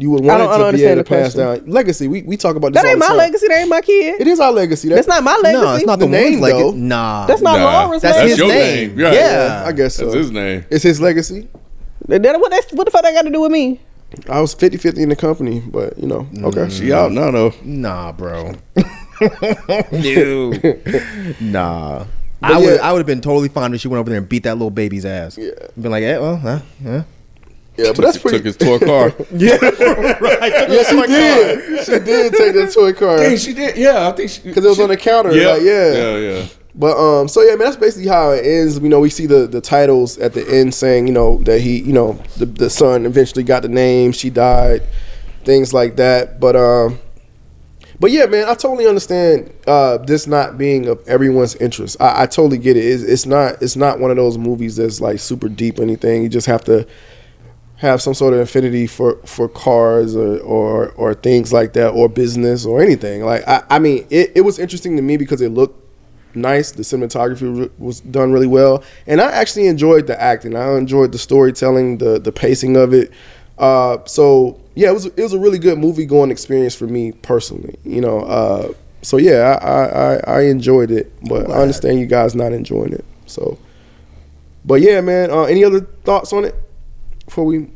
You 0.03 0.11
would 0.11 0.25
want 0.25 0.31
I 0.33 0.39
don't- 0.39 0.47
it 0.47 0.53
to 0.53 0.57
be 0.57 0.61
able 0.61 0.67
understand 0.67 0.97
to 0.99 1.03
the 1.05 1.09
pass 1.09 1.35
question. 1.35 1.65
down 1.65 1.71
legacy. 1.73 2.09
We 2.09 2.23
we 2.23 2.37
talk 2.37 2.57
about 2.57 2.73
this. 2.73 2.83
That 2.83 2.87
all 2.89 2.91
ain't 2.91 2.99
the 3.01 3.05
my 3.05 3.09
time. 3.09 3.17
legacy. 3.19 3.47
That 3.49 3.61
ain't 3.61 3.69
my 3.69 3.81
kid. 3.81 4.21
It 4.21 4.27
is 4.27 4.41
our 4.41 4.51
legacy. 4.53 4.89
That- 4.89 4.95
That's 4.97 5.07
not 5.07 5.23
my 5.23 5.37
legacy. 5.37 5.65
No, 5.65 5.75
it's 5.75 5.87
not 5.87 5.99
The 6.01 6.07
the, 6.07 6.11
name, 6.11 6.41
woman's 6.41 6.53
though. 6.53 6.67
legacy. 6.67 6.79
Nah, 6.79 7.27
That's 7.27 7.41
not 7.41 7.59
Nah, 7.59 7.65
Laura's 7.85 8.03
that's 8.03 8.17
That's 8.17 8.31
his 8.31 8.39
your 8.39 8.49
name. 8.49 8.97
name. 8.97 9.05
Right. 9.05 9.15
Yeah. 9.15 9.65
I 9.65 9.71
guess 9.73 9.95
so. 9.95 10.07
That's 10.07 10.17
his 10.17 10.31
name. 10.33 10.65
It's 10.71 10.83
his 10.83 11.01
legacy. 11.01 11.49
That- 12.09 12.41
what, 12.41 12.51
that's, 12.51 12.73
what 12.73 12.85
the 12.85 12.91
fuck 12.91 13.03
that 13.03 13.15
got 13.15 13.23
to 13.23 13.31
do 13.31 13.41
with 13.43 13.53
me? 13.53 13.81
I 14.29 14.41
was 14.41 14.55
50-50 14.57 14.99
in 14.99 15.09
the 15.09 15.17
company, 15.17 15.61
but 15.61 15.97
you 15.99 16.07
know, 16.09 16.25
mm. 16.33 16.45
okay. 16.47 16.69
She 16.69 16.93
out 16.93 17.13
now 17.13 17.31
though. 17.31 17.55
Nah, 17.63 18.11
bro. 18.13 18.53
no. 19.93 20.53
Nah. 21.41 22.05
I 22.45 22.53
yeah. 22.53 22.59
would 22.59 22.81
I 22.81 22.93
would 22.93 22.99
have 22.99 23.07
been 23.07 23.21
totally 23.21 23.49
fine 23.49 23.73
if 23.73 23.81
she 23.81 23.87
went 23.89 24.01
over 24.01 24.11
there 24.11 24.19
and 24.19 24.29
beat 24.29 24.43
that 24.43 24.55
little 24.55 24.71
baby's 24.71 25.05
ass. 25.07 25.39
Yeah. 25.39 25.53
Been 25.81 25.93
like, 25.93 26.03
yeah, 26.03 26.19
well, 26.19 26.37
huh, 26.37 26.59
yeah. 26.85 27.05
Yeah, 27.77 27.93
but 27.97 28.03
that's 28.03 28.19
pretty. 28.19 28.39
Took 28.39 28.47
his 28.47 28.57
toy 28.57 28.79
car. 28.79 29.15
yeah, 29.33 29.57
she 29.59 31.03
did. 31.07 31.85
She 31.85 31.99
did 32.01 32.33
take 32.35 32.55
that 32.55 32.71
toy 32.75 32.93
car 32.93 33.17
Dang, 33.17 33.37
she 33.37 33.55
did. 33.55 33.77
Yeah, 33.77 34.09
I 34.09 34.13
think 34.13 34.31
she 34.31 34.43
because 34.43 34.65
it 34.65 34.69
was 34.69 34.81
on 34.81 34.91
the 34.91 34.97
counter. 34.97 35.33
Yeah, 35.33 35.53
Like, 35.53 35.63
yeah. 35.63 35.93
yeah, 35.93 36.17
yeah. 36.17 36.47
But 36.75 36.97
um, 36.97 37.29
so 37.29 37.43
yeah, 37.43 37.51
man, 37.57 37.67
that's 37.67 37.77
basically 37.77 38.09
how 38.09 38.31
it 38.31 38.45
ends. 38.45 38.79
You 38.79 38.89
know, 38.89 39.01
we 39.01 39.11
see 39.11 39.27
the 39.27 39.47
the 39.47 39.61
titles 39.61 40.19
at 40.19 40.35
the 40.35 40.47
end 40.49 40.75
saying, 40.75 41.07
you 41.07 41.13
know, 41.13 41.39
that 41.45 41.61
he, 41.61 41.79
you 41.83 41.93
know, 41.93 42.13
the 42.37 42.47
the 42.47 42.71
son 42.71 43.07
eventually 43.07 43.43
got 43.43 43.63
the 43.63 43.69
name. 43.69 44.13
She 44.13 44.31
died, 44.31 44.83
things 45.45 45.73
like 45.75 45.97
that. 45.97 46.41
But 46.41 46.57
um, 46.57 46.99
but 48.01 48.11
yeah, 48.11 48.27
man, 48.27 48.49
I 48.49 48.55
totally 48.55 48.87
understand 48.87 49.53
uh, 49.67 49.99
this 49.99 50.27
not 50.27 50.59
being 50.59 50.89
of 50.89 51.07
everyone's 51.07 51.55
interest. 51.57 51.97
I, 52.01 52.23
I 52.23 52.27
totally 52.27 52.59
get 52.59 52.77
it. 52.77 52.85
It's, 52.85 53.03
it's 53.03 53.27
not. 53.27 53.63
It's 53.63 53.77
not 53.77 53.99
one 53.99 54.11
of 54.11 54.17
those 54.17 54.39
movies 54.39 54.77
that's 54.77 55.01
like 55.01 55.21
super 55.21 55.49
deep 55.49 55.79
or 55.79 55.83
anything. 55.83 56.23
You 56.23 56.29
just 56.29 56.47
have 56.47 56.65
to 56.65 56.87
have 57.83 58.01
some 58.01 58.15
sort 58.15 58.33
of 58.33 58.41
affinity 58.41 58.87
for 58.87 59.17
for 59.27 59.49
cars 59.49 60.17
or 60.17 60.39
or, 60.41 60.91
or 60.93 61.15
things 61.15 61.53
like 61.53 61.75
that 61.75 61.91
or 61.91 62.09
business 62.09 62.65
or 62.65 62.81
anything. 62.81 63.25
Like 63.25 63.47
I, 63.47 63.63
I 63.71 63.79
mean, 63.81 64.07
it, 64.09 64.33
it 64.37 64.41
was 64.43 64.59
interesting 64.59 64.97
to 64.97 65.03
me 65.03 65.17
because 65.17 65.41
it 65.43 65.51
looked 65.51 65.79
nice. 66.35 66.71
The 66.73 66.83
cinematography 66.85 67.71
was 67.79 68.01
done 68.01 68.33
really 68.33 68.47
well, 68.47 68.83
and 69.07 69.21
I 69.21 69.33
actually 69.33 69.67
enjoyed 69.67 70.07
the 70.07 70.21
acting. 70.21 70.57
I 70.57 70.77
enjoyed 70.79 71.13
the 71.13 71.19
storytelling, 71.19 71.99
the 71.99 72.19
the 72.19 72.33
pacing 72.33 72.77
of 72.77 72.95
it. 72.95 73.11
Uh, 73.59 73.99
so 74.07 74.61
yeah, 74.77 74.91
it 74.91 74.95
was 74.95 75.07
it 75.07 75.21
was 75.21 75.33
a 75.33 75.39
really 75.39 75.59
good 75.59 75.79
movie 75.79 76.07
going 76.07 76.31
experience 76.31 76.75
for 76.75 76.87
me 76.87 77.13
personally. 77.13 77.75
You 77.85 78.01
know, 78.01 78.21
uh, 78.21 78.73
so 79.03 79.17
yeah, 79.17 79.59
I, 79.61 79.69
I 79.69 80.15
I- 80.15 80.21
I 80.39 80.41
enjoyed 80.43 80.91
it, 80.93 81.13
but 81.29 81.51
I 81.51 81.57
understand 81.61 81.99
you 81.99 82.07
guys 82.07 82.35
not 82.35 82.53
enjoying 82.53 82.93
it. 82.93 83.05
So, 83.27 83.59
but 84.65 84.81
yeah, 84.81 85.01
man. 85.01 85.31
Uh, 85.31 85.43
any 85.45 85.65
other 85.65 85.81
thoughts 86.05 86.33
on 86.33 86.45
it 86.45 86.55
before 87.33 87.47
we 87.47 87.67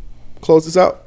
close 0.43 0.67
this 0.67 0.77
out? 0.77 1.05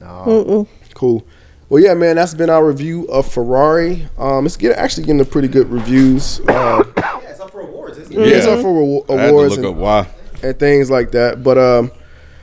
No. 0.00 0.66
Cool. 0.94 1.24
Well, 1.68 1.80
yeah, 1.80 1.94
man, 1.94 2.16
that's 2.16 2.34
been 2.34 2.50
our 2.50 2.66
review 2.66 3.04
of 3.06 3.30
Ferrari. 3.30 4.08
Um, 4.18 4.46
it's 4.46 4.56
get, 4.56 4.76
actually 4.76 5.06
getting 5.06 5.20
a 5.20 5.24
pretty 5.24 5.46
good 5.46 5.68
reviews. 5.70 6.40
Uh, 6.40 6.82
Yeah, 6.96 7.20
it's 7.30 7.38
up 7.40 7.52
for 7.52 7.60
awards. 7.60 7.98
Isn't 7.98 8.12
yeah, 8.12 8.26
it's 8.26 8.46
up 8.46 8.60
for 8.60 8.68
awa- 8.68 9.04
I 9.08 9.12
had 9.12 9.26
to 9.26 9.30
awards 9.30 9.56
and, 9.56 9.76
why. 9.78 10.08
and 10.42 10.58
things 10.58 10.90
like 10.90 11.12
that. 11.12 11.44
But 11.44 11.56
um, 11.56 11.92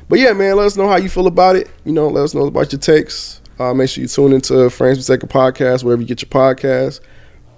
but 0.08 0.20
yeah, 0.20 0.32
man, 0.32 0.56
let 0.56 0.66
us 0.68 0.78
know 0.78 0.88
how 0.88 0.96
you 0.96 1.10
feel 1.10 1.28
about 1.28 1.58
it. 1.58 1.70
You 1.84 1.92
know, 1.92 2.08
let 2.08 2.24
us 2.24 2.34
know 2.34 2.46
about 2.46 2.72
your 2.72 2.80
takes. 2.80 3.42
Uh, 3.60 3.74
make 3.74 3.90
sure 3.90 4.02
you 4.02 4.08
tune 4.08 4.32
into 4.32 4.70
Frames 4.70 5.00
Per 5.00 5.04
Second 5.04 5.30
podcast 5.30 5.84
wherever 5.84 6.02
you 6.02 6.08
get 6.08 6.22
your 6.22 6.30
podcast. 6.30 7.02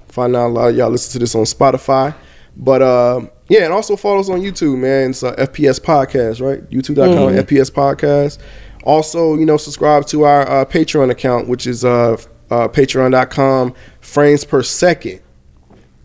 Find 0.08 0.36
out 0.36 0.48
a 0.48 0.50
lot 0.50 0.70
of 0.70 0.76
y'all 0.76 0.90
listen 0.90 1.12
to 1.14 1.20
this 1.20 1.36
on 1.36 1.44
Spotify. 1.44 2.16
But 2.58 2.82
um, 2.82 3.30
yeah, 3.54 3.66
and 3.66 3.74
also 3.74 3.96
follow 3.96 4.20
us 4.20 4.30
on 4.30 4.40
YouTube, 4.42 4.80
man. 4.80 5.12
It's 5.12 5.22
uh, 5.24 5.36
FPS 5.36 5.80
Podcast, 5.80 6.42
right? 6.42 6.68
YouTube.com 6.72 7.34
FPS 7.46 7.72
Podcast. 7.72 8.40
Also, 8.84 9.36
you 9.36 9.46
know, 9.46 9.58
subscribe 9.58 10.06
to 10.08 10.24
our 10.24 10.42
uh, 10.50 10.66
Patreon 10.66 11.12
account, 11.12 11.48
which 11.48 11.68
is 11.68 11.86
uh, 11.86 12.14
uh, 12.50 12.68
patreon.com 12.68 13.74
frames 14.02 14.44
per 14.44 14.64
second. 14.64 15.22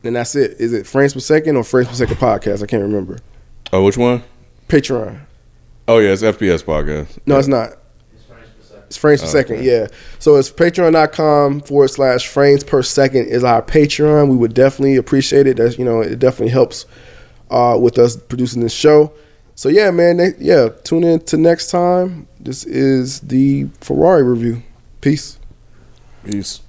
And 0.04 0.14
that's 0.14 0.36
it. 0.36 0.52
Is 0.60 0.72
it 0.72 0.86
frames 0.86 1.14
per 1.14 1.20
second 1.20 1.56
or 1.56 1.64
frames 1.64 1.88
per 1.88 1.94
second 1.94 2.16
podcast? 2.16 2.62
I 2.62 2.66
can't 2.66 2.82
remember. 2.82 3.18
Oh, 3.72 3.82
which 3.82 3.96
one? 3.96 4.22
Patreon. 4.68 5.20
Oh 5.88 5.98
yeah, 5.98 6.10
it's 6.12 6.22
FPS 6.22 6.62
podcast. 6.62 7.18
No, 7.26 7.38
it's 7.38 7.48
not. 7.48 7.70
It's 8.86 8.96
frames 8.96 9.20
per 9.22 9.26
Oh, 9.26 9.30
second, 9.30 9.56
okay. 9.56 9.66
yeah. 9.66 9.86
So 10.18 10.36
it's 10.36 10.50
patreon.com 10.50 11.60
forward 11.62 11.88
slash 11.88 12.26
frames 12.26 12.62
per 12.64 12.82
second 12.82 13.26
is 13.26 13.42
our 13.42 13.60
Patreon. 13.62 14.28
We 14.28 14.36
would 14.36 14.54
definitely 14.54 14.96
appreciate 14.96 15.46
it. 15.46 15.56
That's 15.56 15.78
you 15.78 15.84
know, 15.84 16.00
it 16.00 16.18
definitely 16.18 16.52
helps 16.52 16.86
uh, 17.50 17.78
with 17.80 17.98
us 17.98 18.16
producing 18.16 18.62
this 18.62 18.72
show. 18.72 19.12
So 19.54 19.68
yeah, 19.68 19.90
man, 19.90 20.18
they, 20.18 20.34
yeah, 20.38 20.68
tune 20.84 21.04
in 21.04 21.20
to 21.26 21.36
next 21.36 21.70
time. 21.70 22.28
This 22.38 22.64
is 22.64 23.20
the 23.20 23.68
Ferrari 23.80 24.22
review. 24.22 24.62
Peace. 25.00 25.38
Peace. 26.24 26.60